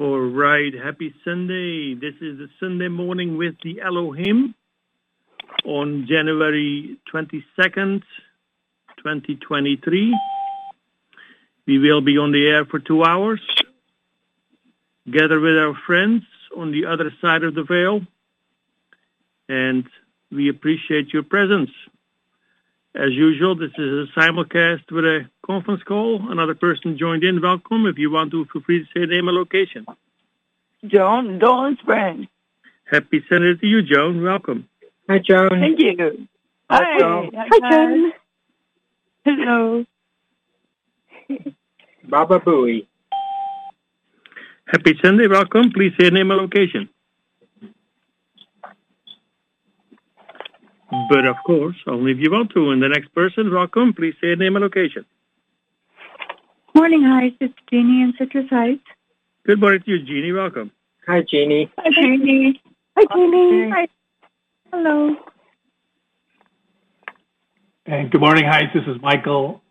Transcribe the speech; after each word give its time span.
All 0.00 0.20
right, 0.20 0.72
happy 0.72 1.12
Sunday. 1.24 1.94
This 1.94 2.14
is 2.20 2.38
the 2.38 2.48
Sunday 2.60 2.86
morning 2.86 3.36
with 3.36 3.56
the 3.64 3.80
Elohim 3.80 4.54
on 5.64 6.06
January 6.08 7.00
22nd, 7.12 8.02
2023. 8.98 10.16
We 11.66 11.78
will 11.80 12.00
be 12.00 12.16
on 12.16 12.30
the 12.30 12.46
air 12.46 12.64
for 12.64 12.78
two 12.78 13.02
hours, 13.02 13.40
gather 15.10 15.40
with 15.40 15.58
our 15.58 15.74
friends 15.84 16.22
on 16.56 16.70
the 16.70 16.86
other 16.86 17.12
side 17.20 17.42
of 17.42 17.56
the 17.56 17.64
veil, 17.64 18.02
and 19.48 19.84
we 20.30 20.48
appreciate 20.48 21.12
your 21.12 21.24
presence. 21.24 21.70
As 22.94 23.12
usual, 23.12 23.54
this 23.54 23.70
is 23.76 24.08
a 24.08 24.18
simulcast 24.18 24.90
with 24.90 25.04
a 25.04 25.28
conference 25.44 25.82
call. 25.82 26.30
Another 26.30 26.54
person 26.54 26.96
joined 26.98 27.22
in. 27.22 27.40
Welcome. 27.40 27.86
If 27.86 27.98
you 27.98 28.10
want 28.10 28.30
to, 28.32 28.46
feel 28.46 28.62
free 28.62 28.80
to 28.80 28.86
say 28.86 29.06
name 29.06 29.28
and 29.28 29.36
location. 29.36 29.86
Joan, 30.86 31.38
Dawn 31.38 31.76
Spring. 31.80 32.28
Happy 32.90 33.22
Sunday 33.28 33.54
to 33.56 33.66
you, 33.66 33.82
Joan. 33.82 34.22
Welcome. 34.22 34.68
Hi, 35.08 35.18
Joan. 35.18 35.50
Thank 35.50 35.78
you. 35.80 36.28
Hi, 36.70 36.98
Joan. 36.98 37.30
Hi, 37.34 37.70
Joan. 37.70 38.12
Hello. 39.24 39.84
Baba 42.04 42.40
Booey. 42.40 42.86
Happy 44.66 44.98
Sunday. 45.02 45.26
Welcome. 45.26 45.72
Please 45.72 45.92
say 46.00 46.08
name 46.08 46.30
and 46.30 46.40
location. 46.40 46.88
But 50.90 51.26
of 51.26 51.36
course, 51.44 51.76
only 51.86 52.12
if 52.12 52.18
you 52.18 52.30
want 52.30 52.50
to. 52.54 52.70
And 52.70 52.82
the 52.82 52.88
next 52.88 53.14
person, 53.14 53.52
welcome. 53.52 53.92
Please 53.92 54.14
say 54.20 54.28
your 54.28 54.36
name 54.36 54.56
and 54.56 54.62
location. 54.62 55.04
Morning, 56.74 57.02
Heights. 57.02 57.36
It's 57.40 57.54
Jeannie 57.70 58.02
in 58.02 58.14
Citrus 58.18 58.48
Heights. 58.48 58.84
Good 59.44 59.60
morning 59.60 59.82
to 59.84 59.90
you, 59.90 59.98
Jeannie. 59.98 60.32
Welcome. 60.32 60.70
Hi, 61.06 61.22
Jeannie. 61.28 61.70
Hi, 61.78 61.90
Jeannie. 61.90 62.62
Hi, 62.96 63.04
Jeannie. 63.14 63.70
Hi. 63.70 63.88
Hello. 64.72 65.16
And 67.86 68.10
good 68.10 68.20
morning, 68.20 68.44
Heights. 68.44 68.72
This 68.74 68.84
is 68.86 69.00
Michael 69.02 69.62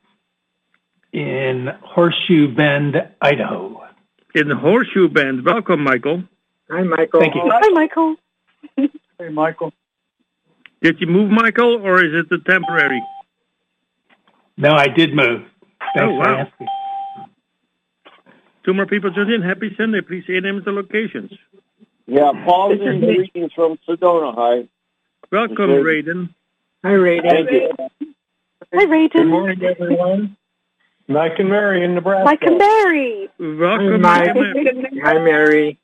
in 1.13 1.69
Horseshoe 1.81 2.53
Bend, 2.53 2.95
Idaho. 3.21 3.83
In 4.35 4.51
Horseshoe 4.51 5.07
Bend. 5.07 5.45
Welcome, 5.45 5.83
Michael. 5.83 6.23
Hi, 6.69 6.83
Michael. 6.83 7.21
Thank 7.21 7.35
you. 7.35 7.41
Hi, 7.45 7.69
Michael. 7.69 8.15
Hey, 8.75 9.29
Michael. 9.29 9.73
Did 10.81 10.99
you 11.01 11.07
move, 11.07 11.31
Michael, 11.31 11.81
or 11.85 12.03
is 12.03 12.13
it 12.13 12.29
the 12.29 12.37
temporary? 12.39 13.01
No, 14.57 14.73
I 14.73 14.87
did 14.87 15.13
move. 15.15 15.43
Thanks 15.95 16.01
Oh, 16.01 16.07
for 16.07 16.17
wow. 16.19 16.39
asking. 16.39 16.67
Two 18.63 18.73
more 18.73 18.85
people 18.85 19.09
joined 19.11 19.31
in. 19.31 19.41
Happy 19.41 19.73
Sunday. 19.77 20.01
Please 20.01 20.23
say 20.27 20.39
names 20.39 20.63
and 20.65 20.75
locations. 20.75 21.31
Yeah, 22.05 22.31
Paul 22.45 22.69
This 22.69 22.81
is 22.81 22.87
and 22.87 23.01
greetings 23.01 23.53
from 23.53 23.77
Sedona. 23.87 24.33
Hi. 24.35 24.67
Welcome, 25.31 25.69
Raiden. 25.83 26.29
Hi, 26.83 26.91
Raiden. 26.91 27.29
Thank 27.29 27.51
you. 27.51 27.71
Hi, 28.73 28.85
Raiden. 28.85 29.11
Good 29.13 29.27
morning, 29.27 29.63
everyone. 29.63 30.37
Mike 31.07 31.39
and 31.39 31.49
Mary 31.49 31.83
in 31.83 31.95
Nebraska. 31.95 32.25
Mike 32.25 32.43
and 32.43 32.59
Barry. 32.59 33.29
Welcome, 33.39 34.03
Hi, 34.03 34.33
Mike. 34.33 34.35
Mike. 34.35 34.93
Hi, 35.03 35.13
Mary. 35.19 35.79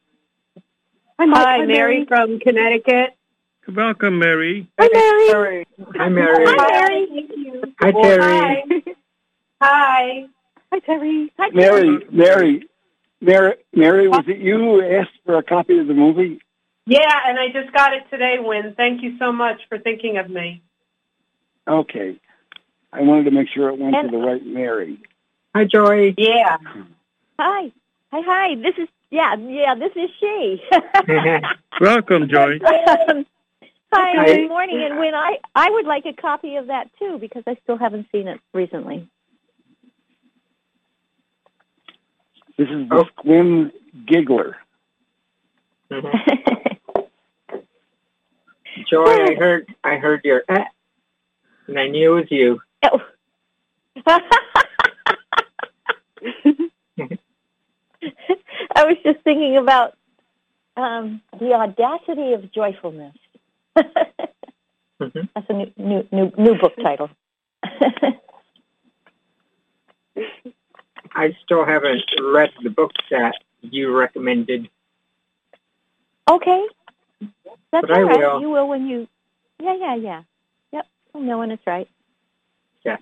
Hi, 1.20 1.26
Mike. 1.26 1.46
Hi, 1.46 1.66
Mary 1.66 2.06
from 2.06 2.40
Connecticut. 2.40 3.16
Welcome, 3.68 4.20
Mary. 4.20 4.68
Hi, 4.80 4.90
Mary. 4.92 5.66
Hi, 5.96 6.10
Mary. 6.10 6.46
Hi, 6.46 6.54
Mary. 6.60 7.66
Hi, 7.80 7.92
Terry. 7.92 8.84
Hi. 9.62 10.26
Hi, 10.72 10.80
Terry. 10.80 11.32
Hi, 11.38 11.50
Mary, 11.54 12.06
Mary, 12.12 12.68
Mary, 13.22 13.54
Mary, 13.74 14.08
was 14.10 14.26
it 14.28 14.40
you 14.40 14.58
who 14.58 14.82
asked 14.84 15.12
for 15.26 15.38
a 15.38 15.44
copy 15.44 15.78
of 15.78 15.88
the 15.88 15.94
movie? 15.94 16.42
Yeah, 16.86 17.20
and 17.26 17.40
I 17.40 17.48
just 17.54 17.72
got 17.74 17.94
it 17.94 18.04
today, 18.10 18.38
Wynn. 18.40 18.74
Thank 18.76 19.02
you 19.02 19.18
so 19.18 19.32
much 19.32 19.62
for 19.70 19.80
thinking 19.80 20.18
of 20.18 20.30
me. 20.30 20.62
Okay. 21.66 22.20
I 22.92 23.02
wanted 23.02 23.26
to 23.26 23.32
make 23.32 23.48
sure 23.48 23.70
it 23.70 23.80
went 23.80 23.96
And- 23.96 24.12
to 24.12 24.18
the 24.18 24.24
right 24.24 24.46
Mary. 24.46 24.98
Hi, 25.56 25.64
Joy. 25.66 26.14
Yeah. 26.18 26.58
Hi. 27.40 27.72
Hi, 28.12 28.22
hi. 28.26 28.56
This 28.56 28.76
is, 28.78 28.90
yeah, 29.12 29.36
yeah, 29.36 29.76
this 29.76 29.92
is 29.96 30.10
she. 30.20 30.62
Welcome, 31.82 32.28
Joy. 32.28 32.60
hi, 33.94 34.14
Hi. 34.18 34.26
good 34.26 34.48
morning. 34.48 34.82
And 34.84 34.98
when 35.00 35.14
I, 35.14 35.38
I 35.56 35.70
would 35.70 35.86
like 35.86 36.06
a 36.06 36.14
copy 36.14 36.56
of 36.56 36.68
that 36.68 36.90
too 36.98 37.18
because 37.20 37.44
I 37.48 37.56
still 37.64 37.78
haven't 37.78 38.08
seen 38.12 38.28
it 38.28 38.40
recently. 38.54 39.08
This 42.58 42.68
is 42.70 42.88
the 42.90 42.96
Oh. 42.96 43.06
Sequim 43.24 43.72
Giggler. 44.06 44.56
Joy, 48.90 49.06
I 49.06 49.36
heard, 49.36 49.68
I 49.84 49.98
heard 49.98 50.22
your 50.24 50.44
eh, 50.50 50.64
and 51.68 51.80
I 51.80 51.88
knew 51.88 52.18
it 52.18 52.22
was 52.22 52.32
you. 52.32 52.60
Oh. 52.84 53.00
I 58.76 58.86
was 58.86 58.98
just 59.04 59.20
thinking 59.24 59.58
about 59.58 59.96
um, 60.76 61.22
the 61.40 61.54
audacity 61.54 62.34
of 62.34 62.52
joyfulness. 62.52 63.16
Mhm. 65.02 65.30
That's 65.36 65.50
a 65.50 65.54
new, 65.54 65.72
new, 65.78 66.08
new, 66.12 66.32
new 66.38 66.56
book 66.60 66.74
title. 66.82 67.10
I 71.16 71.36
still 71.44 71.66
haven't 71.66 72.04
read 72.22 72.52
the 72.64 72.70
books 72.70 72.96
that 73.12 73.36
you 73.62 73.96
recommended. 73.96 74.70
Okay. 76.30 76.66
That's 77.72 77.88
But 77.88 77.92
I 77.92 78.00
all 78.00 78.06
right. 78.06 78.20
will. 78.20 78.42
You 78.42 78.50
will 78.50 78.68
when 78.68 78.88
you. 78.88 79.08
Yeah, 79.62 79.76
yeah, 79.76 79.96
yeah. 79.96 80.24
Yep. 80.72 80.88
I 81.16 81.20
know 81.20 81.40
when 81.40 81.52
it's 81.52 81.66
right. 81.68 81.88
Yeah. 82.86 82.98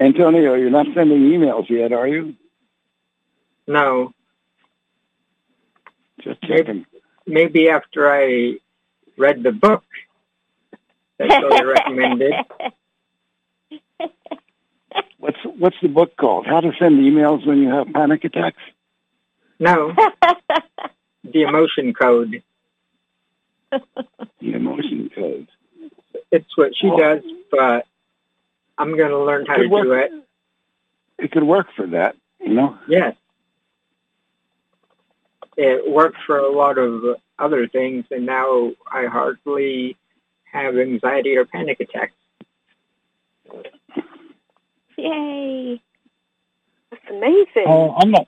Antonio, 0.00 0.54
you're 0.54 0.70
not 0.70 0.86
sending 0.94 1.20
emails 1.22 1.68
yet, 1.70 1.92
are 1.92 2.08
you? 2.08 2.34
No, 3.66 4.12
Just 6.22 6.40
checking. 6.42 6.86
Maybe 7.26 7.68
after 7.68 8.10
I 8.10 8.58
read 9.16 9.42
the 9.42 9.52
book 9.52 9.84
that 11.18 11.28
Joy 11.40 11.64
recommended. 11.66 12.34
What's 15.18 15.38
what's 15.58 15.76
the 15.80 15.88
book 15.88 16.16
called? 16.16 16.46
How 16.46 16.60
to 16.60 16.72
send 16.78 16.98
emails 17.00 17.46
when 17.46 17.58
you 17.58 17.68
have 17.70 17.86
panic 17.92 18.24
attacks? 18.24 18.60
No, 19.60 19.94
the 21.24 21.42
emotion 21.42 21.94
code. 21.94 22.42
The 23.70 24.52
emotion 24.54 25.10
code. 25.14 25.46
It's 26.32 26.56
what 26.56 26.72
she 26.76 26.88
Oh. 26.88 26.98
does, 26.98 27.22
but 27.50 27.86
I'm 28.76 28.96
going 28.96 29.10
to 29.10 29.18
learn 29.22 29.46
how 29.46 29.56
to 29.56 29.66
work. 29.68 29.84
do 29.84 29.92
it. 29.92 30.12
It 31.18 31.30
could 31.30 31.44
work 31.44 31.68
for 31.76 31.86
that, 31.88 32.16
you 32.40 32.54
know. 32.54 32.76
Yes. 32.88 33.14
It 35.62 35.88
worked 35.88 36.16
for 36.26 36.38
a 36.38 36.50
lot 36.50 36.76
of 36.76 37.02
other 37.38 37.68
things, 37.68 38.04
and 38.10 38.26
now 38.26 38.72
I 38.90 39.06
hardly 39.06 39.96
have 40.52 40.76
anxiety 40.76 41.36
or 41.36 41.44
panic 41.44 41.78
attacks. 41.78 42.14
Yay. 44.96 45.80
That's 46.90 47.02
amazing. 47.08 47.64
Uh, 47.66 47.92
I'm 47.92 48.10
not 48.10 48.26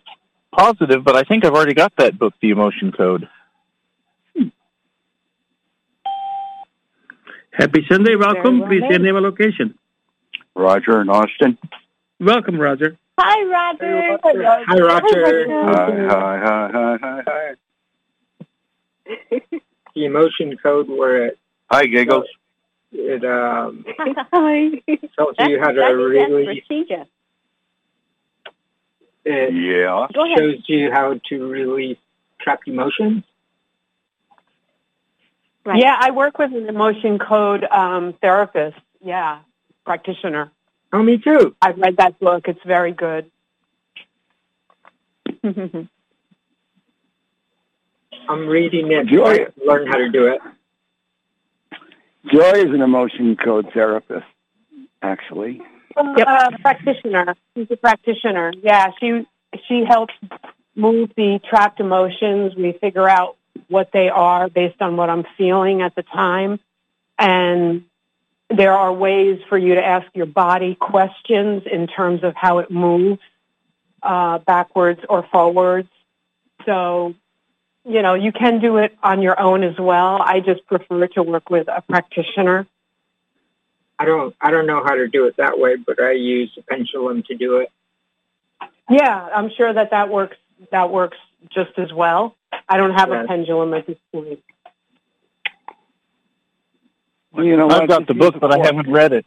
positive, 0.52 1.02
but 1.02 1.16
I 1.16 1.22
think 1.24 1.44
I've 1.44 1.54
already 1.54 1.74
got 1.74 1.92
that 1.98 2.18
book, 2.18 2.34
The 2.40 2.50
Emotion 2.50 2.92
Code. 2.92 3.28
Happy 7.50 7.84
Sunday. 7.90 8.14
Welcome. 8.14 8.60
well 8.60 8.68
Please 8.68 8.82
say 8.82 8.98
made. 8.98 9.02
name 9.02 9.16
and 9.16 9.24
location. 9.24 9.78
Roger 10.54 11.00
in 11.00 11.08
Austin. 11.08 11.58
Welcome, 12.20 12.58
Roger. 12.60 12.96
Hi, 13.18 13.42
Roger. 13.44 14.18
Hi, 14.22 14.78
Roger. 14.78 15.46
Hi, 15.48 15.90
hi, 16.08 16.38
hi, 16.44 16.68
hi, 16.72 16.96
hi, 17.00 17.22
hi. 17.26 17.54
The 19.94 20.04
emotion 20.06 20.56
code 20.60 20.88
where 20.88 21.26
it, 21.26 21.38
Hi, 21.70 21.86
Giggles. 21.86 22.26
it 22.90 23.24
um, 23.24 23.84
Hi. 23.98 24.70
tells 25.16 25.36
That's, 25.38 25.50
you 25.50 25.60
how 25.60 25.70
to 25.70 25.80
I 25.80 25.88
that's 25.88 25.94
release, 25.94 26.64
procedure. 26.66 27.04
it 29.24 29.54
Yeah. 29.54 30.08
Go 30.12 30.24
ahead. 30.24 30.38
shows 30.38 30.62
you 30.66 30.90
how 30.90 31.14
to 31.28 31.46
release 31.46 31.98
trapped 32.40 32.66
emotions. 32.66 33.22
Right. 35.64 35.80
Yeah, 35.80 35.96
I 35.98 36.10
work 36.10 36.38
with 36.38 36.52
an 36.52 36.68
emotion 36.68 37.18
code 37.18 37.64
um, 37.64 38.12
therapist. 38.20 38.76
Yeah, 39.00 39.38
practitioner. 39.86 40.50
Oh, 40.94 41.02
me 41.02 41.18
too. 41.18 41.54
I've 41.60 41.76
read 41.76 41.96
that 41.96 42.20
book. 42.20 42.46
It's 42.46 42.62
very 42.64 42.92
good. 42.92 43.28
I'm 45.42 45.88
reading 48.46 48.92
it 48.92 49.08
Joy- 49.08 49.48
learn 49.66 49.88
how 49.88 49.96
to 49.96 50.08
do 50.08 50.28
it. 50.28 50.40
Joy 52.32 52.60
is 52.60 52.70
an 52.70 52.80
emotion 52.80 53.36
code 53.36 53.72
therapist, 53.74 54.24
actually. 55.02 55.60
Uh, 55.96 56.50
practitioner. 56.60 57.34
She's 57.56 57.66
a 57.72 57.76
practitioner. 57.76 58.52
Yeah, 58.62 58.92
she 59.00 59.26
she 59.66 59.84
helps 59.84 60.14
move 60.76 61.10
the 61.16 61.40
trapped 61.50 61.80
emotions. 61.80 62.54
We 62.54 62.70
figure 62.80 63.08
out 63.08 63.36
what 63.66 63.90
they 63.92 64.10
are 64.10 64.48
based 64.48 64.80
on 64.80 64.96
what 64.96 65.10
I'm 65.10 65.24
feeling 65.36 65.82
at 65.82 65.96
the 65.96 66.04
time. 66.04 66.60
And 67.18 67.86
there 68.50 68.72
are 68.72 68.92
ways 68.92 69.40
for 69.48 69.58
you 69.58 69.74
to 69.74 69.84
ask 69.84 70.06
your 70.14 70.26
body 70.26 70.74
questions 70.74 71.62
in 71.70 71.86
terms 71.86 72.22
of 72.22 72.34
how 72.36 72.58
it 72.58 72.70
moves 72.70 73.20
uh, 74.02 74.38
backwards 74.38 75.00
or 75.08 75.26
forwards. 75.32 75.88
So, 76.66 77.14
you 77.84 78.02
know, 78.02 78.14
you 78.14 78.32
can 78.32 78.60
do 78.60 78.76
it 78.78 78.96
on 79.02 79.22
your 79.22 79.38
own 79.40 79.62
as 79.62 79.78
well. 79.78 80.20
I 80.22 80.40
just 80.40 80.66
prefer 80.66 81.06
to 81.08 81.22
work 81.22 81.50
with 81.50 81.68
a 81.68 81.82
practitioner. 81.82 82.66
I 83.98 84.04
don't 84.04 84.34
I 84.40 84.50
don't 84.50 84.66
know 84.66 84.82
how 84.82 84.94
to 84.94 85.06
do 85.08 85.26
it 85.26 85.36
that 85.36 85.58
way, 85.58 85.76
but 85.76 86.02
I 86.02 86.12
use 86.12 86.52
a 86.58 86.62
pendulum 86.62 87.22
to 87.24 87.34
do 87.36 87.58
it. 87.58 87.70
Yeah, 88.90 89.28
I'm 89.34 89.50
sure 89.56 89.72
that 89.72 89.90
that 89.90 90.08
works. 90.10 90.36
That 90.70 90.90
works 90.90 91.16
just 91.50 91.78
as 91.78 91.92
well. 91.92 92.36
I 92.68 92.76
don't 92.76 92.92
have 92.94 93.10
Yes. 93.10 93.24
a 93.24 93.28
pendulum 93.28 93.72
at 93.74 93.86
this 93.86 93.98
point. 94.12 94.40
Well, 97.34 97.44
you 97.44 97.56
know 97.56 97.68
I've 97.68 97.88
got 97.88 98.06
the 98.06 98.14
book, 98.14 98.34
use 98.34 98.40
but 98.40 98.52
I 98.52 98.64
haven't 98.64 98.90
read 98.90 99.12
it. 99.12 99.26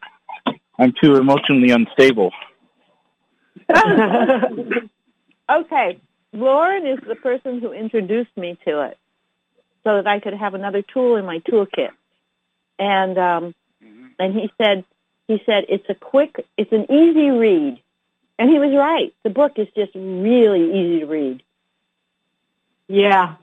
I'm 0.79 0.93
too 1.01 1.15
emotionally 1.15 1.71
unstable. 1.71 2.31
Okay, 5.49 5.97
Lauren 6.33 6.85
is 6.85 6.99
the 7.07 7.15
person 7.15 7.61
who 7.61 7.71
introduced 7.71 8.35
me 8.35 8.57
to 8.65 8.81
it, 8.81 8.97
so 9.85 9.95
that 9.95 10.05
I 10.05 10.19
could 10.19 10.33
have 10.33 10.55
another 10.55 10.81
tool 10.81 11.15
in 11.15 11.25
my 11.25 11.39
toolkit. 11.39 11.91
And 12.77 13.17
um, 13.17 13.55
and 14.19 14.33
he 14.33 14.51
said 14.57 14.83
he 15.27 15.41
said 15.45 15.65
it's 15.69 15.89
a 15.89 15.95
quick, 15.95 16.45
it's 16.57 16.73
an 16.73 16.91
easy 16.91 17.29
read, 17.29 17.79
and 18.37 18.49
he 18.49 18.59
was 18.59 18.75
right. 18.75 19.13
The 19.23 19.29
book 19.29 19.53
is 19.55 19.67
just 19.73 19.91
really 19.95 20.65
easy 20.69 20.99
to 20.99 21.05
read. 21.05 21.43
yeah. 22.89 23.35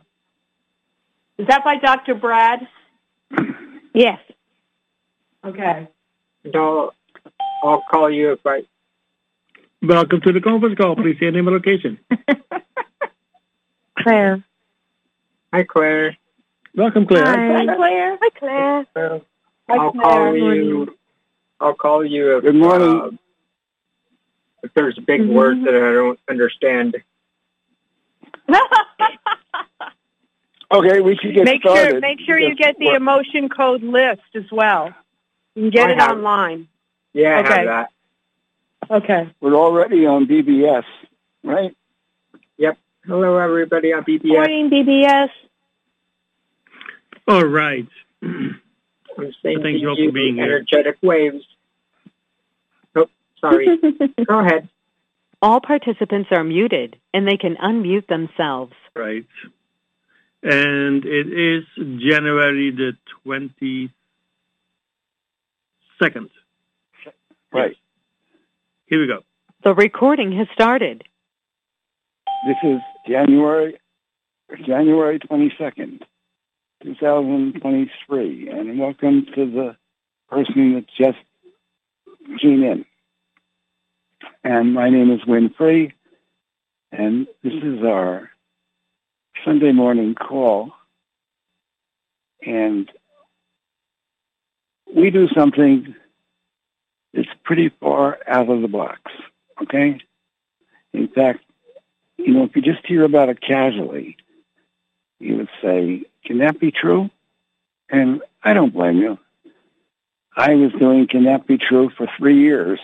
Is 1.39 1.47
that 1.49 1.65
by 1.65 1.77
Dr. 1.79 2.15
Brad? 2.15 2.69
Yes. 3.93 4.21
Okay. 5.45 5.89
And 6.45 6.57
I'll 6.57 6.95
I'll 7.63 7.83
call 7.91 8.11
you 8.11 8.33
if 8.33 8.47
I 8.47 8.63
Welcome 9.83 10.21
to 10.23 10.33
the 10.33 10.41
conference 10.41 10.77
call. 10.79 10.97
Please 10.97 11.15
say 11.19 11.27
your 11.27 11.33
name 11.33 11.47
and 11.47 11.57
location. 11.57 11.99
Claire. 13.99 14.43
Hi 15.53 15.65
Claire. 15.65 16.17
Welcome, 16.75 17.07
Claire. 17.07 17.25
Hi. 17.27 17.65
Hi, 17.67 17.77
Claire. 17.77 18.19
Hi, 18.21 18.29
Claire. 18.39 18.87
Well, 18.97 19.23
Hi, 19.69 19.77
I'll 19.77 19.93
Claire. 19.93 20.03
call 20.03 20.37
you 20.37 20.97
I'll 21.61 21.75
call 21.75 22.05
you 22.05 22.37
if 22.39 22.45
Good 22.45 22.55
morning. 22.57 23.01
uh, 23.01 23.11
if 24.63 24.73
there's 24.75 24.99
big 25.07 25.21
Mhm. 25.21 25.33
words 25.35 25.65
that 25.65 25.75
I 25.75 25.93
don't 25.93 26.19
understand. 26.29 26.97
Okay, 30.73 31.01
we 31.03 31.15
should 31.17 31.35
get 31.35 31.45
make 31.45 31.61
started. 31.61 31.91
sure 31.91 32.01
make 32.01 32.19
sure 32.21 32.37
you 32.41 32.57
get 32.57 32.77
the 32.79 32.95
emotion 32.95 33.49
code 33.49 33.83
list 33.85 34.23
as 34.35 34.51
well. 34.51 34.93
You 35.55 35.63
can 35.63 35.71
get 35.71 35.89
I 35.89 35.93
it 35.93 35.99
have 36.01 36.11
it. 36.11 36.15
online. 36.15 36.69
Yeah, 37.13 37.37
I 37.37 37.41
Okay. 37.41 37.55
have 37.55 37.67
that. 37.67 37.91
Okay. 38.91 39.31
We're 39.41 39.55
already 39.55 40.05
on 40.07 40.27
BBS, 40.27 40.85
right? 41.43 41.75
Yep. 42.59 42.77
Hello 43.07 43.37
everybody 43.39 43.93
on 43.93 44.05
BBS. 44.05 44.25
Morning, 44.33 44.71
BBS. 44.71 45.31
All 47.29 47.45
right. 47.45 47.87
I'm 48.23 49.33
saying 49.43 49.63
Thank 49.63 49.81
you 49.81 49.89
all 49.89 49.97
for 49.97 50.13
being 50.13 50.35
here. 50.37 50.45
energetic 50.45 50.97
waves. 51.03 51.45
Oh, 52.97 53.07
sorry. 53.41 53.79
Go 54.27 54.41
ahead. 54.41 54.69
All 55.41 55.61
participants 55.61 56.31
are 56.33 56.43
muted 56.43 56.97
and 57.13 57.27
they 57.29 57.37
can 57.37 57.57
unmute 57.57 58.07
themselves. 58.09 58.73
Right. 58.97 59.27
And 60.43 61.05
it 61.05 61.29
is 61.33 61.65
January 61.77 62.71
the 62.71 62.93
22nd. 66.05 66.31
Right. 67.53 67.77
Here 68.87 69.01
we 69.01 69.07
go. 69.07 69.21
The 69.63 69.75
recording 69.75 70.37
has 70.37 70.47
started. 70.53 71.05
This 72.47 72.57
is 72.63 72.81
January 73.09 73.79
January 74.67 75.19
twenty 75.19 75.53
second, 75.59 76.05
two 76.83 76.95
thousand 77.01 77.61
twenty 77.61 77.91
three, 78.07 78.49
and 78.51 78.79
welcome 78.79 79.27
to 79.35 79.47
the 79.51 79.77
person 80.29 80.75
that 80.75 80.87
just 80.99 81.19
came 82.41 82.63
in. 82.63 82.85
And 84.43 84.75
my 84.75 84.91
name 84.91 85.11
is 85.11 85.21
Wynn 85.27 85.55
Free, 85.57 85.95
and 86.93 87.27
this 87.43 87.55
is 87.55 87.83
our 87.83 88.31
Sunday 89.45 89.73
morning 89.73 90.15
call. 90.15 90.73
And 92.47 92.91
we 94.95 95.11
do 95.11 95.29
something 95.29 95.95
that's 97.13 97.29
pretty 97.43 97.71
far 97.81 98.19
out 98.27 98.49
of 98.49 98.63
the 98.63 98.69
box, 98.69 99.01
okay? 99.63 100.01
In 100.93 101.09
fact, 101.09 101.41
you 102.17 102.33
know, 102.33 102.45
if 102.45 102.55
you 102.55 102.63
just 102.63 102.87
hear 102.87 103.05
about 103.05 103.29
it 103.29 103.41
casually, 103.41 104.17
you 105.19 105.37
would 105.37 105.49
say, 105.61 106.05
can 106.25 106.39
that 106.39 106.61
be 106.61 106.71
true? 106.71 107.11
And 107.91 108.23
I 108.43 108.55
don't 108.55 108.73
blame 108.73 108.99
you. 108.99 109.19
I 110.37 110.55
was 110.55 110.73
doing 110.73 111.07
Can 111.07 111.25
That 111.25 111.47
Be 111.47 111.59
True 111.59 111.91
for 111.97 112.09
three 112.19 112.41
years, 112.41 112.81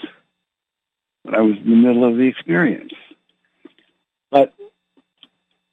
but 1.25 1.35
I 1.35 1.41
was 1.41 1.57
in 1.57 1.71
the 1.71 1.77
middle 1.77 2.05
of 2.05 2.17
the 2.17 2.29
experience. 2.29 2.93
But 4.31 4.53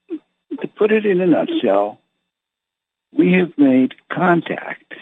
to 0.09 0.67
put 0.75 0.91
it 0.91 1.05
in 1.05 1.21
a 1.21 1.27
nutshell, 1.27 1.99
we 3.11 3.33
have 3.33 3.55
made 3.57 3.95
contact 4.11 4.93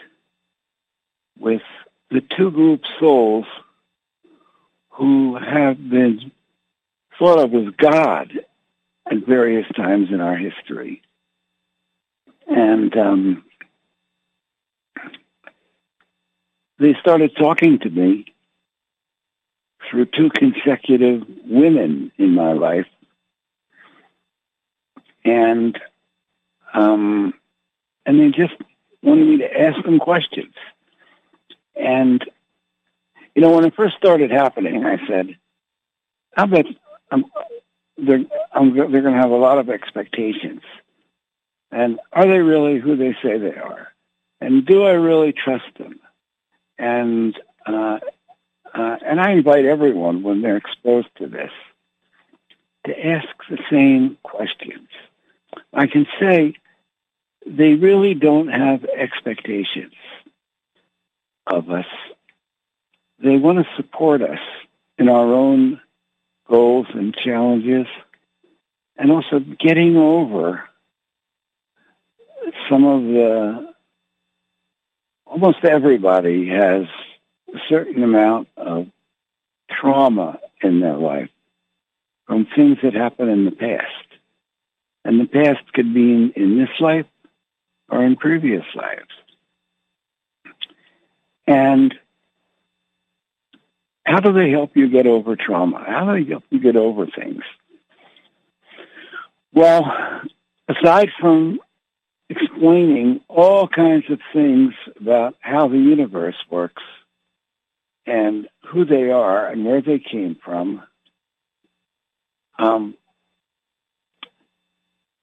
with 1.38 1.62
the 2.10 2.22
two 2.22 2.52
group 2.52 2.82
souls 3.00 3.46
who 4.90 5.36
have 5.38 5.78
been 5.90 6.32
thought 7.18 7.40
of 7.40 7.54
as 7.54 7.74
God 7.78 8.32
at 9.10 9.26
various 9.26 9.68
times 9.76 10.10
in 10.10 10.22
our 10.22 10.36
history. 10.36 11.02
And 12.48 12.96
um, 12.98 13.44
they 16.80 16.94
started 17.02 17.36
talking 17.36 17.80
to 17.80 17.90
me 17.90 18.26
through 19.90 20.06
two 20.06 20.30
consecutive 20.30 21.24
women 21.46 22.12
in 22.18 22.32
my 22.34 22.54
life. 22.54 22.88
And 25.24 25.80
um, 26.74 27.34
and 28.06 28.20
they 28.20 28.30
just 28.30 28.54
wanted 29.01 29.27
me 29.27 29.38
to 29.38 29.60
ask 29.60 29.82
them 29.84 29.98
questions. 29.98 30.54
And 31.75 32.24
you 33.36 33.41
know, 33.41 33.51
when 33.51 33.65
it 33.65 33.75
first 33.75 33.98
started 33.98 34.32
happening, 34.32 34.86
I 34.86 34.98
said, 35.08 35.38
"I 36.38 36.46
bet 36.46 36.65
I'm, 37.12 37.25
they're 37.98 38.24
I'm, 38.53 38.75
they're 38.75 39.01
going 39.01 39.13
to 39.13 39.22
have 39.22 39.32
a 39.32 39.36
lot 39.36 39.58
of 39.58 39.70
expectations, 39.70 40.62
and 41.72 42.00
are 42.13 42.27
they 42.27 42.39
really 42.39 42.79
who 42.79 42.96
they 42.96 43.15
say 43.22 43.38
they 43.38 43.55
are? 43.55 43.89
And 44.39 44.65
do 44.65 44.84
I 44.84 44.91
really 44.91 45.34
trust 45.34 45.65
them? 45.77 46.00
And 46.77 47.38
uh, 47.65 48.00
uh, 48.74 48.98
and 49.05 49.20
I 49.20 49.32
invite 49.32 49.65
everyone 49.65 50.24
when 50.24 50.41
they're 50.41 50.58
exposed 50.58 51.08
to 51.17 51.27
this 51.27 51.51
to 52.86 53.05
ask 53.05 53.27
the 53.50 53.60
same 53.70 54.17
questions. 54.24 54.88
I 55.74 55.88
can 55.88 56.05
say 56.20 56.55
they 57.46 57.74
really 57.74 58.13
don't 58.13 58.48
have 58.48 58.86
expectations 58.86 59.94
of 61.48 61.70
us. 61.70 61.86
They 63.20 63.38
want 63.38 63.60
to 63.60 63.66
support 63.75 64.22
us 64.22 64.40
in 64.98 65.10
our 65.10 65.34
own 65.34 65.82
goals 66.48 66.88
and 66.94 67.16
challenges, 67.16 67.88
and 68.98 69.12
also 69.12 69.40
getting 69.40 69.98
over 69.98 70.64
some 72.70 72.86
of 72.86 73.04
the. 73.04 73.74
Almost 75.25 75.66
everybody 75.66 76.48
has 76.50 76.86
a 77.54 77.58
certain 77.68 78.04
amount 78.04 78.48
of 78.56 78.88
trauma 79.70 80.40
in 80.62 80.80
their 80.80 80.96
life 80.96 81.30
from 82.25 82.48
things 82.56 82.78
that 82.84 82.94
happened 82.94 83.30
in 83.30 83.46
the 83.46 83.52
past. 83.52 83.86
And 85.04 85.20
the 85.20 85.28
past 85.28 85.74
could 85.74 85.94
be 85.94 86.14
in, 86.14 86.34
in 86.36 86.58
this 86.58 86.70
life 86.80 87.06
or 87.90 88.04
in 88.04 88.16
previous 88.16 88.64
lives. 88.75 89.10
And 91.48 91.94
how 94.06 94.20
do 94.20 94.34
they 94.34 94.50
help 94.52 94.75
you 94.75 94.90
get 94.90 95.08
over 95.08 95.36
trauma? 95.36 95.84
How 95.86 96.06
do 96.06 96.24
they 96.24 96.30
help 96.30 96.44
you 96.50 96.60
get 96.60 96.75
over 96.75 97.08
things? 97.08 97.44
Well, 99.54 99.86
aside 100.68 101.10
from 101.20 101.60
explaining 102.30 103.22
all 103.28 103.68
kinds 103.68 104.06
of 104.10 104.20
things 104.34 104.74
about 105.00 105.36
how 105.40 105.68
the 105.68 105.78
universe 105.78 106.36
works 106.50 106.84
and 108.06 108.48
who 108.68 108.86
they 108.86 109.10
are 109.10 109.48
and 109.48 109.66
where 109.66 109.82
they 109.82 110.00
came 110.00 110.36
from, 110.44 110.84
um, 112.58 112.96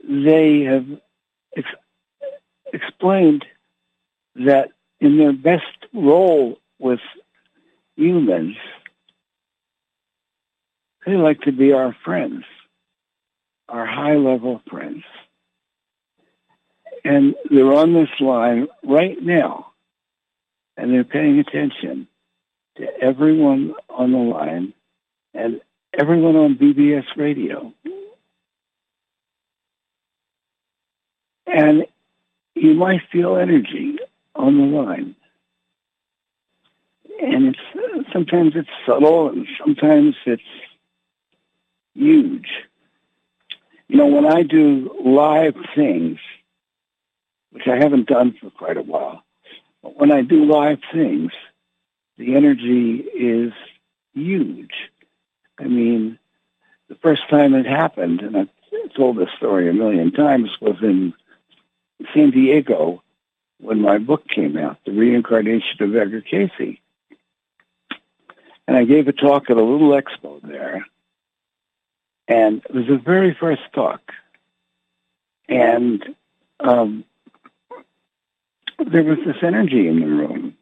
they 0.02 0.62
have 0.62 0.86
ex- 1.56 1.68
explained 2.72 3.44
that 4.34 4.70
in 5.00 5.18
their 5.18 5.32
best 5.32 5.81
role 5.94 6.58
with 6.78 7.00
humans, 7.96 8.56
they 11.06 11.14
like 11.14 11.40
to 11.42 11.52
be 11.52 11.72
our 11.72 11.96
friends, 12.04 12.44
our 13.68 13.86
high 13.86 14.16
level 14.16 14.62
friends. 14.70 15.04
And 17.04 17.34
they're 17.50 17.72
on 17.72 17.94
this 17.94 18.10
line 18.20 18.68
right 18.84 19.20
now, 19.20 19.72
and 20.76 20.92
they're 20.92 21.04
paying 21.04 21.40
attention 21.40 22.06
to 22.76 22.86
everyone 23.00 23.74
on 23.88 24.12
the 24.12 24.18
line 24.18 24.72
and 25.34 25.60
everyone 25.98 26.36
on 26.36 26.56
BBS 26.56 27.04
radio. 27.16 27.72
And 31.46 31.86
you 32.54 32.74
might 32.74 33.00
feel 33.10 33.36
energy 33.36 33.96
on 34.34 34.56
the 34.56 34.76
line. 34.76 35.16
And 37.22 37.56
it's 37.56 38.12
sometimes 38.12 38.52
it's 38.56 38.68
subtle 38.84 39.28
and 39.28 39.46
sometimes 39.58 40.16
it's 40.26 40.42
huge. 41.94 42.48
You 43.86 43.96
know, 43.96 44.06
when 44.06 44.26
I 44.26 44.42
do 44.42 44.92
live 45.04 45.54
things, 45.76 46.18
which 47.50 47.68
I 47.68 47.76
haven't 47.76 48.08
done 48.08 48.34
for 48.40 48.50
quite 48.50 48.76
a 48.76 48.82
while, 48.82 49.22
but 49.82 49.96
when 49.96 50.10
I 50.10 50.22
do 50.22 50.44
live 50.44 50.80
things, 50.92 51.30
the 52.18 52.34
energy 52.34 53.04
is 53.14 53.52
huge. 54.14 54.74
I 55.60 55.64
mean, 55.64 56.18
the 56.88 56.96
first 56.96 57.28
time 57.30 57.54
it 57.54 57.66
happened, 57.66 58.20
and 58.20 58.36
I've 58.36 58.48
told 58.96 59.16
this 59.16 59.30
story 59.36 59.68
a 59.68 59.72
million 59.72 60.10
times, 60.10 60.50
was 60.60 60.76
in 60.82 61.14
San 62.12 62.30
Diego 62.30 63.02
when 63.60 63.80
my 63.80 63.98
book 63.98 64.26
came 64.26 64.56
out, 64.56 64.78
The 64.84 64.92
Reincarnation 64.92 65.82
of 65.82 65.94
Edgar 65.94 66.20
Cayce. 66.20 66.78
And 68.66 68.76
I 68.76 68.84
gave 68.84 69.08
a 69.08 69.12
talk 69.12 69.50
at 69.50 69.56
a 69.56 69.62
little 69.62 69.90
expo 69.90 70.40
there. 70.42 70.86
And 72.28 72.62
it 72.64 72.74
was 72.74 72.86
the 72.86 72.96
very 72.98 73.36
first 73.38 73.62
talk. 73.74 74.00
And 75.48 76.14
um, 76.60 77.04
there 78.78 79.02
was 79.02 79.18
this 79.26 79.36
energy 79.42 79.88
in 79.88 80.00
the 80.00 80.06
room. 80.06 80.56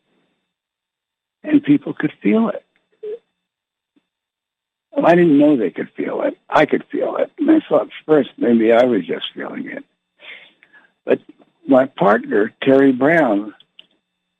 And 1.43 1.63
people 1.63 1.95
could 1.95 2.13
feel 2.23 2.49
it. 2.49 2.65
Well, 4.93 5.07
I 5.07 5.15
didn't 5.15 5.39
know 5.39 5.57
they 5.57 5.71
could 5.71 5.91
feel 5.97 6.23
it. 6.23 6.37
I 6.49 6.67
could 6.67 6.85
feel 6.91 7.17
it. 7.17 7.31
And 7.39 7.51
I 7.51 7.61
thought 7.69 7.89
first 8.07 8.31
maybe 8.37 8.73
I 8.73 8.85
was 8.85 9.07
just 9.07 9.27
feeling 9.35 9.69
it. 9.69 9.85
But 11.05 11.21
my 11.67 11.87
partner, 11.87 12.53
Terry 12.63 12.93
Brown, 12.93 13.55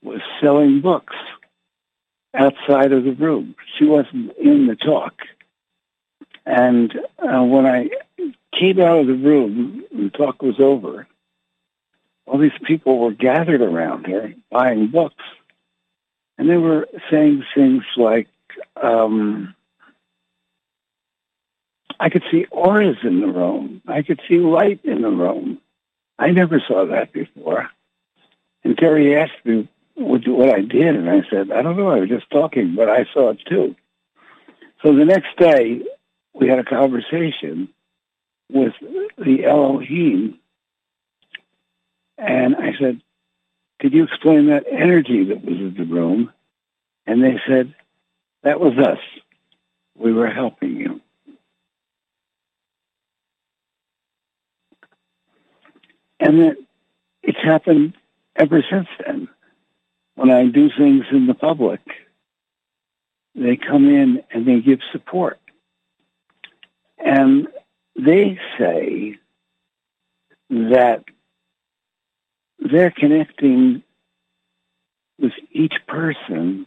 was 0.03 0.21
selling 0.41 0.81
books 0.81 1.17
outside 2.35 2.93
of 2.93 3.05
the 3.05 3.13
room. 3.13 3.55
She 3.79 3.85
wasn't 3.85 4.37
in 4.37 4.67
the 4.67 4.77
talk. 4.77 5.15
And 6.47 6.93
uh, 7.19 7.43
when 7.43 7.67
I 7.67 7.91
came 8.59 8.81
out 8.81 9.01
of 9.01 9.07
the 9.07 9.15
room, 9.15 9.85
the 9.93 10.11
talk 10.11 10.43
was 10.43 10.59
over, 10.59 11.07
all 12.27 12.39
these 12.39 12.51
people 12.65 12.99
were 12.99 13.13
gathered 13.13 13.61
around 13.61 14.07
her 14.07 14.33
buying 14.51 14.89
books. 14.89 15.25
And 16.39 16.49
they 16.49 16.57
were 16.57 16.89
saying 17.11 17.45
things 17.55 17.85
like, 17.97 18.29
um, 18.81 19.55
I 21.99 22.09
could 22.09 22.23
see 22.31 22.47
auras 22.51 22.97
in 23.03 23.21
the 23.21 23.27
room. 23.27 23.83
I 23.87 24.03
could 24.03 24.21
see 24.27 24.39
light 24.39 24.81
in 24.85 25.03
the 25.03 25.11
room. 25.11 25.61
I 26.19 26.31
never 26.31 26.63
saw 26.67 26.87
that 26.87 27.13
before. 27.13 27.69
And 28.65 28.77
Terry 28.77 29.17
asked 29.17 29.45
me 29.45 29.69
what, 30.01 30.51
I 30.51 30.63
did, 30.63 30.97
and 30.97 31.09
I 31.09 31.23
said, 31.31 31.51
I 31.53 31.63
don't 31.63 31.77
know, 31.77 31.91
I 31.91 32.01
was 32.01 32.09
just 32.09 32.31
talking, 32.31 32.75
but 32.75 32.89
I 32.89 33.07
saw 33.13 33.31
it 33.31 33.41
too. 33.47 33.77
So 34.83 34.95
the 34.95 35.05
next 35.05 35.37
day, 35.37 35.83
we 36.33 36.49
had 36.49 36.59
a 36.59 36.65
conversation 36.65 37.69
with 38.51 38.73
the 39.19 39.45
Elohim, 39.45 40.39
and 42.19 42.57
I 42.57 42.73
said, 42.79 43.01
could 43.81 43.93
you 43.93 44.05
explain 44.05 44.47
that 44.47 44.65
energy 44.71 45.25
that 45.25 45.45
was 45.45 45.57
in 45.57 45.75
the 45.75 45.85
room? 45.85 46.33
And 47.07 47.23
they 47.23 47.41
said, 47.47 47.75
that 48.43 48.61
was 48.61 48.79
us. 48.79 48.99
We 49.97 50.13
were 50.13 50.31
helping 50.31 50.77
you. 50.77 51.01
And 56.19 56.41
that 56.41 56.57
it's 57.23 57.43
happened 57.43 57.95
ever 58.37 58.63
since 58.71 58.89
then. 59.05 59.29
When 60.21 60.31
I 60.31 60.49
do 60.49 60.69
things 60.77 61.07
in 61.13 61.27
the 61.27 61.33
public, 61.33 61.81
they 63.35 63.57
come 63.57 63.89
in 63.89 64.23
and 64.31 64.47
they 64.47 64.61
give 64.61 64.81
support. 64.93 65.41
And 66.99 67.49
they 67.97 68.39
say 68.59 69.19
that 70.51 71.05
they're 72.59 72.91
connecting 72.91 73.83
with 75.19 75.33
each 75.53 75.77
person 75.89 76.67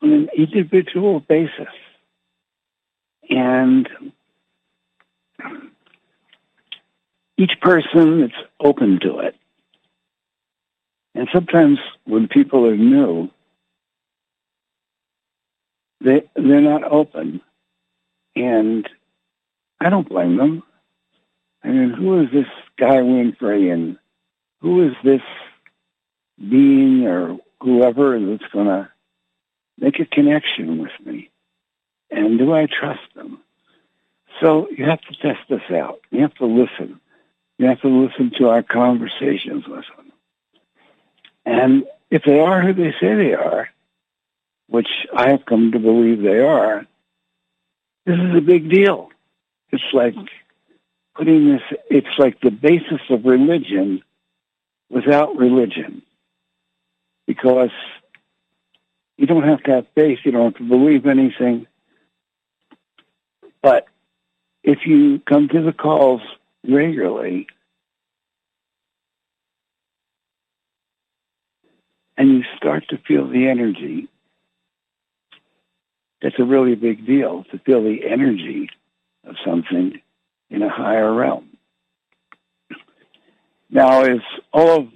on 0.00 0.10
an 0.10 0.30
individual 0.34 1.20
basis. 1.20 1.68
And 3.28 3.86
each 7.36 7.60
person 7.60 8.22
that's 8.22 8.32
open 8.58 9.00
to 9.00 9.18
it. 9.18 9.36
And 11.14 11.28
sometimes 11.32 11.78
when 12.04 12.28
people 12.28 12.66
are 12.66 12.76
new, 12.76 13.30
they 16.00 16.28
they're 16.34 16.60
not 16.60 16.84
open. 16.84 17.40
And 18.36 18.88
I 19.80 19.90
don't 19.90 20.08
blame 20.08 20.36
them. 20.36 20.62
I 21.62 21.68
mean, 21.68 21.90
who 21.90 22.22
is 22.22 22.30
this 22.32 22.46
guy 22.78 23.02
Wynn 23.02 23.36
Free 23.38 23.70
and 23.70 23.98
who 24.60 24.88
is 24.88 24.94
this 25.04 25.22
being 26.38 27.06
or 27.06 27.38
whoever 27.60 28.18
that's 28.18 28.50
going 28.52 28.66
to 28.66 28.88
make 29.78 30.00
a 30.00 30.06
connection 30.06 30.78
with 30.78 30.92
me? 31.04 31.30
And 32.10 32.38
do 32.38 32.54
I 32.54 32.66
trust 32.66 33.02
them? 33.14 33.40
So 34.40 34.68
you 34.70 34.84
have 34.86 35.00
to 35.02 35.14
test 35.16 35.40
this 35.48 35.70
out. 35.70 36.00
You 36.10 36.22
have 36.22 36.34
to 36.36 36.46
listen. 36.46 37.00
You 37.58 37.66
have 37.66 37.80
to 37.82 37.88
listen 37.88 38.32
to 38.38 38.48
our 38.48 38.62
conversations 38.62 39.66
with 39.66 39.84
them. 39.96 40.09
And 41.44 41.84
if 42.10 42.22
they 42.24 42.40
are 42.40 42.60
who 42.62 42.72
they 42.72 42.92
say 43.00 43.14
they 43.14 43.34
are, 43.34 43.68
which 44.68 44.88
I 45.14 45.30
have 45.30 45.44
come 45.46 45.72
to 45.72 45.78
believe 45.78 46.22
they 46.22 46.40
are, 46.40 46.86
this 48.06 48.16
is 48.16 48.36
a 48.36 48.40
big 48.40 48.70
deal. 48.70 49.10
It's 49.70 49.82
like 49.92 50.14
putting 51.14 51.52
this, 51.52 51.62
it's 51.88 52.18
like 52.18 52.40
the 52.40 52.50
basis 52.50 53.00
of 53.10 53.24
religion 53.24 54.02
without 54.88 55.36
religion. 55.36 56.02
Because 57.26 57.70
you 59.16 59.26
don't 59.26 59.44
have 59.44 59.62
to 59.64 59.70
have 59.72 59.86
faith, 59.94 60.18
you 60.24 60.32
don't 60.32 60.52
have 60.52 60.56
to 60.56 60.68
believe 60.68 61.06
anything. 61.06 61.66
But 63.62 63.86
if 64.62 64.86
you 64.86 65.20
come 65.20 65.48
to 65.48 65.62
the 65.62 65.72
calls 65.72 66.22
regularly, 66.66 67.46
and 72.20 72.28
you 72.28 72.44
start 72.54 72.86
to 72.90 72.98
feel 72.98 73.26
the 73.26 73.48
energy, 73.48 74.06
that's 76.20 76.38
a 76.38 76.44
really 76.44 76.74
big 76.74 77.06
deal 77.06 77.44
to 77.50 77.58
feel 77.60 77.82
the 77.82 78.06
energy 78.06 78.68
of 79.26 79.36
something 79.42 79.98
in 80.50 80.60
a 80.60 80.68
higher 80.68 81.10
realm. 81.14 81.56
Now, 83.70 84.02
as 84.02 84.20
all 84.52 84.80
of 84.80 84.88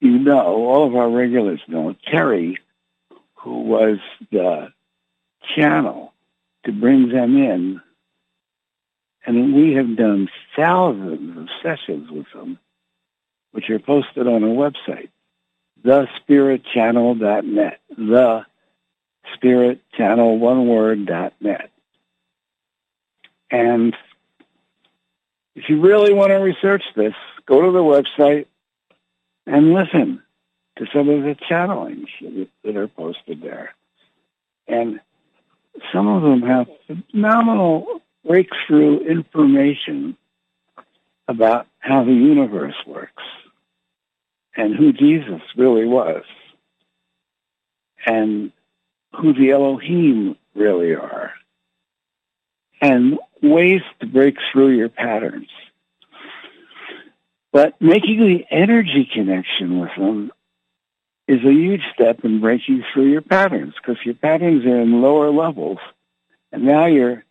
you 0.00 0.18
know, 0.18 0.66
all 0.66 0.84
of 0.84 0.96
our 0.96 1.08
regulars 1.08 1.60
know, 1.68 1.94
Terry, 2.10 2.58
who 3.34 3.60
was 3.60 3.98
the 4.32 4.72
channel 5.54 6.12
to 6.64 6.72
bring 6.72 7.10
them 7.10 7.36
in 7.36 7.80
and 9.24 9.54
we 9.54 9.74
have 9.74 9.96
done 9.96 10.28
thousands 10.56 11.38
of 11.38 11.48
sessions 11.62 12.10
with 12.10 12.26
them, 12.34 12.58
which 13.52 13.70
are 13.70 13.78
posted 13.78 14.26
on 14.26 14.42
our 14.42 14.50
website, 14.50 15.10
thespiritchannel.net, 15.84 17.80
the 17.96 18.46
spirit 19.34 19.80
channel, 19.96 20.38
one 20.38 20.68
word, 20.68 21.06
dot 21.06 21.34
net. 21.40 21.70
And 23.50 23.94
if 25.54 25.68
you 25.68 25.80
really 25.80 26.12
want 26.12 26.30
to 26.30 26.36
research 26.36 26.82
this, 26.96 27.14
go 27.46 27.62
to 27.62 27.70
the 27.70 27.78
website 27.80 28.46
and 29.46 29.72
listen 29.72 30.22
to 30.78 30.86
some 30.92 31.08
of 31.08 31.22
the 31.22 31.36
channelings 31.50 32.48
that 32.64 32.76
are 32.76 32.88
posted 32.88 33.42
there. 33.42 33.74
And 34.66 35.00
some 35.92 36.08
of 36.08 36.22
them 36.22 36.42
have 36.42 36.68
phenomenal 36.86 38.00
breakthrough 38.26 39.00
information 39.00 40.16
about 41.28 41.66
how 41.78 42.04
the 42.04 42.12
universe 42.12 42.74
works 42.86 43.22
and 44.56 44.74
who 44.74 44.92
Jesus 44.92 45.40
really 45.56 45.86
was 45.86 46.24
and 48.06 48.52
who 49.14 49.32
the 49.32 49.50
Elohim 49.50 50.36
really 50.54 50.94
are 50.94 51.32
and 52.80 53.18
ways 53.42 53.82
to 54.00 54.06
break 54.06 54.36
through 54.52 54.70
your 54.70 54.88
patterns. 54.88 55.48
But 57.52 57.80
making 57.80 58.20
the 58.20 58.44
energy 58.50 59.08
connection 59.12 59.78
with 59.80 59.90
them 59.96 60.32
is 61.28 61.44
a 61.44 61.52
huge 61.52 61.82
step 61.94 62.24
in 62.24 62.40
breaking 62.40 62.84
through 62.92 63.10
your 63.10 63.20
patterns 63.20 63.74
because 63.74 64.04
your 64.04 64.14
patterns 64.14 64.64
are 64.64 64.80
in 64.80 65.00
lower 65.00 65.30
levels. 65.30 65.78
And 66.50 66.64
now 66.64 66.86
you're 66.86 67.24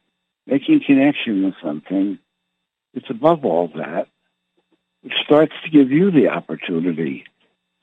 making 0.48 0.82
connection 0.86 1.44
with 1.44 1.56
something 1.62 2.18
that's 2.94 3.10
above 3.10 3.46
all 3.46 3.68
that, 3.76 4.08
which 5.02 5.14
starts 5.24 5.54
to 5.64 5.70
give 5.70 5.92
you 5.92 6.12
the 6.12 6.30
opportunity 6.30 7.26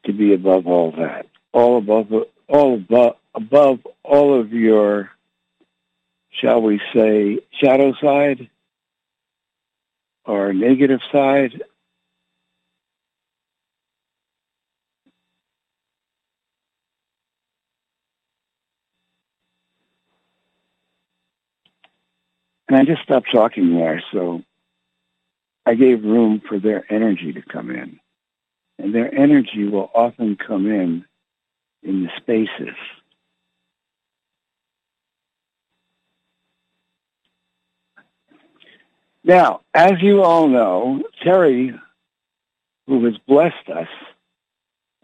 to 0.05 0.13
be 0.13 0.33
above 0.35 0.67
all 0.67 0.93
that, 0.93 1.27
all 1.53 1.79
above, 1.79 2.13
all 2.47 2.75
above, 2.75 3.17
above 3.35 3.81
all 4.03 4.41
of 4.41 4.53
your, 4.53 5.11
shall 6.31 6.63
we 6.63 6.81
say, 6.95 7.41
shadow 7.61 7.93
side 8.01 8.49
or 10.25 10.53
negative 10.53 11.01
side. 11.11 11.63
And 22.69 22.77
I 22.77 22.85
just 22.85 23.03
stopped 23.03 23.29
talking 23.33 23.75
there, 23.75 24.03
so 24.13 24.43
I 25.69 25.75
gave 25.75 26.03
room 26.03 26.41
for 26.49 26.59
their 26.59 26.91
energy 26.91 27.31
to 27.35 27.43
come 27.43 27.71
in. 27.71 28.01
And 28.79 28.95
their 28.95 29.15
energy 29.15 29.69
will 29.69 29.91
often 29.95 30.35
come 30.35 30.65
in 30.65 31.05
in 31.83 32.05
the 32.05 32.11
spaces. 32.17 32.75
Now, 39.23 39.61
as 39.75 40.01
you 40.01 40.23
all 40.23 40.49
know, 40.49 41.03
Terry, 41.23 41.79
who 42.87 43.05
has 43.05 43.19
blessed 43.27 43.69
us, 43.69 43.89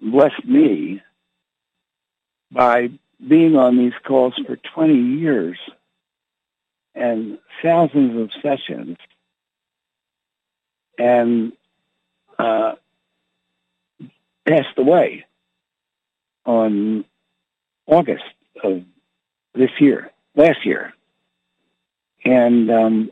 blessed 0.00 0.46
me 0.46 1.02
by 2.50 2.88
being 3.28 3.54
on 3.54 3.76
these 3.76 3.92
calls 4.06 4.32
for 4.46 4.56
20 4.56 4.94
years, 4.94 5.58
and 6.94 7.38
thousands 7.62 8.18
of 8.18 8.30
sessions 8.40 8.96
and 10.98 11.52
uh, 12.38 12.74
passed 14.46 14.76
away 14.78 15.24
on 16.44 17.04
August 17.86 18.24
of 18.62 18.82
this 19.54 19.70
year, 19.78 20.10
last 20.34 20.64
year. 20.64 20.92
And 22.24 22.70
um, 22.70 23.10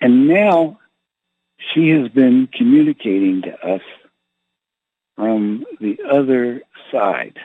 and 0.00 0.28
now 0.28 0.78
she 1.58 1.90
has 1.90 2.08
been 2.08 2.46
communicating 2.46 3.42
to 3.42 3.66
us 3.66 3.82
from 5.16 5.64
the 5.80 5.98
other 6.08 6.62
side. 6.92 7.38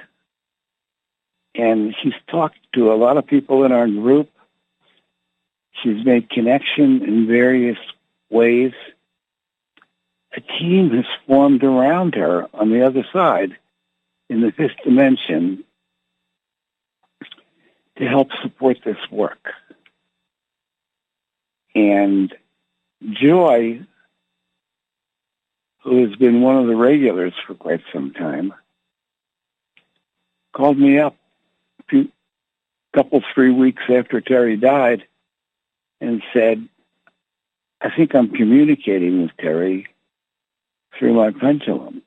And 1.55 1.95
she's 2.01 2.13
talked 2.27 2.57
to 2.73 2.91
a 2.91 2.95
lot 2.95 3.17
of 3.17 3.25
people 3.25 3.63
in 3.63 3.71
our 3.71 3.87
group. 3.87 4.29
She's 5.81 6.05
made 6.05 6.29
connection 6.29 7.03
in 7.03 7.27
various 7.27 7.77
ways. 8.29 8.73
A 10.35 10.41
team 10.41 10.91
has 10.91 11.05
formed 11.27 11.63
around 11.63 12.15
her 12.15 12.47
on 12.53 12.69
the 12.69 12.85
other 12.85 13.05
side 13.11 13.57
in 14.29 14.41
the 14.41 14.51
fifth 14.51 14.77
dimension 14.83 15.63
to 17.97 18.05
help 18.05 18.29
support 18.41 18.77
this 18.83 18.97
work. 19.11 19.49
And 21.75 22.33
Joy, 23.11 23.81
who 25.83 26.07
has 26.07 26.15
been 26.15 26.41
one 26.41 26.57
of 26.57 26.67
the 26.67 26.75
regulars 26.75 27.33
for 27.45 27.55
quite 27.55 27.81
some 27.91 28.11
time, 28.11 28.53
called 30.53 30.77
me 30.77 30.99
up 30.99 31.15
a 31.91 32.07
couple, 32.95 33.21
three 33.33 33.51
weeks 33.51 33.83
after 33.89 34.21
Terry 34.21 34.55
died 34.55 35.03
and 36.01 36.21
said, 36.33 36.67
I 37.81 37.89
think 37.95 38.15
I'm 38.15 38.29
communicating 38.29 39.21
with 39.21 39.31
Terry 39.37 39.87
through 40.97 41.13
my 41.13 41.31
pendulum. 41.31 42.01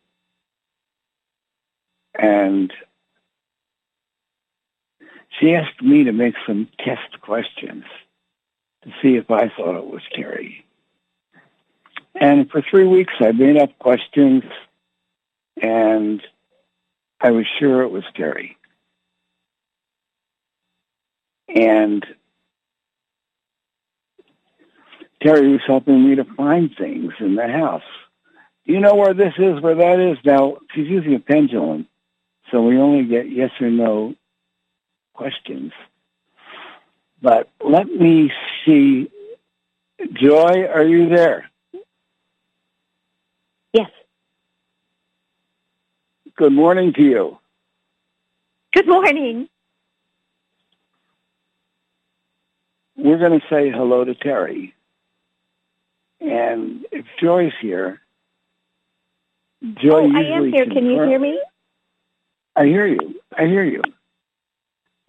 And 2.18 2.72
she 5.38 5.54
asked 5.54 5.82
me 5.82 6.04
to 6.04 6.12
make 6.12 6.34
some 6.46 6.68
test 6.78 7.20
questions 7.20 7.84
to 8.84 8.90
see 9.02 9.16
if 9.16 9.30
I 9.30 9.48
thought 9.48 9.76
it 9.76 9.86
was 9.86 10.02
Terry. 10.14 10.64
And 12.14 12.50
for 12.50 12.62
three 12.62 12.86
weeks, 12.86 13.12
I 13.20 13.32
made 13.32 13.58
up 13.58 13.78
questions, 13.78 14.44
and 15.60 16.22
I 17.20 17.30
was 17.30 17.44
sure 17.58 17.82
it 17.82 17.90
was 17.90 18.04
Terry. 18.14 18.56
And 21.48 22.06
Terry 25.22 25.52
was 25.52 25.60
helping 25.66 26.08
me 26.08 26.16
to 26.16 26.24
find 26.24 26.74
things 26.76 27.12
in 27.20 27.34
the 27.34 27.48
house. 27.48 27.82
Do 28.66 28.72
you 28.72 28.80
know 28.80 28.94
where 28.94 29.14
this 29.14 29.34
is, 29.38 29.60
where 29.60 29.74
that 29.74 30.00
is? 30.00 30.18
Now, 30.24 30.58
she's 30.74 30.88
using 30.88 31.14
a 31.14 31.20
pendulum, 31.20 31.86
so 32.50 32.62
we 32.62 32.78
only 32.78 33.04
get 33.04 33.30
yes 33.30 33.50
or 33.60 33.70
no 33.70 34.14
questions. 35.14 35.72
But 37.22 37.48
let 37.64 37.86
me 37.86 38.32
see. 38.64 39.10
Joy, 40.12 40.66
are 40.66 40.84
you 40.84 41.08
there? 41.08 41.50
Yes. 43.72 43.90
Good 46.36 46.52
morning 46.52 46.92
to 46.94 47.02
you. 47.02 47.38
Good 48.74 48.86
morning. 48.86 49.48
we're 52.96 53.18
going 53.18 53.40
to 53.40 53.46
say 53.48 53.70
hello 53.70 54.04
to 54.04 54.14
Terry. 54.14 54.74
And 56.26 56.84
if 56.90 57.06
Joy's 57.20 57.52
here, 57.60 58.00
Joy 59.62 60.02
oh, 60.02 60.16
I 60.16 60.36
am 60.36 60.52
here. 60.52 60.66
Can 60.66 60.86
you 60.86 61.02
hear 61.02 61.18
me? 61.18 61.40
I 62.54 62.64
hear 62.64 62.86
you. 62.86 63.20
I 63.36 63.46
hear 63.46 63.64
you. 63.64 63.82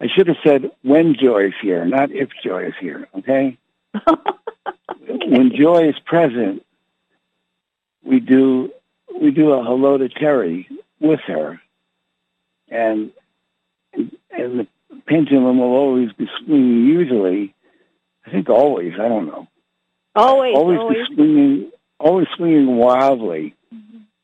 I 0.00 0.06
should 0.14 0.28
have 0.28 0.36
said 0.44 0.70
when 0.82 1.16
Joy 1.20 1.46
is 1.46 1.54
here, 1.60 1.84
not 1.84 2.12
if 2.12 2.28
Joy 2.44 2.66
is 2.66 2.74
here. 2.80 3.08
Okay. 3.18 3.58
okay. 4.08 4.28
When 5.00 5.50
Joy 5.56 5.88
is 5.88 5.96
present, 6.06 6.64
we 8.04 8.20
do 8.20 8.70
we 9.20 9.30
do 9.32 9.52
a 9.52 9.64
hello 9.64 9.98
to 9.98 10.08
Terry 10.08 10.68
with 11.00 11.20
her, 11.26 11.60
and 12.68 13.10
and 13.92 14.10
the 14.30 14.66
pendulum 15.06 15.58
will 15.58 15.74
always 15.74 16.12
be 16.12 16.28
swinging 16.38 16.86
usually 16.86 17.54
I 18.28 18.30
think 18.30 18.50
always. 18.50 18.92
I 18.94 19.08
don't 19.08 19.26
know. 19.26 19.48
Always, 20.14 20.56
always, 20.56 20.78
always. 20.78 21.06
swinging, 21.06 21.70
always 21.98 22.26
swinging 22.36 22.76
wildly. 22.76 23.54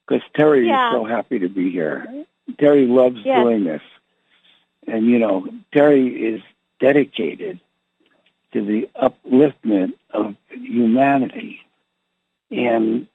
Because 0.07 0.23
Terry 0.35 0.67
yeah. 0.67 0.91
is 0.91 0.95
so 0.95 1.05
happy 1.05 1.39
to 1.39 1.49
be 1.49 1.71
here. 1.71 2.25
Terry 2.59 2.87
loves 2.87 3.19
yes. 3.25 3.43
doing 3.43 3.65
this, 3.65 3.81
and 4.87 5.07
you 5.07 5.19
know, 5.19 5.47
Terry 5.73 6.09
is 6.09 6.43
dedicated 6.79 7.59
to 8.53 8.65
the 8.65 8.89
upliftment 9.01 9.95
of 10.11 10.37
humanity, 10.51 11.61
and 12.51 13.07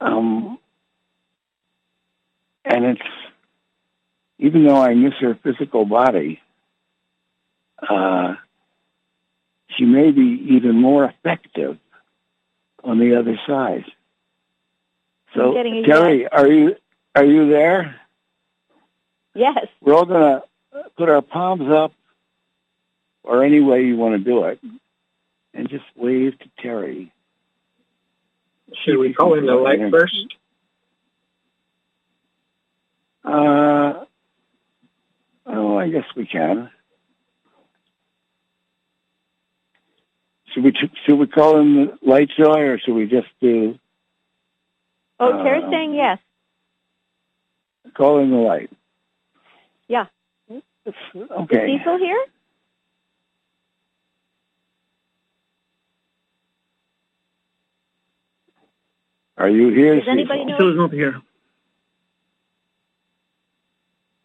um, 0.00 0.58
and 2.64 2.84
it's 2.84 3.00
even 4.38 4.64
though 4.64 4.80
I 4.80 4.94
miss 4.94 5.14
her 5.20 5.38
physical 5.42 5.84
body. 5.84 6.40
Uh, 7.88 8.34
she 9.76 9.84
may 9.84 10.10
be 10.10 10.46
even 10.50 10.80
more 10.80 11.04
effective 11.04 11.78
on 12.84 12.98
the 12.98 13.18
other 13.18 13.38
side. 13.46 13.84
So, 15.34 15.52
Terry, 15.52 16.22
yes. 16.22 16.28
are 16.32 16.48
you 16.48 16.76
are 17.14 17.24
you 17.24 17.48
there? 17.48 18.00
Yes. 19.34 19.66
We're 19.80 19.94
all 19.94 20.04
going 20.04 20.40
to 20.40 20.90
put 20.96 21.08
our 21.08 21.22
palms 21.22 21.70
up, 21.70 21.92
or 23.22 23.44
any 23.44 23.60
way 23.60 23.84
you 23.84 23.96
want 23.96 24.14
to 24.14 24.18
do 24.18 24.44
it, 24.44 24.60
and 25.54 25.68
just 25.68 25.84
wave 25.96 26.38
to 26.38 26.50
Terry. 26.60 27.12
Should 28.84 28.98
we 28.98 29.14
call 29.14 29.34
in 29.34 29.46
the 29.46 29.54
light 29.54 29.90
first? 29.90 30.36
Uh, 33.24 34.04
oh, 35.46 35.78
I 35.78 35.88
guess 35.88 36.04
we 36.16 36.26
can. 36.26 36.70
Should 40.58 40.64
we 40.64 40.90
should 41.04 41.18
we 41.18 41.26
call 41.26 41.58
him 41.58 41.74
the 41.86 41.98
light 42.02 42.30
joy, 42.36 42.60
or 42.60 42.78
should 42.78 42.94
we 42.94 43.06
just 43.06 43.28
do 43.40 43.78
Oh, 45.20 45.42
Terry's 45.42 45.64
Um, 45.64 45.70
saying 45.70 45.94
yes. 45.94 46.18
call 47.94 48.18
him 48.18 48.30
the 48.30 48.36
light? 48.36 48.70
Yeah. 49.88 50.06
Is 50.50 50.62
Okay. 51.16 51.78
Cecil 51.78 51.98
here? 51.98 52.24
Are 59.36 59.48
you 59.48 59.68
here? 59.68 59.96
Does 59.96 60.08
anybody 60.08 60.40
Cecil? 60.40 60.48
know? 60.50 60.56
Still 60.56 60.70
is 60.70 60.76
not 60.76 60.92
here. 60.92 61.12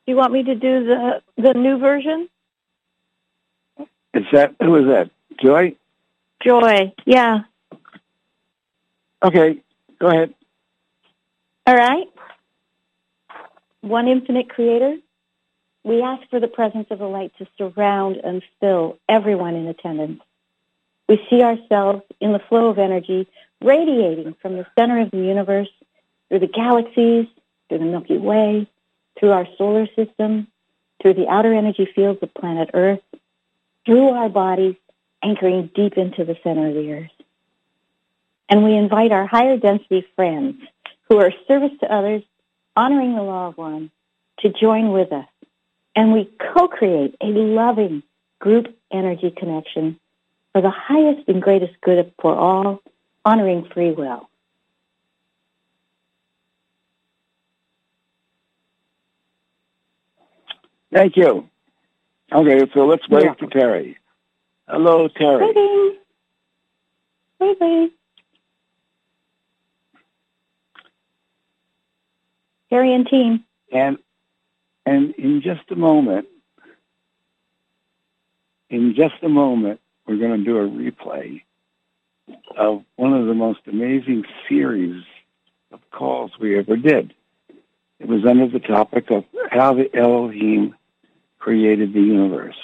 Do 0.06 0.12
you 0.12 0.15
want 0.15 0.34
me 0.34 0.43
to 0.43 0.56
do 0.56 0.86
the 0.86 1.22
the 1.38 1.54
new 1.54 1.78
version? 1.78 2.30
Is 4.13 4.26
that 4.32 4.56
who 4.60 4.76
is 4.76 4.86
that? 4.86 5.10
Joy? 5.41 5.76
Joy. 6.43 6.93
Yeah. 7.06 7.41
Okay, 9.23 9.62
go 9.99 10.08
ahead. 10.08 10.34
All 11.65 11.75
right. 11.75 12.08
One 13.82 14.08
infinite 14.08 14.49
creator, 14.49 14.97
we 15.84 16.01
ask 16.01 16.29
for 16.29 16.39
the 16.39 16.47
presence 16.47 16.88
of 16.89 16.99
the 16.99 17.06
light 17.08 17.32
to 17.38 17.47
surround 17.58 18.17
and 18.17 18.43
fill 18.60 18.97
everyone 19.08 19.56
in 19.56 19.67
attendance. 19.67 20.21
We 21.08 21.25
see 21.29 21.41
ourselves 21.41 22.03
in 22.19 22.34
the 22.34 22.39
flow 22.39 22.67
of 22.67 22.79
energy 22.79 23.27
radiating 23.62 24.36
from 24.41 24.58
the 24.58 24.65
center 24.77 25.01
of 25.01 25.12
the 25.12 25.17
universe 25.17 25.69
through 26.29 26.39
the 26.39 26.47
galaxies, 26.47 27.27
through 27.69 27.79
the 27.79 27.86
Milky 27.86 28.17
Way, 28.17 28.67
through 29.19 29.32
our 29.32 29.47
solar 29.58 29.88
system, 29.95 30.47
through 31.01 31.13
the 31.13 31.27
outer 31.27 31.53
energy 31.53 31.88
fields 31.93 32.19
of 32.21 32.34
planet 32.34 32.69
Earth, 32.73 33.01
through 33.86 34.10
our 34.10 34.29
bodies, 34.29 34.75
anchoring 35.24 35.70
deep 35.74 35.98
into 35.98 36.26
the 36.26 36.38
center 36.44 36.68
of 36.68 36.74
the 36.76 36.92
Earth. 36.94 37.12
And 38.50 38.64
we 38.64 38.76
invite 38.76 39.12
our 39.12 39.26
higher 39.26 39.58
density 39.58 40.06
friends 40.16 40.58
who 41.10 41.18
are 41.20 41.32
service 41.48 41.72
to 41.80 41.92
others, 41.92 42.24
honoring 42.76 43.16
the 43.16 43.24
law 43.24 43.48
of 43.48 43.58
one, 43.58 43.90
to 44.40 44.50
join 44.50 44.92
with 44.92 45.12
us. 45.12 45.28
And 45.96 46.12
we 46.12 46.30
co-create 46.56 47.16
a 47.22 47.28
loving 47.28 48.04
group 48.40 48.76
energy 48.92 49.32
connection 49.32 50.00
for 50.52 50.62
the 50.62 50.70
highest 50.70 51.28
and 51.28 51.42
greatest 51.42 51.74
good 51.82 52.14
for 52.22 52.36
all, 52.36 52.82
honoring 53.26 53.68
free 53.74 53.92
will. 53.92 54.30
Thank 60.92 61.18
you. 61.18 61.50
Okay, 62.32 62.70
so 62.74 62.86
let's 62.86 63.08
wait 63.10 63.24
Yeah. 63.24 63.34
for 63.34 63.48
Terry. 63.48 63.98
Hello, 64.67 65.08
Terry. 65.10 65.45
Waiting. 65.45 65.97
Waiting. 67.39 67.91
Harry 72.71 72.95
and 72.95 73.08
team. 73.08 73.43
And 73.71 73.97
and 74.86 75.13
in 75.15 75.41
just 75.41 75.69
a 75.71 75.76
moment, 75.76 76.28
in 78.69 78.95
just 78.95 79.15
a 79.21 79.30
moment, 79.30 79.80
we're 80.08 80.17
going 80.17 80.38
to 80.39 80.43
do 80.43 80.58
a 80.58 80.67
replay 80.67 81.41
of 82.58 82.84
one 82.95 83.13
of 83.13 83.28
the 83.28 83.34
most 83.34 83.60
amazing 83.67 84.23
series 84.49 85.04
of 85.71 85.80
calls 85.91 86.32
we 86.39 86.58
ever 86.58 86.76
did. 86.76 87.13
It 87.99 88.08
was 88.08 88.26
under 88.26 88.47
the 88.47 88.60
topic 88.60 89.12
of 89.12 89.23
how 89.52 89.73
the 89.76 89.89
Elohim 89.95 90.76
created 91.39 91.93
the 91.93 92.02
universe. 92.02 92.56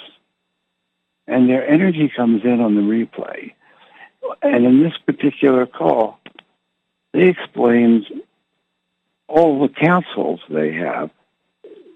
And 1.26 1.48
their 1.48 1.66
energy 1.66 2.10
comes 2.14 2.44
in 2.44 2.60
on 2.60 2.74
the 2.74 2.80
replay. 2.80 3.52
And 4.42 4.64
in 4.64 4.82
this 4.82 4.94
particular 5.06 5.66
call, 5.66 6.20
they 7.12 7.28
explained 7.28 8.06
all 9.28 9.60
the 9.60 9.72
councils 9.72 10.40
they 10.48 10.72
have 10.72 11.10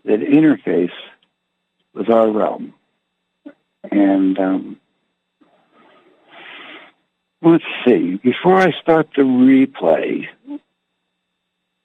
that 0.04 0.20
interface 0.20 0.92
with 1.94 2.10
our 2.10 2.30
realm. 2.30 2.74
And 3.90 4.38
um, 4.38 4.80
let's 7.42 7.64
see, 7.84 8.16
before 8.22 8.56
I 8.56 8.72
start 8.80 9.08
the 9.16 9.22
replay, 9.22 10.26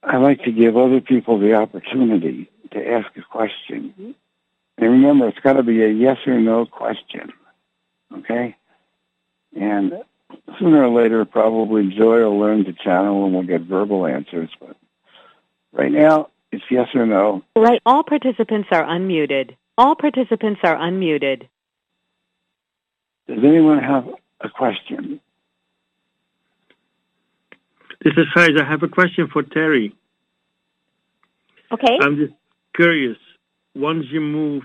I 0.03 0.17
like 0.17 0.43
to 0.43 0.51
give 0.51 0.77
other 0.77 1.01
people 1.01 1.39
the 1.39 1.55
opportunity 1.55 2.49
to 2.71 2.91
ask 2.91 3.15
a 3.17 3.21
question. 3.21 4.15
And 4.79 4.91
remember, 4.91 5.27
it's 5.27 5.39
got 5.39 5.53
to 5.53 5.63
be 5.63 5.83
a 5.83 5.89
yes 5.89 6.17
or 6.25 6.39
no 6.39 6.65
question, 6.65 7.33
okay? 8.19 8.55
And 9.53 9.91
sooner 10.57 10.85
or 10.85 11.01
later, 11.01 11.25
probably 11.25 11.89
Joy 11.89 12.19
will 12.19 12.39
learn 12.39 12.63
to 12.63 12.71
channel 12.73 13.25
and 13.25 13.33
we'll 13.33 13.43
get 13.43 13.61
verbal 13.61 14.05
answers. 14.05 14.49
But 14.57 14.77
right 15.73 15.91
now, 15.91 16.29
it's 16.53 16.63
yes 16.71 16.87
or 16.95 17.05
no. 17.05 17.43
Right. 17.57 17.81
All 17.85 18.03
participants 18.03 18.69
are 18.71 18.85
unmuted. 18.85 19.57
All 19.77 19.95
participants 19.95 20.61
are 20.63 20.77
unmuted. 20.77 21.49
Does 23.27 23.39
anyone 23.43 23.79
have 23.79 24.07
a 24.39 24.49
question? 24.49 25.19
This 28.01 28.13
is 28.15 28.27
Gijs. 28.33 28.61
I 28.61 28.69
have 28.69 28.81
a 28.83 28.87
question 28.87 29.27
for 29.31 29.43
Terry. 29.43 29.93
Okay. 31.69 31.97
I'm 32.01 32.15
just 32.15 32.33
curious. 32.73 33.17
Once 33.75 34.05
you 34.11 34.21
move 34.21 34.63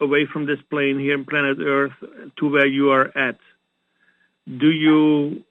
away 0.00 0.26
from 0.26 0.46
this 0.46 0.58
plane 0.70 0.98
here 0.98 1.14
in 1.14 1.24
planet 1.24 1.58
Earth 1.60 1.92
to 2.36 2.48
where 2.48 2.66
you 2.66 2.90
are 2.90 3.16
at, 3.16 3.38
do 4.46 4.70
you 4.70 5.44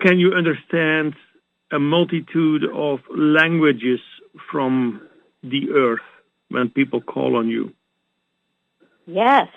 can 0.00 0.18
you 0.18 0.32
understand 0.32 1.14
a 1.70 1.78
multitude 1.78 2.64
of 2.64 3.00
languages 3.14 4.00
from 4.50 5.02
the 5.42 5.70
Earth 5.70 6.00
when 6.48 6.68
people 6.70 7.00
call 7.00 7.36
on 7.36 7.48
you? 7.48 7.72
Yes. 9.06 9.48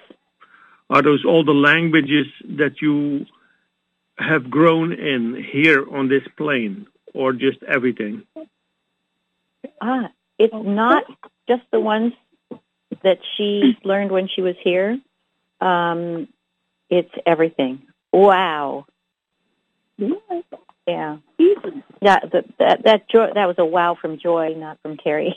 Are 0.90 1.02
those 1.02 1.24
all 1.26 1.44
the 1.44 1.54
languages 1.54 2.28
that 2.58 2.82
you 2.82 3.26
have 4.18 4.50
grown 4.50 4.94
in 4.94 5.44
here 5.52 5.86
on 5.92 6.08
this 6.08 6.24
plane, 6.38 6.86
or 7.14 7.34
just 7.34 7.64
everything? 7.64 8.24
Ah, 9.82 10.10
it's 10.38 10.54
not 10.54 11.04
just 11.48 11.64
the 11.72 11.80
ones 11.80 12.14
that 13.04 13.20
she 13.36 13.78
learned 13.84 14.12
when 14.12 14.28
she 14.34 14.42
was 14.42 14.56
here. 14.64 14.98
Um, 15.62 16.28
it's 16.90 17.12
everything. 17.26 17.84
Wow. 18.12 18.86
Yeah. 19.98 21.18
That 22.02 22.32
that 22.32 22.46
that 22.60 22.84
that, 22.84 23.10
joy, 23.10 23.30
that 23.34 23.48
was 23.48 23.56
a 23.58 23.66
wow 23.66 23.98
from 24.00 24.20
Joy, 24.20 24.54
not 24.58 24.78
from 24.82 24.98
Terry. 24.98 25.36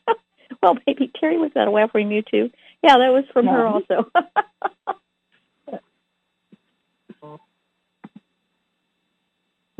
well, 0.62 0.78
maybe 0.86 1.10
Terry 1.18 1.36
was 1.36 1.50
that 1.54 1.68
a 1.68 1.70
wow 1.70 1.88
from 1.88 2.10
you 2.12 2.22
too. 2.22 2.50
Yeah, 2.82 2.96
that 2.98 3.12
was 3.12 3.24
from 3.32 3.46
her 3.46 3.66
also. 3.66 4.10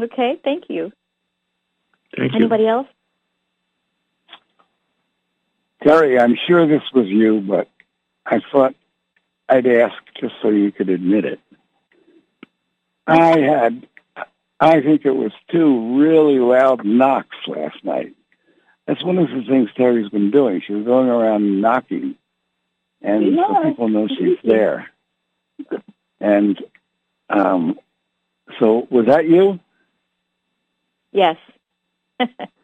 okay, 0.03 0.41
thank 0.43 0.65
you. 0.69 0.91
Thank 2.17 2.33
you. 2.33 2.39
Anybody 2.39 2.67
else? 2.67 2.89
Terry, 5.83 6.19
I'm 6.19 6.37
sure 6.47 6.67
this 6.67 6.83
was 6.93 7.07
you, 7.07 7.41
but 7.41 7.69
I 8.27 8.41
thought 8.53 8.75
I'd 9.49 9.67
ask 9.67 9.95
just 10.21 10.35
so 10.43 10.51
you 10.51 10.73
could 10.73 10.89
admit 10.89 11.25
it. 11.25 11.41
I 13.07 13.39
had, 13.41 13.87
I 14.61 14.81
think 14.81 15.05
it 15.05 15.13
was 15.13 15.33
two 15.51 15.99
really 15.99 16.39
loud 16.39 16.85
knocks 16.85 17.37
last 17.47 17.83
night. 17.85 18.15
That's 18.87 19.05
one 19.05 19.19
of 19.19 19.29
the 19.29 19.45
things 19.49 19.71
Terry's 19.77 20.11
been 20.11 20.31
doing. 20.31 20.63
She 20.67 20.75
was 20.75 20.85
going 20.85 21.09
around 21.09 21.61
knocking, 21.61 22.17
and 23.03 23.37
so 23.37 23.63
people 23.63 23.89
know 23.89 24.09
she's 24.09 24.39
there. 24.43 24.91
And 26.21 26.63
um, 27.31 27.79
so, 28.59 28.87
was 28.91 29.07
that 29.07 29.29
you? 29.29 29.61
Yes. 31.13 31.37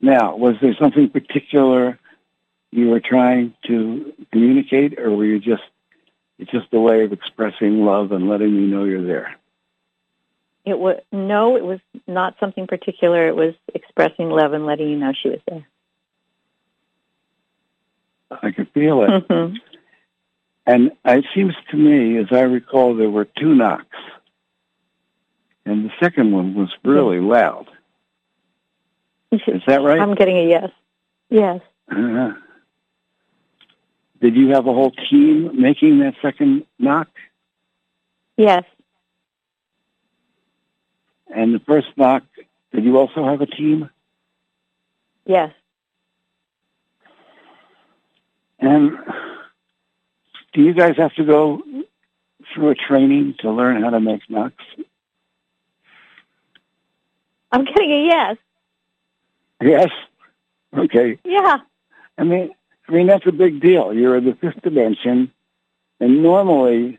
Now, 0.00 0.36
was 0.36 0.56
there 0.62 0.74
something 0.80 1.10
particular 1.10 1.98
you 2.70 2.88
were 2.88 3.00
trying 3.00 3.54
to 3.66 4.12
communicate, 4.32 4.98
or 4.98 5.10
were 5.10 5.24
you 5.24 5.38
just 5.38 5.62
it's 6.38 6.50
just 6.50 6.72
a 6.72 6.80
way 6.80 7.04
of 7.04 7.12
expressing 7.12 7.84
love 7.84 8.12
and 8.12 8.28
letting 8.28 8.56
me 8.56 8.66
know 8.66 8.84
you're 8.84 9.04
there? 9.04 9.36
It 10.64 10.78
was 10.78 11.00
no, 11.12 11.56
it 11.56 11.64
was 11.64 11.80
not 12.06 12.36
something 12.40 12.66
particular. 12.66 13.28
It 13.28 13.36
was 13.36 13.54
expressing 13.74 14.30
love 14.30 14.52
and 14.52 14.66
letting 14.66 14.88
you 14.88 14.96
know 14.96 15.12
she 15.12 15.30
was 15.30 15.40
there. 15.48 15.66
I 18.30 18.52
could 18.52 18.70
feel 18.70 19.02
it. 19.02 19.28
Mhm. 19.28 19.56
And 20.66 20.92
it 21.04 21.24
seems 21.34 21.54
to 21.70 21.76
me, 21.76 22.16
as 22.18 22.30
I 22.30 22.42
recall, 22.42 22.94
there 22.94 23.10
were 23.10 23.24
two 23.24 23.54
knocks, 23.54 23.96
and 25.66 25.84
the 25.84 25.92
second 25.98 26.32
one 26.32 26.54
was 26.54 26.70
really 26.84 27.18
loud. 27.18 27.68
Is 29.32 29.62
that 29.66 29.82
right? 29.82 30.00
I'm 30.00 30.14
getting 30.14 30.36
a 30.36 30.48
yes. 30.48 30.70
Yes. 31.28 31.60
Uh-huh. 31.90 32.32
Did 34.20 34.36
you 34.36 34.50
have 34.50 34.66
a 34.66 34.72
whole 34.72 34.92
team 35.08 35.60
making 35.60 36.00
that 36.00 36.14
second 36.20 36.66
knock? 36.78 37.08
Yes. 38.36 38.64
And 41.34 41.54
the 41.54 41.60
first 41.60 41.88
knock, 41.96 42.24
did 42.72 42.84
you 42.84 42.98
also 42.98 43.24
have 43.24 43.40
a 43.40 43.46
team? 43.46 43.88
Yes. 45.24 45.52
And 48.58 48.92
do 50.52 50.62
you 50.62 50.74
guys 50.74 50.96
have 50.96 51.14
to 51.14 51.24
go 51.24 51.62
through 52.52 52.70
a 52.70 52.74
training 52.74 53.36
to 53.40 53.50
learn 53.50 53.82
how 53.82 53.90
to 53.90 54.00
make 54.00 54.28
knocks? 54.28 54.64
I'm 57.52 57.64
getting 57.64 57.90
a 57.90 58.04
yes. 58.06 58.36
Yes. 59.60 59.90
Okay. 60.76 61.18
Yeah. 61.24 61.58
I 62.18 62.24
mean, 62.24 62.50
I 62.88 62.92
mean 62.92 63.06
that's 63.06 63.26
a 63.26 63.32
big 63.32 63.60
deal. 63.60 63.92
You're 63.92 64.16
in 64.16 64.24
the 64.24 64.34
fifth 64.34 64.62
dimension, 64.62 65.32
and 65.98 66.22
normally 66.22 66.98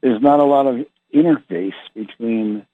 there's 0.00 0.22
not 0.22 0.40
a 0.40 0.44
lot 0.44 0.66
of 0.66 0.86
interface 1.14 1.74
between 1.94 2.66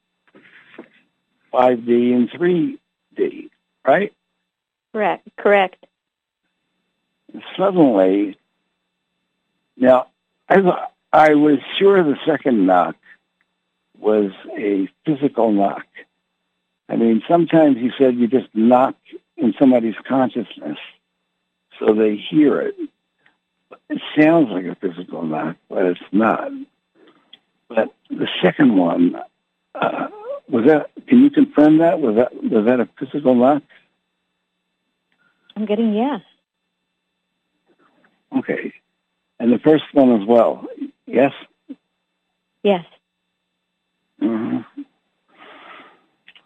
5D 1.52 2.14
and 2.14 2.30
3D, 2.30 3.50
right? 3.86 4.12
Correct. 4.92 5.28
Correct. 5.36 5.86
Suddenly, 7.56 8.36
now 9.76 10.08
I 10.48 10.88
I 11.12 11.34
was 11.34 11.58
sure 11.78 12.02
the 12.02 12.16
second 12.26 12.66
knock 12.66 12.96
was 13.98 14.32
a 14.56 14.88
physical 15.04 15.52
knock. 15.52 15.86
I 16.90 16.96
mean, 16.96 17.22
sometimes 17.29 17.76
he 17.76 17.90
said 17.96 18.16
you 18.16 18.26
just 18.26 18.48
knock 18.53 18.96
in 19.37 19.55
somebody's 19.59 19.94
consciousness 20.09 20.79
so 21.79 21.94
they 21.94 22.16
hear 22.16 22.61
it. 22.61 22.74
It 23.88 24.03
sounds 24.18 24.48
like 24.50 24.64
a 24.64 24.74
physical 24.74 25.22
knock, 25.22 25.57
but 25.68 25.87
it's 25.87 26.00
not. 26.11 26.50
But 27.68 27.94
the 28.11 28.29
second 28.42 28.76
one, 28.76 29.16
uh, 29.74 30.09
was 30.48 30.66
that, 30.66 30.90
can 31.07 31.22
you 31.22 31.31
confirm 31.31 31.79
that? 31.79 32.00
Was 32.00 32.16
that, 32.16 32.35
was 32.35 32.66
that 32.66 32.81
a 32.81 32.88
physical 32.98 33.37
knock? 33.37 33.62
I'm 35.55 35.66
getting 35.66 35.94
yes. 35.94 36.22
Okay. 38.37 38.74
And 39.38 39.53
the 39.53 39.59
first 39.61 39.85
one 39.92 40.20
as 40.20 40.26
well. 40.26 40.66
Yes? 41.07 41.33
Yes. 42.64 42.85
hmm 44.18 44.59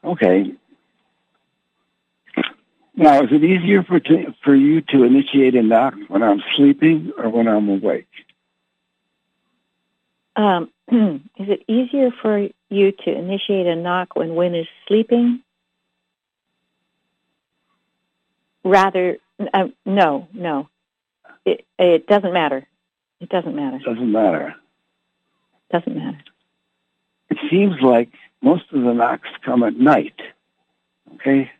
Okay. 0.04 0.52
Now, 2.96 3.22
is 3.22 3.32
it 3.32 3.42
easier 3.42 3.82
for 3.82 3.98
to, 3.98 4.34
for 4.44 4.54
you 4.54 4.80
to 4.80 5.02
initiate 5.02 5.54
a 5.56 5.62
knock 5.62 5.94
when 6.08 6.22
I'm 6.22 6.42
sleeping 6.56 7.12
or 7.18 7.28
when 7.28 7.48
I'm 7.48 7.68
awake? 7.68 8.06
Um, 10.36 10.70
is 10.88 11.48
it 11.48 11.64
easier 11.68 12.10
for 12.22 12.48
you 12.68 12.92
to 12.92 13.10
initiate 13.10 13.66
a 13.66 13.74
knock 13.74 14.14
when 14.14 14.34
Wynn 14.34 14.54
is 14.54 14.66
sleeping? 14.86 15.40
Rather, 18.64 19.18
uh, 19.52 19.68
no, 19.84 20.28
no. 20.32 20.68
It, 21.44 21.66
it 21.78 22.06
doesn't 22.06 22.32
matter. 22.32 22.66
It 23.20 23.28
doesn't 23.28 23.54
matter. 23.54 23.78
Doesn't 23.84 24.12
matter. 24.12 24.54
Doesn't 25.70 25.96
matter. 25.96 26.20
It 27.30 27.38
seems 27.50 27.74
like 27.82 28.10
most 28.44 28.64
of 28.72 28.82
the 28.82 28.92
knocks 28.92 29.28
come 29.44 29.62
at 29.62 29.74
night. 29.74 30.20
Okay? 31.14 31.50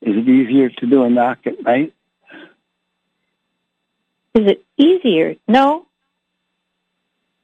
Is 0.00 0.16
it 0.16 0.28
easier 0.28 0.70
to 0.70 0.86
do 0.86 1.04
a 1.04 1.10
knock 1.10 1.40
at 1.46 1.62
night? 1.62 1.92
Is 4.34 4.46
it 4.46 4.64
easier? 4.78 5.36
No. 5.46 5.86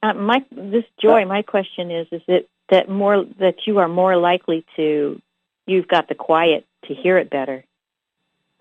Uh, 0.03 0.15
my 0.15 0.45
this 0.51 0.85
joy. 1.01 1.25
My 1.27 1.43
question 1.43 1.91
is: 1.91 2.07
Is 2.13 2.23
it 2.29 2.49
that 2.71 2.89
more 2.89 3.25
that 3.39 3.67
you 3.67 3.79
are 3.79 3.89
more 3.89 4.17
likely 4.17 4.65
to? 4.77 5.21
You've 5.67 5.89
got 5.89 6.09
the 6.09 6.15
quiet 6.15 6.65
to 6.87 6.95
hear 6.95 7.19
it 7.19 7.29
better. 7.29 7.65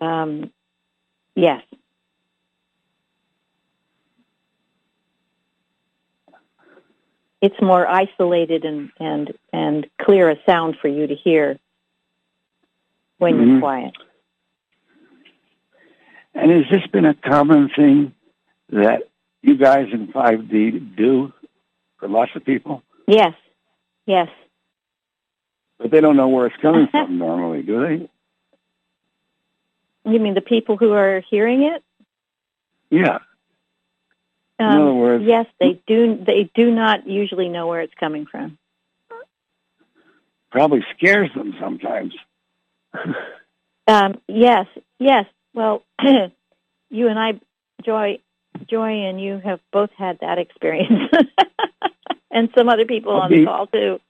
Um, 0.00 0.50
yes. 1.34 1.62
It's 7.42 7.60
more 7.60 7.86
isolated 7.86 8.64
and 8.64 8.90
and 8.98 9.32
and 9.52 9.86
clear 10.00 10.30
a 10.30 10.36
sound 10.46 10.76
for 10.80 10.88
you 10.88 11.06
to 11.06 11.14
hear 11.14 11.58
when 13.18 13.34
Mhm. 13.34 13.46
you're 13.50 13.60
quiet. 13.60 13.94
And 16.34 16.50
has 16.50 16.64
this 16.70 16.86
been 16.88 17.06
a 17.06 17.14
common 17.14 17.68
thing 17.70 18.12
that 18.70 19.04
you 19.42 19.56
guys 19.56 19.88
in 19.92 20.08
5D 20.08 20.70
do 20.96 21.32
for 21.98 22.08
lots 22.08 22.34
of 22.34 22.44
people? 22.44 22.82
Yes. 23.06 23.34
Yes. 24.06 24.28
But 25.78 25.90
they 25.90 26.00
don't 26.00 26.16
know 26.16 26.28
where 26.28 26.46
it's 26.46 26.56
coming 26.56 26.86
from 26.90 27.18
normally, 27.18 27.62
do 27.62 27.80
they? 27.80 28.10
You 30.10 30.20
mean 30.20 30.34
the 30.34 30.40
people 30.40 30.76
who 30.76 30.92
are 30.92 31.20
hearing 31.20 31.62
it? 31.62 31.82
Yeah. 32.90 33.18
Um, 34.58 34.66
In 34.66 34.82
other 34.82 34.94
words- 34.94 35.24
yes, 35.24 35.46
they 35.60 35.80
do. 35.86 36.16
They 36.16 36.50
do 36.54 36.70
not 36.70 37.06
usually 37.06 37.48
know 37.48 37.66
where 37.66 37.82
it's 37.82 37.94
coming 37.94 38.26
from. 38.26 38.58
Probably 40.50 40.84
scares 40.96 41.30
them 41.34 41.54
sometimes. 41.60 42.14
Um, 43.88 44.20
yes, 44.26 44.66
yes. 44.98 45.26
Well, 45.54 45.82
you 46.90 47.08
and 47.08 47.18
I, 47.18 47.40
Joy, 47.84 48.18
Joy, 48.68 49.04
and 49.06 49.20
you 49.20 49.40
have 49.44 49.60
both 49.72 49.90
had 49.96 50.18
that 50.20 50.38
experience, 50.38 51.12
and 52.30 52.48
some 52.56 52.68
other 52.68 52.84
people 52.84 53.12
on 53.12 53.30
the 53.30 53.44
call 53.44 53.68
too. 53.68 54.00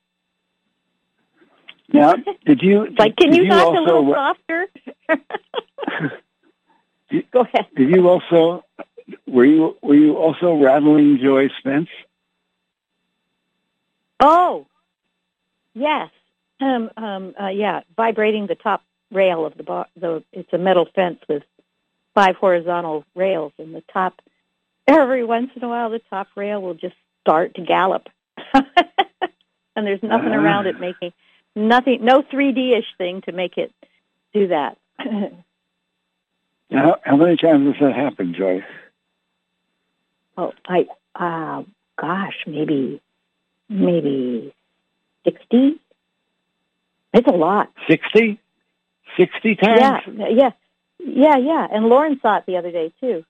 Now, 1.92 2.14
did 2.46 2.62
you? 2.62 2.84
It's 2.84 2.98
like, 2.98 3.16
can 3.16 3.30
did 3.30 3.44
you, 3.44 3.48
talk 3.48 3.66
also, 3.66 3.80
a 3.80 3.84
little 3.84 4.14
softer? 4.14 4.66
Go 7.32 7.40
ahead. 7.40 7.66
Did 7.76 7.90
you 7.90 8.08
also? 8.08 8.64
Were 9.26 9.44
you 9.44 9.76
were 9.82 9.94
you 9.94 10.16
also 10.16 10.54
rattling 10.54 11.18
Joy 11.22 11.48
Spence? 11.58 11.88
Oh, 14.20 14.66
yes. 15.74 16.10
Um, 16.60 16.90
um, 16.96 17.34
uh, 17.40 17.48
yeah, 17.48 17.80
vibrating 17.96 18.46
the 18.46 18.54
top 18.54 18.82
rail 19.12 19.44
of 19.44 19.56
the 19.56 19.62
bar. 19.62 19.86
The 19.96 20.24
it's 20.32 20.52
a 20.52 20.58
metal 20.58 20.88
fence 20.94 21.18
with 21.28 21.42
five 22.14 22.36
horizontal 22.36 23.04
rails, 23.14 23.52
and 23.58 23.74
the 23.74 23.82
top. 23.92 24.14
Every 24.88 25.24
once 25.24 25.50
in 25.56 25.62
a 25.64 25.68
while, 25.68 25.90
the 25.90 26.00
top 26.10 26.28
rail 26.36 26.62
will 26.62 26.74
just 26.74 26.94
start 27.20 27.54
to 27.56 27.60
gallop, 27.62 28.08
and 28.54 28.64
there's 29.86 30.02
nothing 30.02 30.28
Uh-huh. 30.28 30.38
around 30.40 30.66
it 30.66 30.80
making 30.80 31.12
nothing, 31.56 32.04
no 32.04 32.22
3D 32.22 32.78
ish 32.78 32.86
thing 32.96 33.20
to 33.22 33.32
make 33.32 33.58
it 33.58 33.72
do 34.32 34.48
that. 34.48 34.78
How, 36.72 36.96
how 37.04 37.16
many 37.16 37.36
times 37.36 37.76
has 37.76 37.80
that 37.80 37.94
happened, 37.94 38.34
Joy? 38.34 38.64
Oh, 40.36 40.52
I, 40.66 40.86
uh, 41.14 41.62
gosh, 42.00 42.36
maybe, 42.46 43.00
maybe 43.68 44.54
sixty. 45.24 45.80
It's 47.12 47.26
a 47.28 47.32
lot. 47.32 47.70
Sixty? 47.88 48.38
Sixty 49.16 49.56
times? 49.56 49.80
Yeah, 49.80 50.28
yeah, 50.28 50.50
yeah, 50.98 51.36
yeah. 51.38 51.66
And 51.70 51.86
Lauren 51.86 52.20
saw 52.20 52.38
it 52.38 52.44
the 52.46 52.56
other 52.58 52.70
day 52.70 52.92
too. 53.00 53.24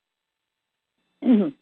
Mhm. 1.22 1.52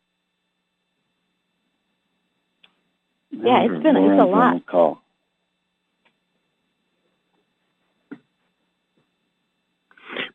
Yeah, 3.30 3.64
it's 3.64 3.82
been- 3.82 3.96
it's 3.96 4.20
a 4.20 4.24
lot. 4.24 4.54
the 4.54 4.60
Call. 4.60 5.00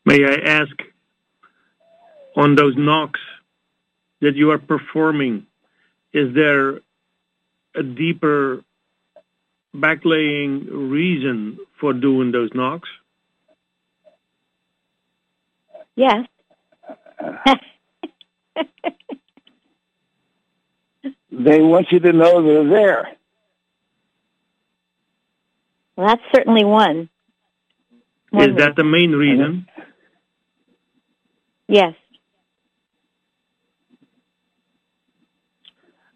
May 0.05 0.23
I 0.25 0.35
ask, 0.45 0.71
on 2.35 2.55
those 2.55 2.75
knocks 2.77 3.19
that 4.21 4.35
you 4.35 4.51
are 4.51 4.57
performing, 4.57 5.45
is 6.13 6.33
there 6.33 6.79
a 7.75 7.83
deeper 7.83 8.63
backlaying 9.75 10.67
reason 10.71 11.59
for 11.79 11.93
doing 11.93 12.31
those 12.31 12.49
knocks? 12.53 12.89
Yes. 15.95 16.27
They 21.31 21.61
want 21.61 21.91
you 21.91 21.99
to 21.99 22.11
know 22.11 22.43
they're 22.43 22.69
there. 22.69 23.07
Well, 25.95 26.07
that's 26.07 26.21
certainly 26.35 26.65
one. 26.65 27.09
One 28.31 28.49
Is 28.49 28.57
that 28.57 28.75
the 28.75 28.83
main 28.83 29.11
reason? 29.11 29.67
Yes. 31.67 31.93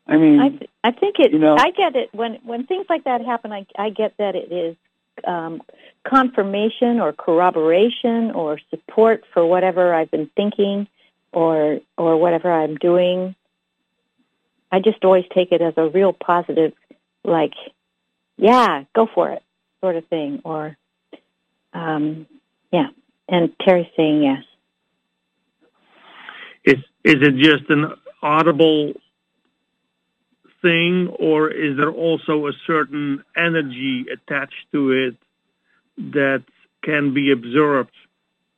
I 0.08 0.18
mean, 0.18 0.40
I 0.40 0.50
th- 0.50 0.70
I 0.84 0.92
think 0.92 1.20
it. 1.20 1.32
You 1.32 1.40
know- 1.40 1.56
I 1.58 1.72
get 1.72 1.96
it 1.96 2.10
when 2.14 2.36
when 2.44 2.66
things 2.66 2.86
like 2.90 3.06
that 3.06 3.22
happen. 3.22 3.52
I 3.52 3.66
I 3.78 3.90
get 3.90 4.16
that 4.18 4.36
it 4.36 4.52
is 4.52 4.76
um, 5.26 5.62
confirmation 6.04 7.00
or 7.00 7.14
corroboration 7.14 8.32
or 8.32 8.60
support 8.70 9.24
for 9.34 9.46
whatever 9.46 9.94
I've 9.94 10.12
been 10.12 10.30
thinking 10.36 10.88
or 11.32 11.80
or 11.98 12.18
whatever 12.18 12.52
I'm 12.52 12.76
doing. 12.76 13.36
I 14.72 14.80
just 14.80 15.06
always 15.06 15.26
take 15.34 15.52
it 15.52 15.62
as 15.62 15.76
a 15.78 15.88
real 15.88 16.14
positive 16.14 16.74
like, 17.24 17.54
yeah, 18.38 18.84
go 18.96 19.08
for 19.14 19.30
it, 19.30 19.44
sort 19.82 19.96
of 19.96 20.06
thing, 20.08 20.42
or, 20.44 20.76
um, 21.74 22.26
yeah. 22.72 22.88
And 23.30 23.54
Terry's 23.60 23.88
saying 23.96 24.24
yes. 24.24 24.44
Is 26.66 26.78
is 27.04 27.16
it 27.22 27.36
just 27.38 27.70
an 27.70 27.94
audible 28.22 28.94
thing, 30.64 31.10
or 31.20 31.52
is 31.52 31.78
there 31.78 31.92
also 31.92 32.48
a 32.48 32.54
certain 32.66 33.24
energy 33.38 34.06
attached 34.12 34.66
to 34.72 34.92
it 34.92 35.16
that 35.98 36.44
can 36.84 37.14
be 37.14 37.32
absorbed 37.32 37.94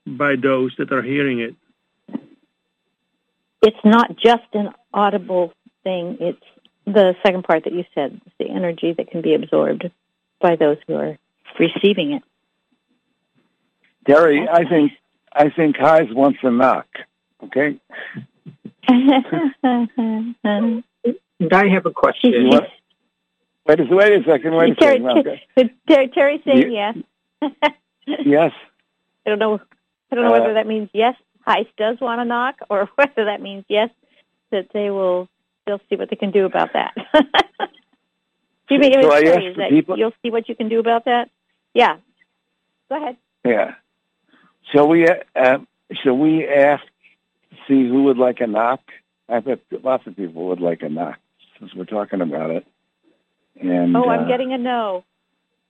by 0.08 0.36
those 0.42 0.74
that 0.78 0.94
are 0.94 1.02
hearing 1.02 1.42
it? 1.42 1.56
It's 3.62 3.84
not 3.84 4.16
just 4.18 4.44
an 4.54 4.70
audible 4.94 5.52
thing. 5.84 6.18
It's 6.22 6.46
the 6.86 7.16
second 7.24 7.44
part 7.44 7.64
that 7.66 7.74
you 7.74 7.84
said. 7.94 8.22
It's 8.26 8.36
the 8.40 8.50
energy 8.50 8.94
that 8.94 9.10
can 9.10 9.22
be 9.22 9.34
absorbed 9.34 9.90
by 10.40 10.56
those 10.56 10.78
who 10.88 10.96
are 10.96 11.18
receiving 11.60 12.14
it. 12.14 12.24
Terry, 14.06 14.48
I 14.48 14.70
think 14.70 14.92
I 15.34 15.50
think 15.50 15.78
Heise 15.78 16.14
wants 16.14 16.40
a 16.44 16.52
knock. 16.52 16.88
Okay. 17.44 17.80
And 21.40 21.54
I 21.54 21.68
have 21.70 21.86
a 21.86 21.92
question. 21.92 22.50
What? 22.50 22.68
Wait 23.68 23.80
a 23.80 23.84
wait 23.96 24.22
a 24.22 24.24
second. 24.24 24.54
Wait 24.56 24.72
a 24.74 24.76
Terry, 24.76 24.98
second. 25.04 25.18
Okay. 25.58 25.74
Terry, 25.88 26.08
Terry, 26.10 26.42
saying 26.46 26.72
Yeah. 26.72 26.94
yes. 27.42 27.52
Yes. 28.26 28.52
I 29.26 29.30
don't 29.32 29.40
know. 29.40 29.60
I 30.12 30.16
don't 30.16 30.24
know 30.26 30.34
Uh, 30.36 30.40
whether 30.40 30.54
that 30.54 30.68
means 30.68 30.90
yes, 30.94 31.16
Heist 31.48 31.70
does 31.78 32.00
want 32.00 32.22
to 32.22 32.26
knock, 32.26 32.56
or 32.70 32.86
whether 32.96 33.26
that 33.26 33.42
means 33.42 33.66
yes, 33.68 33.90
that 34.52 34.68
they 34.74 34.90
will. 34.92 35.28
They'll 35.66 35.82
see 35.90 35.96
what 35.96 36.12
they 36.12 36.16
can 36.16 36.30
do 36.30 36.46
about 36.46 36.74
that. 36.74 36.94
do 36.96 37.24
you 38.76 38.80
mean 38.80 38.94
So 39.02 39.12
I 39.12 39.22
Terry, 39.24 39.36
asked 39.36 39.46
is 39.48 39.56
the 39.56 39.62
that 39.64 39.70
people- 39.72 39.98
you'll 39.98 40.14
see 40.22 40.30
what 40.30 40.48
you 40.48 40.54
can 40.56 40.70
do 40.70 40.80
about 40.80 41.06
that? 41.06 41.32
Yeah. 41.74 41.98
Go 42.88 42.98
ahead. 42.98 43.18
Yeah. 43.44 43.74
Shall 44.72 44.88
we? 44.88 45.08
Uh, 45.08 45.58
shall 46.04 46.18
we 46.18 46.48
ask? 46.48 46.84
See 47.68 47.88
who 47.88 48.04
would 48.04 48.20
like 48.20 48.42
a 48.42 48.48
knock? 48.48 48.82
I 49.28 49.40
bet 49.40 49.60
lots 49.84 50.06
of 50.06 50.16
people 50.16 50.50
would 50.50 50.60
like 50.62 50.84
a 50.84 50.90
knock 50.90 51.18
since 51.60 51.74
we're 51.74 51.86
talking 51.86 52.22
about 52.22 52.52
it. 52.52 52.66
And 53.60 53.96
oh, 53.96 54.04
uh, 54.04 54.08
I'm 54.08 54.28
getting 54.28 54.54
a 54.54 54.58
no. 54.58 55.04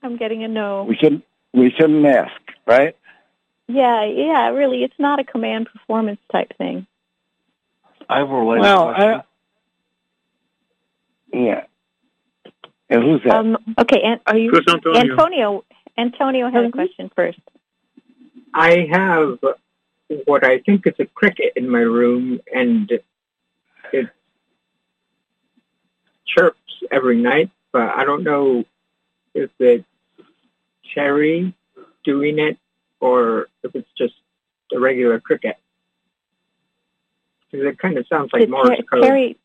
I'm 0.01 0.17
getting 0.17 0.43
a 0.43 0.47
no. 0.47 0.83
we 0.83 0.95
shouldn't. 0.95 1.23
We 1.53 1.71
shouldn't 1.71 2.05
ask, 2.05 2.33
right? 2.67 2.95
Yeah, 3.67 4.05
yeah. 4.05 4.49
Really, 4.49 4.83
it's 4.83 4.99
not 4.99 5.19
a 5.19 5.23
command 5.23 5.69
performance 5.71 6.19
type 6.31 6.51
thing. 6.57 6.85
I 8.09 8.19
have 8.19 8.29
a 8.29 8.33
related 8.33 8.61
Well, 8.61 8.93
question. 8.93 9.21
Yeah. 11.33 11.63
And 12.89 13.03
who's 13.03 13.21
that? 13.23 13.35
Um, 13.35 13.57
okay, 13.79 14.01
and 14.03 14.19
are 14.27 14.37
you 14.37 14.51
Chris 14.51 14.65
Antonio. 14.67 14.99
Antonio? 14.99 15.65
Antonio 15.97 16.49
had 16.51 16.65
a 16.65 16.71
question 16.71 17.09
first. 17.15 17.39
I 18.53 18.87
have 18.91 19.39
what 20.25 20.43
I 20.45 20.59
think 20.59 20.85
is 20.85 20.93
a 20.99 21.05
cricket 21.05 21.53
in 21.55 21.69
my 21.69 21.79
room, 21.79 22.39
and 22.53 22.91
it 23.91 24.09
chirps 26.35 26.59
every 26.91 27.21
night, 27.21 27.49
but 27.71 27.89
I 27.95 28.03
don't 28.05 28.23
know 28.23 28.63
if 29.33 29.49
it's 29.59 29.85
Cherry 30.93 31.53
doing 32.03 32.39
it 32.39 32.57
or 32.99 33.47
if 33.63 33.75
it's 33.75 33.89
just 33.97 34.13
a 34.73 34.79
regular 34.79 35.19
cricket. 35.19 35.57
Because 37.51 37.65
it 37.67 37.79
kind 37.79 37.97
of 37.97 38.07
sounds 38.07 38.29
like 38.33 38.41
Did 38.41 38.49
Morse 38.49 38.69
Ter- 38.69 38.83
code. 38.83 39.03
Terry, 39.03 39.37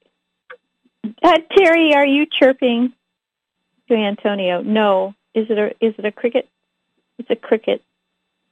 uh, 1.23 1.39
Terry, 1.57 1.95
are 1.95 2.07
you 2.07 2.27
chirping 2.27 2.93
to 3.89 3.95
Antonio? 3.95 4.63
No. 4.63 5.15
Is 5.35 5.47
it 5.51 5.59
a 5.59 5.69
is 5.85 5.95
it 5.99 6.05
a 6.05 6.13
cricket? 6.13 6.49
It's 7.19 7.31
a 7.31 7.37
cricket. 7.37 7.83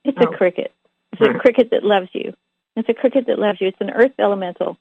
It's 0.05 0.17
Oh. 0.21 0.29
a 0.29 0.37
cricket. 0.37 0.73
It's 1.13 1.23
a 1.23 1.39
cricket 1.39 1.71
that 1.71 1.83
loves 1.85 2.09
you. 2.13 2.35
It's 2.77 2.89
a 2.89 2.95
cricket 2.95 3.27
that 3.27 3.39
loves 3.39 3.61
you. 3.61 3.67
It's 3.69 3.81
an 3.81 3.91
earth 3.91 4.13
elemental 4.19 4.79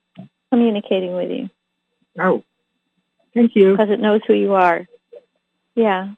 communicating 0.51 1.13
with 1.15 1.29
you 1.31 1.49
Oh, 2.19 2.43
thank 3.37 3.55
you. 3.55 3.71
because 3.71 3.89
it 3.89 3.99
knows 3.99 4.21
who 4.27 4.33
you 4.33 4.53
are. 4.53 4.85
Yeah. 5.75 6.09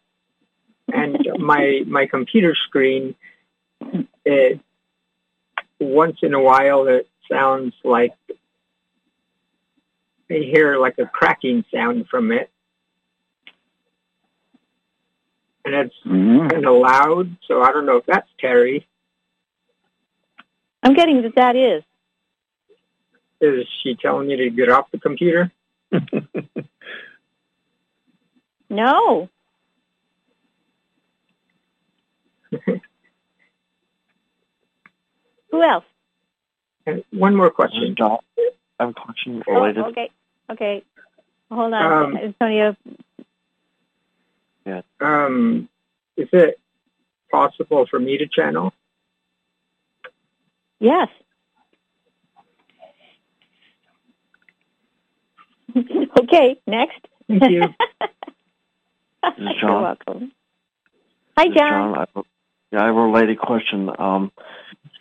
and 0.91 1.17
my 1.39 1.81
my 1.85 2.05
computer 2.07 2.55
screen 2.67 3.13
it 4.25 4.59
once 5.79 6.17
in 6.23 6.33
a 6.33 6.41
while 6.41 6.87
it 6.87 7.07
sounds 7.31 7.73
like 7.83 8.13
I 10.31 10.33
hear 10.35 10.77
like 10.77 10.97
a 10.97 11.05
cracking 11.05 11.63
sound 11.73 12.07
from 12.09 12.31
it 12.31 12.49
and 15.65 15.75
it's 15.75 15.95
Mhm. 16.05 16.49
kind 16.51 16.65
of 16.65 16.75
loud 16.75 17.35
so 17.47 17.61
I 17.61 17.71
don't 17.71 17.85
know 17.85 17.97
if 17.97 18.05
that's 18.05 18.29
Terry 18.39 18.87
I'm 20.83 20.93
getting 20.93 21.21
that 21.23 21.35
that 21.35 21.55
is. 21.55 21.83
is 23.41 23.67
she 23.83 23.95
telling 23.95 24.29
you 24.29 24.37
to 24.37 24.49
get 24.49 24.69
off 24.69 24.89
the 24.91 24.99
computer 24.99 25.51
No. 28.69 29.29
Who 35.51 35.63
else? 35.63 35.83
and 36.85 37.03
one 37.11 37.35
more 37.35 37.49
question 37.51 37.95
John. 37.97 38.19
I 38.37 38.51
have 38.79 38.89
a 38.89 38.93
question 38.93 39.43
Oh, 39.47 39.53
related. 39.55 39.83
okay. 39.85 40.09
Okay. 40.51 40.83
Hold 41.51 41.73
on, 41.73 42.15
Um, 42.15 42.17
Antonio. 42.17 42.75
um 45.01 45.67
is 46.17 46.27
it 46.33 46.59
possible 47.31 47.85
for 47.89 47.99
me 47.99 48.17
to 48.17 48.27
channel 48.27 48.73
Yes. 50.79 51.09
okay, 56.19 56.59
next. 56.67 56.99
thank 57.27 57.43
you 57.51 57.63
This 59.21 59.33
is 59.37 59.39
You're 59.61 59.69
John. 59.69 59.81
welcome. 59.81 60.31
Hi, 61.37 61.45
is 61.45 61.55
John. 61.55 61.95
I 61.95 61.99
have 61.99 62.09
a, 62.15 62.21
yeah, 62.71 62.83
I 62.83 62.85
have 62.87 62.95
a 62.95 63.01
related 63.01 63.39
question. 63.39 63.89
Um, 63.97 64.31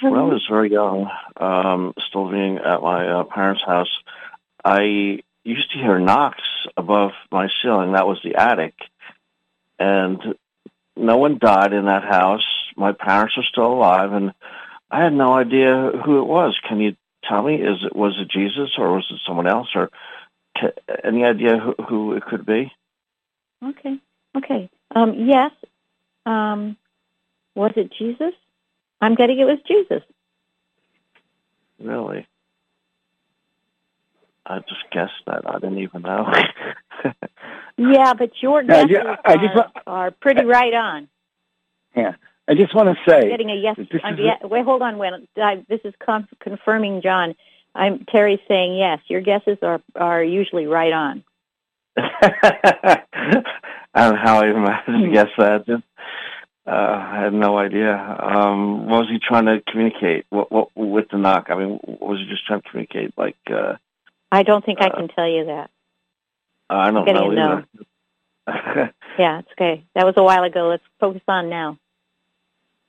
when 0.00 0.14
I 0.14 0.22
was 0.22 0.46
very 0.50 0.70
young, 0.70 1.10
um, 1.36 1.94
still 2.08 2.26
living 2.26 2.58
at 2.58 2.80
my 2.82 3.20
uh, 3.20 3.24
parents' 3.24 3.62
house, 3.64 3.90
I 4.64 5.22
used 5.44 5.72
to 5.72 5.78
hear 5.78 5.98
knocks 5.98 6.42
above 6.76 7.12
my 7.30 7.48
ceiling. 7.62 7.92
That 7.92 8.06
was 8.06 8.20
the 8.22 8.36
attic, 8.36 8.74
and 9.78 10.20
no 10.96 11.16
one 11.16 11.38
died 11.38 11.72
in 11.72 11.86
that 11.86 12.04
house. 12.04 12.46
My 12.76 12.92
parents 12.92 13.34
are 13.36 13.44
still 13.44 13.72
alive, 13.72 14.12
and 14.12 14.32
I 14.90 15.02
had 15.02 15.12
no 15.12 15.32
idea 15.32 15.92
who 16.04 16.20
it 16.20 16.26
was. 16.26 16.58
Can 16.68 16.80
you 16.80 16.96
tell 17.28 17.42
me? 17.42 17.56
Is 17.56 17.78
it 17.84 17.94
was 17.94 18.18
it 18.20 18.30
Jesus 18.30 18.70
or 18.78 18.94
was 18.94 19.06
it 19.10 19.20
someone 19.26 19.46
else, 19.46 19.68
or 19.74 19.90
ca 20.56 20.68
any 21.04 21.24
idea 21.24 21.58
who, 21.58 21.74
who 21.84 22.12
it 22.14 22.24
could 22.24 22.46
be? 22.46 22.72
Okay. 23.64 23.98
Okay. 24.36 24.70
Um, 24.94 25.14
yes. 25.14 25.52
Um, 26.26 26.76
was 27.54 27.72
it 27.76 27.92
Jesus? 27.98 28.34
I'm 29.00 29.14
getting 29.14 29.38
it 29.38 29.44
was 29.44 29.58
Jesus. 29.66 30.02
Really? 31.80 32.26
I 34.46 34.58
just 34.60 34.90
guessed 34.92 35.12
that. 35.26 35.42
I 35.48 35.54
didn't 35.58 35.78
even 35.78 36.02
know. 36.02 36.30
Yeah, 37.80 38.12
but 38.14 38.30
your 38.42 38.62
Yeah, 38.62 38.86
guesses 38.86 38.90
yeah, 38.90 39.16
I 39.24 39.36
just 39.36 39.56
are, 39.56 39.70
wa- 39.74 39.82
are 39.86 40.10
pretty 40.10 40.44
right 40.44 40.74
on. 40.74 41.08
Yeah. 41.96 42.14
I 42.48 42.54
just 42.54 42.74
want 42.74 42.88
to 42.88 42.96
say. 43.08 43.16
I'm 43.16 43.22
say. 43.22 43.28
getting 43.28 43.50
a 43.50 43.54
yes. 43.54 43.76
I'm, 44.02 44.14
is 44.14 44.20
a- 44.20 44.22
yeah, 44.22 44.46
wait, 44.46 44.64
hold 44.64 44.82
on. 44.82 44.98
When 44.98 45.28
I, 45.36 45.64
this 45.68 45.80
is 45.84 45.94
con- 46.04 46.26
confirming, 46.40 47.02
John. 47.02 47.36
I'm 47.76 48.04
Terry's 48.06 48.40
saying 48.48 48.76
yes. 48.76 48.98
Your 49.08 49.20
guesses 49.20 49.58
are 49.62 49.80
are 49.94 50.24
usually 50.24 50.66
right 50.66 50.92
on. 50.92 51.24
I 53.98 54.04
don't 54.04 54.14
know 54.14 54.20
how 54.22 54.40
I 54.40 54.48
even 54.48 54.62
managed 54.86 54.86
to 55.04 55.10
guess 55.12 55.28
that. 55.38 55.66
Just, 55.66 55.82
uh, 56.66 56.70
I 56.70 57.20
had 57.24 57.32
no 57.32 57.58
idea. 57.58 57.92
Um, 57.96 58.86
what 58.86 59.00
was 59.00 59.08
he 59.10 59.18
trying 59.18 59.46
to 59.46 59.60
communicate? 59.66 60.24
What, 60.30 60.52
what 60.52 60.68
with 60.76 61.06
the 61.10 61.18
knock? 61.18 61.46
I 61.50 61.56
mean, 61.56 61.80
was 61.84 62.18
he 62.20 62.26
just 62.30 62.46
trying 62.46 62.60
to 62.62 62.68
communicate? 62.68 63.12
Like, 63.18 63.36
uh, 63.50 63.74
I 64.30 64.44
don't 64.44 64.64
think 64.64 64.80
I 64.80 64.86
Uh, 64.86 64.96
can 64.96 65.08
tell 65.08 65.26
you 65.28 65.46
that. 65.46 65.70
I 66.70 66.90
don't 66.92 67.04
getting 67.06 67.34
know 67.34 67.64
either. 68.46 68.92
Yeah, 69.18 69.40
it's 69.40 69.48
okay. 69.52 69.82
That 69.96 70.06
was 70.06 70.14
a 70.16 70.22
while 70.22 70.44
ago. 70.44 70.68
Let's 70.68 70.84
focus 71.00 71.22
on 71.26 71.48
now. 71.48 71.76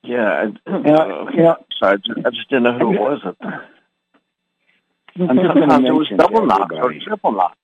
yeah, 0.04 0.28
I, 0.28 0.44
You 0.78 0.84
know, 0.84 1.30
you 1.34 1.42
know, 1.42 1.66
sorry, 1.80 1.94
I 1.94 1.96
just, 1.98 2.20
I 2.28 2.30
just 2.30 2.50
didn't 2.50 2.64
know 2.66 2.78
who 2.78 2.94
it 2.94 3.00
was. 3.00 3.20
I'm 3.26 3.42
And 5.16 5.40
just 5.40 5.54
going 5.54 5.56
to 5.56 5.62
sometimes 5.62 5.86
it 5.88 5.92
was 5.92 6.08
double 6.16 6.46
knocks 6.46 6.76
or 6.78 6.94
triple 7.04 7.32
knocks. 7.32 7.58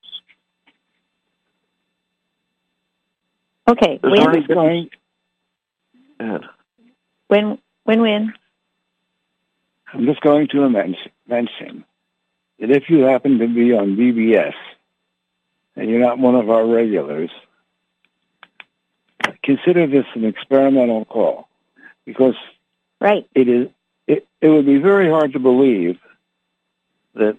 Okay. 3.68 4.00
Wynn, 4.04 4.14
there 4.14 4.30
any 4.30 4.38
I'm 4.38 4.42
just 4.42 4.48
going, 4.48 4.90
Good. 6.20 6.46
win, 7.30 7.58
win, 7.86 8.02
win. 8.02 8.34
I'm 9.94 10.06
just 10.06 10.22
going 10.22 10.48
to 10.50 10.70
mention, 10.70 11.12
mention 11.28 11.86
that 12.60 12.70
if 12.70 12.90
you 12.90 13.04
happen 13.04 13.40
to 13.40 13.48
be 13.48 13.74
on 13.74 13.96
BBS 13.96 14.54
and 15.76 15.90
you're 15.90 16.00
not 16.00 16.20
one 16.20 16.36
of 16.36 16.50
our 16.50 16.66
regulars, 16.66 17.32
consider 19.44 19.88
this 19.88 20.06
an 20.16 20.26
experimental 20.26 21.06
call 21.06 21.48
because 22.06 22.36
right. 23.00 23.28
it 23.34 23.48
is 23.48 23.70
it, 24.08 24.28
it 24.42 24.50
would 24.50 24.66
be 24.66 24.78
very 24.78 25.10
hard 25.10 25.34
to 25.34 25.40
believe 25.40 25.98
that 27.16 27.38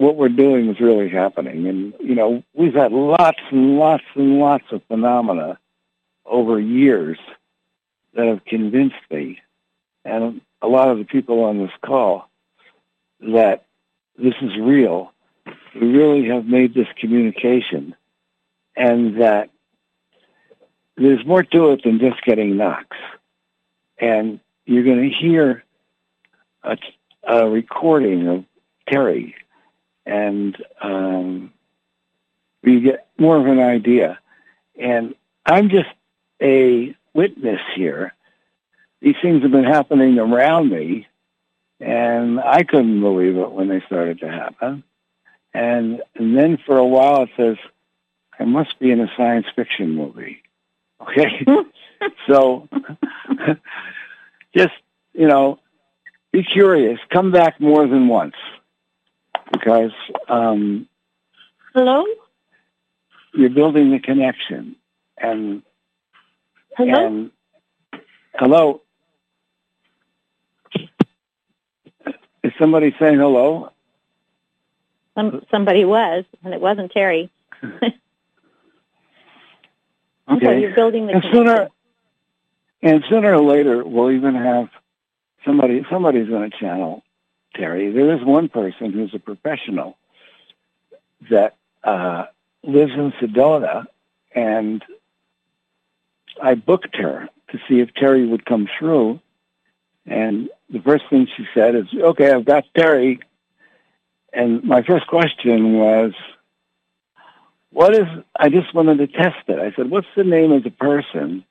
what 0.00 0.16
we're 0.16 0.30
doing 0.30 0.70
is 0.70 0.80
really 0.80 1.10
happening. 1.10 1.66
And, 1.66 1.92
you 2.00 2.14
know, 2.14 2.42
we've 2.54 2.72
had 2.72 2.90
lots 2.90 3.38
and 3.50 3.78
lots 3.78 4.04
and 4.14 4.38
lots 4.38 4.64
of 4.72 4.80
phenomena 4.88 5.58
over 6.24 6.58
years 6.58 7.18
that 8.14 8.26
have 8.26 8.42
convinced 8.46 8.96
me 9.10 9.40
and 10.06 10.40
a 10.62 10.68
lot 10.68 10.88
of 10.88 10.96
the 10.96 11.04
people 11.04 11.44
on 11.44 11.58
this 11.58 11.70
call 11.84 12.30
that 13.20 13.66
this 14.16 14.32
is 14.40 14.56
real. 14.58 15.12
We 15.74 15.88
really 15.88 16.28
have 16.28 16.46
made 16.46 16.72
this 16.72 16.88
communication 16.98 17.94
and 18.74 19.20
that 19.20 19.50
there's 20.96 21.26
more 21.26 21.42
to 21.42 21.72
it 21.72 21.82
than 21.84 21.98
just 21.98 22.24
getting 22.24 22.56
knocks. 22.56 22.96
And 23.98 24.40
you're 24.64 24.84
going 24.84 25.10
to 25.10 25.14
hear 25.14 25.62
a, 26.62 26.78
a 27.22 27.50
recording 27.50 28.26
of 28.28 28.44
Terry 28.88 29.34
and 30.06 30.56
um, 30.80 31.52
you 32.62 32.80
get 32.80 33.08
more 33.18 33.36
of 33.36 33.46
an 33.46 33.58
idea. 33.58 34.18
And 34.78 35.14
I'm 35.46 35.68
just 35.68 35.88
a 36.40 36.94
witness 37.14 37.60
here. 37.74 38.14
These 39.00 39.16
things 39.22 39.42
have 39.42 39.50
been 39.50 39.64
happening 39.64 40.18
around 40.18 40.70
me, 40.70 41.06
and 41.80 42.38
I 42.40 42.62
couldn't 42.62 43.00
believe 43.00 43.36
it 43.36 43.50
when 43.50 43.68
they 43.68 43.80
started 43.86 44.20
to 44.20 44.28
happen. 44.30 44.84
And, 45.52 46.02
and 46.14 46.36
then 46.36 46.58
for 46.64 46.76
a 46.76 46.86
while 46.86 47.22
it 47.22 47.30
says, 47.36 47.56
I 48.38 48.44
must 48.44 48.78
be 48.78 48.90
in 48.90 49.00
a 49.00 49.10
science 49.16 49.46
fiction 49.54 49.90
movie. 49.94 50.42
Okay? 51.02 51.46
so 52.28 52.68
just, 54.54 54.74
you 55.14 55.26
know, 55.26 55.58
be 56.30 56.42
curious. 56.42 57.00
Come 57.08 57.32
back 57.32 57.58
more 57.58 57.86
than 57.86 58.06
once. 58.06 58.34
Because 59.52 59.92
um, 60.28 60.88
Hello? 61.74 62.04
you're 63.34 63.50
building 63.50 63.90
the 63.90 63.98
connection. 63.98 64.76
And 65.18 65.62
Hello? 66.76 67.06
and 67.06 67.30
hello. 68.34 68.82
Is 72.42 72.52
somebody 72.58 72.94
saying 72.98 73.18
hello? 73.18 73.70
Some, 75.14 75.44
somebody 75.50 75.84
was, 75.84 76.24
and 76.42 76.54
it 76.54 76.60
wasn't 76.60 76.92
Terry. 76.92 77.30
So 80.28 80.50
you're 80.52 80.74
building 80.76 81.06
the 81.08 81.14
and 81.14 81.22
connection. 81.22 81.44
sooner 81.44 81.68
and 82.82 83.04
sooner 83.10 83.34
or 83.34 83.42
later 83.42 83.84
we'll 83.84 84.12
even 84.12 84.34
have 84.36 84.68
somebody 85.44 85.84
somebody's 85.90 86.28
going 86.28 86.48
to 86.48 86.56
channel 86.56 87.02
There 87.60 88.14
is 88.14 88.24
one 88.24 88.48
person 88.48 88.92
who's 88.92 89.14
a 89.14 89.18
professional 89.18 89.96
that 91.30 91.56
uh, 91.84 92.26
lives 92.62 92.92
in 92.92 93.12
Sedona, 93.20 93.86
and 94.34 94.84
I 96.42 96.54
booked 96.54 96.96
her 96.96 97.28
to 97.50 97.58
see 97.68 97.80
if 97.80 97.92
Terry 97.94 98.26
would 98.26 98.44
come 98.44 98.68
through. 98.78 99.20
And 100.06 100.48
the 100.70 100.80
first 100.80 101.04
thing 101.10 101.26
she 101.36 101.46
said 101.54 101.74
is, 101.74 101.86
"Okay, 101.94 102.30
I've 102.30 102.44
got 102.44 102.64
Terry." 102.74 103.20
And 104.32 104.62
my 104.64 104.82
first 104.82 105.06
question 105.08 105.74
was, 105.74 106.12
what 107.70 107.94
is, 107.96 108.06
I 108.38 108.48
just 108.48 108.74
wanted 108.74 108.98
to 108.98 109.06
test 109.06 109.48
it. 109.48 109.58
I 109.58 109.72
said, 109.74 109.90
what's 109.90 110.06
the 110.16 110.24
name 110.24 110.52
of 110.52 110.62
the 110.62 110.70
person 110.70 111.44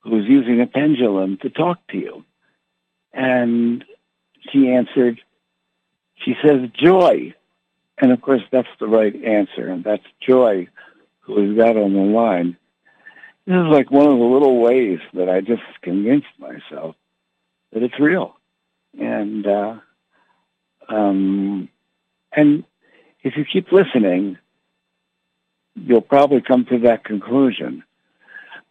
who's 0.00 0.26
using 0.26 0.60
a 0.60 0.66
pendulum 0.66 1.38
to 1.38 1.50
talk 1.50 1.78
to 1.88 1.98
you? 1.98 2.24
And 3.12 3.84
she 4.50 4.70
answered, 4.70 5.20
she 6.24 6.34
says, 6.44 6.68
Joy. 6.74 7.34
And 7.98 8.12
of 8.12 8.20
course, 8.20 8.42
that's 8.50 8.68
the 8.78 8.86
right 8.86 9.14
answer. 9.14 9.68
And 9.68 9.82
that's 9.82 10.04
Joy, 10.26 10.68
who 11.20 11.34
we've 11.34 11.56
got 11.56 11.76
on 11.76 11.92
the 11.94 12.00
line. 12.00 12.56
This 13.46 13.54
is 13.54 13.72
like 13.72 13.90
one 13.90 14.06
of 14.06 14.18
the 14.18 14.24
little 14.24 14.60
ways 14.60 14.98
that 15.14 15.28
I 15.28 15.40
just 15.40 15.62
convinced 15.82 16.26
myself 16.38 16.96
that 17.72 17.82
it's 17.82 17.98
real. 17.98 18.36
And, 18.98 19.46
uh, 19.46 19.74
um, 20.88 21.68
and 22.32 22.64
if 23.22 23.34
you 23.36 23.44
keep 23.50 23.70
listening, 23.72 24.38
you'll 25.74 26.00
probably 26.00 26.40
come 26.40 26.64
to 26.66 26.78
that 26.80 27.04
conclusion. 27.04 27.84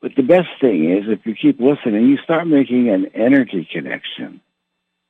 But 0.01 0.11
the 0.15 0.23
best 0.23 0.49
thing 0.59 0.91
is 0.91 1.05
if 1.07 1.25
you 1.25 1.35
keep 1.35 1.59
listening, 1.59 2.07
you 2.07 2.17
start 2.23 2.47
making 2.47 2.89
an 2.89 3.07
energy 3.13 3.67
connection 3.71 4.41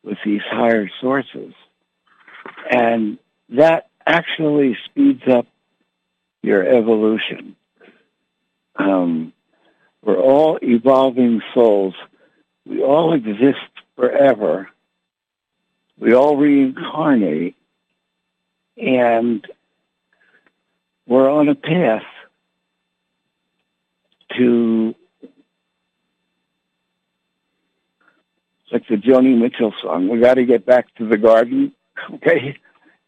with 0.04 0.18
these 0.24 0.42
higher 0.50 0.90
sources. 1.02 1.54
And 2.70 3.18
that 3.50 3.90
actually 4.06 4.78
speeds 4.86 5.24
up 5.28 5.48
your 6.42 6.64
evolution. 6.64 7.56
Um, 8.76 9.34
we're 10.02 10.20
all 10.20 10.60
evolving 10.62 11.42
souls. 11.54 11.96
We 12.66 12.84
all 12.84 13.14
exist 13.14 13.60
forever. 13.96 14.70
We 15.98 16.14
all 16.14 16.38
reincarnate. 16.38 17.56
And 18.78 19.46
we're 21.08 21.30
on 21.30 21.50
a 21.50 21.56
path 21.56 22.04
to 24.38 24.96
like 28.72 28.88
the 28.90 28.96
Joni 28.96 29.38
Mitchell 29.38 29.74
song. 29.82 30.10
We 30.10 30.20
got 30.20 30.34
to 30.34 30.46
get 30.46 30.66
back 30.66 30.94
to 30.96 31.08
the 31.08 31.18
garden, 31.18 31.74
okay? 32.16 32.58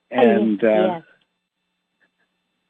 And 0.10 0.64
uh, 0.64 0.68
yes. 0.68 1.04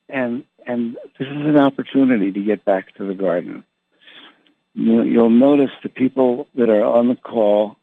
and 0.09 0.43
and 0.65 0.95
this 1.17 1.27
is 1.27 1.45
an 1.45 1.57
opportunity 1.57 2.31
to 2.31 2.43
get 2.43 2.65
back 2.65 2.93
to 2.95 3.07
the 3.07 3.13
garden. 3.13 3.63
You, 4.73 5.03
you'll 5.03 5.29
notice 5.29 5.71
the 5.81 5.89
people 5.89 6.47
that 6.55 6.69
are 6.69 6.83
on 6.83 7.07
the 7.07 7.15
call 7.15 7.77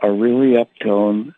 are 0.00 0.12
really 0.12 0.62
uptone. 0.62 1.34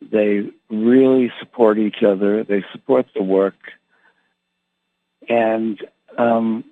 They 0.00 0.50
really 0.70 1.30
support 1.40 1.78
each 1.78 2.02
other. 2.02 2.42
They 2.42 2.64
support 2.72 3.06
the 3.14 3.22
work, 3.22 3.58
and 5.28 5.78
um, 6.16 6.64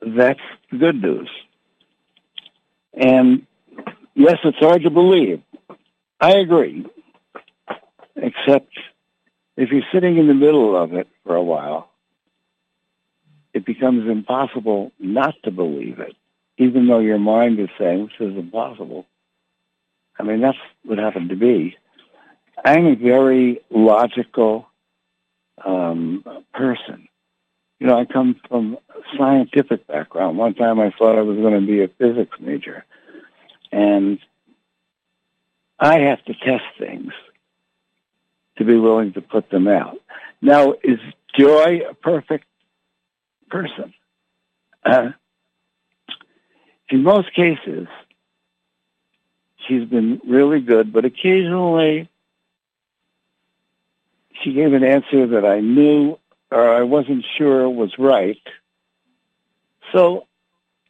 that's 0.00 0.40
the 0.70 0.78
good 0.78 1.02
news. 1.02 1.30
And 2.92 3.46
yes, 4.14 4.38
it's 4.44 4.58
hard 4.58 4.82
to 4.82 4.90
believe. 4.90 5.42
I 6.20 6.36
agree. 6.36 6.86
Except 8.16 8.72
if 9.56 9.70
you're 9.70 9.82
sitting 9.92 10.18
in 10.18 10.28
the 10.28 10.34
middle 10.34 10.76
of 10.76 10.94
it 10.94 11.08
for 11.24 11.34
a 11.34 11.42
while, 11.42 11.90
it 13.52 13.64
becomes 13.64 14.08
impossible 14.08 14.92
not 14.98 15.34
to 15.44 15.50
believe 15.50 16.00
it, 16.00 16.16
even 16.58 16.88
though 16.88 16.98
your 16.98 17.18
mind 17.18 17.60
is 17.60 17.68
saying 17.78 18.10
this 18.18 18.28
is 18.28 18.36
impossible. 18.36 19.06
I 20.18 20.22
mean, 20.22 20.40
that's 20.40 20.58
what 20.84 20.98
happened 20.98 21.30
to 21.30 21.36
me. 21.36 21.76
I'm 22.64 22.86
a 22.86 22.94
very 22.94 23.60
logical 23.70 24.68
um, 25.64 26.24
person. 26.52 27.08
You 27.78 27.88
know, 27.88 27.98
I 27.98 28.04
come 28.04 28.40
from 28.48 28.78
a 28.88 29.16
scientific 29.18 29.86
background. 29.86 30.38
One 30.38 30.54
time 30.54 30.80
I 30.80 30.92
thought 30.96 31.18
I 31.18 31.22
was 31.22 31.36
going 31.36 31.60
to 31.60 31.66
be 31.66 31.82
a 31.82 31.88
physics 31.88 32.36
major. 32.40 32.84
And 33.74 34.20
I 35.80 35.98
have 35.98 36.24
to 36.26 36.34
test 36.34 36.62
things 36.78 37.12
to 38.56 38.64
be 38.64 38.76
willing 38.76 39.14
to 39.14 39.20
put 39.20 39.50
them 39.50 39.66
out. 39.66 39.98
Now, 40.40 40.74
is 40.84 41.00
Joy 41.36 41.80
a 41.90 41.94
perfect 41.94 42.44
person? 43.50 43.92
Uh, 44.84 45.10
in 46.88 47.02
most 47.02 47.34
cases, 47.34 47.88
she's 49.66 49.88
been 49.88 50.20
really 50.24 50.60
good, 50.60 50.92
but 50.92 51.04
occasionally 51.04 52.08
she 54.40 54.52
gave 54.52 54.72
an 54.72 54.84
answer 54.84 55.26
that 55.26 55.44
I 55.44 55.58
knew 55.58 56.16
or 56.52 56.76
I 56.76 56.82
wasn't 56.82 57.24
sure 57.36 57.68
was 57.68 57.92
right. 57.98 58.40
So 59.92 60.28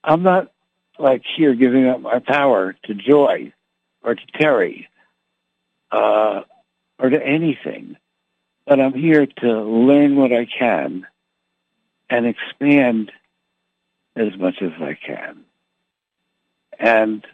I'm 0.03 0.23
not 0.23 0.53
like 0.99 1.23
here 1.37 1.55
giving 1.55 1.87
up 1.87 2.01
my 2.01 2.19
power 2.19 2.75
to 2.85 2.95
Joy 2.95 3.53
or 4.03 4.15
to 4.15 4.27
Terry 4.39 4.89
uh, 5.91 6.43
or 6.99 7.11
to 7.11 7.23
anything, 7.23 7.97
but 8.67 8.81
I'm 8.81 8.95
here 8.95 9.27
to 9.27 9.63
learn 9.63 10.17
what 10.17 10.33
I 10.33 10.47
can 10.47 11.07
and 12.11 12.27
expand 12.27 13.13
as 14.17 14.37
much 14.39 14.63
as 14.63 14.73
I 14.81 14.95
can. 14.95 15.45
And 16.79 17.27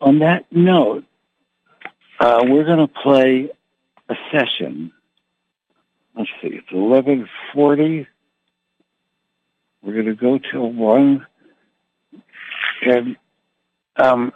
on 0.00 0.18
that 0.20 0.46
note, 0.50 1.04
uh, 2.20 2.44
we're 2.46 2.64
going 2.64 2.86
to 2.86 2.88
play 2.88 3.50
a 4.08 4.14
session. 4.30 4.92
Let's 6.16 6.30
see, 6.40 6.48
it's 6.48 6.72
1140. 6.72 8.06
We're 9.82 9.92
going 9.92 10.06
to 10.06 10.14
go 10.14 10.38
till 10.38 10.70
one. 10.70 11.26
And 12.82 13.16
um, 13.96 14.32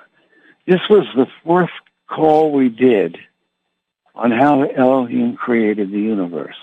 this 0.67 0.81
was 0.89 1.07
the 1.15 1.27
fourth 1.45 1.71
call 2.09 2.53
we 2.53 2.69
did 2.69 3.19
on 4.15 4.31
how 4.31 4.63
Elohim 4.63 5.37
created 5.37 5.91
the 5.91 6.01
universe. 6.01 6.57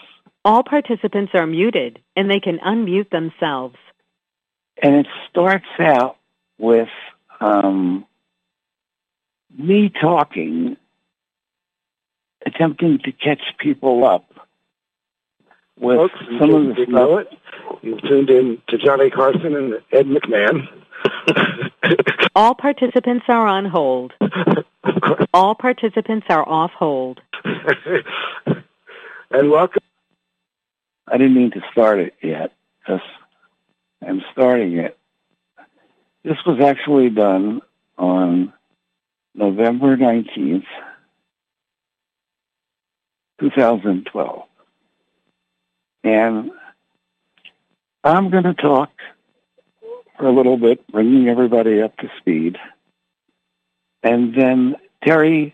All 0.45 0.63
participants 0.63 1.31
are 1.35 1.45
muted 1.45 1.99
and 2.15 2.29
they 2.29 2.39
can 2.39 2.59
unmute 2.59 3.09
themselves. 3.09 3.75
And 4.81 4.95
it 4.95 5.07
starts 5.29 5.67
out 5.79 6.17
with 6.57 6.89
um, 7.39 8.05
me 9.57 9.89
talking, 9.89 10.77
attempting 12.45 12.99
to 12.99 13.11
catch 13.11 13.41
people 13.59 14.03
up 14.03 14.25
with 15.79 15.97
Folks, 15.97 16.15
in 16.29 16.39
some 16.39 16.49
case 16.49 16.55
of 16.55 16.63
you 16.63 16.73
the 16.73 16.83
stuff. 16.83 16.87
know 16.89 17.17
it, 17.17 17.27
you've 17.81 18.01
tuned 18.01 18.29
in 18.29 18.61
to 18.69 18.77
Johnny 18.77 19.09
Carson 19.09 19.55
and 19.55 19.73
Ed 19.91 20.07
McMahon. 20.07 20.67
All 22.35 22.55
participants 22.55 23.25
are 23.27 23.47
on 23.47 23.65
hold. 23.65 24.13
All 25.33 25.55
participants 25.55 26.25
are 26.29 26.47
off 26.47 26.71
hold. 26.71 27.21
and 29.31 29.49
welcome. 29.49 29.83
I 31.07 31.17
didn't 31.17 31.35
mean 31.35 31.51
to 31.51 31.61
start 31.71 31.99
it 31.99 32.15
yet 32.21 32.53
because 32.79 33.01
I'm 34.05 34.21
starting 34.31 34.77
it. 34.77 34.97
This 36.23 36.37
was 36.45 36.61
actually 36.61 37.09
done 37.09 37.61
on 37.97 38.53
November 39.35 39.97
19th, 39.97 40.65
2012. 43.39 44.43
And 46.05 46.51
I'm 48.03 48.29
going 48.29 48.43
to 48.43 48.53
talk 48.53 48.91
for 50.23 50.29
a 50.29 50.33
little 50.33 50.55
bit, 50.55 50.87
bringing 50.87 51.27
everybody 51.27 51.81
up 51.81 51.97
to 51.97 52.09
speed. 52.17 52.55
And 54.03 54.33
then 54.33 54.77
Terry, 55.03 55.53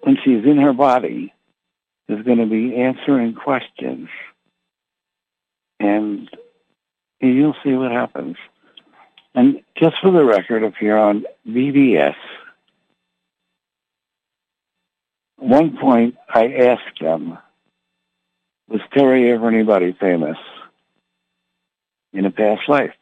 when 0.00 0.16
she's 0.24 0.46
in 0.46 0.56
her 0.56 0.72
body, 0.72 1.34
is 2.08 2.24
going 2.24 2.38
to 2.38 2.46
be 2.46 2.74
answering 2.74 3.34
questions. 3.34 4.08
And 5.78 6.30
you'll 7.20 7.54
see 7.62 7.74
what 7.74 7.92
happens. 7.92 8.36
And 9.34 9.60
just 9.76 9.96
for 10.00 10.10
the 10.10 10.24
record, 10.24 10.62
if 10.62 10.80
you're 10.80 10.98
on 10.98 11.26
BBS, 11.46 12.16
one 15.36 15.76
point 15.76 16.16
I 16.32 16.46
asked 16.46 16.98
them, 16.98 17.36
was 18.68 18.80
Terry 18.94 19.30
ever 19.30 19.48
anybody 19.48 19.94
famous 20.00 20.38
in 22.16 22.24
a 22.24 22.30
past 22.30 22.62
life? 22.68 22.94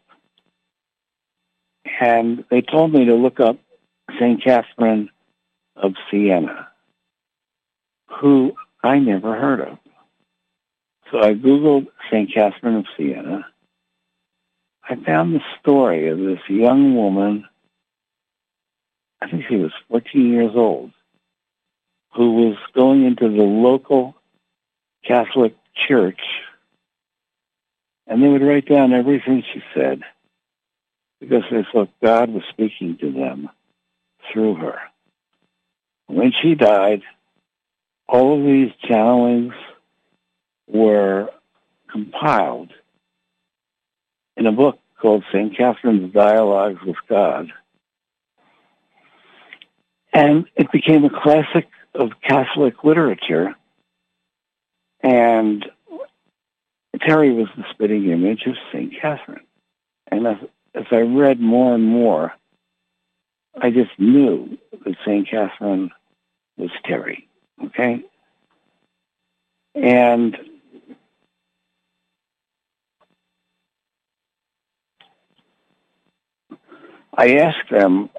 And 2.01 2.45
they 2.51 2.61
told 2.61 2.93
me 2.93 3.05
to 3.07 3.15
look 3.15 3.41
up 3.41 3.59
St. 4.19 4.43
Catherine 4.43 5.11
of 5.77 5.95
Siena, 6.11 6.69
who 8.21 8.55
I 8.83 8.99
never 8.99 9.35
heard 9.39 9.61
of. 9.61 9.79
So 11.11 11.21
I 11.21 11.35
Googled 11.35 11.87
St. 12.11 12.33
Catherine 12.33 12.77
of 12.77 12.87
Siena. 12.97 13.47
I 14.89 14.97
found 14.97 15.35
the 15.35 15.41
story 15.61 16.09
of 16.09 16.19
this 16.19 16.41
young 16.49 16.95
woman, 16.95 17.47
I 19.21 19.31
think 19.31 19.45
she 19.49 19.57
was 19.57 19.73
14 19.89 20.33
years 20.33 20.53
old, 20.55 20.91
who 22.15 22.33
was 22.33 22.57
going 22.75 23.05
into 23.05 23.29
the 23.29 23.45
local 23.45 24.15
Catholic 25.07 25.55
church, 25.89 26.21
and 28.07 28.23
they 28.23 28.29
would 28.29 28.43
write 28.43 28.67
down 28.67 28.93
everything 28.93 29.43
she 29.53 29.63
said 29.75 30.03
because 31.21 31.43
they 31.51 31.65
thought 31.73 31.89
God 32.03 32.31
was 32.31 32.43
speaking 32.51 32.99
to 33.01 33.11
them 33.11 33.49
through 34.33 34.57
her. 34.57 34.79
When 36.07 36.33
she 36.43 36.55
died, 36.55 37.03
all 38.09 38.39
of 38.39 38.45
these 38.45 38.71
channelings 38.89 39.55
were 40.67 41.31
compiled 41.91 42.73
in 44.37 44.47
a 44.47 44.53
book 44.53 44.79
called 45.01 45.25
St. 45.33 45.57
Catherine's 45.57 46.13
Dialogues 46.13 46.81
with 46.85 46.97
God. 47.09 47.53
And 50.13 50.47
it 50.57 50.71
became 50.71 51.05
a 51.05 51.11
classic 51.11 51.69
of 51.95 52.11
Catholic 52.23 52.85
literature. 52.85 53.55
And 55.03 55.65
Terry 57.05 57.33
was 57.33 57.49
the 57.57 57.65
spitting 57.71 58.09
image 58.11 58.45
of 58.47 58.55
St. 58.73 58.93
Catherine. 59.01 59.45
And 60.11 60.27
as, 60.27 60.37
as 60.75 60.85
I 60.91 61.01
read 61.01 61.41
more 61.41 61.75
and 61.75 61.85
more, 61.85 62.33
I 63.61 63.71
just 63.71 63.91
knew 63.99 64.59
that 64.85 64.97
St. 65.05 65.29
Catherine 65.29 65.91
was 66.57 66.71
Terry. 66.85 67.29
Okay? 67.65 68.03
And 69.75 70.37
I 77.17 77.37
asked 77.37 77.71
them, 77.71 78.11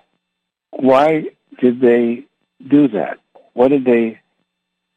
why 0.72 1.30
did 1.60 1.80
they 1.82 2.26
do 2.66 2.88
that? 2.90 3.20
What 3.54 3.70
did 3.70 3.86
they, 3.86 4.20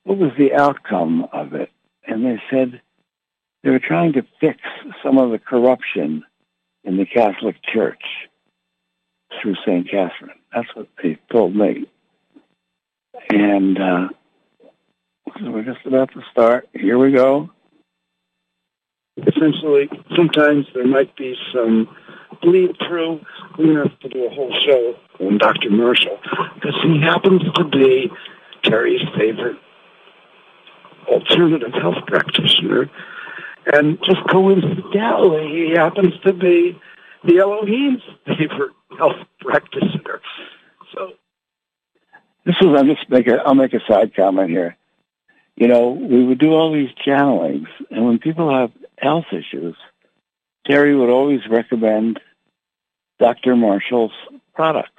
what 0.04 0.18
was 0.18 0.32
the 0.36 0.54
outcome 0.54 1.28
of 1.32 1.54
it? 1.54 1.70
And 2.06 2.24
they 2.24 2.40
said 2.50 2.80
they 3.62 3.70
were 3.70 3.80
trying 3.80 4.12
to 4.14 4.22
fix 4.40 4.58
some 5.02 5.18
of 5.18 5.30
the 5.30 5.38
corruption 5.38 6.24
in 6.84 6.96
the 6.96 7.06
Catholic 7.06 7.56
Church 7.62 8.02
through 9.40 9.56
St. 9.66 9.90
Catherine. 9.90 10.38
That's 10.54 10.68
what 10.74 10.88
they 11.02 11.18
told 11.30 11.54
me. 11.54 11.86
And 13.30 13.78
uh, 13.78 14.08
so 15.40 15.50
we're 15.50 15.64
just 15.64 15.84
about 15.84 16.12
to 16.12 16.22
start. 16.30 16.68
Here 16.72 16.98
we 16.98 17.12
go. 17.12 17.50
Essentially, 19.16 19.90
sometimes 20.16 20.66
there 20.74 20.86
might 20.86 21.14
be 21.16 21.36
some 21.52 21.94
bleed 22.40 22.76
through. 22.86 23.20
To 23.56 23.74
have 23.74 23.98
to 23.98 24.08
do 24.08 24.24
a 24.24 24.30
whole 24.30 24.54
show 24.64 24.94
on 25.18 25.38
Dr. 25.38 25.70
Marshall 25.70 26.16
because 26.54 26.80
he 26.84 27.00
happens 27.00 27.42
to 27.54 27.64
be 27.64 28.08
Terry's 28.62 29.02
favorite 29.18 29.56
alternative 31.08 31.72
health 31.72 32.06
practitioner. 32.06 32.88
And 33.72 33.98
just 34.04 34.20
coincidentally, 34.30 35.68
he 35.68 35.72
happens 35.74 36.14
to 36.24 36.32
be 36.32 36.80
the 37.24 37.38
Elohim's 37.38 38.02
favorite 38.26 38.72
health 38.96 39.16
practitioner. 39.40 40.20
So 40.94 41.12
This 42.46 42.56
is, 42.60 42.68
I'll 42.74 42.84
just 42.84 43.08
make 43.10 43.26
a, 43.26 43.42
I'll 43.44 43.54
make 43.54 43.74
a 43.74 43.80
side 43.86 44.14
comment 44.14 44.48
here. 44.50 44.76
You 45.56 45.68
know, 45.68 45.90
we 45.90 46.24
would 46.24 46.38
do 46.38 46.52
all 46.52 46.72
these 46.72 46.90
channelings, 47.06 47.66
and 47.90 48.06
when 48.06 48.18
people 48.18 48.56
have 48.58 48.70
health 48.96 49.26
issues, 49.32 49.76
Terry 50.66 50.94
would 50.96 51.10
always 51.10 51.40
recommend 51.50 52.20
Dr. 53.18 53.56
Marshall's 53.56 54.12
products. 54.54 54.92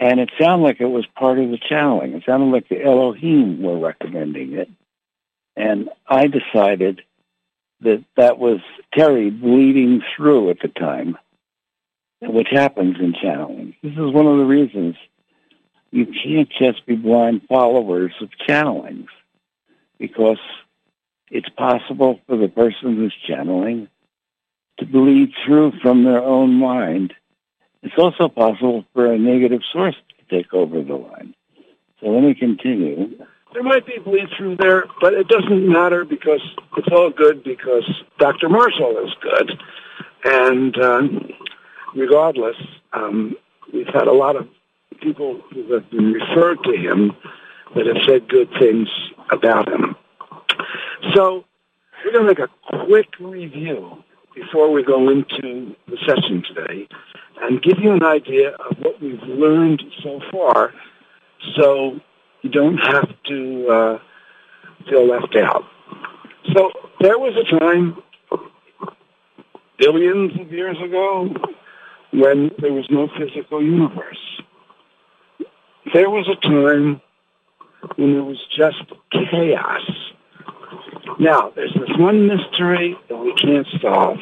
And 0.00 0.18
it 0.18 0.30
sounded 0.40 0.64
like 0.64 0.80
it 0.80 0.86
was 0.86 1.06
part 1.14 1.38
of 1.38 1.50
the 1.50 1.58
channeling. 1.58 2.14
It 2.14 2.24
sounded 2.26 2.46
like 2.46 2.68
the 2.68 2.82
Elohim 2.82 3.62
were 3.62 3.78
recommending 3.78 4.54
it. 4.54 4.68
And 5.56 5.88
I 6.06 6.26
decided 6.26 7.02
that 7.84 8.04
that 8.16 8.38
was 8.38 8.60
Terry 8.92 9.30
bleeding 9.30 10.02
through 10.16 10.50
at 10.50 10.58
the 10.60 10.68
time, 10.68 11.16
which 12.20 12.48
happens 12.50 12.96
in 12.98 13.14
channeling. 13.14 13.74
This 13.82 13.92
is 13.92 14.12
one 14.12 14.26
of 14.26 14.38
the 14.38 14.44
reasons 14.44 14.96
you 15.90 16.06
can't 16.06 16.50
just 16.58 16.84
be 16.86 16.96
blind 16.96 17.42
followers 17.48 18.12
of 18.20 18.28
channelings 18.48 19.06
because 19.98 20.40
it's 21.30 21.48
possible 21.50 22.20
for 22.26 22.36
the 22.36 22.48
person 22.48 22.96
who's 22.96 23.14
channeling 23.28 23.88
to 24.78 24.86
bleed 24.86 25.32
through 25.44 25.72
from 25.80 26.02
their 26.04 26.20
own 26.20 26.54
mind. 26.54 27.14
It's 27.82 27.94
also 27.96 28.28
possible 28.28 28.84
for 28.92 29.12
a 29.12 29.18
negative 29.18 29.60
source 29.72 29.94
to 30.18 30.36
take 30.36 30.52
over 30.52 30.82
the 30.82 30.94
line. 30.94 31.34
So 32.00 32.08
let 32.08 32.24
me 32.24 32.34
continue. 32.34 33.16
There 33.54 33.62
might 33.62 33.86
be 33.86 33.98
bleed 34.04 34.28
through 34.36 34.56
there, 34.56 34.84
but 35.00 35.14
it 35.14 35.28
doesn't 35.28 35.68
matter 35.68 36.04
because 36.04 36.40
it's 36.76 36.88
all 36.90 37.10
good 37.10 37.44
because 37.44 37.88
Dr. 38.18 38.48
Marshall 38.48 38.98
is 39.06 39.12
good. 39.22 39.52
And 40.24 40.76
um, 40.82 41.28
regardless, 41.94 42.56
um, 42.92 43.36
we've 43.72 43.86
had 43.86 44.08
a 44.08 44.12
lot 44.12 44.34
of 44.34 44.48
people 45.00 45.40
who 45.52 45.72
have 45.72 45.88
been 45.90 46.12
referred 46.12 46.58
to 46.64 46.76
him 46.76 47.12
that 47.76 47.86
have 47.86 47.96
said 48.06 48.28
good 48.28 48.48
things 48.58 48.88
about 49.30 49.68
him. 49.68 49.94
So 51.14 51.44
we're 52.04 52.12
going 52.12 52.26
to 52.26 52.28
make 52.28 52.38
a 52.40 52.84
quick 52.86 53.08
review 53.20 54.02
before 54.34 54.72
we 54.72 54.82
go 54.82 55.08
into 55.10 55.76
the 55.86 55.96
session 56.04 56.42
today 56.42 56.88
and 57.42 57.62
give 57.62 57.78
you 57.78 57.92
an 57.92 58.02
idea 58.02 58.50
of 58.50 58.78
what 58.78 59.00
we've 59.00 59.22
learned 59.22 59.82
so 60.02 60.20
far 60.32 60.72
so 61.56 62.00
don't 62.54 62.78
have 62.78 63.08
to 63.26 63.68
uh, 63.68 63.98
feel 64.88 65.06
left 65.06 65.36
out. 65.36 65.64
So 66.54 66.70
there 67.00 67.18
was 67.18 67.34
a 67.36 67.58
time 67.58 68.00
billions 69.78 70.40
of 70.40 70.52
years 70.52 70.76
ago 70.82 71.28
when 72.12 72.52
there 72.58 72.72
was 72.72 72.86
no 72.90 73.08
physical 73.18 73.62
universe. 73.62 74.40
There 75.92 76.08
was 76.08 76.28
a 76.28 76.36
time 76.36 77.00
when 77.96 78.12
there 78.14 78.22
was 78.22 78.38
just 78.56 78.84
chaos. 79.10 79.82
Now, 81.18 81.52
there's 81.54 81.74
this 81.74 81.96
one 81.98 82.26
mystery 82.26 82.96
that 83.08 83.16
we 83.16 83.34
can't 83.34 83.66
solve, 83.82 84.18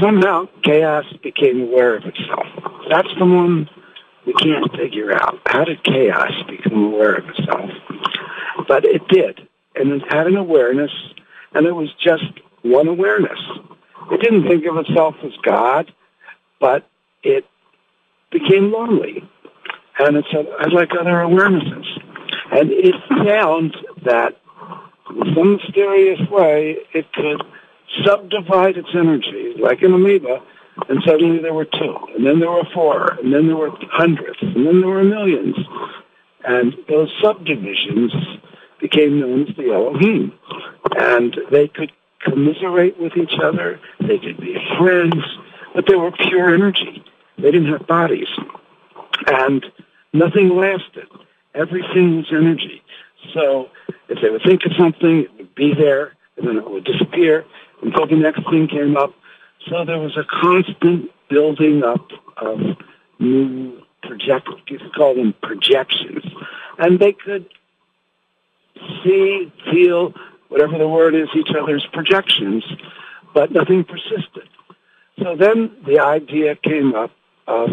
somehow 0.00 0.48
chaos 0.62 1.04
became 1.22 1.62
aware 1.62 1.96
of 1.96 2.04
itself. 2.04 2.46
That's 2.90 3.08
the 3.18 3.24
one 3.24 3.68
we 4.26 4.32
can't 4.34 4.70
figure 4.76 5.12
out. 5.14 5.40
How 5.46 5.64
did 5.64 5.82
chaos 5.84 6.32
become 6.48 6.84
aware 6.84 7.14
of 7.14 7.28
itself? 7.28 7.70
But 8.68 8.84
it 8.84 9.06
did, 9.08 9.46
and 9.76 9.92
it 9.92 10.02
had 10.12 10.26
an 10.26 10.36
awareness, 10.36 10.90
and 11.54 11.66
it 11.66 11.72
was 11.72 11.88
just 12.02 12.24
one 12.62 12.88
awareness. 12.88 13.38
It 14.10 14.20
didn't 14.20 14.48
think 14.48 14.64
of 14.66 14.76
itself 14.76 15.14
as 15.24 15.32
God, 15.42 15.92
but 16.60 16.88
it 17.22 17.44
became 18.30 18.72
lonely. 18.72 19.28
And 19.98 20.16
it 20.16 20.24
said, 20.30 20.46
I'd 20.60 20.72
like 20.72 20.90
other 20.98 21.10
awarenesses. 21.10 21.86
And 22.52 22.70
it 22.70 22.94
found 23.08 23.76
that 24.04 24.36
in 25.10 25.34
some 25.34 25.56
mysterious 25.56 26.20
way, 26.30 26.78
it 26.92 27.12
could 27.12 27.42
subdivide 28.04 28.76
its 28.76 28.88
energy, 28.94 29.54
like 29.58 29.82
an 29.82 29.94
amoeba, 29.94 30.42
and 30.88 31.02
suddenly 31.04 31.38
there 31.38 31.54
were 31.54 31.64
two, 31.64 31.96
and 32.14 32.26
then 32.26 32.38
there 32.40 32.50
were 32.50 32.66
four, 32.74 33.12
and 33.22 33.32
then 33.32 33.46
there 33.46 33.56
were 33.56 33.72
hundreds, 33.90 34.38
and 34.40 34.66
then 34.66 34.80
there 34.80 34.90
were 34.90 35.04
millions. 35.04 35.56
And 36.44 36.76
those 36.88 37.12
subdivisions 37.20 38.12
became 38.80 39.20
known 39.20 39.48
as 39.48 39.56
the 39.56 39.72
Elohim. 39.72 40.32
And 40.96 41.36
they 41.50 41.68
could 41.68 41.92
commiserate 42.20 42.98
with 43.00 43.16
each 43.16 43.34
other, 43.42 43.80
they 44.00 44.18
could 44.18 44.38
be 44.38 44.56
friends, 44.78 45.24
but 45.74 45.86
they 45.86 45.96
were 45.96 46.12
pure 46.12 46.54
energy. 46.54 47.04
They 47.38 47.50
didn't 47.50 47.72
have 47.72 47.86
bodies. 47.86 48.28
And 49.26 49.64
nothing 50.12 50.56
lasted. 50.56 51.08
Everything 51.54 52.18
was 52.18 52.26
energy. 52.30 52.82
So 53.32 53.70
if 54.08 54.20
they 54.20 54.30
would 54.30 54.42
think 54.42 54.64
of 54.66 54.72
something, 54.78 55.24
it 55.24 55.36
would 55.36 55.54
be 55.54 55.74
there, 55.74 56.12
and 56.36 56.46
then 56.46 56.56
it 56.58 56.70
would 56.70 56.84
disappear 56.84 57.44
until 57.82 58.06
the 58.06 58.16
next 58.16 58.48
thing 58.50 58.68
came 58.68 58.96
up. 58.96 59.14
So 59.68 59.84
there 59.84 59.98
was 59.98 60.16
a 60.16 60.24
constant 60.24 61.10
building 61.28 61.82
up 61.82 62.08
of 62.36 62.60
new 63.18 63.82
project, 64.02 64.48
you 64.68 64.78
could 64.78 64.94
call 64.94 65.14
them 65.14 65.34
projections. 65.42 66.24
And 66.78 66.98
they 66.98 67.12
could 67.12 67.46
see, 69.02 69.52
feel, 69.70 70.14
whatever 70.48 70.78
the 70.78 70.88
word 70.88 71.14
is, 71.14 71.28
each 71.34 71.50
other's 71.58 71.86
projections, 71.92 72.64
but 73.34 73.50
nothing 73.50 73.84
persisted. 73.84 74.48
So 75.22 75.34
then 75.34 75.74
the 75.86 75.98
idea 75.98 76.56
came 76.56 76.94
up 76.94 77.10
of 77.46 77.70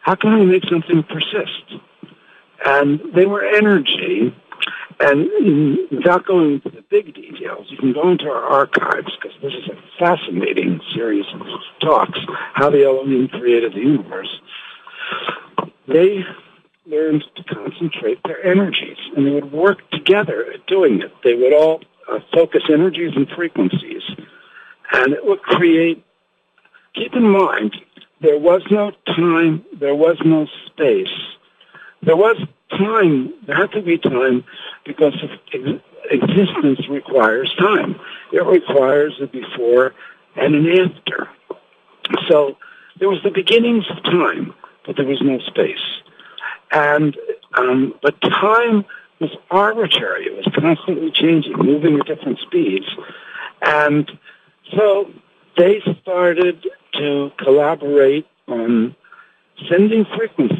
how 0.00 0.14
can 0.14 0.38
we 0.38 0.46
make 0.46 0.64
something 0.68 1.02
persist? 1.02 1.64
And 2.64 3.00
they 3.14 3.26
were 3.26 3.44
energy. 3.44 4.34
And 5.00 5.30
without 5.90 6.26
going 6.26 6.54
into 6.54 6.68
the 6.68 6.84
big 6.90 7.14
details, 7.14 7.66
you 7.70 7.78
can 7.78 7.94
go 7.94 8.10
into 8.10 8.26
our 8.26 8.42
archives 8.42 9.08
because 9.16 9.36
this 9.40 9.54
is 9.54 9.68
a 9.70 9.98
fascinating 9.98 10.78
series 10.94 11.24
of 11.32 11.40
talks, 11.80 12.18
how 12.52 12.68
the 12.68 12.84
Elohim 12.84 13.28
created 13.28 13.72
the 13.72 13.80
universe. 13.80 14.28
They 15.88 16.22
learned 16.84 17.24
to 17.36 17.44
concentrate 17.44 18.22
their 18.24 18.44
energies, 18.44 18.98
and 19.16 19.26
they 19.26 19.30
would 19.30 19.50
work 19.52 19.78
together 19.90 20.44
at 20.52 20.66
doing 20.66 21.00
it. 21.00 21.12
They 21.24 21.34
would 21.34 21.54
all 21.54 21.80
uh, 22.06 22.18
focus 22.34 22.62
energies 22.70 23.12
and 23.16 23.26
frequencies, 23.30 24.02
and 24.92 25.14
it 25.14 25.24
would 25.24 25.40
create. 25.40 26.04
Keep 26.94 27.14
in 27.14 27.28
mind, 27.28 27.74
there 28.20 28.38
was 28.38 28.62
no 28.70 28.92
time, 29.06 29.64
there 29.78 29.94
was 29.94 30.18
no 30.24 30.46
space. 30.66 31.08
There 32.02 32.16
was 32.16 32.36
time, 32.70 33.34
there 33.46 33.56
had 33.56 33.72
to 33.72 33.82
be 33.82 33.98
time 33.98 34.44
because 34.84 35.14
ex- 35.52 35.82
existence 36.10 36.88
requires 36.88 37.54
time. 37.58 37.98
It 38.32 38.44
requires 38.44 39.14
a 39.20 39.26
before 39.26 39.94
and 40.36 40.54
an 40.54 40.66
after. 40.66 41.28
So 42.28 42.56
there 42.98 43.08
was 43.08 43.22
the 43.22 43.30
beginnings 43.30 43.84
of 43.90 44.02
time, 44.04 44.54
but 44.86 44.96
there 44.96 45.06
was 45.06 45.20
no 45.20 45.38
space. 45.40 45.78
And 46.72 47.16
um, 47.54 47.94
but 48.02 48.20
time 48.20 48.84
was 49.20 49.30
arbitrary. 49.50 50.26
It 50.26 50.36
was 50.36 50.46
constantly 50.54 51.10
changing, 51.10 51.52
moving 51.56 51.98
at 51.98 52.06
different 52.06 52.38
speeds. 52.38 52.86
And 53.60 54.10
so 54.76 55.10
they 55.56 55.82
started 56.00 56.64
to 56.94 57.30
collaborate 57.38 58.26
on 58.46 58.94
sending 59.68 60.06
frequencies. 60.16 60.59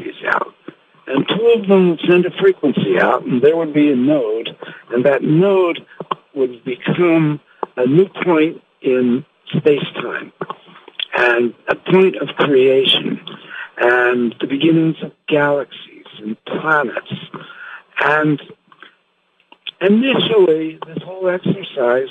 And 1.13 1.27
two 1.27 1.47
of 1.57 1.67
them 1.67 1.89
would 1.89 1.99
send 2.07 2.25
a 2.25 2.31
frequency 2.39 2.97
out, 2.97 3.25
and 3.25 3.41
there 3.41 3.57
would 3.57 3.73
be 3.73 3.91
a 3.91 3.95
node, 3.95 4.55
and 4.91 5.03
that 5.05 5.21
node 5.21 5.85
would 6.33 6.63
become 6.63 7.41
a 7.75 7.85
new 7.85 8.07
point 8.23 8.61
in 8.81 9.25
space-time 9.57 10.31
and 11.17 11.53
a 11.67 11.75
point 11.75 12.15
of 12.15 12.29
creation 12.37 13.19
and 13.77 14.33
the 14.39 14.47
beginnings 14.47 14.95
of 15.03 15.11
galaxies 15.27 16.05
and 16.19 16.37
planets. 16.45 17.11
And 17.99 18.41
initially, 19.81 20.79
this 20.87 21.03
whole 21.03 21.27
exercise 21.27 22.07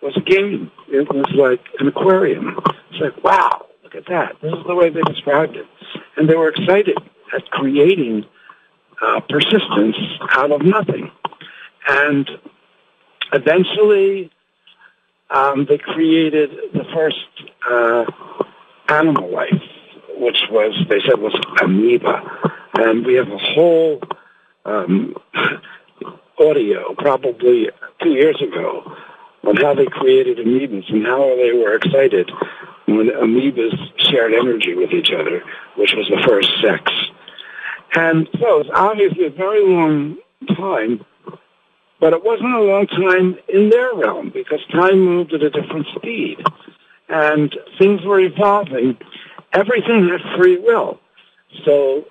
was 0.00 0.16
a 0.16 0.20
game. 0.20 0.70
It 0.88 1.06
was 1.12 1.26
like 1.34 1.60
an 1.80 1.88
aquarium. 1.88 2.58
It's 2.90 3.00
like, 3.00 3.22
wow, 3.22 3.66
look 3.82 3.94
at 3.94 4.06
that. 4.06 4.40
This 4.40 4.54
is 4.54 4.64
the 4.66 4.74
way 4.74 4.88
they 4.88 5.02
described 5.02 5.56
it. 5.56 5.66
And 6.16 6.28
they 6.28 6.34
were 6.34 6.48
excited 6.48 6.96
at 7.34 7.50
creating 7.50 8.24
uh, 9.00 9.20
persistence 9.28 9.96
out 10.30 10.50
of 10.52 10.62
nothing. 10.62 11.10
And 11.88 12.28
eventually, 13.32 14.30
um, 15.30 15.66
they 15.68 15.78
created 15.78 16.50
the 16.72 16.84
first 16.94 17.16
uh, 17.68 18.04
animal 18.88 19.32
life, 19.32 19.62
which 20.16 20.44
was, 20.50 20.72
they 20.88 21.00
said, 21.00 21.18
was 21.18 21.34
amoeba. 21.60 22.22
And 22.74 23.04
we 23.04 23.14
have 23.14 23.28
a 23.28 23.38
whole 23.38 24.00
um, 24.64 25.14
audio, 26.38 26.94
probably 26.94 27.70
two 28.02 28.10
years 28.10 28.40
ago, 28.40 28.96
on 29.44 29.56
how 29.56 29.74
they 29.74 29.86
created 29.86 30.38
amoebas 30.38 30.88
and 30.92 31.04
how 31.04 31.34
they 31.36 31.52
were 31.52 31.74
excited 31.74 32.30
when 32.86 33.08
amoebas 33.08 33.74
shared 33.96 34.32
energy 34.34 34.74
with 34.74 34.92
each 34.92 35.10
other, 35.12 35.42
which 35.76 35.94
was 35.94 36.08
the 36.08 36.22
first 36.26 36.48
sex. 36.60 36.90
And 37.94 38.28
so 38.40 38.60
it's 38.60 38.70
obviously 38.74 39.26
a 39.26 39.30
very 39.30 39.66
long 39.66 40.16
time, 40.56 41.04
but 42.00 42.12
it 42.12 42.24
wasn't 42.24 42.54
a 42.54 42.62
long 42.62 42.86
time 42.86 43.38
in 43.48 43.70
their 43.70 43.94
realm 43.94 44.30
because 44.30 44.60
time 44.72 45.00
moved 45.00 45.34
at 45.34 45.42
a 45.42 45.50
different 45.50 45.86
speed 45.94 46.38
and 47.08 47.54
things 47.78 48.02
were 48.02 48.20
evolving. 48.20 48.96
Everything 49.52 50.08
had 50.08 50.20
free 50.36 50.58
will. 50.58 50.98
So 51.64 52.06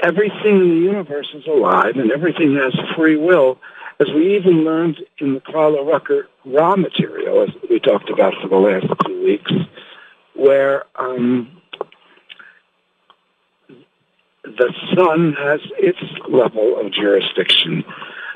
everything 0.00 0.56
in 0.56 0.68
the 0.68 0.80
universe 0.80 1.28
is 1.32 1.46
alive 1.46 1.96
and 1.96 2.10
everything 2.10 2.56
has 2.56 2.74
free 2.96 3.16
will, 3.16 3.58
as 4.00 4.08
we 4.08 4.36
even 4.36 4.64
learned 4.64 4.98
in 5.18 5.34
the 5.34 5.40
Carla 5.40 5.78
Rueckert 5.78 6.24
Ra 6.44 6.76
material, 6.76 7.42
as 7.42 7.50
we 7.70 7.78
talked 7.78 8.10
about 8.10 8.34
for 8.42 8.48
the 8.48 8.56
last 8.56 8.86
two 9.06 9.24
weeks, 9.24 9.52
where 10.34 10.84
um, 10.96 11.55
the 14.46 14.72
sun 14.94 15.34
has 15.34 15.60
its 15.78 15.98
level 16.28 16.78
of 16.78 16.92
jurisdiction. 16.92 17.84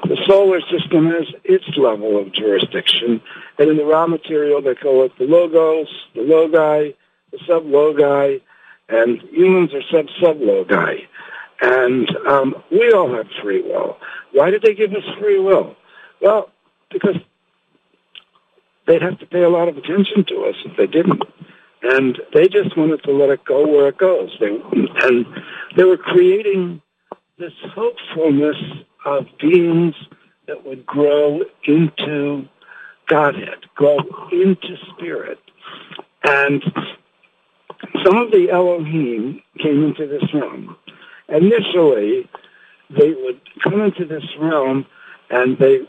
The 0.05 0.17
solar 0.27 0.61
system 0.63 1.07
has 1.11 1.27
its 1.45 1.67
level 1.77 2.19
of 2.19 2.33
jurisdiction. 2.33 3.21
And 3.59 3.71
in 3.71 3.77
the 3.77 3.85
Ra 3.85 4.07
material, 4.07 4.61
they 4.63 4.75
call 4.75 5.05
it 5.05 5.13
the 5.19 5.25
logos, 5.25 5.89
the 6.15 6.23
logi, 6.23 6.97
the 7.31 7.39
sublogi, 7.49 8.41
and 8.89 9.21
humans 9.31 9.73
are 9.73 9.83
sub-sublogi. 9.91 11.07
And 11.63 12.11
um, 12.27 12.63
we 12.71 12.91
all 12.93 13.13
have 13.15 13.27
free 13.43 13.63
will. 13.63 13.99
Why 14.33 14.51
did 14.51 14.63
they 14.63 14.75
give 14.75 14.93
us 14.93 15.05
free 15.21 15.39
will? 15.39 15.77
Well, 16.21 16.51
because 16.91 17.17
they'd 18.87 19.03
have 19.03 19.19
to 19.19 19.27
pay 19.27 19.43
a 19.43 19.49
lot 19.49 19.69
of 19.69 19.77
attention 19.77 20.25
to 20.25 20.45
us 20.45 20.57
if 20.65 20.77
they 20.77 20.87
didn't. 20.87 21.23
And 21.83 22.21
they 22.35 22.49
just 22.49 22.77
wanted 22.77 23.03
to 23.05 23.13
let 23.13 23.31
it 23.31 23.45
go 23.45 23.67
where 23.67 23.89
it 23.89 23.99
goes. 23.99 24.37
They, 24.39 24.59
and 25.03 25.27
they 25.77 25.85
were 25.85 25.97
creating 25.97 26.83
this 27.39 27.53
hopefulness 27.75 28.57
of 29.07 29.27
beings 29.39 29.95
that 30.47 30.65
would 30.67 30.85
grow 30.85 31.41
into 31.65 32.47
Godhead, 33.07 33.67
grow 33.75 33.99
into 34.31 34.77
spirit. 34.95 35.39
And 36.25 36.63
some 38.05 38.17
of 38.17 38.31
the 38.31 38.51
Elohim 38.51 39.43
came 39.59 39.85
into 39.85 40.07
this 40.07 40.35
realm 40.35 40.77
initially 41.31 42.29
they 42.91 43.11
would 43.13 43.41
come 43.63 43.81
into 43.81 44.05
this 44.05 44.25
realm 44.39 44.85
and 45.31 45.57
they 45.59 45.81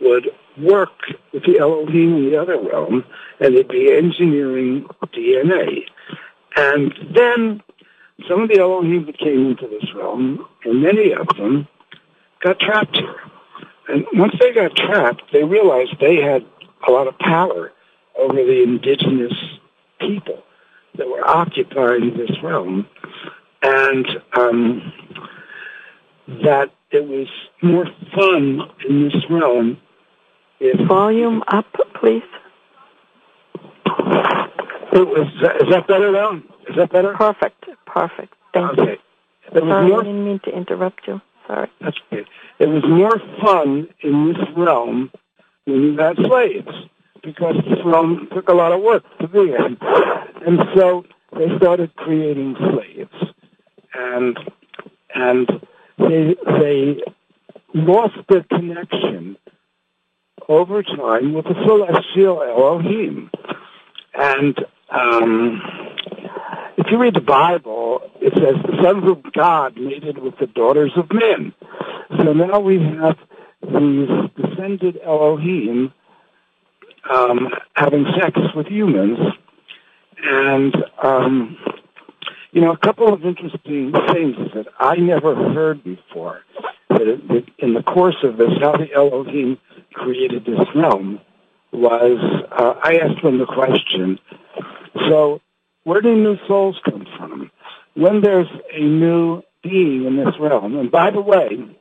would 0.00 0.30
work 0.56 1.12
with 1.32 1.44
the 1.44 1.58
Elohim 1.58 2.16
in 2.16 2.30
the 2.30 2.40
other 2.40 2.58
realm, 2.60 3.04
and 3.40 3.56
they'd 3.56 3.68
be 3.68 3.92
engineering 3.92 4.86
DNA. 5.12 5.84
And 6.56 6.94
then 7.14 7.62
some 8.28 8.42
of 8.42 8.48
the 8.48 8.58
Elohim 8.58 9.06
that 9.06 9.18
came 9.18 9.46
into 9.46 9.66
this 9.68 9.94
realm, 9.94 10.46
and 10.64 10.82
many 10.82 11.12
of 11.12 11.28
them, 11.36 11.68
got 12.40 12.58
trapped 12.58 12.96
here. 12.96 13.20
And 13.88 14.04
once 14.14 14.34
they 14.40 14.52
got 14.52 14.76
trapped, 14.76 15.22
they 15.32 15.44
realized 15.44 15.96
they 16.00 16.16
had 16.16 16.44
a 16.86 16.90
lot 16.90 17.06
of 17.06 17.18
power 17.18 17.72
over 18.16 18.34
the 18.34 18.62
indigenous 18.62 19.32
people 20.00 20.42
that 20.96 21.08
were 21.08 21.26
occupying 21.26 22.16
this 22.16 22.30
realm, 22.42 22.86
and 23.62 24.06
um, 24.34 24.92
that 26.44 26.70
it 26.90 27.06
was 27.06 27.28
more 27.62 27.86
fun 28.14 28.60
in 28.88 29.04
this 29.04 29.30
realm 29.30 29.78
if 30.60 30.88
volume 30.88 31.42
up, 31.48 31.66
please. 32.00 32.22
Oh, 33.86 35.02
it 35.02 35.06
was. 35.06 35.26
Is 35.60 35.70
that 35.70 35.86
better 35.86 36.10
now? 36.10 36.36
Is 36.68 36.76
that 36.76 36.90
better? 36.90 37.14
Perfect. 37.14 37.64
Perfect. 37.86 38.34
Thank 38.54 38.78
okay. 38.78 38.98
you. 39.52 39.60
Sorry, 39.60 39.88
more 39.88 40.00
I 40.00 40.04
didn't 40.04 40.24
mean 40.24 40.40
to 40.44 40.50
interrupt 40.50 41.06
you. 41.06 41.20
Sorry. 41.46 41.70
That's 41.80 41.96
okay. 42.12 42.24
It 42.58 42.68
was 42.68 42.82
more 42.86 43.18
fun 43.40 43.88
in 44.02 44.28
this 44.28 44.48
realm 44.56 45.10
when 45.64 45.82
you 45.82 45.96
had 45.98 46.16
slaves 46.16 46.68
because 47.22 47.56
this 47.68 47.78
realm 47.84 48.28
took 48.34 48.48
a 48.48 48.54
lot 48.54 48.72
of 48.72 48.82
work 48.82 49.04
to 49.20 49.28
be 49.28 49.52
in. 49.52 49.78
And 50.46 50.60
so 50.74 51.04
they 51.36 51.46
started 51.56 51.94
creating 51.96 52.56
slaves. 52.58 53.32
And 53.94 54.38
and 55.14 55.48
they 55.98 56.36
they 56.60 57.02
lost 57.74 58.14
their 58.28 58.44
connection 58.44 59.36
over 60.48 60.82
time 60.82 61.34
with 61.34 61.44
the 61.44 61.54
celestial 61.66 62.42
Elohim. 62.42 63.30
And 64.14 64.58
um, 64.90 65.62
if 66.78 66.86
you 66.90 66.98
read 66.98 67.14
the 67.14 67.20
Bible, 67.20 68.00
it 68.20 68.32
says 68.34 68.56
the 68.62 68.82
sons 68.82 69.08
of 69.10 69.32
God 69.32 69.76
mated 69.76 70.18
with 70.18 70.38
the 70.38 70.46
daughters 70.46 70.92
of 70.96 71.12
men. 71.12 71.52
So 72.16 72.32
now 72.32 72.60
we 72.60 72.80
have 72.80 73.18
these 73.62 74.08
descended 74.36 74.98
Elohim 75.04 75.92
um, 77.10 77.48
having 77.74 78.06
sex 78.20 78.38
with 78.54 78.66
humans. 78.66 79.18
And, 80.24 80.74
um, 81.02 81.56
you 82.52 82.60
know, 82.60 82.72
a 82.72 82.78
couple 82.78 83.12
of 83.12 83.24
interesting 83.24 83.92
things 84.12 84.36
that 84.54 84.66
I 84.80 84.96
never 84.96 85.34
heard 85.52 85.84
before. 85.84 86.40
That, 86.88 87.44
in 87.58 87.74
the 87.74 87.82
course 87.82 88.16
of 88.24 88.38
this, 88.38 88.50
how 88.60 88.72
the 88.72 88.92
Elohim 88.92 89.58
created 89.92 90.44
this 90.44 90.66
realm 90.74 91.20
was, 91.72 92.18
uh, 92.50 92.74
I 92.82 92.96
asked 92.96 93.22
them 93.22 93.38
the 93.38 93.46
question, 93.46 94.18
so 95.08 95.40
where 95.84 96.00
do 96.00 96.14
new 96.16 96.36
souls 96.46 96.78
come 96.84 97.06
from? 97.16 97.50
When 97.94 98.20
there's 98.20 98.48
a 98.72 98.80
new 98.80 99.42
being 99.62 100.04
in 100.04 100.16
this 100.16 100.34
realm, 100.38 100.76
and 100.76 100.90
by 100.90 101.10
the 101.10 101.20
way, 101.20 101.76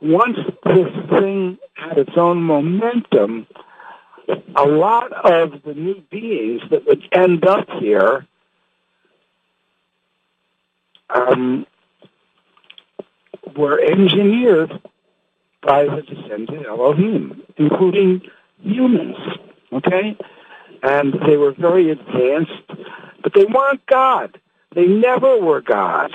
once 0.00 0.38
this 0.64 0.88
thing 1.10 1.58
had 1.74 1.98
its 1.98 2.12
own 2.16 2.42
momentum, 2.42 3.46
a 4.56 4.64
lot 4.64 5.12
of 5.12 5.62
the 5.64 5.74
new 5.74 6.02
beings 6.10 6.62
that 6.70 6.86
would 6.86 7.02
end 7.12 7.44
up 7.46 7.68
here 7.80 8.26
um, 11.10 11.66
were 13.56 13.80
engineered 13.80 14.80
the 15.64 16.02
descendant 16.06 16.66
Elohim, 16.66 17.42
including 17.56 18.22
humans. 18.62 19.16
Okay? 19.72 20.16
And 20.82 21.14
they 21.26 21.36
were 21.36 21.52
very 21.52 21.90
advanced, 21.90 22.52
but 23.22 23.32
they 23.34 23.44
weren't 23.44 23.84
God. 23.86 24.38
They 24.74 24.86
never 24.86 25.40
were 25.40 25.60
God. 25.60 26.12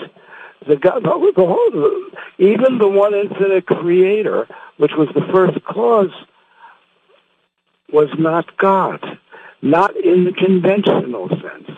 The 0.67 0.75
God, 0.75 1.03
the 1.03 1.09
whole, 1.37 2.03
even 2.37 2.77
the 2.77 2.87
one 2.87 3.15
infinite 3.15 3.65
creator, 3.65 4.47
which 4.77 4.91
was 4.97 5.07
the 5.15 5.25
first 5.33 5.63
cause, 5.65 6.11
was 7.91 8.09
not 8.19 8.55
God, 8.57 9.17
not 9.61 9.95
in 9.95 10.25
the 10.25 10.33
conventional 10.33 11.29
sense. 11.29 11.71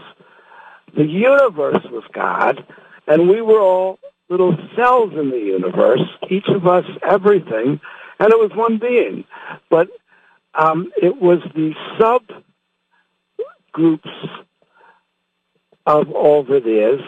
The 0.96 1.06
universe 1.06 1.84
was 1.90 2.04
God, 2.12 2.66
and 3.08 3.30
we 3.30 3.42
were 3.42 3.62
all 3.62 4.00
little 4.32 4.58
cells 4.78 5.12
in 5.14 5.30
the 5.30 5.38
universe, 5.38 6.02
each 6.30 6.48
of 6.48 6.66
us 6.66 6.86
everything, 7.08 7.82
and 8.20 8.32
it 8.32 8.40
was 8.40 8.52
one 8.56 8.80
being. 8.80 9.26
But 9.70 9.90
um, 10.56 10.92
it 10.96 11.22
was 11.22 11.40
the 11.54 11.74
sub 12.00 12.24
groups 13.74 14.10
of 15.86 16.10
all 16.12 16.44
that 16.44 16.66
is 16.66 17.02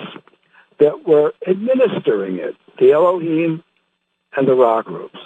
that 0.79 1.07
were 1.07 1.33
administering 1.47 2.39
it, 2.39 2.55
the 2.79 2.91
Elohim 2.91 3.63
and 4.35 4.47
the 4.47 4.55
Ra 4.55 4.81
groups, 4.81 5.19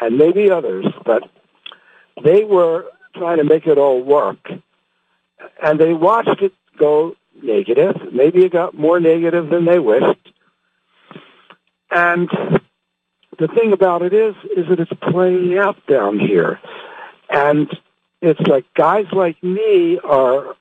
and 0.00 0.18
maybe 0.18 0.50
others, 0.50 0.84
but 1.06 1.22
they 2.22 2.44
were 2.44 2.84
trying 3.14 3.38
to 3.38 3.44
make 3.44 3.66
it 3.66 3.78
all 3.78 4.02
work, 4.02 4.50
and 5.62 5.80
they 5.80 5.94
watched 5.94 6.42
it 6.42 6.52
go 6.76 7.16
negative. 7.42 7.96
Maybe 8.12 8.44
it 8.44 8.52
got 8.52 8.74
more 8.74 9.00
negative 9.00 9.48
than 9.48 9.64
they 9.64 9.78
wished. 9.78 10.33
And 11.94 12.28
the 13.38 13.46
thing 13.48 13.72
about 13.72 14.02
it 14.02 14.12
is, 14.12 14.34
is 14.56 14.66
that 14.68 14.80
it's 14.80 14.92
playing 15.00 15.56
out 15.56 15.76
down 15.86 16.18
here. 16.18 16.60
And 17.30 17.68
it's 18.20 18.40
like 18.40 18.64
guys 18.74 19.06
like 19.12 19.40
me 19.42 20.00
are 20.00 20.56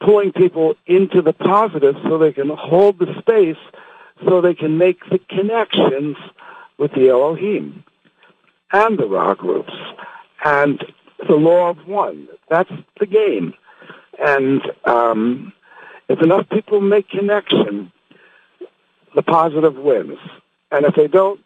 pulling 0.00 0.32
people 0.32 0.74
into 0.86 1.20
the 1.20 1.34
positive 1.34 1.96
so 2.02 2.16
they 2.16 2.32
can 2.32 2.48
hold 2.48 2.98
the 2.98 3.14
space 3.18 3.58
so 4.26 4.40
they 4.40 4.54
can 4.54 4.78
make 4.78 4.98
the 5.10 5.18
connections 5.28 6.16
with 6.78 6.92
the 6.92 7.10
Elohim 7.10 7.84
and 8.72 8.98
the 8.98 9.06
Ra 9.06 9.34
groups 9.34 9.72
and 10.44 10.82
the 11.28 11.34
law 11.36 11.70
of 11.70 11.86
one. 11.86 12.28
That's 12.48 12.72
the 13.00 13.06
game. 13.06 13.54
And 14.18 14.62
um, 14.84 15.52
if 16.08 16.22
enough 16.22 16.48
people 16.48 16.80
make 16.80 17.08
connection, 17.08 17.92
the 19.14 19.22
positive 19.22 19.76
wins. 19.76 20.18
And 20.70 20.84
if 20.84 20.94
they 20.94 21.08
don't, 21.08 21.40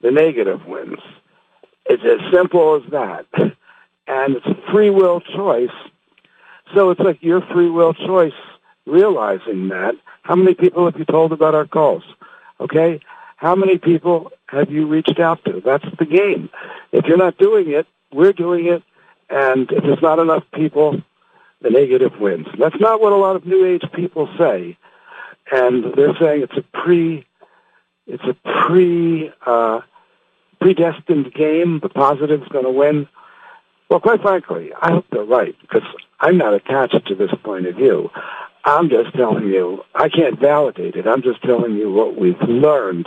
the 0.00 0.10
negative 0.10 0.66
wins. 0.66 0.98
It's 1.86 2.02
as 2.04 2.32
simple 2.32 2.76
as 2.76 2.90
that. 2.90 3.26
And 4.06 4.36
it's 4.36 4.70
free 4.70 4.90
will 4.90 5.20
choice. 5.20 5.70
So 6.74 6.90
it's 6.90 7.00
like 7.00 7.22
your 7.22 7.40
free 7.52 7.70
will 7.70 7.94
choice 7.94 8.32
realizing 8.86 9.68
that. 9.68 9.94
How 10.22 10.34
many 10.34 10.54
people 10.54 10.84
have 10.84 10.98
you 10.98 11.04
told 11.04 11.32
about 11.32 11.54
our 11.54 11.66
calls? 11.66 12.02
Okay? 12.60 13.00
How 13.36 13.54
many 13.54 13.78
people 13.78 14.32
have 14.46 14.70
you 14.70 14.86
reached 14.86 15.20
out 15.20 15.44
to? 15.44 15.60
That's 15.64 15.84
the 15.98 16.06
game. 16.06 16.48
If 16.92 17.04
you're 17.06 17.16
not 17.16 17.36
doing 17.38 17.70
it, 17.70 17.86
we're 18.12 18.32
doing 18.32 18.66
it. 18.66 18.82
And 19.28 19.70
if 19.70 19.82
there's 19.82 20.02
not 20.02 20.18
enough 20.18 20.44
people, 20.54 21.02
the 21.60 21.70
negative 21.70 22.12
wins. 22.20 22.46
That's 22.58 22.78
not 22.80 23.00
what 23.00 23.12
a 23.12 23.16
lot 23.16 23.36
of 23.36 23.44
New 23.44 23.64
Age 23.66 23.84
people 23.92 24.28
say. 24.38 24.76
And 25.52 25.94
they're 25.94 26.16
saying 26.20 26.42
it's 26.42 26.56
a 26.56 26.62
pre, 26.78 27.25
it's 28.06 28.24
a 28.24 28.34
pre, 28.66 29.30
uh, 29.44 29.80
predestined 30.60 31.32
game. 31.34 31.80
The 31.80 31.88
positive's 31.88 32.48
going 32.48 32.64
to 32.64 32.70
win. 32.70 33.08
Well, 33.88 34.00
quite 34.00 34.22
frankly, 34.22 34.70
I 34.80 34.92
hope 34.92 35.06
they're 35.10 35.24
right 35.24 35.54
because 35.60 35.82
I'm 36.20 36.38
not 36.38 36.54
attached 36.54 37.06
to 37.06 37.14
this 37.14 37.30
point 37.44 37.66
of 37.66 37.76
view. 37.76 38.10
I'm 38.64 38.88
just 38.88 39.14
telling 39.14 39.46
you, 39.46 39.84
I 39.94 40.08
can't 40.08 40.40
validate 40.40 40.96
it. 40.96 41.06
I'm 41.06 41.22
just 41.22 41.42
telling 41.42 41.74
you 41.76 41.92
what 41.92 42.18
we've 42.18 42.40
learned 42.42 43.06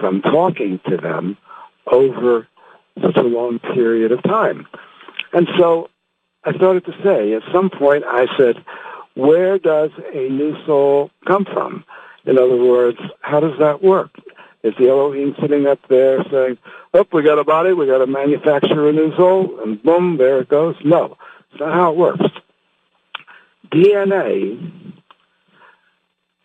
from 0.00 0.22
talking 0.22 0.80
to 0.88 0.96
them 0.96 1.36
over 1.86 2.48
such 3.02 3.16
a 3.16 3.22
long 3.22 3.58
period 3.58 4.12
of 4.12 4.22
time. 4.22 4.66
And 5.32 5.46
so 5.58 5.90
I 6.44 6.54
started 6.54 6.84
to 6.86 6.92
say, 7.02 7.34
at 7.34 7.42
some 7.52 7.68
point 7.68 8.04
I 8.06 8.26
said, 8.38 8.64
where 9.14 9.58
does 9.58 9.90
a 10.12 10.28
new 10.28 10.56
soul 10.64 11.10
come 11.26 11.44
from? 11.44 11.84
In 12.24 12.38
other 12.38 12.56
words, 12.56 12.98
how 13.20 13.40
does 13.40 13.58
that 13.58 13.82
work? 13.82 14.10
Is 14.64 14.72
the 14.78 14.88
Elohim 14.88 15.36
sitting 15.42 15.66
up 15.66 15.78
there 15.88 16.24
saying, 16.30 16.56
oh, 16.94 17.06
we 17.12 17.22
got 17.22 17.38
a 17.38 17.44
body, 17.44 17.74
we 17.74 17.86
got 17.86 17.98
to 17.98 18.06
manufacture 18.06 18.88
a 18.88 18.92
new 18.94 19.14
soul, 19.14 19.60
and 19.60 19.80
boom, 19.82 20.16
there 20.16 20.40
it 20.40 20.48
goes? 20.48 20.74
No, 20.82 21.18
it's 21.50 21.60
not 21.60 21.74
how 21.74 21.92
it 21.92 21.98
works. 21.98 22.24
DNA 23.70 24.72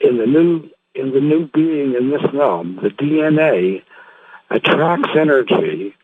in 0.01 0.17
the 0.17 0.25
new 0.25 0.69
in 0.95 1.13
the 1.13 1.21
new 1.21 1.47
being 1.47 1.95
in 1.95 2.09
this 2.09 2.21
realm, 2.33 2.77
the 2.83 2.89
DNA 2.89 3.83
attracts 4.49 5.11
energy 5.15 5.95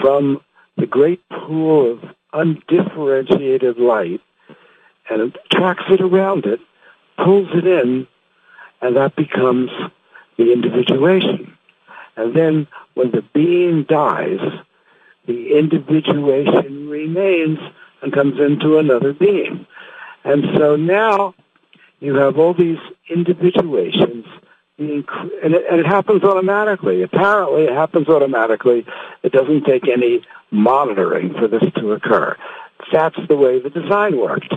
from 0.00 0.40
the 0.76 0.86
great 0.86 1.28
pool 1.28 1.92
of 1.92 2.04
undifferentiated 2.32 3.78
light 3.78 4.20
and 5.10 5.34
attracts 5.50 5.84
it 5.90 6.00
around 6.00 6.46
it, 6.46 6.60
pulls 7.16 7.48
it 7.52 7.66
in, 7.66 8.06
and 8.80 8.96
that 8.96 9.16
becomes 9.16 9.70
the 10.36 10.52
individuation. 10.52 11.56
And 12.16 12.34
then 12.34 12.66
when 12.94 13.10
the 13.10 13.22
being 13.32 13.84
dies, 13.84 14.40
the 15.26 15.58
individuation 15.58 16.88
remains 16.88 17.58
and 18.02 18.12
comes 18.12 18.38
into 18.40 18.78
another 18.78 19.12
being. 19.12 19.66
And 20.24 20.44
so 20.56 20.76
now 20.76 21.34
you 22.00 22.14
have 22.16 22.38
all 22.38 22.54
these 22.54 22.78
individuations 23.08 24.26
being, 24.76 25.04
and 25.42 25.54
it, 25.54 25.64
and 25.70 25.80
it 25.80 25.86
happens 25.86 26.24
automatically. 26.24 27.02
Apparently, 27.02 27.64
it 27.64 27.72
happens 27.72 28.08
automatically. 28.08 28.84
It 29.22 29.32
doesn't 29.32 29.64
take 29.64 29.88
any 29.88 30.22
monitoring 30.50 31.34
for 31.34 31.48
this 31.48 31.62
to 31.76 31.92
occur. 31.92 32.36
That's 32.92 33.16
the 33.28 33.36
way 33.36 33.60
the 33.60 33.70
design 33.70 34.18
worked. 34.18 34.52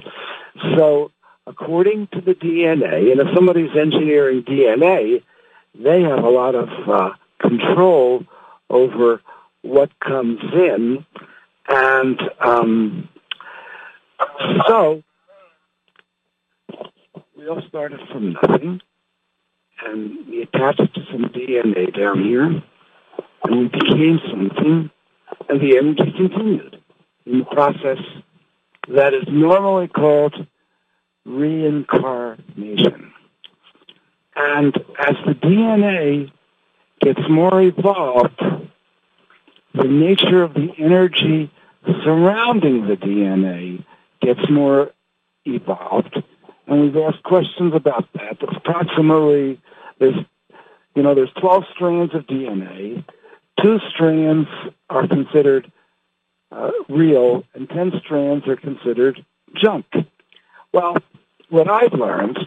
So, 0.76 1.11
according 1.47 2.07
to 2.13 2.21
the 2.21 2.34
DNA, 2.34 3.11
and 3.11 3.21
if 3.21 3.28
somebody's 3.36 3.76
engineering 3.76 4.43
DNA, 4.43 5.21
they 5.80 6.01
have 6.01 6.23
a 6.23 6.30
lot 6.30 6.55
of 6.55 6.69
uh, 6.88 7.09
control 7.39 8.23
over 8.69 9.21
what 9.61 9.89
comes 9.99 10.39
in, 10.53 11.05
and 11.67 12.19
um, 12.39 13.09
so 14.67 15.03
we 17.38 17.47
all 17.47 17.61
started 17.67 17.99
from 18.11 18.34
nothing, 18.34 18.82
and 19.86 20.28
we 20.28 20.43
attached 20.43 20.93
to 20.93 21.01
some 21.11 21.26
DNA 21.26 21.95
down 21.95 22.23
here, 22.23 22.63
and 23.43 23.59
we 23.59 23.67
became 23.67 24.19
something, 24.30 24.89
and 25.49 25.61
the 25.61 25.78
energy 25.78 26.11
continued 26.15 26.82
in 27.26 27.39
the 27.39 27.45
process 27.45 27.97
that 28.88 29.13
is 29.13 29.23
normally 29.28 29.88
called 29.88 30.36
reincarnation. 31.26 33.11
And 34.36 34.76
as 35.00 35.16
the 35.26 35.34
DNA 35.34 36.32
gets 37.00 37.22
more 37.30 37.62
evolved, 37.62 38.42
the 39.74 39.84
nature 39.84 40.44
of 40.44 40.54
the 40.54 40.72
energy 40.78 41.52
surrounding 42.04 42.88
the 42.88 42.96
DNA 42.96 43.84
gets 44.22 44.50
more 44.50 44.92
evolved. 45.46 46.22
And 46.68 46.82
we've 46.82 46.98
asked 46.98 47.24
questions 47.24 47.74
about 47.76 48.08
that. 48.14 48.38
Approximately, 48.42 49.62
there's, 50.00 50.16
you 50.96 51.04
know, 51.04 51.14
there's 51.14 51.32
12 51.40 51.64
strands 51.74 52.16
of 52.16 52.26
DNA. 52.26 53.04
Two 53.62 53.80
strands 53.94 54.50
are 54.90 55.08
considered 55.08 55.72
uh, 56.52 56.72
real, 56.90 57.44
and 57.54 57.70
10 57.70 57.94
strands 58.04 58.48
are 58.48 58.56
considered 58.56 59.24
junk. 59.56 59.86
Well, 60.74 60.98
what 61.50 61.70
I've 61.70 61.94
learned 61.94 62.40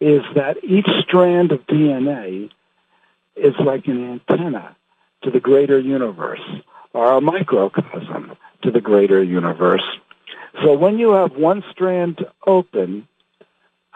is 0.00 0.22
that 0.34 0.62
each 0.62 0.88
strand 1.00 1.52
of 1.52 1.66
DNA 1.66 2.50
is 3.36 3.54
like 3.58 3.86
an 3.86 4.20
antenna 4.28 4.76
to 5.22 5.30
the 5.30 5.40
greater 5.40 5.78
universe, 5.78 6.40
or 6.92 7.12
a 7.12 7.20
microcosm 7.20 8.36
to 8.62 8.70
the 8.70 8.80
greater 8.80 9.22
universe. 9.22 9.82
So 10.62 10.76
when 10.76 10.98
you 10.98 11.12
have 11.12 11.32
one 11.36 11.62
strand 11.70 12.24
open, 12.46 13.06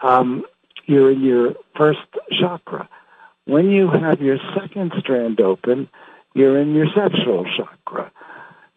um, 0.01 0.45
you're 0.85 1.11
in 1.11 1.21
your 1.21 1.55
first 1.75 1.99
chakra. 2.39 2.89
When 3.45 3.69
you 3.69 3.89
have 3.89 4.21
your 4.21 4.37
second 4.55 4.93
strand 4.99 5.41
open, 5.41 5.89
you're 6.33 6.57
in 6.59 6.73
your 6.73 6.87
sexual 6.95 7.45
chakra. 7.57 8.11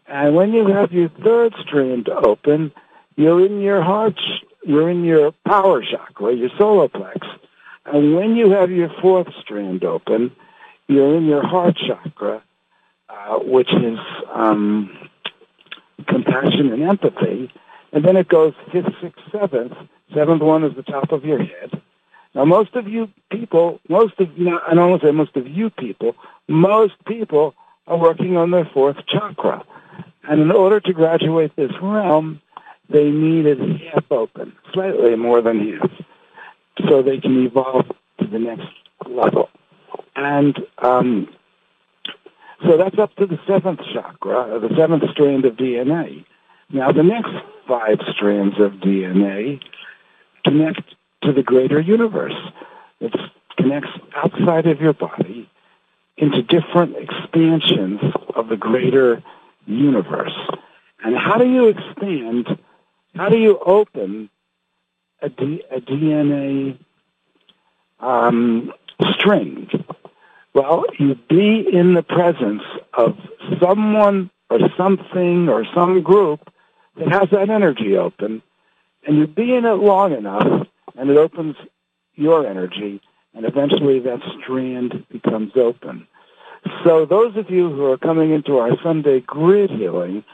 And 0.09 0.35
when 0.35 0.53
you 0.53 0.67
have 0.69 0.93
your 0.93 1.09
third 1.09 1.55
strand 1.67 2.09
open, 2.09 2.73
you're 3.17 3.45
in 3.45 3.61
your 3.61 3.83
heart, 3.83 4.19
you're 4.67 4.91
in 4.91 5.05
your 5.05 5.33
power 5.47 5.83
chakra, 5.83 6.35
your 6.35 6.51
solar 6.59 6.89
plex. 6.89 7.25
And 7.85 8.17
when 8.17 8.35
you 8.35 8.51
have 8.51 8.71
your 8.71 8.91
fourth 9.01 9.29
strand 9.41 9.85
open, 9.85 10.33
you're 10.89 11.17
in 11.17 11.27
your 11.27 11.47
heart 11.47 11.77
chakra, 11.77 12.43
uh, 13.09 13.39
which 13.39 13.73
is 13.73 13.99
um, 14.35 15.09
compassion 16.09 16.73
and 16.73 16.83
empathy. 16.83 17.53
And 17.93 18.05
then 18.05 18.17
it 18.17 18.29
goes 18.29 18.55
fifth, 18.73 18.93
sixth, 19.01 19.23
seventh. 19.31 19.75
Seventh 20.13 20.43
one 20.43 20.65
is 20.65 20.75
the 20.75 20.83
top 20.83 21.13
of 21.13 21.25
your 21.25 21.39
head. 21.39 21.81
Now, 22.35 22.45
most 22.45 22.75
of 22.75 22.89
you 22.89 23.09
people, 23.31 23.81
most 23.89 24.15
of, 24.19 24.37
you 24.37 24.47
know, 24.47 24.61
I 24.67 24.75
don't 24.75 24.91
want 24.91 25.03
to 25.03 25.09
say 25.09 25.13
most 25.13 25.37
of 25.37 25.47
you 25.47 25.71
people, 25.71 26.17
most 26.49 26.95
people 27.07 27.55
are 27.87 27.97
working 27.97 28.37
on 28.37 28.51
their 28.51 28.69
fourth 28.75 28.97
chakra. 29.07 29.65
And 30.29 30.41
in 30.41 30.51
order 30.51 30.81
to 30.81 30.93
graduate 30.93 31.55
this 31.55 31.71
realm, 31.81 32.43
they 32.89 33.11
need 33.11 33.47
it 33.47 33.59
half 33.59 34.05
open, 34.11 34.53
slightly 34.73 35.17
more 35.17 35.43
than 35.43 35.79
half, 35.79 35.91
so 36.89 37.03
they 37.03 37.19
can 37.19 37.45
evolve 37.45 37.87
to 38.21 38.27
the 38.27 38.39
next 38.39 38.69
level. 39.09 39.49
And 40.15 40.57
um, 40.79 41.29
so 42.65 42.77
that's 42.77 42.99
up 42.99 43.15
to 43.17 43.27
the 43.27 43.39
seventh 43.47 43.81
chakra, 43.93 44.59
the 44.61 44.75
seventh 44.77 45.05
strand 45.11 45.45
of 45.45 45.57
DNA. 45.57 46.25
Now, 46.71 46.91
the 46.91 47.03
next 47.03 47.31
five 47.69 47.99
strands 48.15 48.59
of 48.59 48.73
DNA 48.73 49.61
connect 50.45 50.83
to 51.23 51.33
the 51.33 51.43
greater 51.43 51.81
universe. 51.81 52.37
It 53.01 53.15
connects 53.57 53.91
outside 54.15 54.67
of 54.67 54.81
your 54.81 54.95
body 54.95 55.51
into 56.17 56.43
different 56.43 56.97
expansions 56.97 58.01
of 58.35 58.49
the 58.49 58.57
greater 58.57 59.23
universe. 59.67 60.37
And 61.05 61.17
how 61.17 61.37
do 61.37 61.47
you 61.47 61.69
expand, 61.69 62.59
how 63.17 63.29
do 63.29 63.39
you 63.39 63.59
open 63.59 64.31
a, 65.23 65.29
D, 65.29 65.63
a 65.71 65.81
DNA 65.81 66.79
um, 68.01 68.73
string? 69.15 69.69
Well, 70.55 70.85
you 70.99 71.15
be 71.29 71.67
in 71.71 71.95
the 71.95 72.03
presence 72.03 72.63
of 72.95 73.19
someone 73.61 74.31
or 74.51 74.59
something 74.77 75.49
or 75.49 75.67
some 75.75 76.03
group 76.03 76.53
that 76.97 77.09
has 77.09 77.29
that 77.31 77.51
energy 77.51 77.97
open, 77.97 78.43
and 79.07 79.19
you 79.19 79.27
be 79.27 79.55
in 79.55 79.65
it 79.65 79.75
long 79.75 80.13
enough, 80.13 80.67
and 80.97 81.11
it 81.11 81.17
opens 81.17 81.57
your 82.15 82.47
energy, 82.47 83.01
and 83.35 83.45
eventually 83.45 83.99
that 84.01 84.21
strand 84.43 85.05
becomes 85.11 85.53
open. 85.57 86.07
So 86.85 87.05
those 87.05 87.37
of 87.37 87.51
you 87.51 87.71
who 87.71 87.85
are 87.93 87.99
coming 87.99 88.33
into 88.33 88.59
our 88.59 88.71
Sunday 88.83 89.21
grid 89.21 89.71
healing 89.71 90.25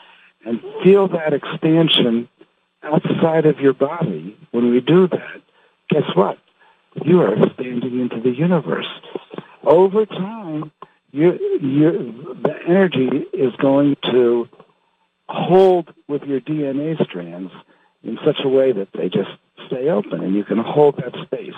and 0.45 0.61
feel 0.83 1.09
that 1.09 1.33
expansion 1.33 2.28
outside 2.85 3.47
of 3.47 3.59
your 3.61 3.72
body, 3.72 4.37
when 4.51 4.70
we 4.70 4.80
do 4.80 5.09
that, 5.09 5.43
guess 5.89 6.05
what? 6.14 6.39
You 7.05 7.20
are 7.22 7.35
expanding 7.35 8.01
into 8.01 8.20
the 8.20 8.30
universe 8.30 8.89
over 9.64 10.07
time, 10.07 10.72
you, 11.12 11.39
you, 11.61 12.37
the 12.43 12.55
energy 12.66 13.26
is 13.33 13.55
going 13.57 13.97
to 14.11 14.49
hold 15.28 15.93
with 16.09 16.22
your 16.24 16.41
DNA 16.41 17.03
strands 17.05 17.53
in 18.03 18.18
such 18.24 18.39
a 18.45 18.49
way 18.49 18.72
that 18.72 18.89
they 18.95 19.09
just 19.09 19.30
stay 19.66 19.89
open 19.89 20.22
and 20.22 20.35
you 20.35 20.45
can 20.45 20.59
hold 20.59 20.97
that 20.97 21.14
space. 21.24 21.55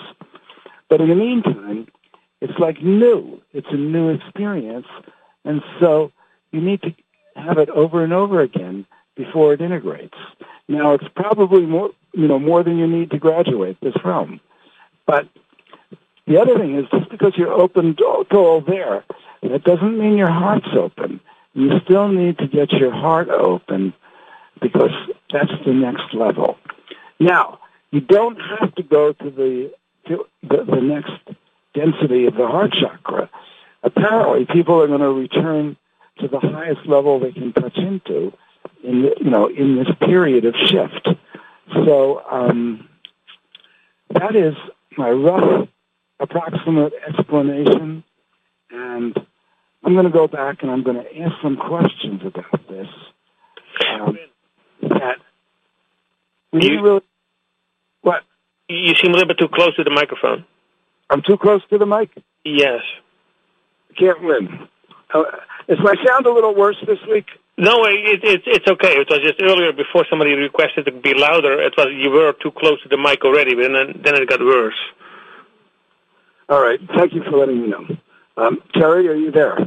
But 0.89 1.01
in 1.01 1.09
the 1.09 1.15
meantime, 1.15 1.87
it's 2.41 2.57
like 2.59 2.81
new. 2.81 3.41
It's 3.53 3.67
a 3.71 3.77
new 3.77 4.09
experience. 4.09 4.87
And 5.43 5.61
so 5.79 6.11
you 6.51 6.61
need 6.61 6.81
to 6.83 6.93
have 7.35 7.57
it 7.57 7.69
over 7.69 8.03
and 8.03 8.13
over 8.13 8.41
again 8.41 8.85
before 9.15 9.53
it 9.53 9.61
integrates. 9.61 10.17
Now 10.67 10.93
it's 10.93 11.07
probably 11.15 11.65
more, 11.65 11.91
you 12.13 12.27
know, 12.27 12.39
more 12.39 12.63
than 12.63 12.77
you 12.77 12.87
need 12.87 13.11
to 13.11 13.17
graduate 13.17 13.77
this 13.81 13.95
realm. 14.03 14.39
But 15.05 15.27
the 16.27 16.39
other 16.41 16.57
thing 16.57 16.75
is 16.77 16.85
just 16.91 17.09
because 17.09 17.33
you're 17.37 17.53
open 17.53 17.95
to 17.97 18.03
all 18.35 18.61
there, 18.61 19.03
that 19.43 19.63
doesn't 19.63 19.97
mean 19.97 20.17
your 20.17 20.31
heart's 20.31 20.67
open. 20.77 21.19
You 21.53 21.79
still 21.83 22.07
need 22.07 22.37
to 22.39 22.47
get 22.47 22.71
your 22.71 22.91
heart 22.91 23.29
open 23.29 23.93
because 24.61 24.91
that's 25.31 25.51
the 25.65 25.73
next 25.73 26.13
level. 26.13 26.57
Now, 27.19 27.59
you 27.91 28.01
don't 28.01 28.37
have 28.59 28.73
to 28.75 28.83
go 28.83 29.13
to 29.13 29.29
the, 29.29 29.71
to 30.07 30.25
the, 30.41 30.65
the 30.65 30.81
next 30.81 31.11
density 31.73 32.25
of 32.25 32.35
the 32.35 32.47
heart 32.47 32.73
chakra. 32.73 33.29
Apparently, 33.83 34.45
people 34.45 34.81
are 34.81 34.87
going 34.87 35.01
to 35.01 35.11
return 35.11 35.77
to 36.19 36.27
the 36.27 36.39
highest 36.39 36.85
level 36.87 37.19
they 37.19 37.31
can 37.31 37.53
touch 37.53 37.77
into 37.77 38.33
in 38.85 39.11
you 39.19 39.29
know 39.29 39.47
in 39.47 39.75
this 39.75 39.87
period 39.99 40.45
of 40.45 40.55
shift. 40.55 41.09
So 41.85 42.21
um, 42.29 42.87
that 44.09 44.35
is 44.35 44.55
my 44.97 45.09
rough 45.09 45.67
approximate 46.19 46.93
explanation, 47.07 48.03
and 48.71 49.15
I'm 49.83 49.93
going 49.93 50.05
to 50.05 50.11
go 50.11 50.27
back 50.27 50.61
and 50.61 50.71
I'm 50.71 50.83
going 50.83 51.03
to 51.03 51.17
ask 51.19 51.33
some 51.41 51.57
questions 51.57 52.21
about 52.23 52.67
this. 52.69 52.87
Um, 53.89 54.17
that 54.81 55.17
we 56.53 56.59
didn't 56.59 56.81
really. 56.81 57.01
What? 58.01 58.23
You 58.69 58.93
seem 58.95 59.11
a 59.11 59.13
little 59.13 59.27
bit 59.27 59.39
too 59.39 59.49
close 59.49 59.75
to 59.75 59.83
the 59.83 59.91
microphone. 59.91 60.45
I'm 61.09 61.21
too 61.21 61.37
close 61.37 61.61
to 61.69 61.77
the 61.77 61.85
mic. 61.85 62.09
Yes. 62.43 62.81
I 63.91 63.93
can't 63.99 64.23
win. 64.23 64.67
Uh, 65.13 65.23
is 65.67 65.79
my 65.79 65.95
sound 66.05 66.25
a 66.25 66.31
little 66.31 66.55
worse 66.55 66.77
this 66.87 66.99
week? 67.09 67.25
No, 67.57 67.85
it, 67.85 68.21
it, 68.23 68.41
it's 68.45 68.67
okay. 68.67 68.99
It 68.99 69.07
was 69.09 69.21
just 69.21 69.41
earlier 69.41 69.71
before 69.71 70.05
somebody 70.09 70.33
requested 70.33 70.85
to 70.85 70.91
be 70.91 71.13
louder. 71.13 71.61
It 71.61 71.73
was 71.77 71.87
you 71.95 72.11
were 72.11 72.33
too 72.33 72.51
close 72.51 72.81
to 72.83 72.89
the 72.89 72.97
mic 72.97 73.23
already, 73.23 73.55
but 73.55 73.71
then 73.71 74.01
then 74.03 74.21
it 74.21 74.27
got 74.27 74.41
worse. 74.41 74.75
All 76.49 76.61
right. 76.61 76.79
Thank 76.95 77.13
you 77.13 77.23
for 77.23 77.37
letting 77.37 77.61
me 77.61 77.67
know. 77.69 77.85
Um, 78.37 78.61
Terry, 78.73 79.07
are 79.07 79.15
you 79.15 79.31
there? 79.31 79.57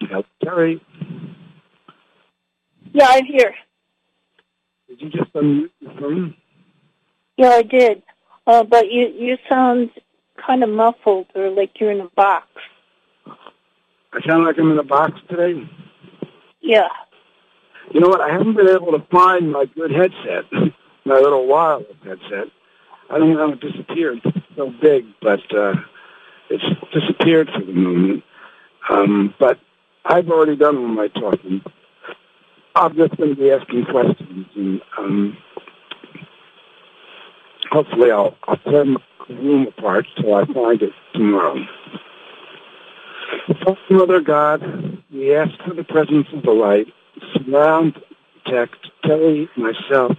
Hello, 0.00 0.24
Terry. 0.42 0.82
Yeah, 2.92 3.06
I'm 3.08 3.24
here. 3.24 3.54
Did 4.88 5.00
you 5.02 5.10
just 5.10 5.32
unmute 5.34 5.70
your 5.80 5.92
phone? 6.00 6.34
Yeah, 7.36 7.50
I 7.50 7.62
did. 7.62 8.02
Uh, 8.46 8.64
but 8.64 8.90
you 8.90 9.06
you 9.06 9.38
sound 9.48 9.90
kind 10.44 10.64
of 10.64 10.70
muffled 10.70 11.26
or 11.36 11.50
like 11.50 11.78
you're 11.78 11.92
in 11.92 12.00
a 12.00 12.08
box. 12.16 12.46
I 14.18 14.26
sound 14.26 14.44
like 14.44 14.58
I'm 14.58 14.72
in 14.72 14.78
a 14.78 14.82
box 14.82 15.12
today. 15.28 15.62
Yeah. 16.60 16.88
You 17.92 18.00
know 18.00 18.08
what? 18.08 18.20
I 18.20 18.30
haven't 18.30 18.56
been 18.56 18.68
able 18.68 18.92
to 18.92 19.06
find 19.10 19.52
my 19.52 19.66
good 19.66 19.92
headset, 19.92 20.44
my 21.04 21.14
little 21.18 21.46
wireless 21.46 21.86
headset. 22.02 22.48
I 23.10 23.18
don't 23.18 23.32
know 23.32 23.46
how 23.46 23.52
it 23.52 23.60
disappeared. 23.60 24.20
It's 24.24 24.38
so 24.56 24.72
big, 24.82 25.04
but 25.22 25.40
uh, 25.54 25.74
it's 26.50 26.64
disappeared 26.92 27.48
for 27.54 27.64
the 27.64 27.72
moment. 27.72 28.24
Um, 28.90 29.34
but 29.38 29.58
I've 30.04 30.28
already 30.28 30.56
done 30.56 30.76
all 30.76 30.88
my 30.88 31.08
talking. 31.08 31.62
I'm 32.74 32.96
just 32.96 33.16
going 33.16 33.34
to 33.34 33.40
be 33.40 33.50
asking 33.50 33.86
questions, 33.86 34.46
and 34.56 34.82
um, 34.98 35.36
hopefully 37.70 38.10
I'll, 38.10 38.36
I'll 38.48 38.56
tear 38.56 38.84
the 38.84 38.98
room 39.34 39.68
apart 39.68 40.06
till 40.16 40.34
I 40.34 40.44
find 40.46 40.82
it 40.82 40.92
tomorrow. 41.14 41.64
Father, 43.28 43.78
Mother 43.90 44.20
God, 44.20 45.02
we 45.12 45.34
ask 45.34 45.52
for 45.66 45.74
the 45.74 45.84
presence 45.84 46.26
of 46.32 46.42
the 46.42 46.50
light, 46.50 46.86
surround, 47.34 47.94
protect 48.44 48.76
Kelly, 49.04 49.48
myself, 49.56 50.16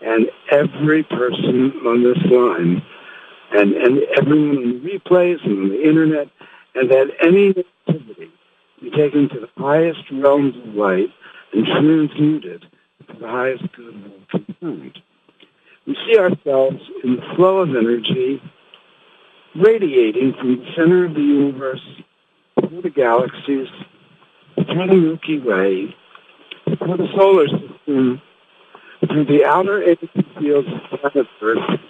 and 0.00 0.26
every 0.50 1.02
person 1.04 1.72
on 1.86 2.02
this 2.02 2.18
line, 2.30 2.82
and, 3.52 3.72
and 3.74 4.02
everyone 4.16 4.56
on 4.56 4.82
the 4.82 4.90
replays 4.90 5.44
and 5.44 5.58
on 5.58 5.68
the 5.68 5.82
internet, 5.82 6.28
and 6.74 6.90
that 6.90 7.06
any 7.22 7.50
activity 7.50 8.30
be 8.80 8.90
taken 8.90 9.28
to 9.28 9.40
the 9.40 9.48
highest 9.56 10.00
realms 10.10 10.56
of 10.56 10.74
light 10.74 11.08
and 11.52 11.66
transmuted 11.66 12.62
to 13.08 13.18
the 13.20 13.28
highest 13.28 13.64
good 13.76 13.94
of 13.94 14.28
concerned. 14.46 14.98
We 15.86 15.96
see 16.06 16.18
ourselves 16.18 16.80
in 17.04 17.16
the 17.16 17.34
flow 17.36 17.58
of 17.58 17.70
energy 17.70 18.40
radiating 19.54 20.34
from 20.38 20.56
the 20.56 20.66
center 20.74 21.04
of 21.04 21.14
the 21.14 21.20
universe 21.20 21.80
through 22.72 22.82
the 22.82 22.90
galaxies, 22.90 23.68
through 24.54 24.86
the 24.86 24.96
Milky 24.96 25.38
Way, 25.38 25.94
through 26.64 26.96
the 26.96 27.08
solar 27.14 27.46
system, 27.46 28.22
through 29.06 29.24
the 29.26 29.44
outer 29.44 29.82
energy 29.82 30.26
fields 30.38 30.68
of 30.68 31.00
planet 31.00 31.26
Earth, 31.42 31.80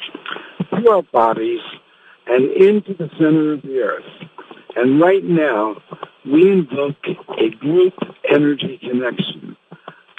through 0.71 0.89
our 0.89 1.03
bodies, 1.03 1.61
and 2.27 2.51
into 2.51 2.95
the 2.95 3.09
center 3.17 3.53
of 3.53 3.63
the 3.63 3.79
Earth. 3.79 4.05
And 4.75 5.01
right 5.01 5.23
now, 5.23 5.77
we 6.25 6.51
invoke 6.51 6.97
a 7.39 7.51
group 7.61 7.95
energy 8.29 8.79
connection 8.79 9.57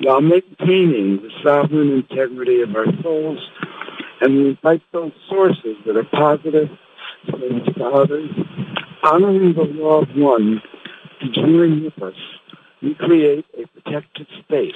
while 0.02 0.22
maintaining 0.22 1.18
the 1.18 1.30
sovereign 1.44 1.92
integrity 1.92 2.62
of 2.62 2.74
our 2.76 2.86
souls, 3.02 3.40
and 4.22 4.34
we 4.36 4.50
invite 4.50 4.82
those 4.94 5.12
sources 5.30 5.76
that 5.86 5.98
are 5.98 6.06
positive 6.06 6.70
to 7.28 7.86
others, 7.86 8.30
honoring 9.04 9.54
the 9.54 9.64
law 9.64 10.02
of 10.02 10.10
one 10.16 10.62
join 11.34 11.84
with 11.84 12.02
us. 12.02 12.16
We 12.82 12.96
create 12.96 13.46
a 13.58 13.68
protected 13.68 14.28
space 14.40 14.72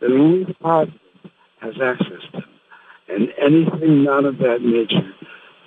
that 0.00 0.10
only 0.10 0.44
the 0.44 0.54
positive 0.54 1.00
has 1.60 1.74
access 1.82 2.22
to, 2.32 2.42
and 3.08 3.28
anything 3.40 4.04
not 4.04 4.24
of 4.24 4.38
that 4.38 4.62
nature 4.62 5.12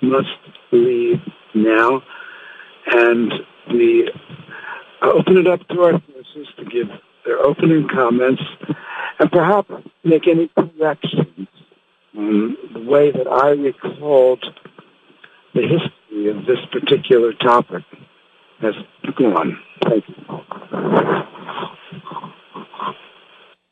must 0.00 0.28
leave 0.70 1.20
now. 1.54 2.02
And 2.94 3.32
we 3.72 4.10
uh, 5.02 5.10
open 5.12 5.38
it 5.38 5.46
up 5.46 5.66
to 5.68 5.82
our 5.82 6.02
sources 6.12 6.52
to 6.58 6.64
give 6.64 6.88
their 7.24 7.38
opening 7.38 7.88
comments 7.88 8.42
and 9.18 9.30
perhaps 9.30 9.70
make 10.04 10.26
any 10.26 10.48
corrections 10.48 11.48
on 12.16 12.56
the 12.74 12.80
way 12.80 13.10
that 13.10 13.28
I 13.28 13.50
recalled 13.50 14.44
the 15.54 15.62
history 15.62 16.28
of 16.28 16.46
this 16.46 16.58
particular 16.70 17.32
topic 17.32 17.84
has 18.60 18.74
gone. 19.16 19.58
Thank 19.84 20.04
you. 20.08 20.14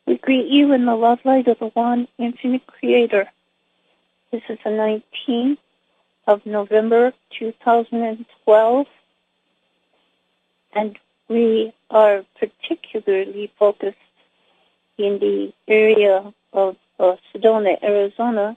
We 0.07 0.19
greet 0.19 0.49
you 0.49 0.73
in 0.73 0.87
the 0.87 0.95
love 0.95 1.21
light 1.25 1.47
of 1.49 1.59
the 1.59 1.69
one 1.69 2.09
infinite 2.19 2.67
creator. 2.67 3.31
This 4.33 4.43
is 4.49 4.59
the 4.65 4.71
19th 4.71 5.59
of 6.27 6.45
November 6.45 7.13
2012, 7.39 8.87
and 10.75 10.99
we 11.29 11.73
are 11.91 12.25
particularly 12.39 13.53
focused 13.59 13.97
in 14.99 15.19
the 15.19 15.53
area 15.67 16.33
of 16.53 16.77
uh, 16.99 17.17
Sedona, 17.33 17.83
Arizona, 17.83 18.57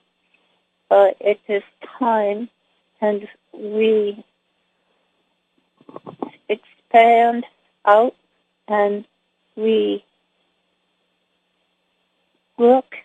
uh, 0.91 1.07
at 1.25 1.39
this 1.47 1.63
time, 1.99 2.49
and 3.03 3.27
we 3.51 4.23
expand 6.47 7.45
out 7.83 8.15
and 8.69 9.05
we 9.57 10.05
look 12.57 12.95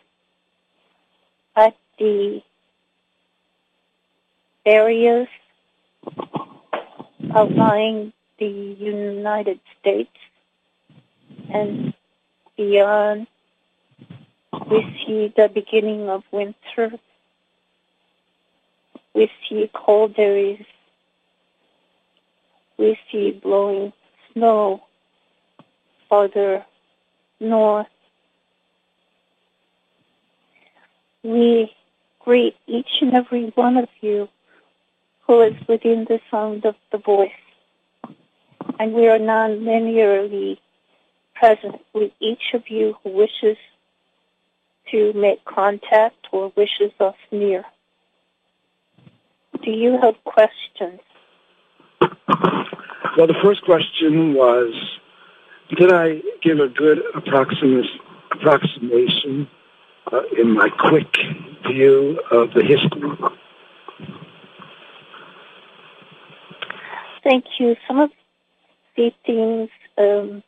at 1.57 1.75
the 1.99 2.41
areas 4.65 5.27
outlying 7.35 8.13
the 8.39 8.47
United 8.47 9.59
States 9.81 10.17
and 11.53 11.93
beyond. 12.57 13.27
We 14.71 14.83
see 15.05 15.33
the 15.37 15.49
beginning 15.49 16.09
of 16.09 16.23
winter. 16.31 16.93
We 19.19 19.29
see 19.49 19.69
cold 19.75 20.15
areas. 20.17 20.65
We 22.77 22.97
see 23.11 23.33
blowing 23.33 23.93
snow 24.33 24.85
farther 26.09 26.65
north. 27.41 27.89
We 31.25 31.75
greet 32.21 32.55
each 32.69 32.87
and 33.01 33.13
every 33.13 33.47
one 33.57 33.77
of 33.77 33.89
you 34.01 34.29
who 35.27 35.43
is 35.43 35.57
within 35.67 36.05
the 36.09 36.21
sound 36.31 36.65
of 36.65 36.77
the 36.93 36.99
voice. 36.99 37.43
And 38.79 38.93
we 38.95 39.09
are 39.09 39.19
non-linearly 39.19 40.59
present 41.35 41.81
with 41.93 42.13
each 42.21 42.55
of 42.55 42.69
you 42.69 42.95
who 43.03 43.11
wishes 43.11 43.57
to 44.93 45.13
make 45.15 45.45
contact 45.45 46.29
or 46.31 46.53
wishes 46.55 46.93
us 47.01 47.17
near. 47.33 47.65
Do 49.63 49.71
you 49.71 49.99
have 50.03 50.15
questions? 50.25 51.01
Well, 53.17 53.27
the 53.27 53.35
first 53.43 53.63
question 53.63 54.35
was, 54.35 54.73
did 55.77 55.93
I 55.93 56.23
give 56.43 56.61
a 56.61 56.69
good 56.69 56.99
approximation, 57.15 58.01
approximation 58.33 59.49
uh, 60.13 60.23
in 60.39 60.55
my 60.55 60.69
quick 60.69 61.13
view 61.67 62.21
of 62.31 62.53
the 62.55 62.63
history? 62.63 63.11
Thank 67.25 67.45
you. 67.59 67.77
Some 67.87 67.99
of 67.99 68.11
the 68.97 69.13
things 69.27 69.69
um, 69.99 70.43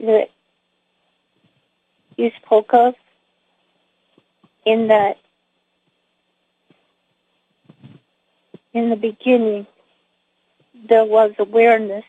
that 0.00 0.30
you 2.16 2.30
spoke 2.42 2.72
of 2.72 2.94
in 4.64 4.88
that 4.88 5.18
in 8.76 8.90
the 8.90 8.96
beginning 8.96 9.66
there 10.88 11.04
was 11.04 11.32
awareness. 11.38 12.04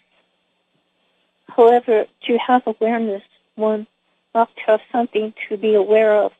However, 1.48 2.06
to 2.26 2.38
have 2.38 2.64
awareness, 2.68 3.24
one 3.56 3.88
must 4.34 4.52
have 4.66 4.82
something 4.92 5.34
to 5.48 5.58
be 5.58 5.76
aware 5.76 6.14
of. 6.14 6.34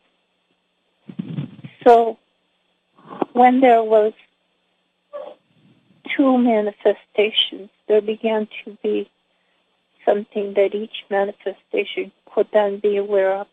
So, 1.84 2.18
when 3.32 3.62
there 3.62 3.84
was 3.84 4.12
two 6.16 6.38
manifestations, 6.38 7.70
there 7.88 8.02
began 8.02 8.50
to 8.66 8.78
be 8.84 9.10
something 10.06 10.54
that 10.56 10.76
each 10.76 11.06
manifestation 11.10 12.12
could 12.34 12.48
then 12.52 12.80
be 12.80 12.98
aware 12.98 13.34
of. 13.34 13.48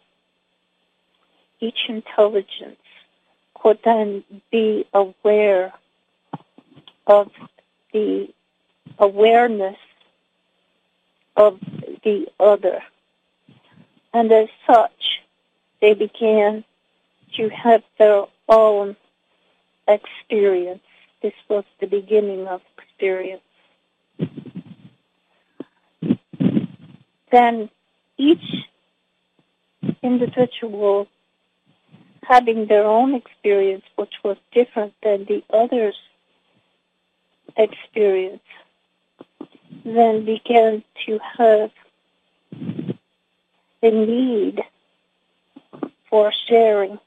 Each 1.60 1.88
intelligence 1.88 2.80
could 3.54 3.78
then 3.84 4.24
be 4.50 4.86
aware 4.92 5.72
of 7.06 7.30
the 7.92 8.28
awareness 8.98 9.76
of 11.36 11.58
the 12.04 12.26
other. 12.38 12.82
And 14.12 14.30
as 14.32 14.48
such, 14.66 15.20
they 15.80 15.94
began 15.94 16.64
to 17.36 17.48
have 17.48 17.82
their 17.98 18.24
own 18.48 18.96
experience. 19.88 20.82
This 21.22 21.34
was 21.48 21.64
the 21.80 21.86
beginning 21.86 22.46
of 22.46 22.60
experience. 22.78 23.42
then 27.34 27.68
each 28.16 28.48
individual 30.02 31.08
having 32.22 32.66
their 32.66 32.86
own 32.86 33.14
experience, 33.14 33.84
which 33.96 34.14
was 34.22 34.36
different 34.52 34.94
than 35.02 35.24
the 35.24 35.42
other's 35.52 35.96
experience, 37.56 38.42
then 39.84 40.24
began 40.24 40.82
to 41.06 41.18
have 41.38 41.70
the 43.82 43.90
need 43.90 44.62
for 46.08 46.32
sharing, 46.48 46.98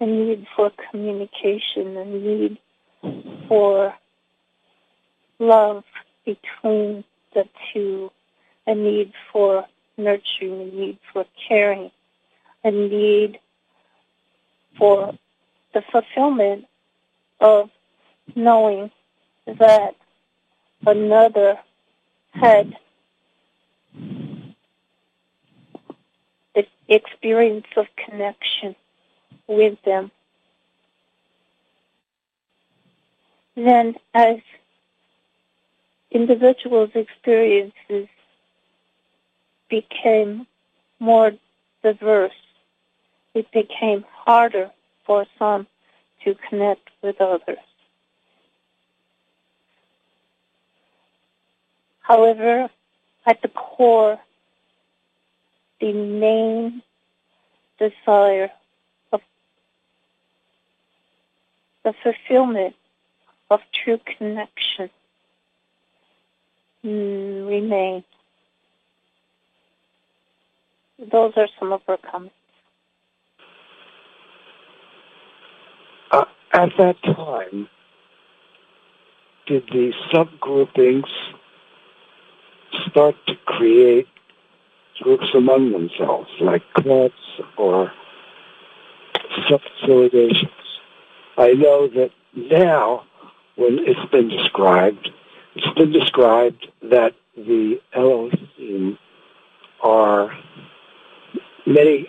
a 0.00 0.06
need 0.06 0.46
for 0.54 0.70
communication, 0.90 1.96
a 1.96 2.04
need 2.04 2.58
for 3.48 3.94
love 5.38 5.84
between 6.24 7.04
the 7.34 7.46
two, 7.72 8.10
a 8.66 8.74
need 8.74 9.12
for 9.32 9.66
nurturing, 9.96 10.60
a 10.60 10.64
need 10.64 10.98
for 11.12 11.24
caring, 11.48 11.90
a 12.64 12.70
need 12.70 13.38
for 14.78 15.14
the 15.74 15.82
fulfillment 15.92 16.66
of 17.40 17.70
knowing 18.34 18.90
that 19.46 19.94
another 20.86 21.58
had 22.32 22.76
the 26.54 26.66
experience 26.88 27.66
of 27.76 27.86
connection 27.96 28.74
with 29.46 29.80
them. 29.84 30.10
Then, 33.54 33.96
as 34.14 34.38
individuals' 36.10 36.90
experiences 36.94 38.08
became 39.68 40.46
more 40.98 41.32
diverse, 41.82 42.32
it 43.34 43.50
became 43.52 44.04
harder 44.10 44.70
for 45.04 45.26
some 45.38 45.66
to 46.24 46.34
connect 46.48 46.90
with 47.02 47.20
others. 47.20 47.58
However, 52.06 52.70
at 53.26 53.42
the 53.42 53.48
core, 53.48 54.20
the 55.80 55.92
main 55.92 56.82
desire 57.80 58.50
of 59.12 59.20
the 61.84 61.92
fulfillment 62.04 62.76
of 63.50 63.58
true 63.72 63.98
connection 64.06 64.88
mm, 66.84 67.48
remains. 67.48 68.04
Those 71.10 71.32
are 71.36 71.48
some 71.58 71.72
of 71.72 71.82
our 71.88 71.98
comments. 71.98 72.34
Uh, 76.12 76.24
at 76.52 76.68
that 76.78 77.02
time, 77.02 77.68
did 79.48 79.64
the 79.72 79.92
subgroupings 80.12 81.10
start 82.88 83.14
to 83.26 83.34
create 83.44 84.06
groups 85.00 85.26
among 85.34 85.72
themselves, 85.72 86.28
like 86.40 86.62
clubs 86.74 87.14
or 87.56 87.92
sub-facilitations? 89.48 90.50
I 91.38 91.52
know 91.52 91.88
that 91.88 92.10
now, 92.34 93.04
when 93.56 93.78
it's 93.80 94.10
been 94.10 94.28
described, 94.28 95.10
it's 95.54 95.78
been 95.78 95.92
described 95.92 96.66
that 96.82 97.14
the 97.36 97.80
Elohim 97.94 98.98
are 99.82 100.36
many, 101.66 102.08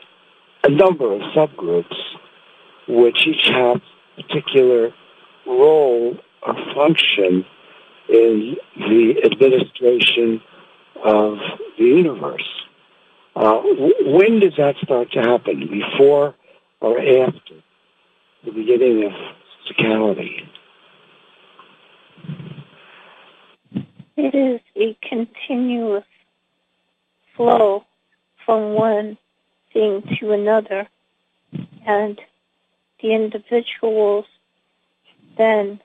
a 0.64 0.70
number 0.70 1.14
of 1.14 1.22
subgroups 1.36 1.96
which 2.88 3.28
each 3.28 3.48
have 3.48 3.82
a 4.18 4.24
particular 4.24 4.94
role 5.46 6.18
or 6.46 6.56
function 6.74 7.46
in 8.10 8.56
the 8.78 9.16
administration 9.26 10.42
of 11.04 11.38
the 11.78 11.84
universe. 11.84 12.48
Uh, 13.36 13.62
when 14.02 14.40
does 14.40 14.54
that 14.58 14.76
start 14.84 15.12
to 15.12 15.22
happen? 15.22 15.68
Before 15.68 16.34
or 16.80 17.00
after 17.00 17.56
the 18.44 18.52
beginning 18.52 19.06
of 19.06 19.12
physicality? 19.66 20.48
It 24.16 24.34
is 24.34 24.60
a 24.76 24.98
continuous 25.08 26.06
flow 27.36 27.86
from 28.46 28.74
one 28.74 29.18
thing 29.72 30.02
to 30.20 30.32
another, 30.32 30.88
and 31.86 32.20
the 33.02 33.14
individuals 33.14 34.26
then 35.38 35.80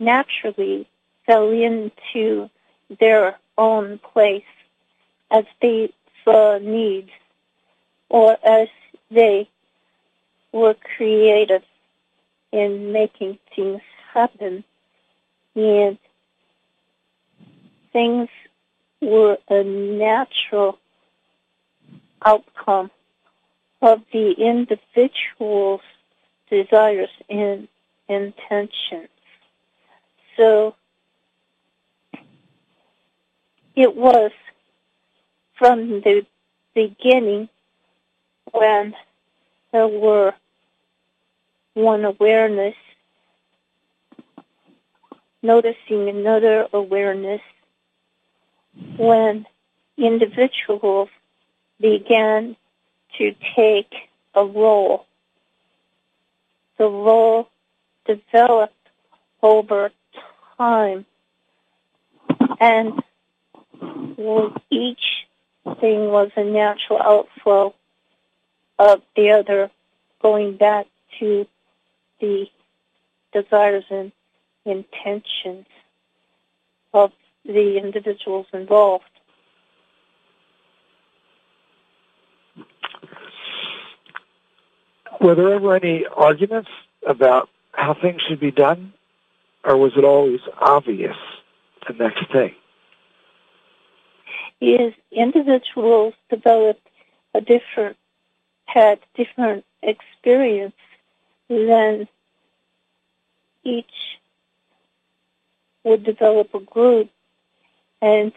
naturally 0.00 0.88
fell 1.26 1.50
into 1.50 2.50
their 2.98 3.38
own 3.60 3.98
place 3.98 4.50
as 5.30 5.44
they 5.60 5.92
saw 6.24 6.58
needs 6.58 7.10
or 8.08 8.36
as 8.44 8.68
they 9.10 9.48
were 10.52 10.74
creative 10.96 11.62
in 12.52 12.90
making 12.90 13.38
things 13.54 13.82
happen 14.12 14.64
and 15.54 15.98
things 17.92 18.28
were 19.00 19.38
a 19.48 19.62
natural 19.62 20.78
outcome 22.24 22.90
of 23.82 24.02
the 24.12 24.32
individual's 24.32 25.80
desires 26.50 27.10
and 27.28 27.68
intentions. 28.08 29.08
So 30.36 30.74
it 33.76 33.94
was 33.94 34.32
from 35.54 36.00
the 36.00 36.26
beginning 36.74 37.48
when 38.52 38.94
there 39.72 39.88
were 39.88 40.34
one 41.74 42.04
awareness 42.04 42.74
noticing 45.42 46.08
another 46.08 46.66
awareness 46.72 47.40
when 48.96 49.46
individuals 49.96 51.08
began 51.80 52.56
to 53.16 53.34
take 53.56 53.92
a 54.34 54.44
role. 54.44 55.06
The 56.78 56.86
role 56.86 57.48
developed 58.06 58.74
over 59.42 59.90
time 60.58 61.06
and 62.60 63.02
each 64.70 65.26
thing 65.80 66.10
was 66.10 66.30
a 66.36 66.44
natural 66.44 67.00
outflow 67.00 67.74
of 68.78 69.02
the 69.16 69.30
other 69.30 69.70
going 70.22 70.56
back 70.56 70.86
to 71.18 71.46
the 72.20 72.46
desires 73.32 73.84
and 73.90 74.12
intentions 74.64 75.66
of 76.92 77.12
the 77.44 77.78
individuals 77.78 78.46
involved. 78.52 79.04
Were 85.20 85.34
there 85.34 85.54
ever 85.54 85.74
any 85.74 86.06
arguments 86.06 86.70
about 87.06 87.48
how 87.72 87.94
things 87.94 88.22
should 88.26 88.40
be 88.40 88.50
done, 88.50 88.92
or 89.64 89.76
was 89.76 89.92
it 89.96 90.04
always 90.04 90.40
obvious 90.58 91.16
the 91.86 91.92
next 91.94 92.30
thing? 92.32 92.54
Is 94.60 94.92
individuals 95.10 96.14
developed 96.28 96.86
a 97.32 97.40
different, 97.40 97.96
had 98.66 98.98
different 99.14 99.64
experience 99.82 100.74
than 101.48 102.08
each 103.64 104.18
would 105.82 106.04
develop 106.04 106.54
a 106.54 106.60
group, 106.60 107.08
and 108.02 108.32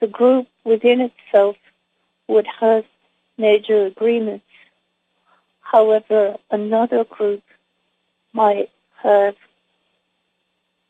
the 0.00 0.08
group 0.08 0.48
within 0.64 1.00
itself 1.00 1.56
would 2.26 2.46
have 2.60 2.84
major 3.36 3.86
agreements. 3.86 4.44
However, 5.60 6.36
another 6.50 7.04
group 7.04 7.44
might 8.32 8.70
have 9.02 9.36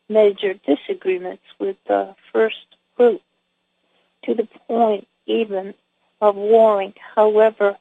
major 0.09 0.55
disagreements 0.55 1.43
with 1.59 1.77
the 1.87 2.15
first 2.33 2.77
group 2.97 3.21
to 4.25 4.35
the 4.35 4.49
point 4.67 5.07
even 5.27 5.75
of 6.21 6.37
warring. 6.37 6.95
However, 7.15 7.77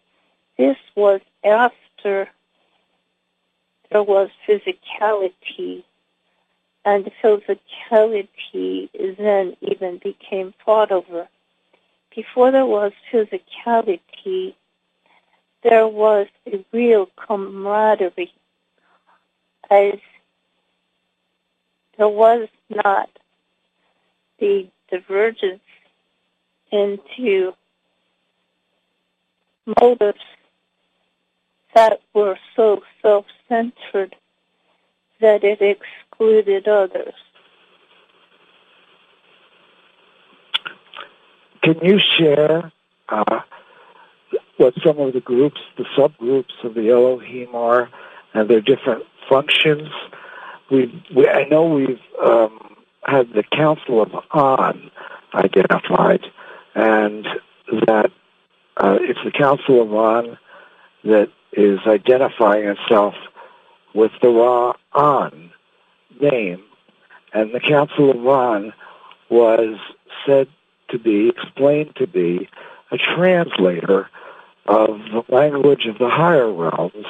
this 0.57 0.77
was 0.95 1.21
after 1.43 2.29
there 3.91 4.03
was 4.03 4.29
physicality, 4.47 5.83
and 6.85 7.09
physicality 7.23 8.89
then 9.17 9.55
even 9.61 9.97
became 9.97 10.53
fought 10.65 10.91
over 10.91 11.27
before 12.17 12.49
there 12.49 12.65
was 12.65 12.91
physicality, 13.13 14.55
there 15.61 15.87
was 15.87 16.25
a 16.47 16.65
real 16.73 17.07
camaraderie 17.15 18.33
as 19.69 19.99
there 21.95 22.07
was 22.07 22.47
not 22.69 23.07
the 24.39 24.67
divergence 24.89 25.61
into 26.71 27.53
motives 29.81 30.19
that 31.75 32.01
were 32.13 32.37
so 32.55 32.81
self-centered 33.01 34.15
that 35.19 35.43
it 35.43 35.61
excluded 35.61 36.67
others. 36.67 37.13
Can 41.63 41.79
you 41.81 41.99
share 41.99 42.71
uh, 43.09 43.41
what 44.57 44.73
some 44.85 44.99
of 44.99 45.13
the 45.13 45.19
groups, 45.19 45.59
the 45.77 45.85
subgroups 45.97 46.63
of 46.63 46.75
the 46.75 46.89
Elohim 46.89 47.53
are, 47.53 47.89
and 48.33 48.49
their 48.49 48.61
different 48.61 49.03
functions? 49.29 49.89
We, 50.71 51.03
we 51.15 51.27
I 51.27 51.43
know 51.49 51.65
we've 51.65 51.99
um, 52.25 52.77
had 53.03 53.33
the 53.33 53.43
Council 53.43 54.01
of 54.01 54.11
On 54.31 54.91
identified, 55.33 56.21
and 56.77 57.27
that 57.87 58.11
uh, 58.77 58.97
it's 59.01 59.19
the 59.25 59.31
Council 59.31 59.81
of 59.81 59.91
On 59.93 60.37
that 61.03 61.29
is 61.51 61.79
identifying 61.87 62.65
itself 62.65 63.15
with 63.95 64.11
the 64.21 64.29
Ra-An 64.29 65.51
name, 66.21 66.63
and 67.33 67.51
the 67.51 67.59
Council 67.59 68.11
of 68.11 68.27
On 68.27 68.73
was 69.29 69.79
said 70.25 70.47
to 70.89 70.99
be, 70.99 71.29
explained 71.29 71.95
to 71.95 72.05
be, 72.05 72.47
a 72.91 72.97
translator 72.97 74.07
of 74.67 74.99
the 75.11 75.23
language 75.29 75.87
of 75.87 75.97
the 75.97 76.09
higher 76.09 76.51
realms 76.51 77.07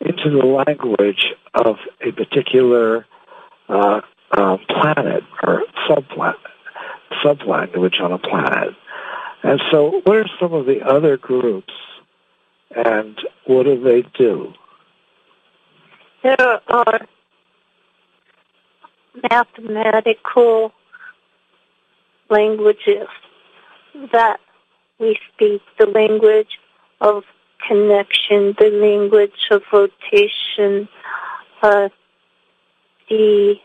into 0.00 0.30
the 0.30 0.44
language 0.44 1.32
of 1.54 1.76
a 2.06 2.12
particular 2.12 3.06
uh, 3.70 4.02
uh, 4.32 4.58
planet 4.68 5.24
or 5.42 5.62
subplanet, 5.88 6.34
sublanguage 7.24 8.00
on 8.02 8.12
a 8.12 8.18
planet. 8.18 8.74
And 9.42 9.60
so, 9.70 10.00
what 10.04 10.16
are 10.16 10.30
some 10.40 10.52
of 10.52 10.66
the 10.66 10.82
other 10.82 11.16
groups, 11.16 11.74
and 12.76 13.18
what 13.46 13.64
do 13.64 13.82
they 13.82 14.02
do? 14.16 14.52
There 16.22 16.60
are 16.68 17.00
mathematical 19.30 20.72
languages 22.30 23.08
that 24.12 24.38
we 24.98 25.18
speak, 25.34 25.60
the 25.78 25.86
language 25.86 26.58
of 27.00 27.24
connection, 27.66 28.54
the 28.58 28.70
language 28.70 29.48
of 29.50 29.62
rotation, 29.72 30.88
uh, 31.62 31.88
the 33.08 33.56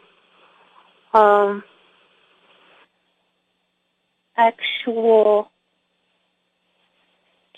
um, 1.14 1.64
actual 4.36 5.52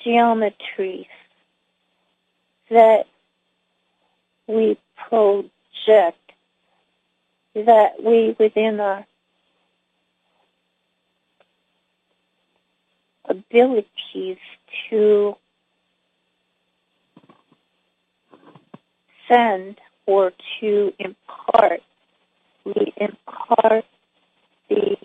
geometries 0.05 1.07
that 2.69 3.07
we 4.47 4.77
project, 4.95 6.17
that 7.55 8.03
we 8.03 8.35
within 8.39 8.79
our 8.79 9.05
abilities 13.25 14.37
to 14.89 15.35
send 19.27 19.79
or 20.05 20.33
to 20.59 20.93
impart. 20.99 21.81
We 22.65 22.93
impart 22.97 23.85
the 24.69 24.97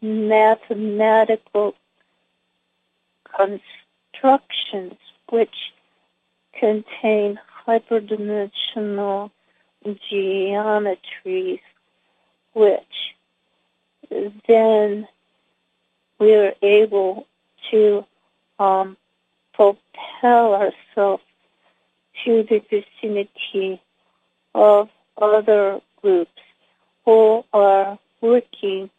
mathematical 0.00 1.74
constructions 3.38 4.94
which 5.30 5.72
contain 6.58 7.38
hyperdimensional 7.66 9.30
geometries 9.84 11.60
which 12.54 13.14
then 14.48 15.06
we 16.18 16.34
are 16.34 16.54
able 16.62 17.26
to 17.70 18.04
um, 18.58 18.96
propel 19.52 20.54
ourselves 20.54 21.22
to 22.24 22.42
the 22.44 22.60
vicinity 22.70 23.80
of 24.54 24.88
other 25.20 25.80
groups 26.02 26.40
who 27.04 27.44
are 27.52 27.98
working 28.20 28.90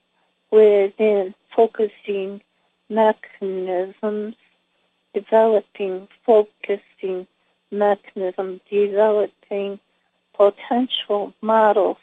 within 0.51 1.33
focusing 1.55 2.41
mechanisms, 2.89 4.35
developing 5.13 6.07
focusing 6.25 7.27
mechanisms, 7.71 8.61
developing 8.69 9.79
potential 10.33 11.33
models 11.41 11.97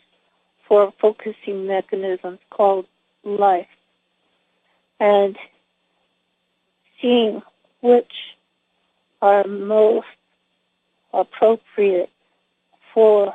for 0.69 0.93
focusing 1.01 1.67
mechanisms 1.67 2.39
called 2.51 2.87
life. 3.25 3.69
And 5.01 5.37
seeing 7.01 7.43
which 7.81 8.13
are 9.21 9.47
most 9.47 10.07
appropriate 11.13 12.11
for 12.93 13.35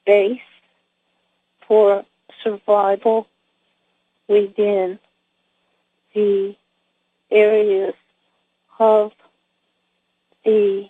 space, 0.00 0.40
for 1.66 2.04
survival 2.42 3.26
within 4.28 4.98
the 6.14 6.56
areas 7.30 7.94
of 8.78 9.12
the 10.44 10.88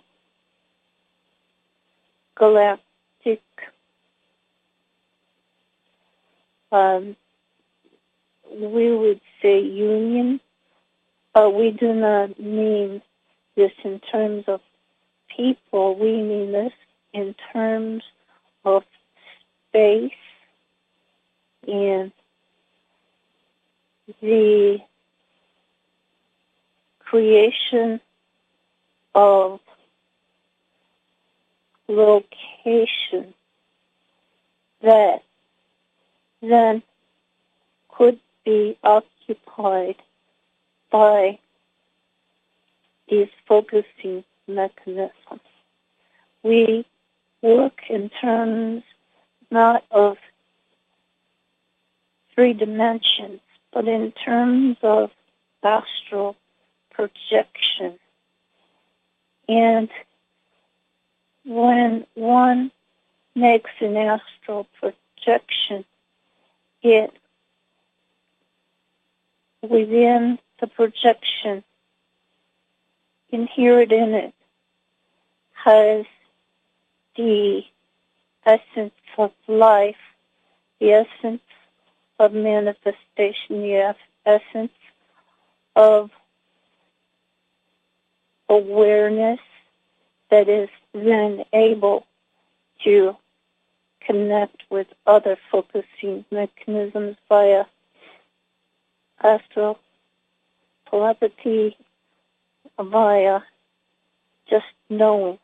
galactic 2.37 3.43
um, 6.73 7.17
we 8.51 8.95
would 8.95 9.21
say 9.41 9.61
union, 9.61 10.41
but 11.33 11.55
we 11.55 11.71
do 11.71 11.93
not 11.93 12.39
mean 12.39 13.01
this 13.57 13.73
in 13.85 14.01
terms 14.01 14.45
of 14.49 14.61
people. 15.37 15.97
We 15.97 16.21
mean 16.23 16.53
this 16.53 16.73
in 17.13 17.35
terms 17.53 18.03
of 18.65 18.85
space 19.69 20.13
and 21.67 22.13
the 24.21 24.81
creation 27.01 28.01
of 29.15 29.61
location 31.89 33.35
that 34.83 35.23
then 36.43 36.83
could 37.89 38.19
be 38.45 38.77
occupied 38.83 39.97
by 40.91 41.39
these 43.09 43.29
focusing 43.47 44.25
mechanisms. 44.47 45.41
We 46.43 46.85
work 47.43 47.81
in 47.89 48.11
terms 48.21 48.83
not 49.51 49.85
of 49.91 50.19
three 52.35 52.53
dimensions, 52.53 53.41
but 53.75 53.89
in 53.89 54.13
terms 54.13 54.77
of 54.83 55.11
astral 55.65 56.37
projection. 56.93 57.99
And 59.49 59.91
when 61.45 62.07
one 62.15 62.71
makes 63.35 63.71
an 63.81 63.97
astral 63.97 64.69
projection, 64.81 65.85
it 66.83 67.13
within 69.61 70.39
the 70.61 70.69
projection, 70.69 71.65
inherent 73.31 73.91
in 73.91 74.15
it, 74.15 74.35
has 75.53 76.05
the 77.17 77.63
essence 78.47 78.95
of 79.19 79.33
life, 79.49 79.97
the 80.79 80.93
essence 80.93 81.43
of 82.19 82.33
manifestation, 82.33 83.63
the 83.63 83.95
essence 84.25 84.73
of 85.77 86.11
awareness 88.49 89.41
that 90.31 90.49
is 90.49 90.69
then 90.93 91.45
able 91.53 92.07
to 92.85 93.17
connect 94.01 94.63
with 94.71 94.87
other 95.07 95.37
focusing 95.51 96.25
mechanisms 96.31 97.17
via 97.29 97.65
astral 99.23 99.79
telepathy 100.91 101.77
via 102.79 103.41
just 104.49 104.67
knowing. 104.91 105.39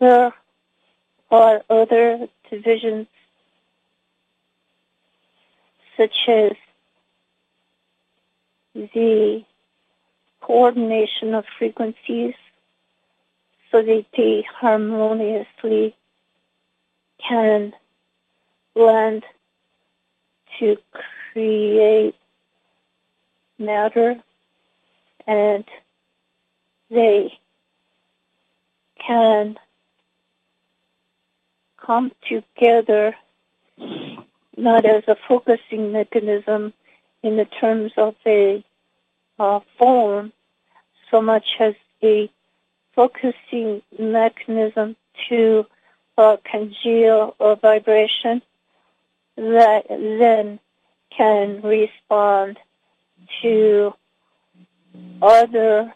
There 0.00 0.32
are 1.30 1.62
other 1.68 2.28
divisions 2.50 3.06
such 5.96 6.16
as 6.28 6.52
the 8.74 9.44
coordination 10.40 11.34
of 11.34 11.44
frequencies 11.58 12.34
so 13.70 13.82
that 13.82 14.06
they 14.16 14.46
harmoniously 14.60 15.94
can 17.28 17.72
blend 18.74 19.24
to 20.58 20.76
create 21.32 22.14
matter 23.58 24.16
and 25.26 25.64
they 26.90 27.38
can 29.06 29.58
come 31.88 32.12
together 32.28 33.14
not 34.58 34.84
as 34.84 35.02
a 35.08 35.16
focusing 35.26 35.90
mechanism 35.90 36.74
in 37.22 37.38
the 37.38 37.46
terms 37.46 37.90
of 37.96 38.14
a 38.26 38.62
uh, 39.38 39.60
form 39.78 40.30
so 41.10 41.22
much 41.22 41.46
as 41.58 41.74
a 42.02 42.30
focusing 42.94 43.80
mechanism 43.98 44.94
to 45.28 45.64
uh, 46.18 46.36
congeal 46.44 47.34
a 47.40 47.56
vibration 47.56 48.42
that 49.36 49.84
then 49.88 50.60
can 51.16 51.62
respond 51.62 52.58
to 53.40 53.94
other 55.22 55.94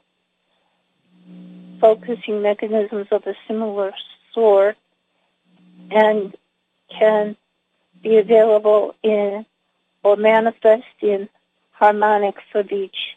focusing 1.80 2.40
mechanisms 2.40 3.08
of 3.10 3.26
a 3.26 3.34
similar 3.46 3.92
sort 4.32 4.76
and 5.92 6.34
can 6.98 7.36
be 8.02 8.16
available 8.16 8.94
in 9.02 9.46
or 10.02 10.16
manifest 10.16 10.84
in 11.00 11.28
harmonics 11.72 12.42
of 12.54 12.72
each 12.72 13.16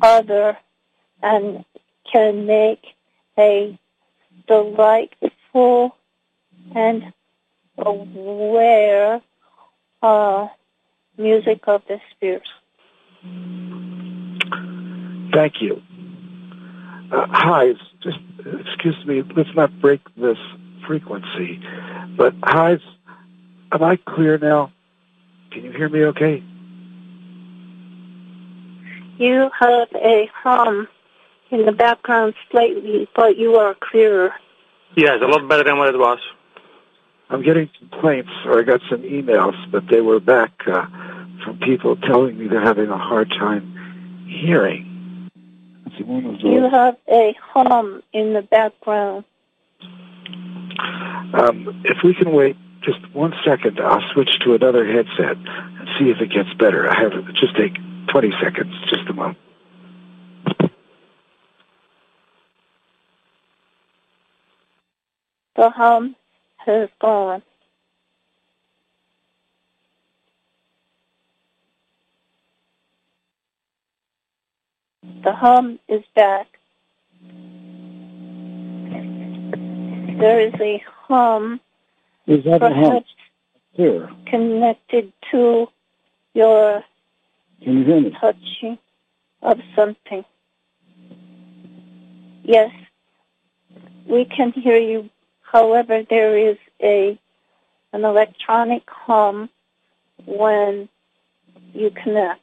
other 0.00 0.56
and 1.22 1.64
can 2.10 2.46
make 2.46 2.84
a 3.38 3.78
delightful 4.46 5.96
and 6.74 7.12
aware 7.78 9.20
uh, 10.02 10.48
music 11.16 11.60
of 11.66 11.82
the 11.88 12.00
spirit. 12.10 12.42
Thank 15.32 15.60
you. 15.60 15.82
Uh, 17.12 17.26
hi, 17.30 17.74
just 18.02 18.18
excuse 18.66 19.04
me. 19.04 19.22
Let's 19.36 19.54
not 19.54 19.78
break 19.80 20.00
this 20.16 20.38
frequency. 20.90 21.60
But 22.16 22.34
hi, 22.42 22.76
am 23.70 23.82
I 23.82 23.96
clear 23.96 24.38
now? 24.38 24.72
Can 25.52 25.62
you 25.62 25.70
hear 25.70 25.88
me? 25.88 26.02
Okay. 26.06 26.42
You 29.16 29.50
have 29.60 29.88
a 29.94 30.28
hum 30.34 30.88
in 31.52 31.64
the 31.64 31.70
background 31.70 32.34
slightly, 32.50 33.08
but 33.14 33.36
you 33.36 33.54
are 33.54 33.76
clearer. 33.78 34.32
Yes, 34.96 35.18
a 35.22 35.26
lot 35.26 35.48
better 35.48 35.62
than 35.62 35.78
what 35.78 35.94
it 35.94 35.98
was. 35.98 36.18
I'm 37.28 37.44
getting 37.44 37.70
complaints, 37.78 38.30
or 38.46 38.58
I 38.58 38.62
got 38.62 38.80
some 38.90 39.02
emails, 39.02 39.54
but 39.70 39.84
they 39.88 40.00
were 40.00 40.18
back 40.18 40.50
uh, 40.66 40.86
from 41.44 41.60
people 41.60 41.94
telling 41.98 42.36
me 42.36 42.48
they're 42.48 42.60
having 42.60 42.88
a 42.88 42.98
hard 42.98 43.30
time 43.30 44.26
hearing. 44.26 45.30
You 45.98 46.68
have 46.68 46.96
a 47.08 47.36
hum 47.52 48.02
in 48.12 48.32
the 48.32 48.42
background. 48.42 49.24
Um, 51.32 51.82
if 51.84 51.98
we 52.02 52.14
can 52.14 52.32
wait 52.32 52.56
just 52.82 52.98
one 53.14 53.34
second, 53.44 53.78
I'll 53.80 54.02
switch 54.12 54.38
to 54.44 54.54
another 54.54 54.86
headset 54.86 55.36
and 55.36 55.88
see 55.98 56.10
if 56.10 56.20
it 56.20 56.30
gets 56.30 56.52
better. 56.54 56.88
I 56.88 57.00
have 57.00 57.12
just 57.34 57.56
take 57.56 57.76
20 58.08 58.32
seconds, 58.42 58.74
just 58.88 59.08
a 59.08 59.12
moment. 59.12 59.38
The 65.56 65.70
hum 65.70 66.16
has 66.56 66.88
gone. 67.00 67.42
The 75.22 75.32
hum 75.32 75.78
is 75.86 76.02
back. 76.14 76.46
There 80.18 80.40
is 80.40 80.54
a 80.60 80.82
hum 81.10 81.60
Is 82.28 82.44
that 82.44 82.62
a 82.62 82.68
hum? 82.72 83.02
perhaps 83.76 84.06
connected 84.26 85.12
to 85.30 85.66
your 86.34 86.84
Can 87.62 87.78
you 87.78 87.84
hear 87.84 88.00
me? 88.00 88.16
touching 88.20 88.78
of 89.42 89.58
something. 89.74 90.24
Yes, 92.44 92.70
we 94.06 94.24
can 94.24 94.52
hear 94.52 94.76
you. 94.76 95.10
However, 95.42 96.04
there 96.08 96.38
is 96.38 96.58
a 96.80 97.18
an 97.92 98.04
electronic 98.04 98.84
hum 98.88 99.50
when 100.26 100.88
you 101.74 101.90
connect. 101.90 102.40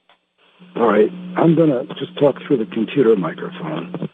All 0.75 0.87
right. 0.87 1.09
I'm 1.37 1.55
going 1.55 1.69
to 1.69 1.85
just 1.95 2.17
talk 2.19 2.35
through 2.45 2.57
the 2.57 2.65
computer 2.65 3.15
microphone. 3.15 4.09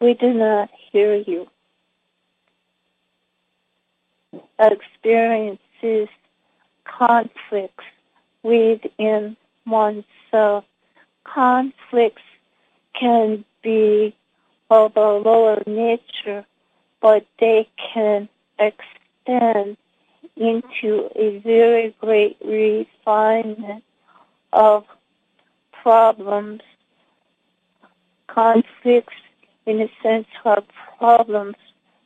We 0.00 0.14
do 0.14 0.32
not 0.32 0.70
hear 0.90 1.14
you. 1.14 1.48
Experiences 4.58 6.08
conflicts 6.84 7.84
within 8.42 9.36
oneself. 9.66 10.64
Conflicts 11.24 12.22
can 12.98 13.44
be 13.62 14.14
of 14.70 14.96
a 14.96 15.12
lower 15.12 15.62
nature, 15.66 16.46
but 17.00 17.26
they 17.38 17.68
can 17.92 18.28
extend 18.58 19.76
into 20.36 21.10
a 21.14 21.38
very 21.38 21.94
great 22.00 22.36
refinement 22.44 23.84
of 24.52 24.84
problems. 25.72 26.62
Conflicts, 28.28 29.14
in 29.70 29.80
a 29.80 29.90
sense, 30.02 30.26
are 30.44 30.62
problems 30.98 31.54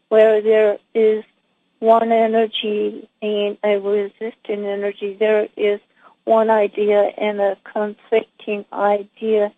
where 0.09 0.43
there 0.43 0.79
is 0.95 1.25
one 1.79 2.13
energy 2.13 3.09
and 3.23 3.57
a 3.65 3.79
resistant 3.79 4.65
energy. 4.77 5.17
There 5.19 5.49
is 5.57 5.81
one 6.25 6.51
idea 6.51 7.11
and 7.17 7.41
a 7.41 7.57
conflicting 7.65 8.65
idea, 8.73 9.53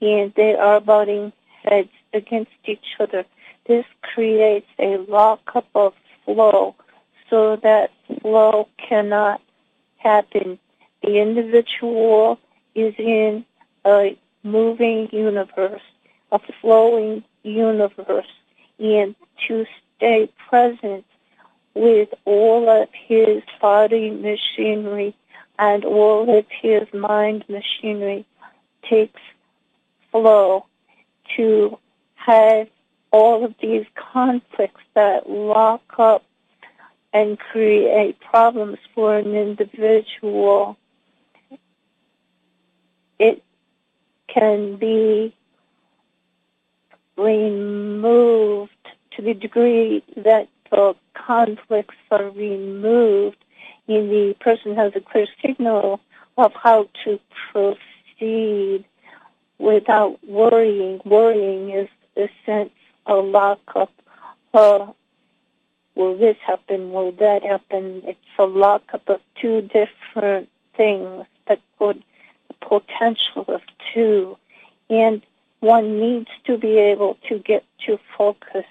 and 0.00 0.32
they 0.34 0.54
are 0.54 0.80
butting 0.80 1.32
heads 1.62 1.90
against 2.12 2.50
each 2.64 2.88
other. 2.98 3.24
This 3.66 3.86
creates 4.02 4.68
a 4.78 4.98
lockup 5.08 5.68
of 5.74 5.94
flow 6.24 6.74
so 7.30 7.56
that 7.56 7.92
flow 8.20 8.68
cannot 8.76 9.40
happen. 9.96 10.58
The 11.02 11.18
individual 11.18 12.38
is 12.74 12.94
in 12.98 13.44
a 13.84 14.16
moving 14.42 15.08
universe, 15.12 15.82
a 16.32 16.40
flowing 16.60 17.24
universe, 17.44 18.26
and 18.78 19.14
to 19.46 19.66
stay 19.96 20.28
present 20.48 21.04
with 21.74 22.08
all 22.24 22.68
of 22.68 22.88
his 22.92 23.42
body 23.60 24.10
machinery 24.10 25.14
and 25.58 25.84
all 25.84 26.38
of 26.38 26.46
his 26.48 26.82
mind 26.92 27.44
machinery 27.48 28.26
takes 28.88 29.20
flow 30.10 30.66
to 31.36 31.78
have 32.14 32.68
all 33.10 33.44
of 33.44 33.54
these 33.60 33.86
conflicts 33.94 34.82
that 34.94 35.28
lock 35.28 35.82
up 35.98 36.24
and 37.12 37.38
create 37.38 38.18
problems 38.20 38.78
for 38.94 39.16
an 39.16 39.34
individual. 39.34 40.76
It 43.18 43.42
can 44.26 44.76
be 44.76 45.34
removed 47.16 48.70
to 49.12 49.22
the 49.22 49.34
degree 49.34 50.02
that 50.16 50.48
the 50.70 50.94
conflicts 51.14 51.94
are 52.10 52.30
removed 52.30 53.36
and 53.86 54.10
the 54.10 54.34
person 54.40 54.74
has 54.74 54.92
a 54.96 55.00
clear 55.00 55.26
signal 55.42 56.00
of 56.36 56.52
how 56.54 56.88
to 57.04 57.20
proceed 57.52 58.84
without 59.58 60.18
worrying. 60.26 61.00
Worrying 61.04 61.70
is 61.70 61.88
a 62.16 62.28
sense 62.44 62.70
of 63.06 63.26
lockup. 63.26 63.92
Uh, 64.52 64.86
will 65.94 66.16
this 66.16 66.36
happen? 66.44 66.92
Will 66.92 67.12
that 67.12 67.42
happen? 67.42 68.02
It's 68.04 68.18
a 68.38 68.44
lockup 68.44 69.08
of 69.08 69.20
two 69.40 69.62
different 69.62 70.48
things 70.76 71.26
that 71.46 71.60
could 71.78 72.02
the 72.48 72.54
potential 72.54 73.44
of 73.48 73.60
two. 73.92 74.36
And 74.90 75.22
one 75.64 75.98
needs 75.98 76.28
to 76.44 76.58
be 76.58 76.78
able 76.78 77.16
to 77.28 77.38
get 77.38 77.64
to 77.86 77.98
focus 78.16 78.66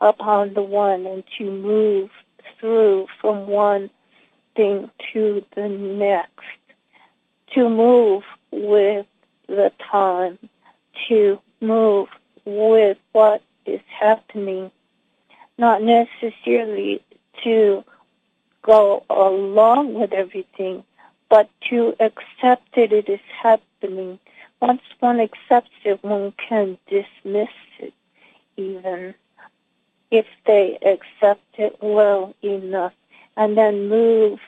upon 0.00 0.52
the 0.54 0.62
one 0.62 1.06
and 1.06 1.22
to 1.38 1.50
move 1.50 2.10
through 2.58 3.06
from 3.20 3.46
one 3.46 3.88
thing 4.56 4.90
to 5.12 5.44
the 5.54 5.68
next, 5.68 6.44
to 7.54 7.68
move 7.68 8.24
with 8.50 9.06
the 9.46 9.70
time, 9.90 10.38
to 11.08 11.38
move 11.60 12.08
with 12.44 12.98
what 13.12 13.40
is 13.64 13.80
happening, 13.88 14.70
not 15.56 15.82
necessarily 15.82 17.02
to 17.42 17.84
go 18.62 19.04
along 19.08 19.94
with 19.94 20.12
everything, 20.12 20.82
but 21.28 21.48
to 21.70 21.94
accept 22.00 22.74
that 22.74 22.92
it 22.92 23.08
is 23.08 23.20
happening. 23.42 24.18
Once 24.66 24.80
one 25.00 25.20
accepts 25.20 25.76
it, 25.84 26.02
one 26.02 26.32
can 26.48 26.78
dismiss 26.88 27.50
it 27.80 27.92
even 28.56 29.14
if 30.10 30.24
they 30.46 30.78
accept 30.86 31.44
it 31.58 31.76
well 31.82 32.34
enough 32.42 32.94
and 33.36 33.58
then 33.58 33.90
move 33.90 34.38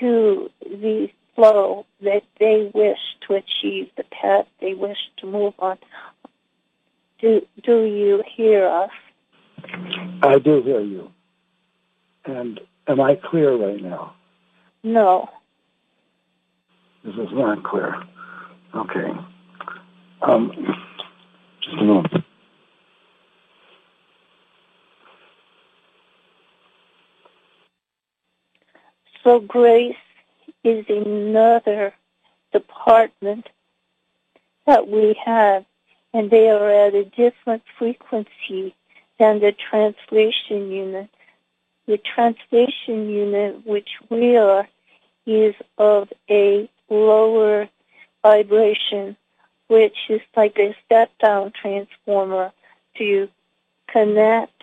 to 0.00 0.50
the 0.62 1.10
flow 1.34 1.84
that 2.00 2.22
they 2.40 2.70
wish 2.72 2.98
to 3.20 3.34
achieve, 3.34 3.90
the 3.98 4.04
path 4.04 4.46
they 4.62 4.72
wish 4.72 4.96
to 5.18 5.26
move 5.26 5.52
on. 5.58 5.76
Do, 7.20 7.46
do 7.62 7.84
you 7.84 8.22
hear 8.34 8.66
us? 8.66 8.90
I 10.22 10.38
do 10.38 10.62
hear 10.62 10.80
you. 10.80 11.10
And 12.24 12.60
am 12.86 12.98
I 12.98 13.16
clear 13.16 13.54
right 13.54 13.82
now? 13.82 14.14
No. 14.82 15.28
This 17.04 17.14
is 17.16 17.28
not 17.32 17.62
clear. 17.62 17.94
Okay. 18.74 19.12
Um, 20.22 20.50
just 21.60 21.76
a 21.76 21.84
moment. 21.84 22.24
So 29.22 29.40
grace 29.40 29.96
is 30.64 30.84
another 30.88 31.92
department 32.52 33.48
that 34.66 34.88
we 34.88 35.16
have, 35.24 35.64
and 36.12 36.30
they 36.30 36.48
are 36.48 36.70
at 36.70 36.94
a 36.94 37.04
different 37.04 37.62
frequency 37.78 38.74
than 39.18 39.40
the 39.40 39.52
translation 39.52 40.70
unit. 40.70 41.10
The 41.86 41.98
translation 41.98 43.08
unit, 43.08 43.66
which 43.66 43.90
we 44.10 44.36
are, 44.36 44.68
is 45.26 45.54
of 45.78 46.08
a 46.30 46.68
lower 46.88 47.68
vibration, 48.22 49.16
which 49.68 49.96
is 50.08 50.20
like 50.36 50.58
a 50.58 50.76
step-down 50.84 51.52
transformer 51.52 52.52
to 52.96 53.28
connect 53.88 54.62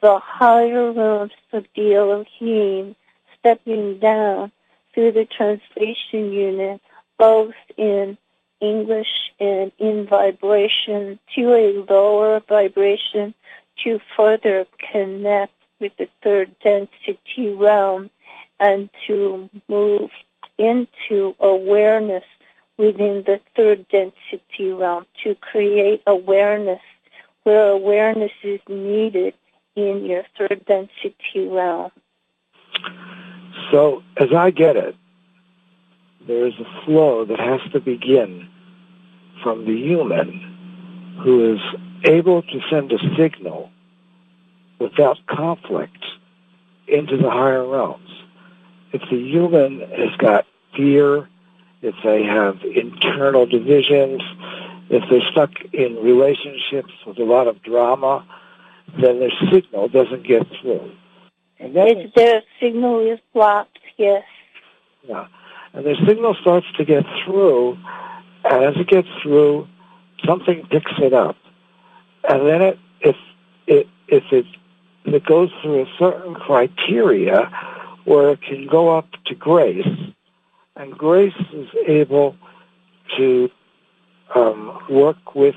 the 0.00 0.18
higher 0.18 0.92
realms 0.92 1.32
of 1.52 1.64
the 1.76 1.94
Elohim 1.94 2.96
stepping 3.38 3.98
down 3.98 4.52
through 4.92 5.12
the 5.12 5.24
translation 5.24 6.32
unit, 6.32 6.80
both 7.18 7.54
in 7.76 8.18
English 8.60 9.32
and 9.40 9.72
in 9.78 10.06
vibration 10.06 11.18
to 11.34 11.52
a 11.52 11.84
lower 11.90 12.40
vibration 12.48 13.34
to 13.82 14.00
further 14.16 14.66
connect 14.92 15.52
with 15.80 15.92
the 15.98 16.08
third 16.22 16.54
density 16.62 17.52
realm 17.54 18.10
and 18.60 18.88
to 19.06 19.50
move 19.68 20.10
into 20.58 21.34
awareness 21.40 22.24
within 22.82 23.22
the 23.26 23.40
third 23.54 23.86
density 23.90 24.72
realm 24.72 25.06
to 25.22 25.36
create 25.36 26.02
awareness 26.08 26.80
where 27.44 27.68
awareness 27.68 28.32
is 28.42 28.60
needed 28.68 29.34
in 29.76 30.04
your 30.04 30.24
third 30.36 30.64
density 30.66 31.48
realm. 31.48 31.92
So, 33.70 34.02
as 34.16 34.32
I 34.36 34.50
get 34.50 34.76
it, 34.76 34.96
there 36.26 36.46
is 36.46 36.54
a 36.54 36.84
flow 36.84 37.24
that 37.24 37.38
has 37.38 37.60
to 37.72 37.80
begin 37.80 38.48
from 39.42 39.64
the 39.64 39.76
human 39.76 41.20
who 41.22 41.54
is 41.54 41.60
able 42.04 42.42
to 42.42 42.60
send 42.68 42.92
a 42.92 42.98
signal 43.16 43.70
without 44.80 45.18
conflict 45.26 46.04
into 46.88 47.16
the 47.16 47.30
higher 47.30 47.66
realms. 47.66 48.10
If 48.92 49.02
the 49.08 49.18
human 49.18 49.80
has 49.80 50.14
got 50.18 50.46
fear, 50.76 51.28
if 51.82 51.94
they 52.04 52.22
have 52.22 52.58
internal 52.64 53.44
divisions, 53.44 54.22
if 54.88 55.02
they're 55.10 55.30
stuck 55.32 55.50
in 55.72 55.96
relationships 55.96 56.92
with 57.06 57.18
a 57.18 57.24
lot 57.24 57.48
of 57.48 57.62
drama, 57.62 58.24
then 59.00 59.18
their 59.18 59.32
signal 59.50 59.88
doesn't 59.88 60.26
get 60.26 60.46
through. 60.60 60.92
And 61.58 61.74
if 61.76 62.14
their 62.14 62.42
signal 62.60 63.00
is 63.12 63.18
blocked, 63.32 63.78
yes. 63.96 64.24
Yeah. 65.08 65.26
And 65.72 65.86
their 65.86 65.96
signal 66.06 66.36
starts 66.40 66.66
to 66.76 66.84
get 66.84 67.04
through, 67.24 67.78
and 68.44 68.64
as 68.64 68.76
it 68.76 68.88
gets 68.88 69.08
through, 69.22 69.66
something 70.24 70.66
picks 70.70 70.92
it 70.98 71.12
up. 71.12 71.36
And 72.28 72.46
then 72.46 72.62
it, 72.62 72.78
if 73.00 73.16
it, 73.66 73.88
if 74.08 74.24
it, 74.30 74.46
if 75.04 75.14
it 75.14 75.24
goes 75.24 75.50
through 75.62 75.82
a 75.82 75.86
certain 75.98 76.34
criteria 76.34 77.50
where 78.04 78.30
it 78.30 78.42
can 78.42 78.66
go 78.66 78.96
up 78.96 79.08
to 79.26 79.34
grace, 79.34 79.86
and 80.76 80.96
grace 80.96 81.34
is 81.52 81.68
able 81.86 82.36
to 83.16 83.50
um, 84.34 84.78
work 84.88 85.34
with 85.34 85.54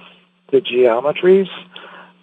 the 0.51 0.59
geometries 0.61 1.49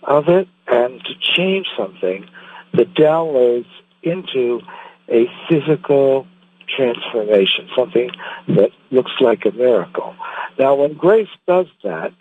of 0.02 0.28
it 0.28 0.48
and 0.68 1.02
to 1.04 1.14
change 1.20 1.66
something 1.76 2.28
that 2.74 2.94
downloads 2.94 3.66
into 4.02 4.60
a 5.08 5.26
physical 5.48 6.26
transformation, 6.68 7.68
something 7.76 8.10
that 8.48 8.70
looks 8.90 9.12
like 9.20 9.44
a 9.44 9.52
miracle. 9.52 10.14
Now, 10.58 10.74
when 10.74 10.94
grace 10.94 11.28
does 11.46 11.66
that, 11.84 12.12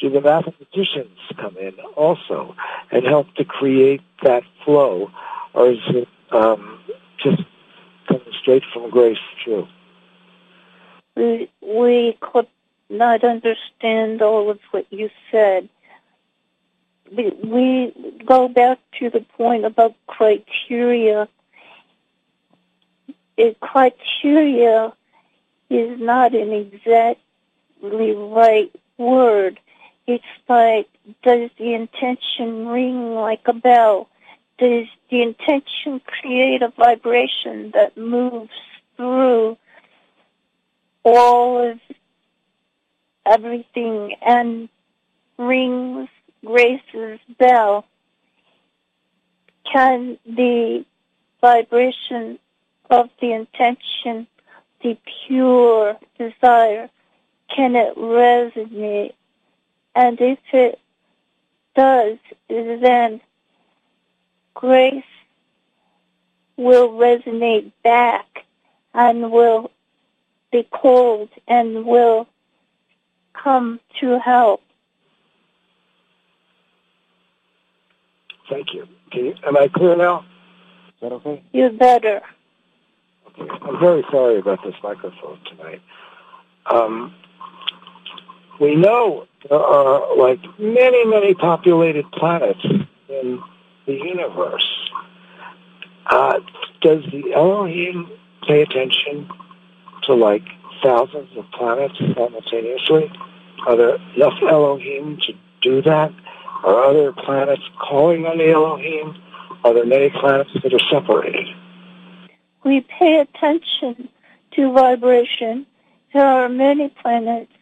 do 0.00 0.10
the 0.10 0.20
mathematicians 0.20 1.18
come 1.36 1.56
in 1.56 1.74
also 1.96 2.54
and 2.92 3.04
help 3.04 3.34
to 3.34 3.44
create 3.44 4.00
that 4.22 4.44
flow, 4.64 5.10
or 5.54 5.72
is 5.72 5.78
it 5.88 6.08
um, 6.30 6.80
just 7.22 7.42
coming 8.06 8.32
straight 8.40 8.62
from 8.72 8.90
grace 8.90 9.18
through? 9.42 9.66
We, 11.18 11.50
we 11.60 12.16
could 12.20 12.46
not 12.88 13.24
understand 13.24 14.22
all 14.22 14.50
of 14.50 14.60
what 14.70 14.86
you 14.90 15.10
said. 15.32 15.68
We, 17.14 17.30
we 17.42 17.92
go 18.24 18.48
back 18.48 18.78
to 19.00 19.10
the 19.10 19.20
point 19.36 19.64
about 19.64 19.94
criteria. 20.06 21.28
A 23.36 23.54
criteria 23.54 24.92
is 25.68 26.00
not 26.00 26.34
an 26.34 26.52
exactly 26.52 28.12
right 28.12 28.70
word. 28.96 29.58
It's 30.06 30.24
like, 30.48 30.88
does 31.24 31.50
the 31.58 31.74
intention 31.74 32.68
ring 32.68 33.14
like 33.14 33.42
a 33.46 33.52
bell? 33.52 34.08
Does 34.58 34.86
the 35.10 35.22
intention 35.22 36.00
create 36.06 36.62
a 36.62 36.68
vibration 36.68 37.72
that 37.72 37.96
moves 37.96 38.50
through 38.96 39.56
all 41.04 41.70
of 41.70 41.80
everything 43.26 44.14
and 44.22 44.68
rings 45.36 46.08
Grace's 46.44 47.20
bell? 47.38 47.84
Can 49.70 50.18
the 50.24 50.84
vibration 51.40 52.38
of 52.90 53.10
the 53.20 53.32
intention, 53.32 54.26
the 54.82 54.96
pure 55.26 55.96
desire, 56.18 56.88
can 57.54 57.76
it 57.76 57.96
resonate? 57.96 59.14
And 59.94 60.20
if 60.20 60.38
it 60.52 60.78
does, 61.74 62.18
then 62.48 63.20
grace 64.54 65.04
will 66.56 66.90
resonate 66.90 67.72
back 67.84 68.44
and 68.94 69.30
will 69.30 69.70
be 70.50 70.62
called 70.64 71.28
and 71.46 71.84
will 71.84 72.26
come 73.34 73.80
to 74.00 74.18
help. 74.18 74.62
Thank 78.48 78.72
you. 78.72 78.86
Okay, 79.08 79.34
am 79.46 79.56
I 79.56 79.68
clear 79.68 79.96
now? 79.96 80.20
Is 80.20 80.94
that 81.02 81.12
okay? 81.12 81.42
You 81.52 81.70
better. 81.70 82.22
Okay. 83.38 83.50
I'm 83.62 83.78
very 83.78 84.02
sorry 84.10 84.38
about 84.38 84.62
this 84.64 84.74
microphone 84.82 85.38
tonight. 85.44 85.82
Um, 86.66 87.14
we 88.60 88.74
know 88.74 89.26
there 89.48 89.58
are 89.58 90.16
like 90.16 90.40
many, 90.58 91.04
many 91.04 91.34
populated 91.34 92.10
planets 92.12 92.64
in 93.08 93.40
the 93.86 93.92
universe. 93.92 94.66
Uh, 96.06 96.40
does 96.80 97.04
the 97.12 97.32
Elohim 97.34 98.10
pay 98.46 98.62
attention 98.62 99.28
to 100.04 100.14
like 100.14 100.44
thousands 100.82 101.28
of 101.36 101.44
planets 101.52 101.98
simultaneously? 101.98 103.10
Are 103.66 103.76
there 103.76 103.96
enough 104.16 104.40
Elohim 104.42 105.18
to 105.26 105.32
do 105.60 105.82
that? 105.82 106.12
Are 106.64 106.84
other 106.84 107.12
planets 107.12 107.62
calling 107.80 108.26
on 108.26 108.38
the 108.38 108.50
Elohim? 108.50 109.16
Are 109.64 109.74
there 109.74 109.86
many 109.86 110.10
planets 110.10 110.50
that 110.62 110.72
are 110.72 110.88
separated? 110.90 111.46
We 112.64 112.80
pay 112.82 113.20
attention 113.20 114.08
to 114.52 114.72
vibration. 114.72 115.66
There 116.12 116.26
are 116.26 116.48
many 116.48 116.88
planets 116.88 117.52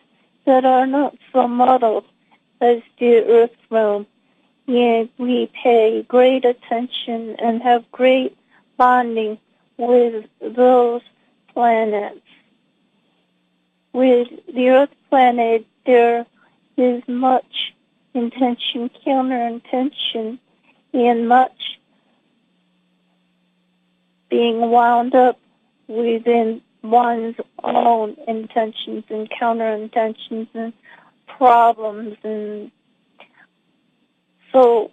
that 0.44 0.64
are 0.64 0.86
not 0.86 1.16
so 1.32 1.48
modeled 1.48 2.04
as 2.60 2.80
the 2.98 3.24
Earth 3.24 3.56
realm. 3.70 4.06
Yet 4.66 5.10
we 5.18 5.50
pay 5.62 6.02
great 6.02 6.44
attention 6.44 7.36
and 7.38 7.62
have 7.62 7.90
great 7.92 8.36
bonding 8.76 9.38
with 9.76 10.24
those 10.40 11.02
planets. 11.52 12.25
With 13.96 14.28
the 14.54 14.68
Earth 14.68 14.94
planet, 15.08 15.64
there 15.86 16.26
is 16.76 17.02
much 17.08 17.72
intention, 18.12 18.90
counter 19.02 19.46
intention, 19.46 20.38
and 20.92 21.26
much 21.26 21.78
being 24.28 24.70
wound 24.70 25.14
up 25.14 25.38
within 25.88 26.60
one's 26.82 27.36
own 27.64 28.18
intentions 28.28 29.04
and 29.08 29.30
counter 29.30 29.68
intentions 29.68 30.48
and 30.52 30.74
problems 31.26 32.18
and 32.22 32.70
so 34.52 34.90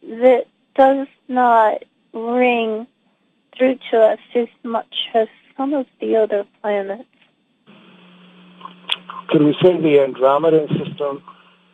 that 0.00 0.46
does 0.76 1.08
not 1.26 1.82
ring 2.12 2.86
through 3.58 3.80
to 3.90 3.98
us 3.98 4.20
as 4.36 4.46
much 4.62 5.08
as 5.12 5.26
some 5.56 5.74
of 5.74 5.86
the 6.00 6.14
other 6.14 6.46
planets. 6.60 7.04
Could 9.28 9.42
we 9.42 9.56
say 9.62 9.80
the 9.80 10.00
Andromeda 10.00 10.66
system 10.68 11.22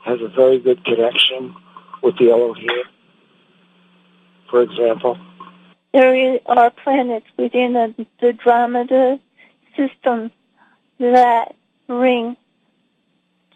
has 0.05 0.21
a 0.21 0.29
very 0.29 0.59
good 0.59 0.85
connection 0.85 1.55
with 2.03 2.17
the 2.19 2.31
Elohim, 2.31 2.85
for 4.51 4.63
example? 4.63 5.19
There 5.93 6.39
are 6.47 6.71
planets 6.71 7.27
within 7.37 7.73
the 7.73 8.07
Andromeda 8.23 9.19
system 9.77 10.31
that 10.99 11.55
ring 11.89 12.37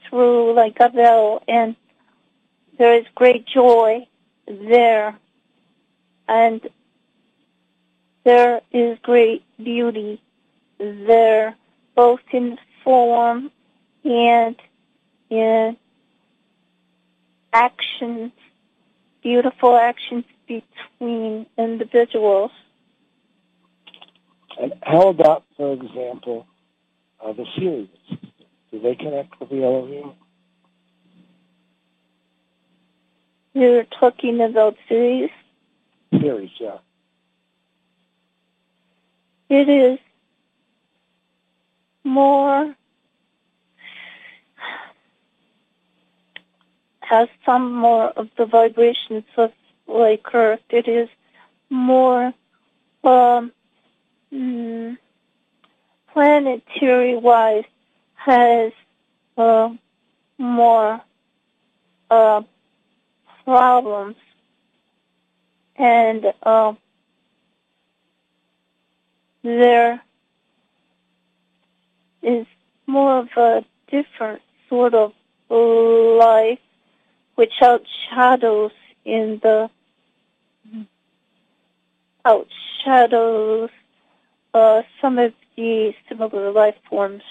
through 0.09 0.55
like 0.55 0.79
a 0.81 0.89
bell, 0.89 1.43
and 1.47 1.77
there 2.79 2.95
is 2.99 3.07
great 3.15 3.47
joy 3.47 4.07
there, 4.47 5.17
and 6.29 6.69
there 8.25 8.61
is 8.73 8.99
great 9.03 9.45
beauty 9.63 10.21
there, 10.79 11.55
both 11.95 12.21
in 12.33 12.59
form 12.83 13.51
and 14.05 14.57
in 15.31 15.77
actions, 17.53 18.33
beautiful 19.23 19.77
actions 19.77 20.25
between 20.47 21.47
individuals. 21.57 22.51
And 24.61 24.75
how 24.83 25.09
about, 25.09 25.45
for 25.57 25.73
example, 25.73 26.47
uh, 27.25 27.33
the 27.33 27.47
Sirius? 27.57 27.89
Do 28.71 28.81
they 28.81 28.95
connect 28.95 29.39
with 29.41 29.51
the 29.51 29.63
Elohim? 29.63 30.13
You're 33.55 33.85
talking 33.85 34.41
about 34.41 34.77
Sirius? 34.89 35.31
Sirius, 36.11 36.51
yeah. 36.59 36.79
It 39.49 39.69
is 39.69 39.99
more 42.05 42.75
has 47.13 47.29
some 47.45 47.75
more 47.75 48.07
of 48.17 48.31
the 48.39 48.47
vibrations 48.47 49.25
of 49.37 49.53
like 49.87 50.25
Earth. 50.33 50.63
It 50.71 50.89
is 50.89 51.11
more 51.69 52.33
um, 53.05 53.53
mm, 54.33 54.97
planetary 56.11 57.15
wise 57.17 57.67
has 58.15 58.73
uh, 59.37 59.69
more 60.39 61.03
uh, 62.11 62.41
problems 63.45 64.17
and 65.77 66.33
uh, 66.43 66.73
there 69.43 70.01
is 72.23 72.47
more 72.87 73.19
of 73.19 73.29
a 73.37 73.65
different 73.91 74.41
sort 74.71 74.95
of 74.95 75.13
life 75.51 76.59
which 77.35 77.53
outshadows 77.61 78.73
in 79.05 79.41
the 79.43 79.71
outshadows 82.25 83.71
uh, 84.55 84.83
some 85.01 85.19
of 85.19 85.33
the 85.57 85.95
similar 86.09 86.53
life 86.53 86.77
forms 86.89 87.23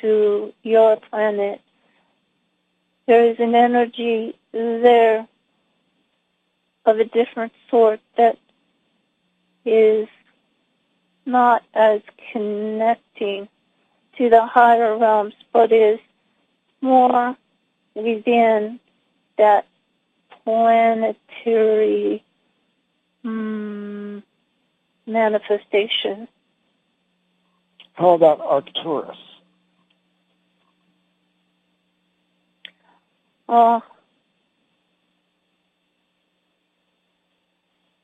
to 0.00 0.52
your 0.62 0.96
planet. 0.96 1.60
There 3.06 3.30
is 3.30 3.38
an 3.38 3.54
energy 3.54 4.36
there 4.52 5.26
of 6.86 6.98
a 6.98 7.04
different 7.04 7.52
sort 7.70 8.00
that 8.16 8.38
is 9.64 10.08
not 11.26 11.62
as 11.74 12.02
connecting 12.32 13.48
to 14.18 14.28
the 14.28 14.46
higher 14.46 14.96
realms, 14.96 15.34
but 15.52 15.72
is 15.72 15.98
more 16.80 17.36
within 17.94 18.78
that 19.38 19.66
planetary 20.44 22.24
mm, 23.24 24.22
manifestation. 25.06 26.28
How 27.94 28.10
about 28.10 28.40
Arcturus? 28.40 29.16
Uh, 33.48 33.80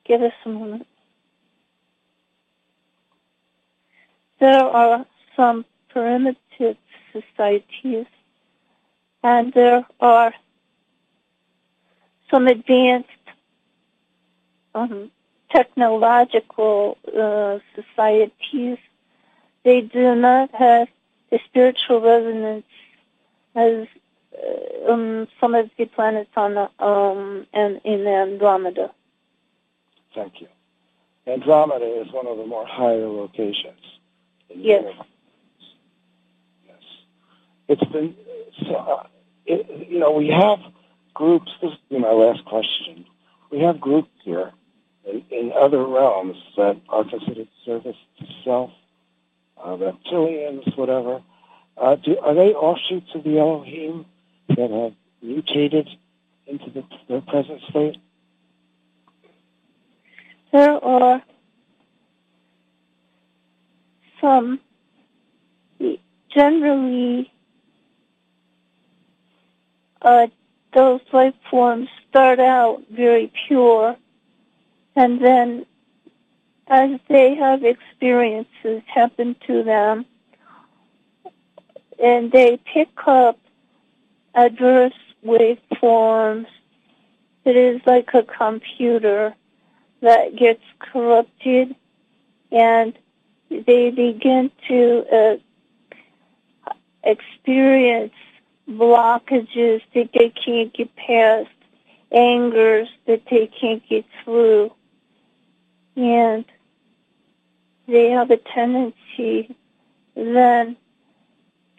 give 0.05 0.21
us 0.21 0.33
a 0.45 0.49
moment. 0.49 0.87
There 4.39 4.63
are 4.63 5.05
some 5.35 5.65
primitive 5.89 6.77
societies, 7.11 8.05
and 9.23 9.53
there 9.53 9.85
are 9.99 10.33
some 12.31 12.47
advanced 12.47 13.09
um, 14.73 15.11
technological 15.51 16.97
uh, 17.07 17.59
societies. 17.75 18.77
They 19.63 19.81
do 19.81 20.15
not 20.15 20.49
have 20.55 20.87
the 21.29 21.39
spiritual 21.45 22.01
resonance 22.01 22.65
as 23.53 23.85
uh, 24.33 24.91
um, 24.91 25.27
some 25.39 25.53
of 25.53 25.69
the 25.77 25.85
planets 25.85 26.31
on 26.35 26.55
the, 26.55 26.83
um, 26.83 27.45
and 27.53 27.81
in 27.83 28.07
Andromeda. 28.07 28.91
Thank 30.15 30.41
you. 30.41 30.47
Andromeda 31.27 32.01
is 32.01 32.11
one 32.11 32.27
of 32.27 32.37
the 32.37 32.45
more 32.45 32.65
higher 32.65 33.07
locations. 33.07 33.79
Yes. 34.49 34.83
universe. 34.83 35.07
Yes. 36.67 36.77
It's 37.67 37.91
been, 37.91 38.15
so, 38.63 38.75
uh, 38.75 39.07
it, 39.45 39.89
you 39.89 39.99
know, 39.99 40.11
we 40.11 40.27
have 40.29 40.59
groups, 41.21 41.51
this 41.61 41.69
will 41.69 41.97
be 41.97 41.99
my 41.99 42.11
last 42.11 42.43
question. 42.45 43.05
We 43.51 43.59
have 43.59 43.79
groups 43.79 44.09
here 44.23 44.51
in, 45.05 45.23
in 45.29 45.51
other 45.51 45.85
realms 45.85 46.35
that 46.57 46.81
are 46.89 47.03
considered 47.03 47.47
service 47.63 47.95
to 48.17 48.25
self, 48.43 48.71
uh, 49.63 49.77
reptilians, 49.77 50.75
whatever. 50.75 51.21
Uh, 51.77 51.95
do, 51.97 52.17
are 52.17 52.33
they 52.33 52.53
offshoots 52.55 53.11
of 53.13 53.23
the 53.23 53.37
Elohim 53.37 54.07
that 54.49 54.71
have 54.71 54.93
mutated 55.21 55.87
into 56.47 56.71
the, 56.71 56.83
their 57.07 57.21
present 57.21 57.61
state? 57.69 57.97
There 60.51 60.83
are 60.83 61.21
some 64.19 64.59
generally 66.33 67.31
uh, 70.01 70.25
those 70.73 71.01
life 71.11 71.35
forms 71.49 71.89
start 72.09 72.39
out 72.39 72.81
very 72.89 73.31
pure 73.47 73.95
and 74.95 75.21
then 75.21 75.65
as 76.67 76.99
they 77.09 77.35
have 77.35 77.63
experiences 77.63 78.81
happen 78.87 79.35
to 79.47 79.63
them 79.63 80.05
and 82.01 82.31
they 82.31 82.57
pick 82.73 82.89
up 83.05 83.37
adverse 84.33 84.93
waveforms. 85.25 86.47
It 87.45 87.55
is 87.55 87.81
like 87.85 88.09
a 88.13 88.23
computer 88.23 89.35
that 90.01 90.35
gets 90.35 90.63
corrupted 90.79 91.75
and 92.51 92.97
they 93.49 93.91
begin 93.91 94.51
to 94.67 95.05
uh, 95.11 96.73
experience 97.03 98.13
blockages 98.71 99.81
that 99.93 100.09
they 100.13 100.29
can't 100.29 100.73
get 100.73 100.95
past, 100.95 101.49
angers 102.11 102.89
that 103.05 103.21
they 103.29 103.47
can't 103.47 103.87
get 103.87 104.05
through. 104.23 104.71
And 105.95 106.45
they 107.87 108.09
have 108.09 108.31
a 108.31 108.37
tendency 108.37 109.55
then 110.15 110.77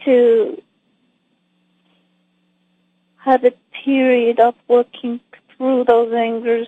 to 0.05 0.63
have 3.17 3.45
a 3.45 3.53
period 3.85 4.41
of 4.41 4.55
working 4.69 5.21
through 5.57 5.85
those 5.85 6.13
angers, 6.13 6.67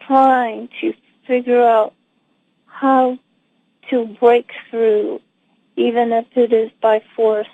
trying 0.00 0.68
to 0.80 0.92
figure 1.26 1.62
out 1.62 1.94
how 2.66 3.18
to 3.88 4.04
break 4.20 4.50
through, 4.70 5.20
even 5.76 6.12
if 6.12 6.26
it 6.36 6.52
is 6.52 6.70
by 6.80 7.02
force. 7.16 7.48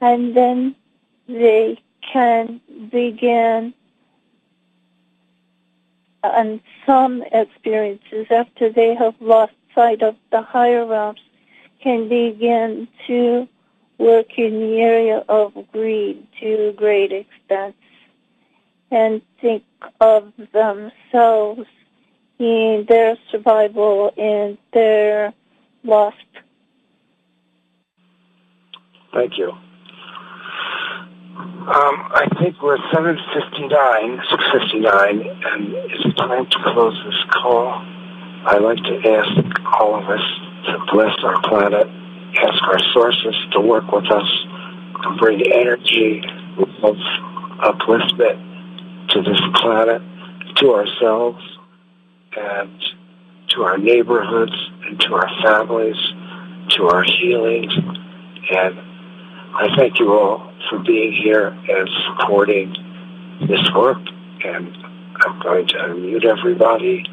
And 0.00 0.36
then 0.36 0.74
they 1.32 1.78
can 2.12 2.60
begin 2.90 3.74
and 6.24 6.60
some 6.86 7.22
experiences 7.32 8.26
after 8.30 8.70
they 8.70 8.94
have 8.94 9.14
lost 9.20 9.52
sight 9.74 10.02
of 10.02 10.16
the 10.30 10.42
higher 10.42 10.86
realms 10.86 11.20
can 11.82 12.08
begin 12.08 12.86
to 13.06 13.48
work 13.98 14.38
in 14.38 14.60
the 14.60 14.80
area 14.80 15.24
of 15.28 15.52
greed 15.72 16.26
to 16.40 16.72
great 16.76 17.12
extent 17.12 17.74
and 18.90 19.22
think 19.40 19.64
of 20.00 20.32
themselves 20.52 21.66
in 22.38 22.84
their 22.88 23.16
survival 23.30 24.12
and 24.16 24.58
their 24.72 25.32
lost. 25.84 26.16
Thank 29.12 29.38
you. 29.38 29.52
Um, 31.62 32.10
I 32.10 32.26
think 32.40 32.60
we're 32.60 32.74
at 32.74 32.92
7.59, 32.92 33.70
6.59, 33.70 35.46
and 35.46 35.74
it's 35.92 36.16
time 36.16 36.44
to 36.50 36.58
close 36.64 37.00
this 37.06 37.22
call. 37.30 37.68
I'd 38.46 38.62
like 38.62 38.82
to 38.82 38.98
ask 39.08 39.60
all 39.78 39.94
of 39.94 40.08
us 40.10 40.20
to 40.66 40.84
bless 40.92 41.16
our 41.22 41.40
planet, 41.42 41.86
ask 42.40 42.62
our 42.64 42.80
sources 42.92 43.36
to 43.52 43.60
work 43.60 43.92
with 43.92 44.10
us, 44.10 44.28
to 45.04 45.16
bring 45.20 45.40
energy 45.52 46.24
of 46.82 46.96
upliftment 47.62 49.08
to 49.10 49.22
this 49.22 49.40
planet, 49.54 50.02
to 50.56 50.74
ourselves, 50.74 51.44
and 52.36 52.82
to 53.50 53.62
our 53.62 53.78
neighborhoods, 53.78 54.70
and 54.82 54.98
to 54.98 55.14
our 55.14 55.30
families, 55.44 55.96
to 56.70 56.88
our 56.88 57.04
healings. 57.04 57.72
And 58.50 58.80
I 59.54 59.68
thank 59.76 60.00
you 60.00 60.12
all 60.12 60.51
for 60.68 60.78
being 60.80 61.12
here 61.12 61.48
and 61.48 61.88
supporting 62.06 62.74
this 63.48 63.60
work. 63.74 63.98
And 64.44 64.76
I'm 65.24 65.40
going 65.40 65.66
to 65.68 65.74
unmute 65.74 66.24
everybody. 66.24 67.04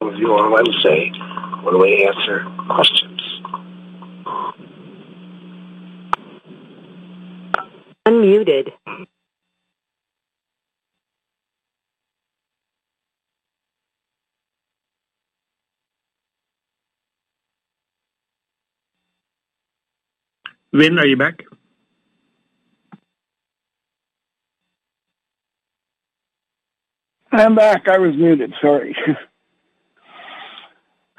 With 0.00 0.16
you 0.16 0.34
on 0.34 0.52
Wednesday 0.52 1.10
when 1.62 1.80
we 1.80 2.06
answer 2.06 2.44
questions. 2.68 3.20
Unmuted. 8.06 8.72
Wynn, 20.74 20.98
are 20.98 21.06
you 21.06 21.16
back? 21.16 21.44
I'm 27.30 27.54
back. 27.54 27.86
I 27.88 27.98
was 27.98 28.16
muted. 28.16 28.52
Sorry. 28.60 28.94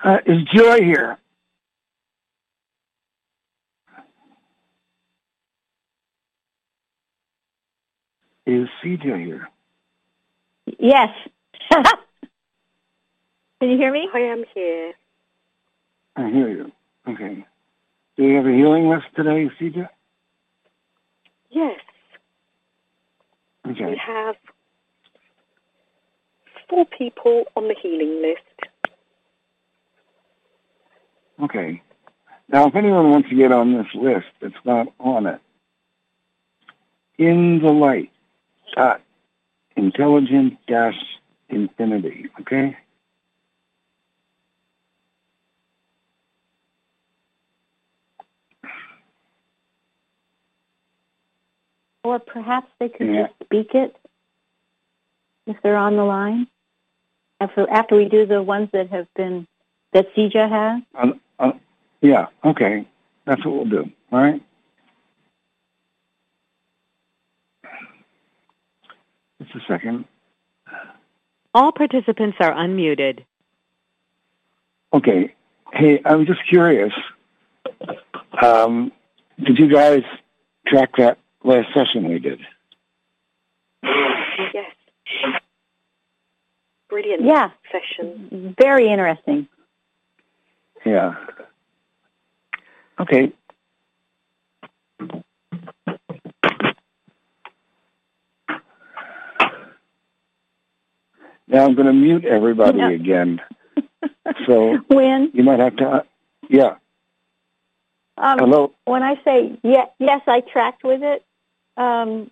Uh, 0.04 0.18
is 0.28 0.44
Joy 0.54 0.82
here? 0.82 1.18
Is 8.46 8.68
CJ 8.84 9.26
here? 9.26 9.50
Yes. 10.78 11.10
Can 11.72 11.84
you 13.62 13.78
hear 13.78 13.92
me? 13.92 14.08
I 14.14 14.20
am 14.20 14.44
here. 14.54 14.94
I 16.16 16.30
hear 16.30 16.50
you. 16.50 16.72
Okay. 17.08 17.46
Do 18.18 18.24
you 18.24 18.36
have 18.38 18.46
a 18.46 18.52
healing 18.52 18.90
list 18.90 19.06
today, 19.16 19.50
CJ? 19.60 19.90
Yes. 21.50 21.80
Okay. 23.68 23.86
We 23.86 24.02
have 24.06 24.36
four 26.70 26.86
people 26.86 27.46
on 27.56 27.68
the 27.68 27.76
healing 27.82 28.22
list. 28.22 28.40
Okay. 31.42 31.82
Now, 32.48 32.68
if 32.68 32.76
anyone 32.76 33.10
wants 33.10 33.30
to 33.30 33.36
get 33.36 33.52
on 33.52 33.74
this 33.74 33.88
list 33.96 34.28
that's 34.40 34.54
not 34.64 34.88
on 35.00 35.26
it, 35.26 35.42
in 37.18 37.60
the 37.60 37.72
light 37.72 38.12
dot 38.76 39.02
intelligent 39.76 40.58
dash 40.68 41.02
infinity, 41.50 42.30
okay? 42.42 42.78
Or 52.06 52.20
perhaps 52.20 52.68
they 52.80 52.88
could 52.90 53.08
Yeah. 53.08 53.24
just 53.28 53.34
speak 53.44 53.74
it 53.74 53.96
if 55.48 55.60
they're 55.64 55.76
on 55.76 55.98
the 55.98 56.04
line. 56.04 56.46
After 57.42 57.68
after 57.68 57.96
we 57.96 58.06
do 58.08 58.28
the 58.28 58.44
ones 58.44 58.70
that 58.74 58.92
have 58.92 59.12
been 59.16 59.48
that 59.92 60.14
CJ 60.14 60.48
has. 60.48 60.84
Uh, 60.94 61.14
uh, 61.40 61.52
yeah, 62.02 62.28
okay. 62.44 62.86
That's 63.26 63.44
what 63.44 63.56
we'll 63.56 63.66
do. 63.66 63.92
All 64.12 64.20
right? 64.22 64.42
Just 69.42 69.56
a 69.56 69.60
second. 69.68 70.06
All 71.56 71.72
participants 71.72 72.38
are 72.40 72.54
unmuted. 72.54 73.26
Okay. 74.94 75.34
Hey, 75.74 76.02
I'm 76.06 76.28
just 76.28 76.42
curious. 76.48 76.94
Um, 78.42 78.92
did 79.44 79.58
you 79.58 79.68
guys 79.70 80.04
track 80.68 80.92
that 80.98 81.18
last 81.46 81.74
session 81.74 82.10
we 82.10 82.20
did? 82.20 82.40
Yes. 83.84 84.72
Brilliant 86.90 87.24
Yeah. 87.24 87.52
session. 87.72 88.56
Very 88.60 88.90
interesting. 88.90 89.48
Yeah. 90.86 91.16
Okay. 93.00 93.32
Now 101.48 101.64
I'm 101.66 101.76
going 101.76 101.88
to 101.88 101.94
mute 101.94 102.26
everybody 102.26 102.80
No. 102.80 102.90
again. 102.90 103.42
So 104.48 104.78
When 104.88 105.32
you 105.34 105.44
might 105.44 105.60
have 105.60 105.76
to. 105.78 105.86
Uh, 105.88 106.02
yeah. 106.50 106.76
um, 108.18 108.40
Hello. 108.40 108.74
when 108.86 109.02
I 109.04 109.16
say 109.24 109.58
yeah, 109.64 109.86
yes, 110.00 110.22
I 110.28 110.42
tracked 110.42 110.84
with 110.84 111.02
it. 111.04 111.24
Um, 111.78 112.32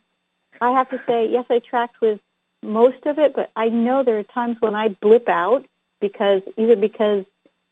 I 0.62 0.72
have 0.72 0.90
to 0.90 1.02
say 1.08 1.30
yes, 1.30 1.46
I 1.50 1.60
tracked 1.60 2.02
with 2.02 2.20
most 2.62 3.06
of 3.06 3.20
it, 3.20 3.36
but 3.36 3.52
I 3.56 3.70
know 3.70 4.04
there 4.04 4.18
are 4.20 4.24
times 4.24 4.58
when 4.60 4.76
I 4.76 4.90
blip 4.90 5.28
out 5.28 5.66
because 6.00 6.42
either 6.58 6.76
because 6.76 7.26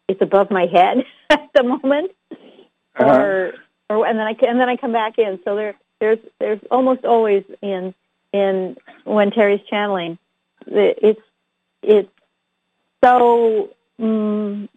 it's 0.08 0.22
above 0.22 0.52
my 0.52 0.66
head 0.66 1.06
at 1.30 1.50
the 1.54 1.64
moment, 1.64 2.12
or 3.00 3.54
or 3.90 4.06
and 4.06 4.20
then 4.20 4.28
I 4.28 4.36
and 4.48 4.60
then 4.60 4.70
I 4.70 4.76
come 4.76 4.92
back 4.92 5.18
in. 5.18 5.40
So 5.46 5.56
there 5.56 5.76
there's 6.00 6.20
there's 6.40 6.60
almost 6.70 7.06
always 7.06 7.44
in 7.62 7.94
in 8.34 8.78
when 9.04 9.32
Terry's 9.32 9.62
channeling, 9.70 10.18
it's 10.68 11.22
it's 11.82 12.12
so 13.04 13.70
mm, 14.00 14.70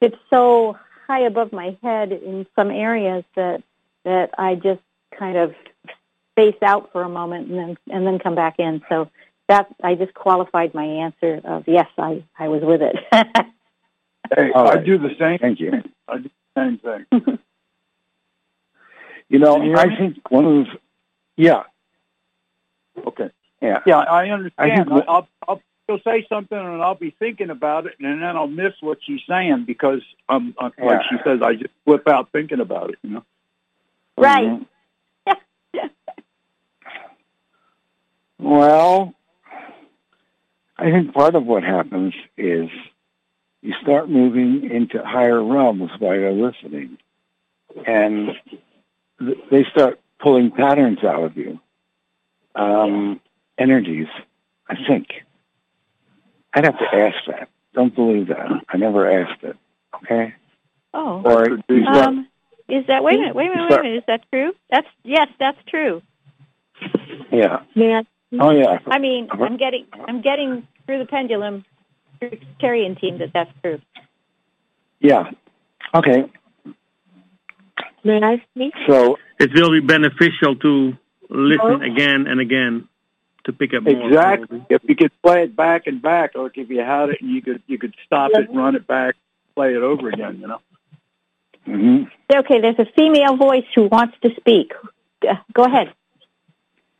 it's 0.00 0.16
so 0.30 0.76
high 1.06 1.20
above 1.20 1.52
my 1.52 1.76
head 1.82 2.12
in 2.12 2.46
some 2.56 2.70
areas 2.70 3.24
that 3.36 3.62
that 4.04 4.30
I 4.38 4.56
just 4.56 4.80
kind 5.16 5.36
of 5.36 5.54
space 6.32 6.56
out 6.62 6.90
for 6.92 7.02
a 7.02 7.08
moment 7.08 7.48
and 7.48 7.58
then 7.58 7.78
and 7.90 8.06
then 8.06 8.18
come 8.18 8.34
back 8.34 8.56
in. 8.58 8.82
So 8.88 9.08
that 9.48 9.66
I 9.82 9.94
just 9.94 10.14
qualified 10.14 10.74
my 10.74 10.84
answer 10.84 11.40
of 11.44 11.64
yes, 11.66 11.88
I 11.98 12.24
I 12.38 12.48
was 12.48 12.62
with 12.62 12.82
it. 12.82 12.96
Hey, 14.34 14.50
All 14.52 14.66
I 14.66 14.76
do 14.78 14.96
the 14.96 15.10
same. 15.18 15.38
Thank 15.40 15.60
you. 15.60 15.82
I 16.08 16.16
do 16.18 16.30
the 16.54 16.60
same 16.60 16.78
thing. 16.78 17.38
You 19.28 19.38
know, 19.38 19.62
you 19.62 19.74
I 19.76 19.86
me? 19.86 19.96
think 19.96 20.30
one 20.30 20.44
of 20.44 20.66
the 20.66 20.78
Yeah. 21.36 21.62
Okay. 23.06 23.30
Yeah. 23.62 23.78
Yeah, 23.86 23.98
I 23.98 24.28
understand. 24.28 24.88
think- 24.90 25.04
I'll, 25.08 25.26
I'll 25.48 25.60
she'll 25.86 26.00
say 26.00 26.26
something 26.28 26.56
and 26.58 26.82
I'll 26.82 26.94
be 26.94 27.14
thinking 27.18 27.48
about 27.50 27.86
it, 27.86 27.94
and 27.98 28.22
then 28.22 28.36
I'll 28.36 28.46
miss 28.46 28.74
what 28.80 28.98
she's 29.02 29.20
saying 29.28 29.64
because, 29.66 30.02
um, 30.28 30.54
uh, 30.58 30.64
like 30.64 31.00
Yeah. 31.00 31.02
she 31.10 31.16
says, 31.24 31.40
I 31.42 31.54
just 31.54 31.72
flip 31.86 32.06
out 32.08 32.30
thinking 32.32 32.60
about 32.60 32.90
it. 32.90 32.98
You 33.02 33.10
know. 33.10 33.24
Right. 34.18 34.48
Mhm. 34.48 34.66
Well, 38.42 39.14
I 40.76 40.90
think 40.90 41.14
part 41.14 41.36
of 41.36 41.44
what 41.46 41.62
happens 41.62 42.12
is 42.36 42.68
you 43.62 43.72
start 43.80 44.10
moving 44.10 44.68
into 44.68 45.00
higher 45.04 45.42
realms 45.42 45.92
while 46.00 46.16
you're 46.18 46.32
listening, 46.32 46.98
and 47.86 48.30
th- 49.20 49.38
they 49.50 49.62
start 49.70 50.00
pulling 50.18 50.50
patterns 50.50 51.04
out 51.04 51.22
of 51.22 51.36
you, 51.36 51.60
um, 52.56 53.20
energies. 53.58 54.08
I 54.68 54.74
think. 54.88 55.08
I'd 56.54 56.64
have 56.64 56.78
to 56.78 56.94
ask 56.94 57.16
that. 57.28 57.48
Don't 57.74 57.94
believe 57.94 58.26
that. 58.28 58.48
I 58.68 58.76
never 58.76 59.08
asked 59.10 59.42
it. 59.44 59.56
Okay. 59.94 60.34
Oh. 60.94 61.22
Or 61.24 61.48
you 61.68 61.82
start- 61.84 62.08
Um, 62.08 62.28
is 62.68 62.86
that 62.86 63.04
wait 63.04 63.16
a 63.16 63.18
minute? 63.20 63.34
Wait 63.36 63.46
a 63.46 63.54
minute. 63.54 63.70
Wait 63.70 63.78
a 63.78 63.82
minute. 63.82 63.96
Is 63.98 64.04
that 64.08 64.22
true? 64.32 64.52
That's 64.70 64.88
yes, 65.04 65.28
that's 65.38 65.58
true. 65.68 66.02
yeah. 67.30 67.62
Yeah. 67.74 68.02
Oh 68.40 68.50
yeah. 68.50 68.78
I 68.86 68.98
mean, 68.98 69.28
I'm 69.30 69.56
getting 69.56 69.86
I'm 70.06 70.22
getting 70.22 70.66
through 70.86 70.98
the 71.00 71.06
pendulum 71.06 71.64
through 72.18 72.30
the 72.30 72.36
Secretarian 72.38 72.96
team 72.96 73.18
that 73.18 73.32
that's 73.32 73.50
true. 73.62 73.80
Yeah. 75.00 75.30
Okay. 75.94 76.30
May 78.04 78.20
I 78.22 78.42
speak? 78.54 78.72
So 78.88 79.18
It 79.38 79.50
will 79.54 79.70
be 79.70 79.80
beneficial 79.80 80.56
to 80.56 80.92
listen 81.28 81.82
again 81.82 82.26
and 82.26 82.40
again 82.40 82.88
to 83.44 83.52
pick 83.52 83.74
up 83.74 83.82
more. 83.82 84.08
Exactly. 84.08 84.64
If 84.70 84.82
you 84.84 84.96
could 84.96 85.12
play 85.22 85.44
it 85.44 85.56
back 85.56 85.86
and 85.86 86.00
back, 86.00 86.32
or 86.34 86.50
if 86.54 86.70
you 86.70 86.80
had 86.80 87.10
it 87.10 87.20
and 87.20 87.30
you 87.30 87.42
could 87.42 87.62
you 87.66 87.78
could 87.78 87.94
stop 88.06 88.30
it, 88.34 88.48
run 88.52 88.76
it 88.76 88.86
back, 88.86 89.16
play 89.54 89.74
it 89.74 89.82
over 89.82 90.08
again. 90.08 90.38
You 90.40 90.46
know. 90.48 90.60
hmm 91.64 92.02
Okay, 92.34 92.60
there's 92.60 92.78
a 92.78 92.86
female 92.96 93.36
voice 93.36 93.66
who 93.74 93.88
wants 93.88 94.16
to 94.22 94.30
speak. 94.36 94.72
Go 95.52 95.64
ahead. 95.64 95.92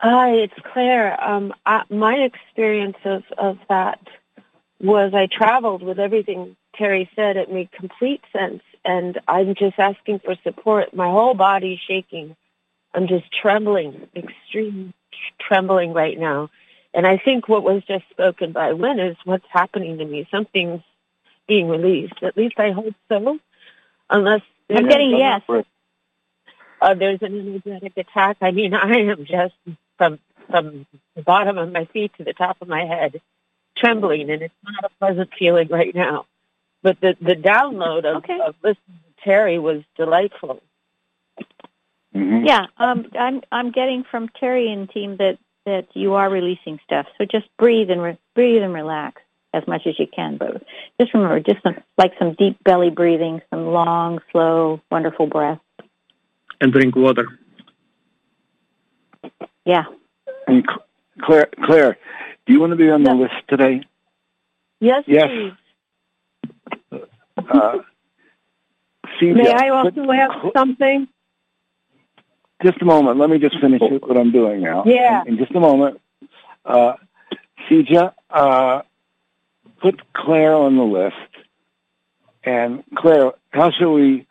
Hi, 0.04 0.32
it's 0.32 0.54
Claire. 0.72 1.22
Um, 1.22 1.54
I, 1.64 1.84
my 1.88 2.14
experience 2.14 2.96
of, 3.04 3.22
of 3.38 3.58
that 3.68 4.00
was 4.80 5.14
I 5.14 5.28
traveled 5.30 5.84
with 5.84 6.00
everything 6.00 6.56
Terry 6.74 7.08
said. 7.14 7.36
It 7.36 7.52
made 7.52 7.70
complete 7.70 8.20
sense. 8.32 8.62
And 8.84 9.20
I'm 9.28 9.54
just 9.54 9.78
asking 9.78 10.18
for 10.24 10.34
support. 10.42 10.92
My 10.92 11.08
whole 11.08 11.34
body's 11.34 11.78
shaking. 11.86 12.34
I'm 12.92 13.06
just 13.06 13.26
trembling, 13.30 14.08
extreme 14.16 14.92
trembling 15.40 15.92
right 15.92 16.18
now. 16.18 16.50
And 16.92 17.06
I 17.06 17.16
think 17.18 17.48
what 17.48 17.62
was 17.62 17.84
just 17.86 18.04
spoken 18.10 18.50
by 18.50 18.72
Wynn 18.72 18.98
is 18.98 19.16
what's 19.24 19.46
happening 19.52 19.98
to 19.98 20.04
me. 20.04 20.26
Something's 20.32 20.82
being 21.46 21.68
released. 21.68 22.20
At 22.22 22.36
least 22.36 22.58
I 22.58 22.72
hope 22.72 22.94
so. 23.08 23.38
Unless 24.10 24.42
I'm 24.68 24.88
getting 24.88 25.16
yes. 25.16 25.42
uh, 26.80 26.94
there's 26.94 27.22
an 27.22 27.38
energetic 27.38 27.92
attack. 27.96 28.38
I 28.40 28.50
mean, 28.50 28.74
I 28.74 28.96
am 28.96 29.24
just 29.26 29.54
from 29.98 30.19
from 30.51 30.86
the 31.14 31.23
bottom 31.23 31.59
of 31.59 31.73
my 31.73 31.86
feet 31.86 32.12
to 32.19 32.24
the 32.24 32.32
top 32.32 32.59
of 32.60 32.69
my 32.69 32.85
head, 32.85 33.20
trembling, 33.77 34.31
and 34.31 34.43
it's 34.43 34.55
not 34.64 34.85
a 34.85 34.98
pleasant 34.98 35.31
feeling 35.39 35.69
right 35.69 35.94
now. 35.94 36.27
But 36.82 37.01
the 37.01 37.16
the 37.20 37.35
download 37.35 38.05
of, 38.05 38.24
of 38.24 38.55
listening 38.62 39.01
to 39.06 39.24
Terry 39.24 39.59
was 39.59 39.82
delightful. 39.97 40.62
Mm-hmm. 42.14 42.47
Yeah, 42.47 42.66
um, 42.77 43.06
I'm 43.19 43.43
I'm 43.51 43.70
getting 43.70 44.05
from 44.10 44.28
Terry 44.28 44.70
and 44.70 44.90
team 44.90 45.16
that 45.19 45.39
that 45.64 45.86
you 45.94 46.14
are 46.14 46.28
releasing 46.28 46.78
stuff. 46.85 47.06
So 47.19 47.24
just 47.24 47.47
breathe 47.56 47.90
and 47.90 48.02
re- 48.02 48.19
breathe 48.35 48.62
and 48.62 48.74
relax 48.74 49.23
as 49.55 49.66
much 49.66 49.82
as 49.86 49.98
you 49.98 50.06
can. 50.06 50.36
But 50.36 50.62
just 51.01 51.14
remember, 51.14 51.40
just 51.40 51.62
some 51.62 51.77
like 51.97 52.12
some 52.19 52.35
deep 52.35 52.62
belly 52.64 52.90
breathing, 52.90 53.40
some 53.51 53.66
long, 53.66 54.20
slow, 54.31 54.81
wonderful 54.90 55.27
breath. 55.27 55.60
And 56.60 56.73
drink 56.73 56.97
water. 56.97 57.39
Yeah. 59.64 59.84
And 60.47 60.66
Claire, 61.20 61.48
Claire, 61.64 61.98
do 62.47 62.52
you 62.52 62.60
want 62.60 62.70
to 62.72 62.76
be 62.76 62.90
on 62.90 63.02
the 63.02 63.14
list 63.14 63.34
today? 63.48 63.82
Yes, 64.80 65.05
Yes. 65.06 65.28
please. 66.90 67.01
Uh, 67.36 67.78
May 69.20 69.52
I 69.52 69.68
also 69.68 70.10
ask 70.10 70.52
something? 70.55 71.06
just 72.62 72.80
a 72.80 72.84
moment. 72.84 73.18
Let 73.18 73.28
me 73.30 73.39
just 73.39 73.59
finish 73.60 73.80
what 73.80 74.16
I'm 74.16 74.32
doing 74.32 74.62
now. 74.62 74.84
Yeah. 74.86 75.22
In, 75.22 75.34
in 75.34 75.39
just 75.39 75.55
a 75.55 75.60
moment. 75.60 76.01
Uh, 76.64 76.94
uh, 78.30 78.82
put 79.80 80.01
Claire 80.12 80.55
on 80.55 80.76
the 80.76 80.82
list. 80.82 81.16
And 82.44 82.82
Claire, 82.97 83.32
how 83.51 83.70
should 83.70 83.93
we 83.93 84.26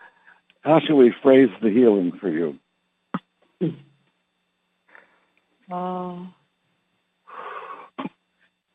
how 0.62 0.80
should 0.80 0.96
we 0.96 1.14
phrase 1.24 1.50
the 1.62 1.70
healing 1.70 2.12
for 2.20 2.30
you? 2.30 2.58
Oh. 5.72 6.28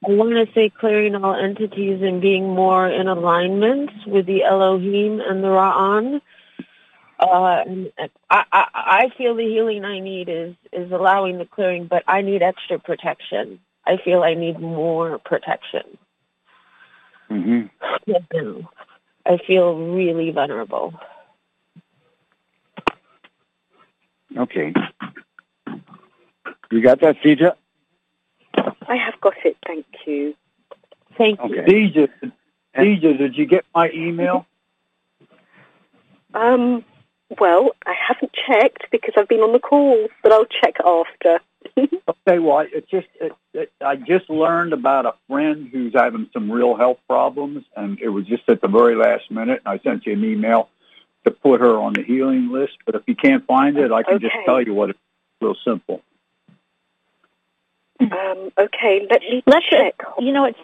I 0.05 0.11
want 0.11 0.31
to 0.31 0.47
say 0.55 0.71
clearing 0.71 1.15
all 1.17 1.35
entities 1.35 2.01
and 2.03 2.21
being 2.21 2.45
more 2.45 2.89
in 2.89 3.09
alignment 3.09 3.91
with 4.07 4.27
the 4.27 4.45
Elohim 4.45 5.21
and 5.21 5.43
the 5.43 5.49
Ra'an. 5.49 6.21
Uh, 7.19 7.63
and 7.67 7.93
I, 8.31 8.45
I, 8.53 8.67
I 8.75 9.09
feel 9.17 9.35
the 9.35 9.43
healing 9.43 9.85
I 9.85 10.01
need 10.01 10.29
is, 10.29 10.55
is 10.73 10.93
allowing 10.93 11.39
the 11.39 11.47
clearing, 11.47 11.87
but 11.87 12.05
I 12.07 12.21
need 12.21 12.43
extra 12.43 12.79
protection. 12.79 13.59
I 13.87 13.97
feel 13.97 14.23
I 14.23 14.35
need 14.35 14.61
more 14.61 15.19
protection. 15.19 15.99
Mm-hmm. 17.31 18.61
I 19.25 19.39
feel 19.47 19.77
really 19.77 20.31
vulnerable. 20.31 20.95
Okay. 24.37 24.73
You 26.71 26.83
got 26.83 27.01
that, 27.01 27.17
CJ? 27.23 27.53
I 28.89 28.97
have 28.97 29.21
got 29.21 29.35
it, 29.45 29.57
thank 29.67 29.87
you. 30.07 30.35
Thank 31.17 31.41
you. 31.49 31.63
Deja, 31.63 32.07
Deja, 32.75 33.13
did 33.17 33.37
you 33.37 33.47
get 33.47 33.65
my 33.75 33.91
email? 33.91 34.47
Um, 36.35 36.85
well, 37.41 37.71
I 37.87 37.95
haven't 37.95 38.33
checked 38.47 38.91
because 38.91 39.15
I've 39.17 39.29
been 39.29 39.41
on 39.41 39.53
the 39.53 39.59
call, 39.59 40.09
but 40.23 40.33
I'll 40.33 40.47
check 40.47 40.77
after. 40.85 41.41
Okay, 42.29 42.39
well, 42.41 42.61
it 42.61 42.89
just 42.89 43.07
it, 43.21 43.33
it, 43.53 43.73
I 43.81 43.95
just 43.97 44.29
learned 44.31 44.73
about 44.73 45.07
a 45.07 45.15
friend 45.29 45.69
who's 45.71 45.93
having 45.95 46.29
some 46.33 46.51
real 46.51 46.77
health 46.77 46.99
problems, 47.09 47.65
and 47.77 48.01
it 48.01 48.09
was 48.09 48.27
just 48.27 48.49
at 48.49 48.61
the 48.61 48.69
very 48.69 48.97
last 48.97 49.31
minute. 49.31 49.63
And 49.65 49.75
I 49.75 49.83
sent 49.83 50.07
you 50.07 50.13
an 50.13 50.25
email 50.25 50.69
to 51.25 51.31
put 51.31 51.61
her 51.61 51.79
on 51.79 51.93
the 51.93 52.03
healing 52.03 52.51
list. 52.51 52.79
But 52.85 52.97
if 52.97 53.03
you 53.07 53.15
can't 53.15 53.47
find 53.47 53.77
it, 53.77 53.93
I 53.93 54.03
can 54.03 54.21
just 54.21 54.35
tell 54.45 54.61
you 54.61 54.75
what 54.75 54.91
it's 54.91 54.99
real 55.41 55.57
simple. 55.65 56.03
Um, 58.01 58.53
okay, 58.59 59.07
let 59.11 59.21
me 59.23 59.43
Let's 59.47 59.67
check. 59.67 59.95
you 60.19 60.33
know 60.33 60.45
it's 60.45 60.59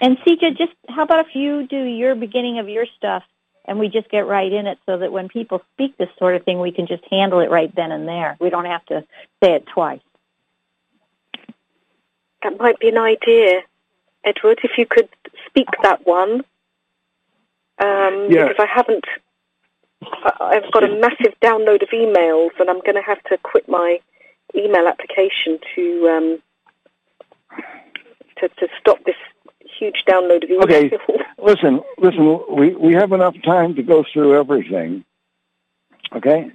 and 0.00 0.16
Sika, 0.24 0.52
just 0.52 0.72
how 0.88 1.02
about 1.02 1.26
if 1.26 1.34
you 1.34 1.66
do 1.66 1.82
your 1.82 2.14
beginning 2.14 2.58
of 2.58 2.68
your 2.68 2.86
stuff 2.96 3.24
and 3.64 3.78
we 3.78 3.88
just 3.88 4.08
get 4.10 4.26
right 4.26 4.52
in 4.52 4.66
it 4.66 4.78
so 4.86 4.98
that 4.98 5.12
when 5.12 5.28
people 5.28 5.62
speak 5.74 5.96
this 5.98 6.08
sort 6.18 6.34
of 6.36 6.44
thing 6.44 6.60
we 6.60 6.72
can 6.72 6.86
just 6.86 7.04
handle 7.10 7.40
it 7.40 7.50
right 7.50 7.74
then 7.74 7.92
and 7.92 8.06
there. 8.08 8.36
We 8.40 8.50
don't 8.50 8.64
have 8.64 8.84
to 8.86 9.04
say 9.42 9.54
it 9.54 9.66
twice. 9.66 10.00
That 12.42 12.58
might 12.58 12.78
be 12.80 12.88
an 12.88 12.98
idea, 12.98 13.62
Edward, 14.24 14.60
if 14.64 14.72
you 14.78 14.86
could 14.86 15.08
speak 15.46 15.68
that 15.82 16.06
one. 16.06 16.42
Um, 17.78 18.28
Yeah. 18.30 18.48
Because 18.48 18.56
I 18.58 18.66
haven't, 18.66 19.04
I've 20.40 20.70
got 20.72 20.84
a 20.84 20.96
massive 21.00 21.34
download 21.40 21.82
of 21.82 21.88
emails 21.90 22.50
and 22.58 22.68
I'm 22.68 22.80
going 22.80 22.96
to 22.96 23.02
have 23.02 23.22
to 23.24 23.38
quit 23.38 23.68
my 23.68 24.00
email 24.54 24.86
application 24.88 25.58
to, 25.74 26.08
um, 26.08 26.42
to, 28.38 28.48
to 28.48 28.68
stop 28.80 28.98
this 29.04 29.16
huge 29.78 30.04
download 30.08 30.44
of 30.44 30.50
emails. 30.50 30.64
Okay. 30.64 30.98
Listen, 31.42 31.80
listen. 31.98 32.38
We 32.56 32.72
we 32.76 32.94
have 32.94 33.10
enough 33.10 33.34
time 33.44 33.74
to 33.74 33.82
go 33.82 34.04
through 34.12 34.38
everything. 34.38 35.04
Okay. 36.14 36.52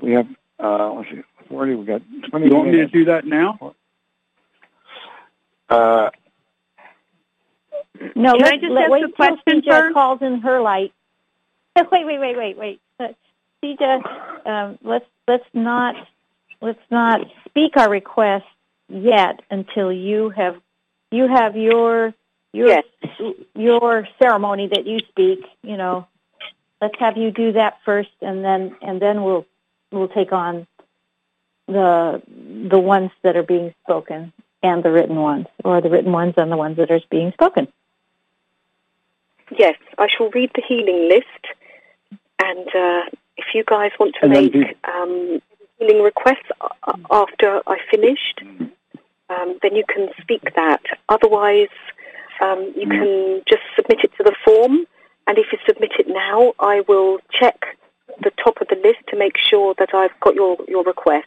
We 0.00 0.12
have. 0.12 0.28
Uh, 0.60 0.92
let's 0.92 1.10
see. 1.10 1.22
Forty. 1.48 1.74
We 1.74 1.84
got 1.86 2.02
twenty. 2.28 2.46
You 2.46 2.54
want 2.54 2.68
me 2.70 2.76
to 2.76 2.86
do 2.86 3.06
that 3.06 3.24
now? 3.26 3.74
Uh, 5.68 6.10
No, 8.14 8.32
Can 8.32 8.40
let's, 8.40 8.52
I 8.52 8.56
just 8.58 8.72
let, 8.72 8.82
ask 8.84 8.90
wait 8.92 9.04
a 9.04 9.08
question 9.08 9.62
first? 9.66 9.94
calls 9.94 10.22
in 10.22 10.40
her 10.40 10.60
light. 10.60 10.92
Wait, 11.76 12.04
wait, 12.06 12.18
wait, 12.20 12.36
wait, 12.36 12.56
wait. 12.58 12.80
Uh, 13.00 13.08
CJ, 13.64 14.46
um, 14.46 14.78
let's 14.82 15.06
let's 15.26 15.44
not 15.54 15.94
let's 16.60 16.80
not 16.90 17.20
speak 17.48 17.76
our 17.76 17.90
request 17.90 18.46
yet 18.88 19.40
until 19.50 19.92
you 19.92 20.30
have 20.30 20.56
you 21.10 21.28
have 21.28 21.56
your 21.56 22.14
your 22.52 22.82
your 23.54 24.08
ceremony 24.20 24.68
that 24.68 24.86
you 24.86 24.98
speak. 25.08 25.40
You 25.62 25.76
know, 25.76 26.06
let's 26.80 26.98
have 26.98 27.16
you 27.16 27.30
do 27.30 27.52
that 27.52 27.78
first, 27.84 28.10
and 28.20 28.44
then 28.44 28.76
and 28.82 29.00
then 29.00 29.22
we'll 29.22 29.46
we'll 29.90 30.08
take 30.08 30.32
on 30.32 30.66
the 31.66 32.22
the 32.68 32.78
ones 32.78 33.10
that 33.22 33.36
are 33.36 33.42
being 33.42 33.74
spoken 33.84 34.32
and 34.62 34.82
the 34.82 34.90
written 34.90 35.16
ones, 35.16 35.46
or 35.64 35.80
the 35.80 35.88
written 35.88 36.12
ones 36.12 36.34
and 36.36 36.52
the 36.52 36.56
ones 36.56 36.76
that 36.76 36.90
are 36.90 37.00
being 37.10 37.32
spoken. 37.32 37.68
Yes, 39.56 39.76
I 39.98 40.06
shall 40.08 40.30
read 40.30 40.50
the 40.54 40.62
healing 40.66 41.08
list, 41.08 42.20
and 42.42 42.68
uh, 42.68 43.16
if 43.36 43.46
you 43.54 43.64
guys 43.64 43.90
want 43.98 44.14
to 44.16 44.24
And 44.24 44.32
make 44.32 44.52
be- 44.52 44.74
um, 44.84 45.40
healing 45.80 46.02
requests 46.02 46.50
after 47.10 47.60
I 47.66 47.78
finished, 47.90 48.42
um, 49.30 49.58
then 49.62 49.74
you 49.74 49.84
can 49.88 50.10
speak 50.20 50.54
that. 50.54 50.82
Otherwise, 51.08 51.68
um, 52.40 52.72
you 52.76 52.86
can 52.86 53.42
just 53.48 53.62
submit 53.74 53.98
it 54.04 54.12
to 54.18 54.22
the 54.22 54.34
form, 54.44 54.86
and 55.26 55.38
if 55.38 55.46
you 55.52 55.58
submit 55.66 55.92
it 55.98 56.06
now, 56.08 56.52
I 56.58 56.82
will 56.86 57.18
check 57.32 57.76
the 58.22 58.30
top 58.42 58.60
of 58.60 58.68
the 58.68 58.76
list 58.76 58.98
to 59.08 59.16
make 59.16 59.36
sure 59.36 59.74
that 59.78 59.94
I've 59.94 60.18
got 60.20 60.34
your, 60.34 60.56
your 60.68 60.84
request. 60.84 61.26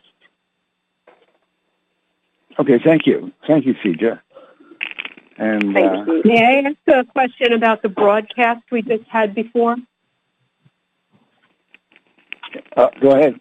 Okay, 2.60 2.80
thank 2.84 3.08
you. 3.08 3.32
Thank 3.48 3.66
you, 3.66 3.74
CJ. 3.76 4.20
And 5.38 5.76
uh, 5.76 6.06
May 6.24 6.64
I 6.64 6.70
ask 6.70 6.78
a 6.88 7.04
question 7.12 7.54
about 7.54 7.82
the 7.82 7.90
broadcast 7.90 8.62
we 8.72 8.84
just 8.84 9.08
had 9.10 9.34
before? 9.34 9.76
uh, 12.78 12.90
go 13.02 13.12
ahead. 13.12 13.40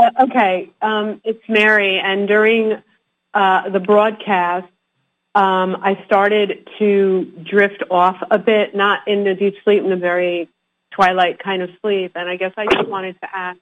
Uh, 0.00 0.10
okay, 0.20 0.70
um, 0.80 1.20
it's 1.24 1.42
Mary, 1.46 2.00
and 2.02 2.26
during 2.26 2.82
uh, 3.34 3.68
the 3.68 3.80
broadcast, 3.80 4.66
um, 5.34 5.76
I 5.76 6.02
started 6.06 6.66
to 6.78 7.24
drift 7.44 7.82
off 7.90 8.16
a 8.30 8.38
bit, 8.38 8.74
not 8.74 9.06
in 9.06 9.26
a 9.26 9.34
deep 9.34 9.56
sleep, 9.62 9.84
in 9.84 9.92
a 9.92 9.98
very 9.98 10.48
twilight 10.90 11.38
kind 11.38 11.60
of 11.60 11.68
sleep. 11.82 12.12
And 12.14 12.30
I 12.30 12.36
guess 12.36 12.52
I 12.56 12.66
just 12.66 12.88
wanted 12.88 13.20
to 13.20 13.28
ask, 13.30 13.58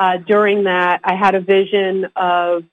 uh, 0.00 0.16
during 0.16 0.64
that, 0.64 1.00
I 1.04 1.14
had 1.14 1.36
a 1.36 1.40
vision 1.40 2.08
of 2.16 2.64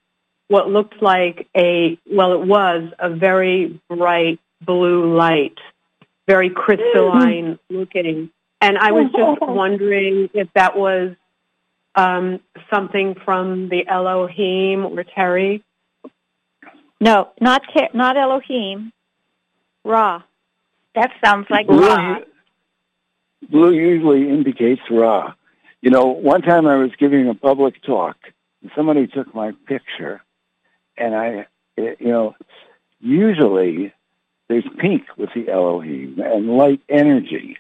what 0.48 0.68
looked 0.68 1.00
like 1.00 1.48
a, 1.56 1.96
well, 2.12 2.34
it 2.34 2.48
was 2.48 2.92
a 2.98 3.12
very 3.12 3.80
bright 3.88 4.40
blue 4.62 5.16
light, 5.16 5.60
very 6.28 6.50
crystalline 6.50 7.60
looking. 7.70 8.32
And 8.62 8.80
I 8.80 8.92
was 8.94 9.12
just 9.16 9.42
wondering 9.42 10.32
if 10.34 10.48
that 10.56 10.76
was 10.76 11.16
um, 12.00 12.40
something 12.74 13.16
from 13.26 13.70
the 13.70 13.86
Elohim 13.88 14.86
or 14.86 15.04
Terry. 15.04 15.64
No, 17.02 17.30
not 17.42 17.62
Ter- 17.74 17.90
not 17.94 18.18
Elohim. 18.18 18.92
Ra. 19.84 20.22
That 20.96 21.12
sounds 21.24 21.48
like 21.50 21.68
Blue, 21.68 21.88
Ra. 21.88 22.20
blue 23.50 23.74
usually 23.74 24.30
indicates 24.30 24.82
Ra. 24.90 25.34
You 25.82 25.92
know, 25.92 26.08
one 26.08 26.42
time 26.42 26.68
I 26.68 26.76
was 26.76 26.92
giving 27.00 27.30
a 27.30 27.34
public 27.34 27.82
talk, 27.84 28.18
and 28.62 28.72
somebody 28.76 29.08
took 29.08 29.34
my 29.34 29.52
picture, 29.66 30.22
and 30.98 31.16
I, 31.16 31.48
you 31.78 31.96
know, 32.02 32.36
usually 33.00 33.94
there's 34.50 34.66
pink 34.78 35.04
with 35.18 35.30
the 35.34 35.50
Elohim 35.50 36.20
and 36.20 36.50
light 36.50 36.82
energy, 36.90 37.58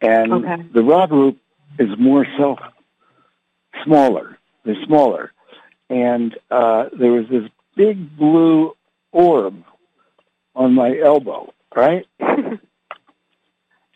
and 0.00 0.32
Okay. 0.32 0.62
the 0.72 0.82
Ra 0.84 1.06
group 1.06 1.38
is 1.78 1.88
more 1.98 2.24
self 2.38 2.60
smaller. 3.82 4.38
They're 4.64 4.82
smaller, 4.86 5.32
and 5.90 6.36
uh, 6.50 6.88
there 6.98 7.12
was 7.12 7.28
this 7.28 7.48
big 7.76 8.16
blue 8.16 8.74
orb 9.12 9.62
on 10.54 10.74
my 10.74 10.98
elbow, 10.98 11.52
right? 11.74 12.06
and 12.20 12.60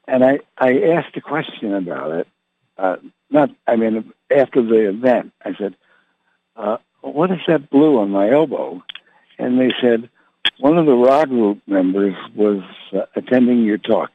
I 0.09 0.41
I 0.59 0.81
asked 0.81 1.17
a 1.17 1.21
question 1.21 1.75
about 1.75 2.13
it. 2.13 2.29
Uh, 2.77 2.97
not, 3.31 3.51
I 3.67 3.77
mean, 3.77 4.13
after 4.35 4.63
the 4.63 4.89
event, 4.89 5.33
I 5.45 5.55
said, 5.55 5.77
uh, 6.57 6.79
"What 7.01 7.31
is 7.31 7.41
that 7.47 7.71
blue 7.71 7.99
on 7.99 8.11
my 8.11 8.31
elbow?" 8.31 8.83
And 9.39 9.59
they 9.59 9.73
said, 9.81 10.09
"One 10.59 10.79
of 10.79 10.87
the 10.87 10.95
Ra 10.95 11.25
group 11.25 11.61
members 11.67 12.15
was 12.35 12.63
uh, 12.93 13.07
attending 13.17 13.65
your 13.65 13.79
talk." 13.79 14.11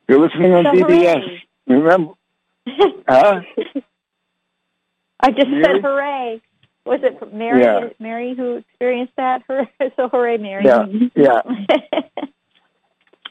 You're 0.08 0.20
listening 0.20 0.54
on 0.54 0.64
So 0.64 0.72
BBS. 0.72 1.22
hooray. 1.22 1.42
Remember? 1.66 2.12
Huh? 3.08 3.40
I 5.20 5.30
just 5.32 5.48
Mary? 5.48 5.64
said 5.64 5.82
hooray. 5.82 6.40
Was 6.86 7.00
it 7.02 7.34
Mary? 7.34 7.62
Yeah. 7.62 7.88
Mary 7.98 8.34
who 8.36 8.56
experienced 8.56 9.14
that? 9.16 9.42
Hooray. 9.48 9.68
So 9.96 10.08
hooray, 10.08 10.36
Mary. 10.38 10.64
Yeah, 10.64 10.86
yeah. 11.14 11.42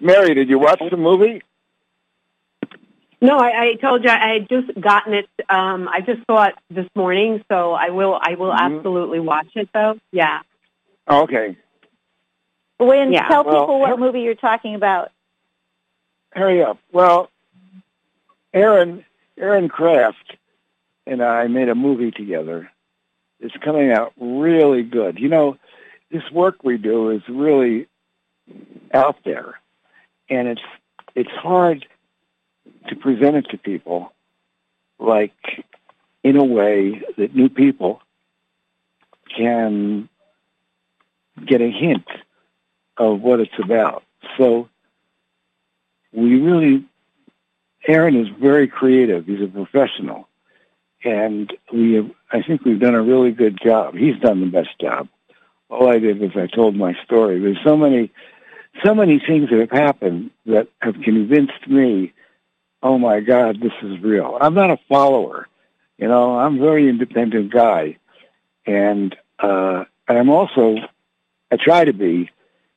Mary, 0.01 0.33
did 0.35 0.49
you 0.49 0.59
watch 0.59 0.81
the 0.91 0.97
movie? 0.97 1.41
No, 3.21 3.37
I, 3.37 3.61
I 3.61 3.73
told 3.81 4.03
you 4.03 4.09
I 4.11 4.33
had 4.33 4.49
just 4.49 4.79
gotten 4.79 5.13
it. 5.13 5.27
Um, 5.49 5.87
I 5.91 6.01
just 6.01 6.19
saw 6.29 6.43
it 6.45 6.53
this 6.69 6.85
morning, 6.95 7.43
so 7.49 7.71
I 7.73 7.89
will. 7.89 8.19
I 8.21 8.35
will 8.35 8.51
Mhm. 8.51 8.77
absolutely 8.77 9.19
watch 9.19 9.47
it, 9.55 9.69
though. 9.73 9.97
Yeah. 10.11 10.41
Oh, 11.07 11.23
okay. 11.23 11.57
When 12.77 13.11
Yeah. 13.11 13.27
tell 13.27 13.43
Well, 13.43 13.61
people 13.61 13.79
what 13.79 13.99
movie 13.99 14.21
you're 14.21 14.35
talking 14.35 14.75
about. 14.75 15.11
Hurry 16.33 16.61
up. 16.61 16.77
Well, 16.91 17.29
Aaron, 18.53 19.03
Aaron 19.37 19.69
Kraft 19.69 20.37
and 21.07 21.23
I 21.23 21.47
made 21.47 21.69
a 21.69 21.75
movie 21.75 22.11
together. 22.11 22.69
It's 23.39 23.55
coming 23.57 23.91
out 23.91 24.13
really 24.19 24.83
good. 24.83 25.19
You 25.19 25.29
know, 25.29 25.57
this 26.11 26.29
work 26.31 26.63
we 26.63 26.77
do 26.77 27.09
is 27.11 27.21
really 27.29 27.87
out 28.93 29.17
there, 29.23 29.59
and 30.29 30.47
it's 30.47 30.61
it's 31.15 31.31
hard 31.31 31.87
to 32.89 32.95
present 32.95 33.37
it 33.37 33.49
to 33.49 33.57
people 33.57 34.13
like 34.99 35.65
in 36.23 36.35
a 36.37 36.43
way 36.43 37.01
that 37.17 37.35
new 37.35 37.49
people 37.49 38.01
can 39.35 40.09
get 41.45 41.61
a 41.61 41.69
hint 41.69 42.05
of 42.97 43.21
what 43.21 43.39
it's 43.39 43.59
about. 43.61 44.03
So 44.37 44.69
we 46.11 46.39
really, 46.39 46.85
Aaron 47.87 48.15
is 48.15 48.27
very 48.39 48.67
creative. 48.67 49.25
He's 49.25 49.41
a 49.41 49.47
professional. 49.47 50.27
And 51.03 51.53
we 51.71 51.93
have, 51.93 52.09
I 52.31 52.41
think 52.41 52.65
we've 52.65 52.79
done 52.79 52.95
a 52.95 53.01
really 53.01 53.31
good 53.31 53.59
job. 53.63 53.95
He's 53.95 54.19
done 54.19 54.41
the 54.41 54.47
best 54.47 54.79
job. 54.81 55.07
All 55.69 55.89
I 55.89 55.99
did 55.99 56.19
was 56.19 56.31
I 56.35 56.47
told 56.47 56.75
my 56.75 56.95
story. 57.03 57.39
There's 57.39 57.63
so 57.63 57.77
many, 57.77 58.11
so 58.83 58.95
many 58.95 59.19
things 59.19 59.49
that 59.49 59.59
have 59.59 59.71
happened 59.71 60.31
that 60.45 60.67
have 60.81 60.95
convinced 61.01 61.67
me, 61.67 62.13
oh 62.81 62.97
my 62.97 63.19
God, 63.19 63.59
this 63.61 63.73
is 63.81 64.01
real. 64.01 64.37
I'm 64.41 64.53
not 64.53 64.71
a 64.71 64.79
follower. 64.89 65.47
You 65.97 66.07
know, 66.07 66.37
I'm 66.37 66.57
a 66.57 66.61
very 66.61 66.89
independent 66.89 67.51
guy. 67.51 67.97
And, 68.65 69.15
uh, 69.39 69.85
and 70.07 70.17
I'm 70.17 70.29
also, 70.29 70.77
I 71.51 71.57
try 71.57 71.85
to 71.85 71.93
be, 71.93 72.29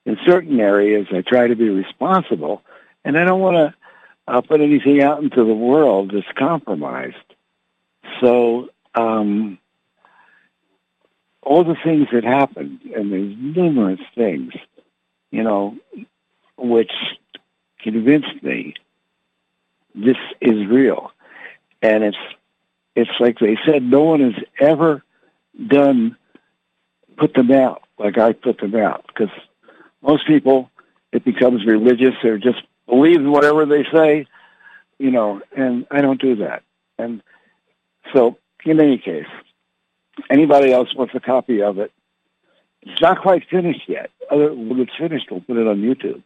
in 0.06 0.16
certain 0.26 0.58
areas, 0.60 1.06
I 1.12 1.22
try 1.22 1.46
to 1.46 1.56
be 1.56 1.68
responsible 1.68 2.62
and 3.04 3.18
I 3.18 3.24
don't 3.24 3.40
want 3.40 3.56
to 3.56 3.74
uh, 4.28 4.40
put 4.40 4.60
anything 4.60 5.02
out 5.02 5.22
into 5.22 5.44
the 5.44 5.54
world 5.54 6.12
that's 6.14 6.26
compromised. 6.36 7.16
So 8.20 8.68
um, 8.94 9.58
all 11.42 11.64
the 11.64 11.76
things 11.82 12.08
that 12.12 12.24
happened, 12.24 12.80
and 12.94 13.12
there's 13.12 13.34
numerous 13.38 14.00
things, 14.14 14.52
you 15.30 15.42
know, 15.42 15.76
which 16.56 16.92
convinced 17.80 18.42
me 18.42 18.74
this 19.94 20.16
is 20.40 20.66
real, 20.66 21.10
and 21.82 22.04
it's 22.04 22.16
it's 22.96 23.10
like 23.20 23.38
they 23.38 23.56
said, 23.64 23.82
no 23.82 24.02
one 24.02 24.20
has 24.20 24.44
ever 24.58 25.02
done 25.66 26.16
put 27.16 27.34
them 27.34 27.50
out 27.50 27.82
like 27.98 28.18
I 28.18 28.32
put 28.32 28.58
them 28.58 28.74
out 28.74 29.04
because 29.06 29.30
most 30.02 30.26
people 30.26 30.70
it 31.12 31.24
becomes 31.24 31.64
religious 31.64 32.14
or 32.24 32.38
just 32.38 32.62
believe 32.86 33.22
whatever 33.24 33.66
they 33.66 33.84
say, 33.92 34.26
you 34.98 35.10
know, 35.10 35.40
and 35.56 35.86
I 35.90 36.00
don't 36.00 36.20
do 36.20 36.36
that. 36.36 36.62
And 36.98 37.22
so, 38.12 38.38
in 38.64 38.80
any 38.80 38.98
case, 38.98 39.26
anybody 40.28 40.72
else 40.72 40.94
wants 40.94 41.14
a 41.14 41.20
copy 41.20 41.62
of 41.62 41.78
it, 41.78 41.92
it's 42.82 43.00
not 43.00 43.20
quite 43.20 43.48
finished 43.48 43.88
yet. 43.88 44.10
Other, 44.30 44.54
when 44.54 44.80
it's 44.80 44.96
finished, 44.96 45.26
we'll 45.30 45.40
put 45.40 45.56
it 45.56 45.66
on 45.66 45.82
YouTube. 45.82 46.22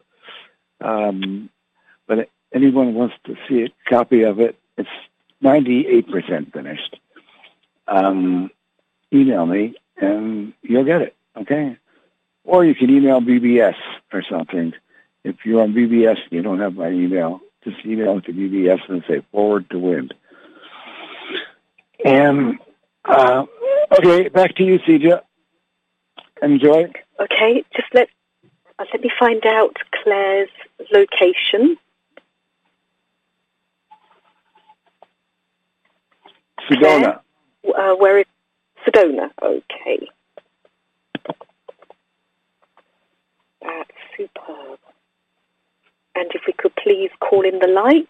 Um, 0.81 1.49
but 2.07 2.29
anyone 2.53 2.95
wants 2.95 3.15
to 3.25 3.37
see 3.49 3.63
a 3.63 3.91
copy 3.91 4.23
of 4.23 4.41
it, 4.41 4.59
it's 4.77 4.89
98% 5.43 6.53
finished. 6.53 6.97
Um, 7.87 8.51
email 9.13 9.47
me 9.47 9.75
and 9.97 10.53
you'll 10.63 10.85
get 10.85 11.03
it, 11.03 11.15
okay? 11.37 11.77
Or 12.45 12.65
you 12.65 12.75
can 12.75 12.91
email 12.91 13.21
BBS 13.21 13.77
or 14.13 14.23
something. 14.23 14.73
If 15.25 15.37
you're 15.45 15.63
on 15.63 15.73
BBS 15.73 16.23
and 16.23 16.33
you 16.33 16.43
don't 16.43 16.61
have 16.61 16.75
my 16.75 16.91
email, 16.91 17.41
just 17.65 17.85
email 17.85 18.19
it 18.19 18.25
to 18.27 18.33
BBS 18.33 18.81
and 18.89 19.03
say 19.09 19.23
forward 19.33 19.69
to 19.71 19.79
Wynn. 19.79 20.11
And 22.05 22.59
uh, 23.05 23.47
okay, 23.99 24.29
back 24.29 24.55
to 24.57 24.65
you, 24.65 24.79
CJ. 24.81 25.21
Enjoy. 26.43 26.93
Okay, 27.19 27.65
just 27.75 27.89
let 27.95 28.09
Uh, 28.79 28.85
let 28.93 29.01
me 29.01 29.11
find 29.19 29.47
out 29.47 29.77
Claire's 30.03 30.51
location. 30.93 31.77
Sedona. 36.69 37.21
Uh, 37.65 37.95
where 37.95 38.19
is 38.19 38.27
Sedona? 38.85 39.31
Okay. 39.43 40.09
That's 43.65 43.91
superb. 44.17 44.79
And 46.15 46.31
if 46.35 46.43
we 46.47 46.53
could 46.53 46.77
please 46.77 47.11
call 47.21 47.43
in 47.45 47.59
the 47.59 47.69
light, 47.69 48.09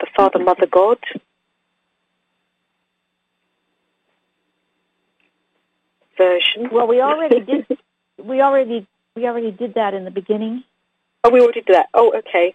the 0.00 0.06
Father, 0.16 0.38
Mother, 0.38 0.66
God. 0.70 0.98
Version. 6.16 6.68
Well, 6.72 6.86
we 6.86 7.00
already 7.00 7.40
did. 7.40 7.66
We 8.18 8.40
already 8.40 8.86
we 9.14 9.26
already 9.26 9.50
did 9.50 9.74
that 9.74 9.92
in 9.92 10.06
the 10.06 10.10
beginning. 10.10 10.64
Oh, 11.22 11.30
we 11.30 11.40
already 11.42 11.60
did 11.60 11.74
that. 11.74 11.88
Oh, 11.92 12.14
okay. 12.16 12.54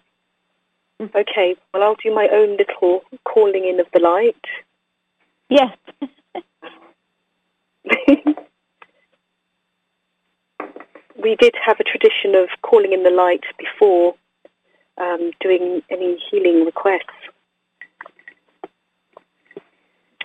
Mm. 0.99 1.15
Okay. 1.15 1.55
Well, 1.71 1.83
I'll 1.83 1.95
do 2.03 2.13
my 2.15 2.27
own 2.33 2.57
little 2.57 3.03
calling 3.23 3.65
in 3.67 3.79
of 3.79 3.85
the 3.93 3.99
light. 3.99 4.43
Yes. 5.49 5.77
we 11.21 11.35
did 11.35 11.53
have 11.63 11.79
a 11.79 11.83
tradition 11.83 12.35
of 12.35 12.49
calling 12.61 12.93
in 12.93 13.03
the 13.03 13.09
light 13.09 13.43
before 13.57 14.15
um, 14.97 15.31
doing 15.39 15.81
any 15.89 16.17
healing 16.29 16.65
requests. 16.65 17.03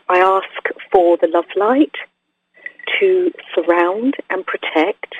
I 0.08 0.18
ask 0.18 0.78
for 0.92 1.16
the 1.16 1.28
love 1.28 1.46
light 1.56 1.94
to 3.00 3.32
surround 3.54 4.14
and 4.30 4.46
protect 4.46 5.14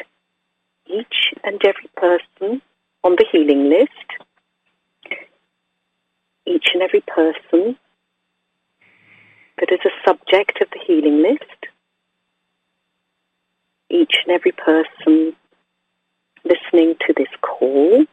each 0.87 1.35
and 1.45 1.61
every 1.65 1.91
person 1.97 2.63
on 3.03 3.17
the 3.17 3.27
healing 3.31 3.69
list, 3.69 3.91
each 6.47 6.69
and 6.73 6.83
every 6.83 7.03
person 7.03 7.77
that 9.59 9.73
is 9.73 9.81
a 9.85 10.09
subject 10.09 10.61
of 10.61 10.69
the 10.71 10.81
healing 10.87 11.23
list, 11.23 11.67
each 13.91 14.15
and 14.25 14.35
every 14.35 14.53
person 14.53 15.35
listening 16.47 16.95
to 17.07 17.15
this 17.17 17.29
call, 17.41 18.05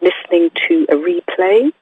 listening 0.00 0.50
to 0.68 0.86
a 0.90 0.96
replay, 0.96 1.72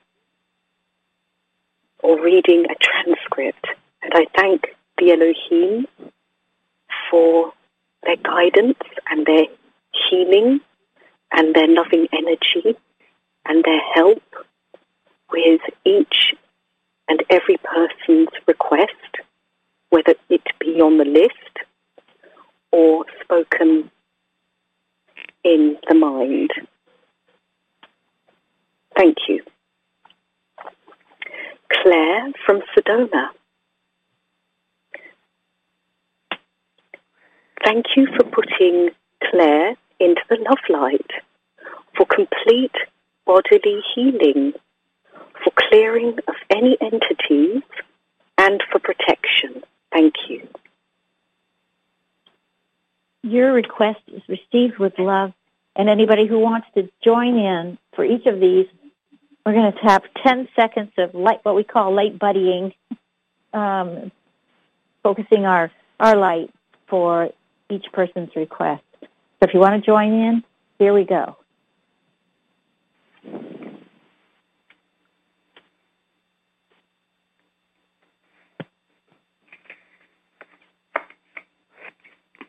or 2.01 2.23
reading 2.23 2.67
a 2.71 2.75
transcript. 2.81 3.67
And 4.03 4.13
I 4.15 4.27
thank 4.37 4.77
the 4.99 5.13
Elohim 5.13 5.87
for 7.11 7.53
their 8.03 8.17
guidance 8.17 8.79
and 9.11 9.27
their 9.27 9.47
healing 10.09 10.61
and 11.33 11.55
their 11.55 11.69
loving 11.69 12.07
energy 12.13 12.77
and 13.45 13.65
their 13.65 13.81
help 13.95 14.23
with 15.31 15.61
each 15.85 16.35
and 17.09 17.23
every 17.31 17.57
person's 17.59 18.29
request, 18.47 18.93
whether 19.91 20.15
it 20.29 20.43
be 20.59 20.81
on 20.81 20.99
the 20.99 21.05
list 21.05 21.66
or 22.77 23.07
spoken 23.23 23.91
in 25.45 25.79
the 25.89 25.95
mind. 25.95 26.51
Thank 28.95 29.17
you. 29.29 29.43
Claire 31.73 32.33
from 32.45 32.61
Sedona. 32.77 33.29
Thank 37.65 37.87
you 37.97 38.09
for 38.15 38.25
putting 38.25 38.91
Claire 39.31 39.77
into 39.99 40.21
the 40.29 40.37
love 40.37 40.59
light 40.69 41.11
for 41.97 42.05
complete 42.05 42.77
bodily 43.25 43.81
healing, 43.95 44.53
for 45.43 45.51
clearing 45.57 46.19
of 46.29 46.35
any 46.51 46.77
entities, 46.83 47.63
and 48.37 48.63
for 48.71 48.81
protection. 48.81 49.63
Thank 49.93 50.15
you. 50.29 50.47
Your 53.27 53.53
request 53.53 53.99
is 54.07 54.23
received 54.29 54.79
with 54.79 54.97
love, 55.01 55.33
and 55.75 55.89
anybody 55.89 56.29
who 56.29 56.39
wants 56.39 56.69
to 56.77 56.89
join 57.05 57.37
in 57.37 57.77
for 57.97 58.05
each 58.05 58.25
of 58.27 58.39
these, 58.39 58.67
we're 59.45 59.53
going 59.53 59.73
to 59.73 59.79
tap 59.81 60.05
10 60.25 60.47
seconds 60.55 60.93
of 60.97 61.13
light, 61.13 61.41
what 61.43 61.57
we 61.57 61.65
call 61.65 61.93
light 61.93 62.21
buddying, 62.21 62.73
um, 63.53 64.13
focusing 65.03 65.45
our, 65.45 65.73
our 65.99 66.15
light 66.15 66.55
for 66.87 67.31
each 67.69 67.87
person's 67.93 68.31
request. 68.37 68.85
So 69.01 69.09
if 69.43 69.55
you 69.55 69.59
want 69.59 69.83
to 69.83 69.85
join 69.85 70.13
in, 70.13 70.45
here 70.79 70.95
we 70.95 71.03
go. 71.03 71.37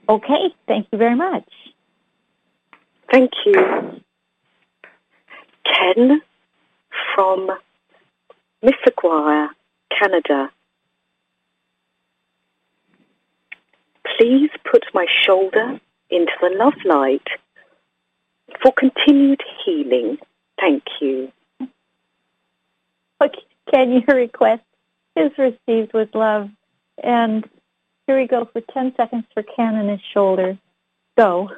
Okay, 0.10 0.54
thank 0.68 0.88
you 0.92 0.98
very 0.98 1.16
much. 1.16 1.48
Thank 3.12 3.32
you. 3.46 4.02
Ken 5.66 6.22
from 7.14 7.50
Mississauga, 8.64 9.50
Canada. 9.98 10.50
Please 14.18 14.50
put 14.70 14.84
my 14.94 15.06
shoulder 15.26 15.80
into 16.10 16.32
the 16.42 16.50
love 16.58 16.74
light 16.86 17.28
for 18.62 18.72
continued 18.72 19.42
healing. 19.66 20.18
Thank 20.60 20.84
you. 21.02 21.32
Okay, 23.22 23.44
Ken, 23.74 23.92
your 23.92 24.18
request 24.18 24.64
is 25.16 25.32
received 25.38 25.94
with 25.94 26.16
love. 26.16 26.50
And 27.04 27.48
here 28.08 28.18
we 28.18 28.26
go 28.26 28.50
for 28.52 28.62
10 28.62 28.94
seconds 28.96 29.26
for 29.34 29.44
Ken 29.44 29.76
and 29.76 29.90
his 29.90 30.00
shoulder. 30.14 30.58
Go. 31.18 31.52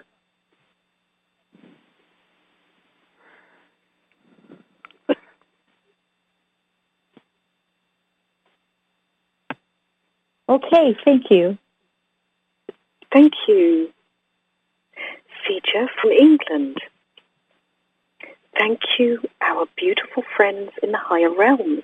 Okay, 10.49 10.97
thank 11.05 11.29
you. 11.29 11.59
Thank 13.13 13.33
you. 13.47 13.93
Feature 15.47 15.87
from 16.01 16.11
England. 16.11 16.77
Thank 18.57 18.79
you, 18.97 19.21
our 19.41 19.67
beautiful 19.77 20.23
friends 20.35 20.71
in 20.81 20.91
the 20.91 20.97
higher 20.97 21.31
realms, 21.31 21.83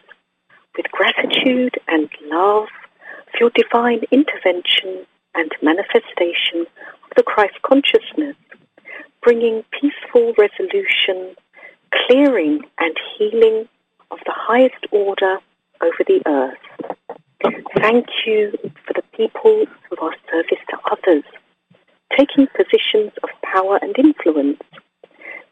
with 0.76 0.92
gratitude 0.92 1.76
and 1.88 2.10
love 2.24 2.68
your 3.40 3.52
divine 3.56 4.02
intervention 4.12 5.06
and 5.34 5.52
manifestation 5.62 6.62
of 6.62 7.10
the 7.16 7.24
Christ 7.24 7.62
consciousness, 7.62 8.36
bringing 9.22 9.64
peaceful 9.80 10.34
resolution, 10.38 11.36
clearing 11.94 12.62
and 12.80 12.96
healing 13.18 13.68
of 14.12 14.20
the 14.26 14.34
highest 14.34 14.86
order 14.92 15.40
over 15.82 16.04
the 16.08 16.22
earth. 16.26 16.58
Thank 17.78 18.08
you 18.26 18.52
for 18.86 18.94
the 18.94 19.04
people 19.16 19.66
who 19.90 19.98
are 20.06 20.16
service 20.32 20.64
to 20.70 20.78
others, 20.92 21.24
taking 22.18 22.48
positions 22.48 23.12
of 23.24 23.30
power 23.44 23.80
and 23.82 23.98
influence. 23.98 24.60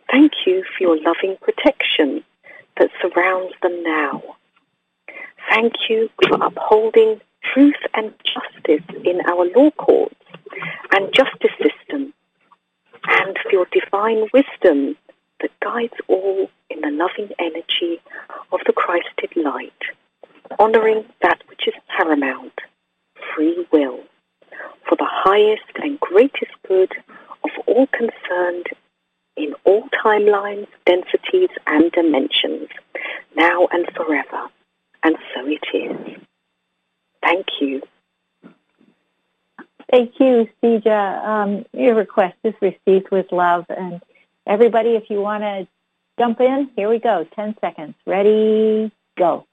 Thank 0.09 0.31
you 0.45 0.63
for 0.63 0.83
your 0.83 0.97
loving 1.01 1.37
protection 1.41 2.23
that 2.77 2.89
surrounds 3.01 3.53
them 3.61 3.83
now. 3.83 4.23
Thank 5.49 5.73
you 5.89 6.09
for 6.27 6.41
upholding 6.43 7.19
truth 7.43 7.75
and 7.93 8.13
justice 8.23 8.85
in 9.03 9.21
our 9.27 9.45
law 9.55 9.71
courts 9.71 10.15
and 10.91 11.13
justice 11.13 11.51
system, 11.61 12.13
and 13.07 13.37
for 13.43 13.51
your 13.51 13.67
divine 13.71 14.27
wisdom 14.33 14.95
that 15.41 15.51
guides 15.59 15.93
all 16.07 16.49
in 16.69 16.81
the 16.81 16.91
loving 16.91 17.33
energy 17.39 18.01
of 18.51 18.59
the 18.65 18.73
Christed 18.73 19.35
light, 19.35 19.71
honoring 20.59 21.05
that 21.21 21.41
which 21.47 21.67
is 21.67 21.73
paramount, 21.97 22.53
free 23.35 23.65
will, 23.71 23.99
for 24.87 24.95
the 24.95 25.07
highest 25.09 25.63
and 25.75 25.99
greatest 25.99 26.51
good 26.67 26.91
of 27.43 27.51
all 27.67 27.87
concerned 27.87 28.67
in 29.35 29.53
all 29.65 29.89
timelines, 30.03 30.67
densities, 30.85 31.49
and 31.67 31.91
dimensions, 31.91 32.69
now 33.35 33.67
and 33.71 33.85
forever. 33.95 34.47
And 35.03 35.17
so 35.33 35.45
it 35.47 35.63
is. 35.73 36.17
Thank 37.23 37.47
you. 37.61 37.81
Thank 39.91 40.13
you, 40.19 40.47
CJ. 40.61 40.87
Um, 40.87 41.65
your 41.73 41.95
request 41.95 42.35
is 42.43 42.53
received 42.61 43.09
with 43.11 43.27
love. 43.31 43.65
And 43.69 44.01
everybody, 44.47 44.91
if 44.91 45.09
you 45.09 45.21
want 45.21 45.43
to 45.43 45.67
jump 46.19 46.41
in, 46.41 46.71
here 46.75 46.89
we 46.89 46.99
go. 46.99 47.25
10 47.35 47.55
seconds. 47.61 47.95
Ready, 48.05 48.91
go. 49.17 49.45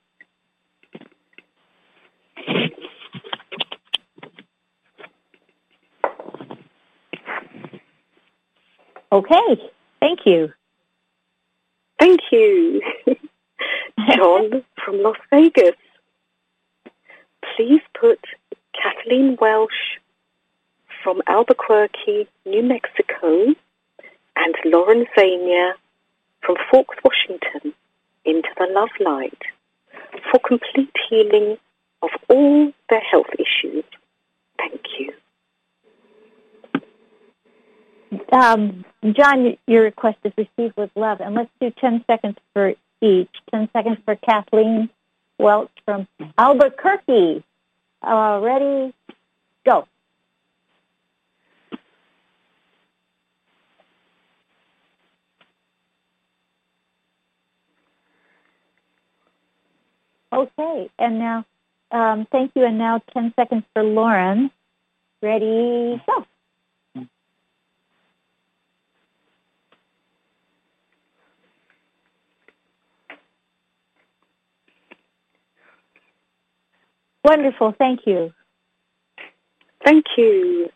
Okay. 9.13 9.71
Thank 10.01 10.21
you. 10.25 10.53
Thank 11.99 12.21
you. 12.33 12.81
John 14.17 14.65
from 14.83 15.03
Las 15.03 15.17
Vegas. 15.31 15.75
Please 17.57 17.83
put 17.99 18.21
Kathleen 18.73 19.37
Welsh 19.41 19.99
from 21.03 21.23
Albuquerque, 21.27 22.29
New 22.45 22.63
Mexico, 22.63 23.55
and 24.37 24.55
Lauren 24.65 25.07
Zania 25.17 25.73
from 26.43 26.57
Forks, 26.71 26.97
Washington, 27.05 27.75
into 28.25 28.49
the 28.59 28.67
love 28.71 28.91
light 29.01 29.43
for 30.31 30.41
complete 30.41 30.95
healing 31.09 31.57
of 32.03 32.11
all 32.29 32.73
their 32.89 33.01
health 33.01 33.31
issues. 33.39 33.85
Thank 34.59 34.83
you. 34.99 35.13
Um, 38.33 38.85
John, 39.13 39.57
your 39.67 39.83
request 39.83 40.19
is 40.25 40.33
received 40.37 40.77
with 40.77 40.91
love, 40.95 41.21
and 41.21 41.35
let's 41.35 41.51
do 41.61 41.71
10 41.71 42.05
seconds 42.07 42.37
for 42.53 42.75
each. 43.01 43.31
10 43.51 43.69
seconds 43.73 43.99
for 44.05 44.17
Kathleen 44.17 44.91
Welch 45.41 45.71
from 45.85 46.07
Albuquerque. 46.37 47.43
Uh, 48.03 48.41
ready? 48.43 48.95
Go. 49.65 49.87
Okay, 60.33 60.91
and 60.99 61.19
now, 61.19 61.45
um, 61.91 62.27
thank 62.31 62.53
you, 62.55 62.65
and 62.65 62.79
now 62.79 63.03
10 63.13 63.35
seconds 63.35 63.65
for 63.75 63.83
Lauren. 63.83 64.51
Ready, 65.23 66.01
go. 66.07 66.25
Wonderful, 77.25 77.75
thank 77.79 78.07
you. 78.07 78.33
Thank 79.85 80.07
you. 80.17 80.71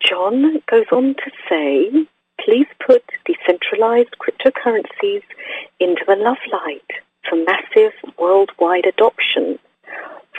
John 0.00 0.60
goes 0.70 0.86
on 0.90 1.14
to 1.14 1.30
say, 1.48 1.90
please 2.40 2.66
put 2.84 3.04
decentralized 3.24 4.16
cryptocurrencies 4.18 5.22
into 5.78 6.04
the 6.06 6.16
love 6.16 6.38
light 6.52 6.90
for 7.28 7.36
massive 7.36 7.92
worldwide 8.18 8.86
adoption, 8.86 9.58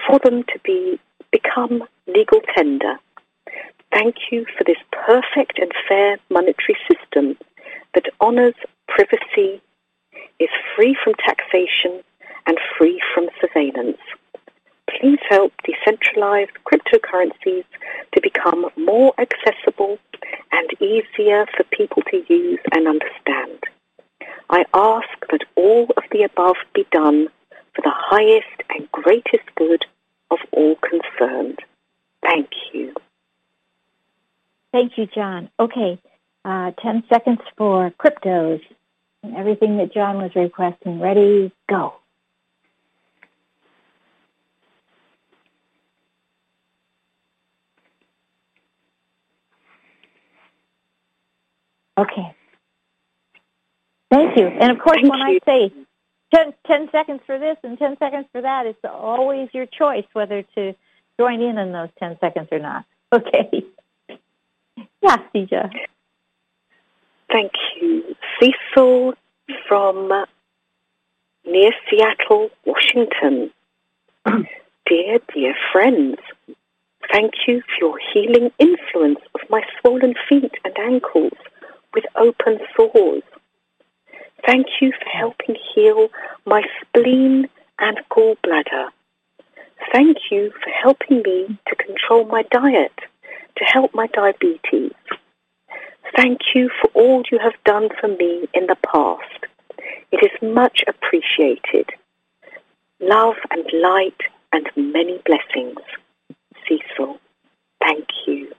for 0.05 0.19
them 0.19 0.43
to 0.43 0.59
be 0.63 0.99
become 1.31 1.83
legal 2.07 2.41
tender. 2.55 2.97
Thank 3.91 4.15
you 4.31 4.45
for 4.57 4.63
this 4.63 4.77
perfect 4.91 5.59
and 5.59 5.71
fair 5.87 6.17
monetary 6.29 6.77
system 6.91 7.37
that 7.93 8.05
honors 8.19 8.55
privacy, 8.87 9.61
is 10.39 10.49
free 10.75 10.95
from 11.03 11.13
taxation, 11.15 12.03
and 12.45 12.57
free 12.77 13.01
from 13.13 13.29
surveillance. 13.39 13.97
Please 14.99 15.19
help 15.29 15.53
decentralized 15.63 16.51
cryptocurrencies 16.65 17.65
to 18.13 18.21
become 18.21 18.65
more 18.77 19.13
accessible 19.17 19.97
and 20.51 20.69
easier 20.79 21.45
for 21.55 21.63
people 21.71 22.03
to 22.11 22.23
use 22.29 22.59
and 22.73 22.87
understand. 22.87 23.63
I 24.49 24.65
ask 24.73 25.07
that 25.31 25.41
all 25.55 25.87
of 25.97 26.03
the 26.11 26.23
above 26.23 26.57
be 26.73 26.85
done 26.91 27.27
for 27.75 27.81
the 27.81 27.93
highest 27.93 28.61
and 28.69 28.91
greatest 28.91 29.43
good 29.55 29.85
of 30.29 30.39
all 30.51 30.75
concerned. 30.75 31.59
Thank 32.21 32.49
you. 32.71 32.93
Thank 34.71 34.97
you, 34.97 35.07
John. 35.07 35.49
Okay, 35.59 35.99
uh, 36.45 36.71
10 36.81 37.03
seconds 37.09 37.41
for 37.57 37.91
cryptos 37.91 38.61
and 39.23 39.35
everything 39.35 39.77
that 39.77 39.93
John 39.93 40.17
was 40.17 40.31
requesting. 40.35 40.99
Ready, 40.99 41.51
go. 41.69 41.95
Okay. 51.97 52.35
Thank 54.09 54.37
you. 54.37 54.47
And 54.47 54.71
of 54.71 54.79
course, 54.79 54.99
Thank 55.01 55.11
when 55.11 55.19
you. 55.27 55.39
I 55.45 55.69
say 55.69 55.73
10, 56.33 56.53
10 56.67 56.89
seconds 56.91 57.21
for 57.25 57.39
this 57.39 57.57
and 57.63 57.77
10 57.77 57.97
seconds 57.97 58.25
for 58.31 58.41
that, 58.41 58.65
it's 58.65 58.79
always 58.83 59.49
your 59.53 59.65
choice 59.65 60.05
whether 60.13 60.43
to 60.55 60.73
join 61.19 61.41
in 61.41 61.57
in 61.57 61.71
those 61.71 61.89
10 61.99 62.17
seconds 62.19 62.47
or 62.51 62.59
not. 62.59 62.85
Okay. 63.13 63.63
Yeah, 65.03 65.17
CJ. 65.35 65.69
Thank 67.31 67.51
you. 67.79 68.15
Cecil 68.39 69.13
from 69.67 70.25
near 71.45 71.71
Seattle, 71.87 72.49
Washington. 72.65 73.51
dear, 74.89 75.19
dear 75.31 75.55
friends, 75.71 76.17
thank 77.11 77.33
you 77.47 77.61
for 77.61 77.85
your 77.85 77.99
healing 78.13 78.49
influence 78.57 79.19
of 79.35 79.41
my 79.51 79.61
swollen 79.79 80.15
feet 80.27 80.53
and 80.65 80.75
ankles 80.79 81.33
with 81.93 82.05
open 82.15 82.59
sores. 82.75 83.23
Thank 84.45 84.67
you 84.81 84.91
for 84.91 85.09
helping 85.09 85.55
heal 85.73 86.09
my 86.45 86.63
spleen 86.81 87.49
and 87.79 87.97
gallbladder. 88.11 88.89
Thank 89.91 90.17
you 90.31 90.51
for 90.63 90.69
helping 90.69 91.21
me 91.21 91.57
to 91.67 91.75
control 91.75 92.25
my 92.25 92.43
diet, 92.51 92.93
to 93.57 93.63
help 93.63 93.93
my 93.93 94.07
diabetes. 94.07 94.93
Thank 96.15 96.39
you 96.53 96.69
for 96.81 96.89
all 96.93 97.23
you 97.31 97.39
have 97.39 97.55
done 97.65 97.89
for 97.99 98.07
me 98.07 98.47
in 98.53 98.67
the 98.67 98.77
past. 98.85 99.45
It 100.11 100.23
is 100.23 100.53
much 100.55 100.83
appreciated. 100.87 101.89
Love 102.99 103.35
and 103.51 103.65
light 103.73 104.21
and 104.51 104.69
many 104.75 105.19
blessings. 105.25 105.79
Cecil, 106.67 107.19
thank 107.81 108.07
you. 108.27 108.53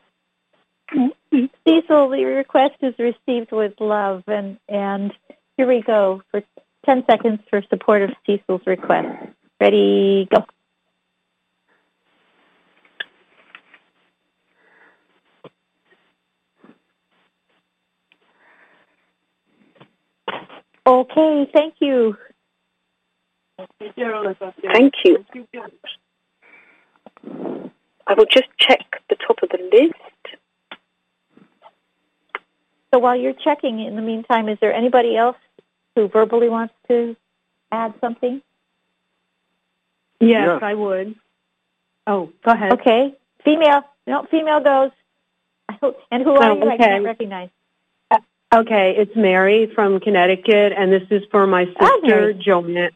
Cecil, 0.90 2.10
the 2.10 2.24
request 2.24 2.74
is 2.82 2.94
received 2.98 3.52
with 3.52 3.72
love, 3.80 4.22
and, 4.26 4.58
and 4.68 5.12
here 5.56 5.66
we 5.66 5.82
go 5.82 6.22
for 6.30 6.42
10 6.84 7.04
seconds 7.08 7.40
for 7.50 7.62
support 7.70 8.02
of 8.02 8.10
Cecil's 8.26 8.62
request. 8.66 9.30
Ready, 9.60 10.28
go. 10.30 10.44
Okay, 20.86 21.50
thank 21.52 21.74
you. 21.80 22.16
Thank 23.78 24.92
you. 25.04 25.24
I 28.06 28.14
will 28.14 28.26
just 28.26 28.48
check 28.58 28.80
the 29.08 29.16
top 29.16 29.42
of 29.42 29.48
the 29.48 29.58
list. 29.72 29.94
So 32.94 33.00
while 33.00 33.16
you're 33.16 33.32
checking, 33.32 33.80
in 33.80 33.96
the 33.96 34.02
meantime, 34.02 34.48
is 34.48 34.56
there 34.60 34.72
anybody 34.72 35.16
else 35.16 35.36
who 35.96 36.06
verbally 36.06 36.48
wants 36.48 36.74
to 36.86 37.16
add 37.72 37.92
something? 38.00 38.40
Yes, 40.20 40.46
Yes. 40.46 40.62
I 40.62 40.74
would. 40.74 41.16
Oh, 42.06 42.30
go 42.44 42.52
ahead. 42.52 42.72
Okay, 42.74 43.12
female. 43.44 43.82
No, 44.06 44.22
female 44.30 44.60
goes. 44.60 44.92
I 45.68 45.72
hope- 45.72 46.00
And 46.12 46.22
who 46.22 46.36
are 46.36 46.50
Oh, 46.52 46.54
you? 46.54 46.62
I 46.70 46.74
okay. 46.74 46.84
can't 46.84 47.04
recognize. 47.04 47.48
Okay, 48.54 48.94
it's 48.96 49.16
Mary 49.16 49.66
from 49.74 49.98
Connecticut, 49.98 50.72
and 50.76 50.92
this 50.92 51.02
is 51.10 51.24
for 51.32 51.44
my 51.48 51.64
sister 51.64 51.98
Mary. 52.04 52.34
Joanne, 52.34 52.90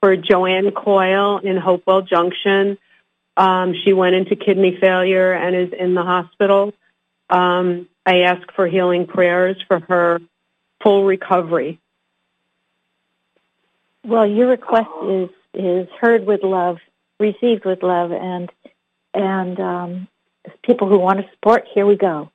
for 0.00 0.14
Joanne 0.14 0.70
Coyle 0.70 1.38
in 1.38 1.56
Hopewell 1.56 2.02
Junction. 2.02 2.78
Um, 3.36 3.74
she 3.74 3.92
went 3.92 4.14
into 4.14 4.36
kidney 4.36 4.76
failure 4.80 5.32
and 5.32 5.56
is 5.56 5.72
in 5.72 5.94
the 5.94 6.04
hospital. 6.04 6.72
Um, 7.28 7.88
I 8.06 8.20
ask 8.20 8.50
for 8.54 8.68
healing 8.68 9.06
prayers 9.06 9.56
for 9.66 9.80
her 9.80 10.20
full 10.82 11.04
recovery. 11.04 11.80
Well, 14.04 14.26
your 14.26 14.48
request 14.48 14.88
is 15.04 15.28
is 15.52 15.88
heard 16.00 16.24
with 16.26 16.44
love, 16.44 16.78
received 17.18 17.64
with 17.64 17.82
love, 17.82 18.12
and 18.12 18.50
and 19.12 19.58
um, 19.58 20.08
people 20.62 20.88
who 20.88 20.98
want 20.98 21.18
to 21.18 21.28
support, 21.32 21.66
here 21.74 21.86
we 21.86 21.96
go. 21.96 22.30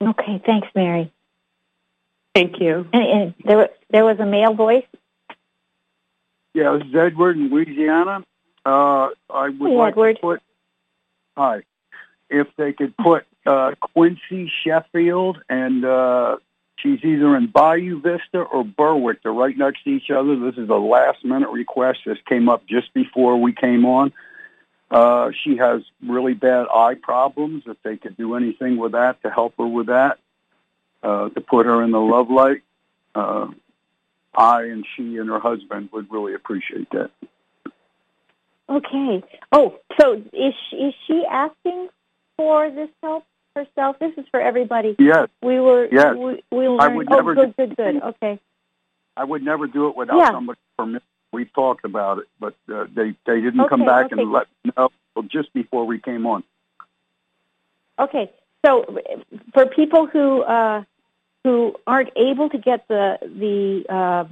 Okay, 0.00 0.42
thanks, 0.44 0.68
Mary. 0.74 1.12
Thank 2.34 2.60
you. 2.60 2.86
And, 2.92 3.02
and 3.02 3.34
there 3.44 3.70
there 3.90 4.04
was 4.04 4.18
a 4.20 4.26
male 4.26 4.54
voice. 4.54 4.84
Yeah, 6.54 6.76
this 6.78 6.88
is 6.88 6.94
Edward 6.94 7.36
in 7.36 7.50
Louisiana. 7.50 8.24
Uh, 8.64 9.08
I 9.30 9.48
would 9.48 9.70
Hey, 9.70 9.76
like 9.76 9.92
Edward. 9.92 10.14
to 10.14 10.20
put, 10.20 10.42
hi, 11.36 11.62
if 12.30 12.48
they 12.56 12.72
could 12.72 12.96
put 12.96 13.26
uh, 13.46 13.72
Quincy 13.80 14.50
Sheffield 14.62 15.42
and 15.48 15.84
uh, 15.84 16.36
She's 16.82 17.04
either 17.04 17.36
in 17.36 17.46
Bayou 17.46 18.00
Vista 18.00 18.40
or 18.40 18.64
Berwick. 18.64 19.22
They're 19.22 19.32
right 19.32 19.56
next 19.56 19.84
to 19.84 19.90
each 19.90 20.10
other. 20.10 20.36
This 20.36 20.56
is 20.58 20.68
a 20.68 20.74
last 20.74 21.24
minute 21.24 21.50
request. 21.50 22.00
This 22.04 22.18
came 22.28 22.48
up 22.48 22.66
just 22.66 22.92
before 22.92 23.40
we 23.40 23.52
came 23.52 23.84
on. 23.84 24.12
Uh, 24.90 25.30
she 25.44 25.56
has 25.58 25.82
really 26.04 26.34
bad 26.34 26.66
eye 26.74 26.96
problems. 27.00 27.62
If 27.66 27.76
they 27.84 27.96
could 27.96 28.16
do 28.16 28.34
anything 28.34 28.78
with 28.78 28.92
that 28.92 29.22
to 29.22 29.30
help 29.30 29.54
her 29.58 29.66
with 29.66 29.86
that, 29.86 30.18
uh, 31.04 31.28
to 31.28 31.40
put 31.40 31.66
her 31.66 31.82
in 31.84 31.92
the 31.92 32.00
love 32.00 32.30
light, 32.30 32.62
uh, 33.14 33.46
I 34.34 34.62
and 34.64 34.84
she 34.96 35.16
and 35.16 35.28
her 35.28 35.38
husband 35.38 35.90
would 35.92 36.10
really 36.10 36.34
appreciate 36.34 36.88
that. 36.90 37.10
Okay. 38.68 39.22
Oh, 39.50 39.78
so 40.00 40.14
is 40.14 40.54
she, 40.70 40.76
is 40.76 40.94
she 41.06 41.24
asking 41.30 41.88
for 42.36 42.70
this 42.70 42.88
help 43.02 43.24
herself? 43.54 43.98
This 43.98 44.12
is 44.16 44.24
for 44.30 44.40
everybody. 44.40 44.96
Yes. 44.98 45.28
We 45.42 45.60
were. 45.60 45.88
Yes. 45.90 46.16
We, 46.16 46.42
we 46.50 46.66
I 46.78 46.88
would 46.88 47.12
oh, 47.12 47.16
never 47.16 47.34
good, 47.34 47.54
good, 47.56 47.76
good. 47.76 48.02
Okay. 48.02 48.40
I 49.16 49.24
would 49.24 49.42
never 49.42 49.66
do 49.66 49.88
it 49.88 49.96
without 49.96 50.16
Yeah. 50.18 50.30
somebody's 50.30 50.62
permission. 50.78 51.06
We've 51.32 51.52
talked 51.52 51.84
about 51.84 52.18
it, 52.18 52.28
but 52.38 52.54
uh, 52.72 52.84
they 52.94 53.14
they 53.26 53.40
didn't 53.40 53.68
come 53.68 53.84
back 53.84 54.06
okay. 54.06 54.20
and 54.20 54.32
let 54.32 54.46
me 54.64 54.72
know 54.76 54.90
just 55.28 55.52
before 55.52 55.86
we 55.86 55.98
came 55.98 56.26
on. 56.26 56.44
Okay. 57.98 58.30
So 58.64 58.84
for 59.52 59.66
people 59.66 60.06
who 60.06 60.42
uh, 60.42 60.84
who 61.44 61.74
aren't 61.86 62.10
able 62.16 62.48
to 62.50 62.58
get 62.58 62.86
the 62.88 63.18
the 63.22 63.92
uh, 63.92 64.24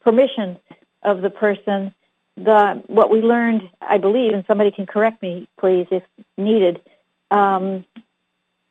permission 0.00 0.58
of 1.02 1.22
the 1.22 1.30
person, 1.30 1.94
the 2.36 2.82
what 2.86 3.10
we 3.10 3.20
learned, 3.20 3.68
I 3.80 3.98
believe, 3.98 4.32
and 4.32 4.44
somebody 4.46 4.70
can 4.70 4.86
correct 4.86 5.22
me, 5.22 5.48
please, 5.58 5.86
if 5.90 6.02
needed. 6.36 6.80
Um, 7.30 7.84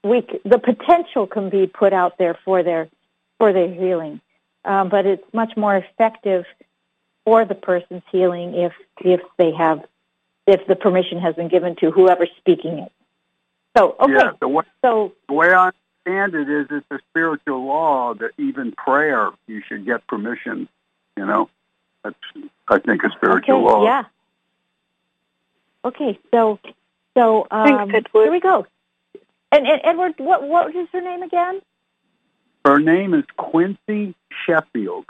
we 0.03 0.27
the 0.45 0.59
potential 0.59 1.27
can 1.27 1.49
be 1.49 1.67
put 1.67 1.93
out 1.93 2.17
there 2.17 2.37
for 2.45 2.63
their 2.63 2.89
for 3.39 3.53
their 3.53 3.71
healing, 3.71 4.21
um, 4.65 4.89
but 4.89 5.05
it's 5.05 5.33
much 5.33 5.55
more 5.57 5.75
effective 5.75 6.45
for 7.25 7.45
the 7.45 7.55
person's 7.55 8.03
healing 8.11 8.55
if 8.55 8.73
if 9.03 9.21
they 9.37 9.51
have 9.51 9.83
if 10.47 10.65
the 10.67 10.75
permission 10.75 11.19
has 11.19 11.35
been 11.35 11.47
given 11.47 11.75
to 11.77 11.91
whoever's 11.91 12.31
speaking 12.37 12.79
it. 12.79 12.91
So 13.77 13.95
okay, 13.99 14.13
Yeah, 14.13 14.31
the 14.39 14.47
way, 14.47 14.63
so 14.83 15.13
the 15.27 15.33
way 15.33 15.53
I 15.53 15.71
understand 16.05 16.35
it 16.35 16.49
is 16.49 16.67
it's 16.69 16.85
a 16.91 16.99
spiritual 17.09 17.65
law 17.65 18.13
that 18.15 18.31
even 18.37 18.71
prayer 18.71 19.29
you 19.47 19.61
should 19.67 19.85
get 19.85 20.05
permission. 20.07 20.67
You 21.17 21.25
know, 21.25 21.49
that's 22.03 22.15
I 22.67 22.79
think 22.79 23.03
a 23.03 23.09
spiritual 23.11 23.57
okay, 23.57 23.65
law. 23.65 23.83
yeah. 23.83 24.03
Okay, 25.83 26.19
so 26.31 26.59
so 27.15 27.47
um, 27.51 27.89
Thanks, 27.89 28.09
here 28.13 28.31
we 28.31 28.39
go. 28.39 28.65
And, 29.51 29.67
and 29.67 29.81
Edward, 29.83 30.13
what 30.17 30.47
what 30.47 30.75
is 30.75 30.87
her 30.93 31.01
name 31.01 31.23
again? 31.23 31.61
Her 32.63 32.79
name 32.79 33.13
is 33.13 33.25
Quincy 33.37 34.15
Sheffield. 34.45 35.05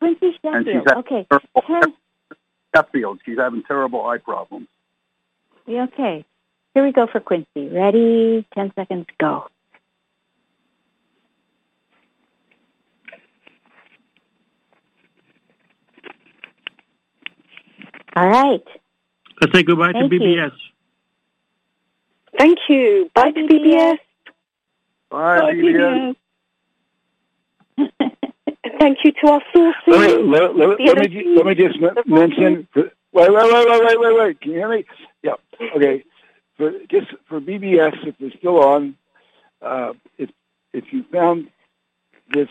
Quincy 0.00 0.38
And 0.42 0.66
she's 0.66 0.74
Sheffield. 0.74 0.88
Okay, 0.88 1.26
her- 1.30 1.40
ten. 1.66 1.94
Sheffield. 2.74 3.20
She's 3.24 3.38
having 3.38 3.62
terrible 3.62 4.04
eye 4.06 4.18
problems. 4.18 4.68
Yeah, 5.66 5.84
okay. 5.84 6.24
Here 6.74 6.84
we 6.84 6.92
go 6.92 7.06
for 7.06 7.20
Quincy. 7.20 7.68
Ready? 7.68 8.46
Ten 8.54 8.72
seconds. 8.74 9.06
Go. 9.20 9.46
All 18.14 18.28
right. 18.28 18.62
Let's 19.40 19.54
say 19.54 19.62
goodbye 19.62 19.92
Thank 19.92 20.10
to 20.10 20.16
you. 20.16 20.20
BBS. 20.20 20.52
Thank 22.38 22.58
you. 22.68 23.10
Bye, 23.14 23.30
to 23.30 23.40
BBS. 23.40 23.98
Bye, 25.10 25.52
BBS. 25.52 26.16
Thank 28.78 28.98
you 29.04 29.12
to 29.12 29.28
our 29.28 29.42
sources. 29.54 29.82
Let 29.86 30.00
me, 30.00 30.22
let, 30.24 30.56
let, 30.56 30.80
let 30.80 31.10
me, 31.10 31.34
let 31.36 31.46
me 31.46 31.54
just 31.54 31.80
men- 31.80 31.94
mention. 32.06 32.68
Wait, 32.74 32.86
wait, 33.12 33.28
wait, 33.28 33.28
wait, 33.28 33.84
wait, 33.84 34.00
wait, 34.00 34.16
wait. 34.18 34.40
Can 34.40 34.52
you 34.52 34.58
hear 34.58 34.68
me? 34.70 34.84
Yeah. 35.22 35.32
Okay. 35.76 36.04
For 36.56 36.72
just 36.90 37.08
for 37.28 37.40
BBS, 37.40 38.06
if 38.06 38.16
they're 38.18 38.30
still 38.38 38.62
on, 38.62 38.96
uh, 39.60 39.92
if 40.18 40.30
if 40.72 40.92
you 40.92 41.04
found 41.12 41.48
this 42.32 42.48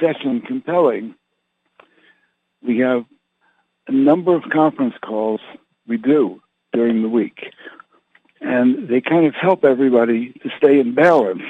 session 0.00 0.40
compelling, 0.40 1.14
we 2.62 2.78
have 2.78 3.04
a 3.88 3.92
number 3.92 4.34
of 4.34 4.44
conference 4.52 4.94
calls 5.04 5.40
we 5.86 5.96
do 5.96 6.40
during 6.72 7.02
the 7.02 7.08
week, 7.08 7.52
and 8.40 8.88
they 8.88 9.00
kind 9.00 9.26
of 9.26 9.34
help 9.34 9.64
everybody 9.64 10.32
to 10.42 10.50
stay 10.56 10.78
in 10.78 10.94
balance, 10.94 11.42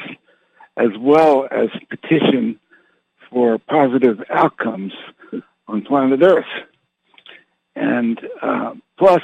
as 0.76 0.90
well 0.98 1.46
as 1.50 1.68
petition 1.88 2.58
for 3.30 3.58
positive 3.58 4.22
outcomes 4.30 4.92
on 5.68 5.82
planet 5.82 6.22
Earth. 6.22 6.44
And 7.76 8.20
uh, 8.42 8.74
plus, 8.98 9.22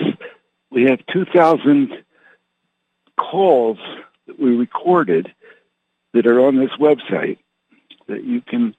we 0.70 0.84
have 0.84 1.04
2,000 1.12 1.92
calls 3.18 3.78
that 4.26 4.38
we 4.38 4.56
recorded 4.56 5.34
that 6.12 6.26
are 6.26 6.40
on 6.40 6.56
this 6.56 6.70
website 6.78 7.38
that 8.08 8.24
you 8.24 8.40
can 8.40 8.74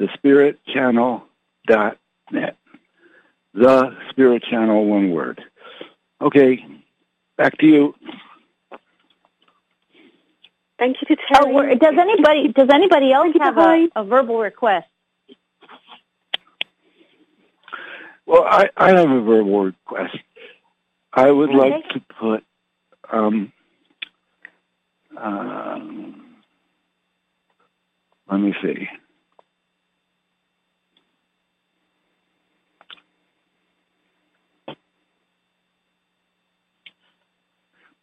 Thespiritchannel.net. 0.00 2.56
The 3.54 3.96
Spirit 4.10 4.42
Channel, 4.50 4.86
one 4.86 5.12
word. 5.12 5.40
Okay, 6.20 6.66
back 7.36 7.56
to 7.58 7.66
you. 7.66 7.94
Thank 10.78 10.96
you 11.00 11.16
to 11.16 11.22
Oh, 11.36 11.42
Terry. 11.42 11.54
we're- 11.54 11.74
does 11.76 11.94
anybody 11.98 12.48
does 12.48 12.68
anybody 12.72 13.12
else 13.12 13.34
have 13.40 13.56
a, 13.58 13.88
a 13.96 14.04
verbal 14.04 14.38
request? 14.40 14.88
Well, 18.26 18.44
I, 18.44 18.70
I 18.76 18.88
have 18.88 19.10
a 19.10 19.20
verbal 19.20 19.64
request. 19.64 20.16
I 21.12 21.30
would 21.30 21.50
Okay. 21.50 21.58
like 21.58 21.88
to 21.90 22.00
put 22.18 22.44
um, 23.12 23.52
um, 25.16 26.34
let 28.30 28.40
me 28.40 28.54
see. 28.62 28.88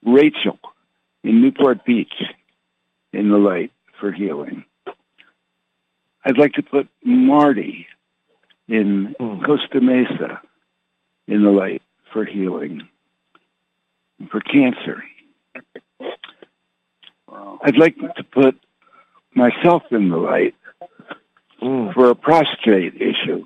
Rachel 0.04 0.60
in 1.24 1.42
Newport 1.42 1.86
Beach 1.86 2.14
in 3.14 3.30
the 3.30 3.38
light 3.38 3.72
for 4.00 4.12
healing. 4.12 4.66
I'd 6.24 6.38
like 6.38 6.54
to 6.54 6.64
put 6.64 6.88
Marty 7.04 7.88
in 8.68 9.16
hmm. 9.20 9.44
Costa 9.44 9.82
Mesa 9.82 10.42
in 11.28 11.44
the 11.44 11.50
light 11.50 11.82
for 12.12 12.26
healing, 12.26 12.88
for 14.30 14.40
cancer. 14.42 15.04
I'd 17.64 17.78
like 17.78 17.96
to 17.98 18.24
put 18.24 18.60
myself 19.34 19.84
in 19.92 20.10
the 20.10 20.18
light 20.18 20.56
hmm. 21.60 21.92
for 21.92 22.10
a 22.10 22.16
prostate 22.16 22.96
issue 23.02 23.44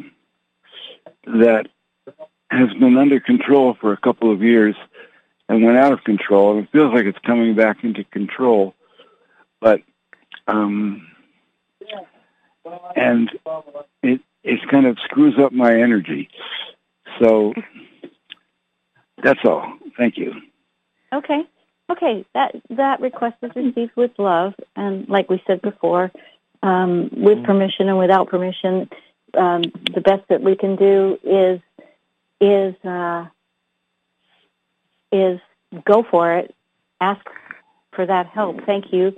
that 1.26 1.68
has 2.52 2.74
been 2.74 2.98
under 2.98 3.20
control 3.20 3.76
for 3.80 3.94
a 3.94 3.98
couple 3.98 4.32
of 4.32 4.42
years 4.42 4.76
and 5.50 5.64
went 5.64 5.78
out 5.78 5.94
of 5.94 6.04
control, 6.04 6.56
and 6.56 6.64
it 6.64 6.72
feels 6.72 6.94
like 6.94 7.06
it's 7.06 7.20
coming 7.20 7.56
back 7.56 7.84
into 7.84 8.04
control. 8.06 8.74
But 9.66 9.82
um, 10.46 11.08
and 12.96 13.32
it 14.04 14.22
it 14.44 14.60
kind 14.70 14.86
of 14.86 15.00
screws 15.06 15.34
up 15.40 15.54
my 15.54 15.74
energy. 15.74 16.30
So 17.20 17.52
that's 19.24 19.40
all. 19.44 19.74
Thank 19.98 20.20
you. 20.20 20.34
Okay. 21.12 21.42
Okay. 21.90 22.26
That 22.36 22.56
that 22.70 23.02
request 23.02 23.38
is 23.42 23.56
received 23.56 23.94
with 23.96 24.12
love, 24.20 24.54
and 24.76 25.10
like 25.10 25.32
we 25.32 25.42
said 25.48 25.64
before, 25.64 26.12
um, 26.62 27.10
with 27.12 27.44
permission 27.44 27.90
and 27.90 27.98
without 27.98 28.30
permission, 28.30 28.88
um, 29.36 29.64
the 29.96 30.02
best 30.02 30.28
that 30.30 30.44
we 30.44 30.56
can 30.56 30.76
do 30.76 31.18
is 31.24 31.60
is 32.40 32.76
uh, 32.86 33.26
is 35.12 35.40
go 35.86 36.06
for 36.12 36.38
it. 36.38 36.54
Ask 37.02 37.26
for 37.96 38.06
that 38.06 38.28
help. 38.28 38.64
Thank 38.68 38.94
you. 38.94 39.16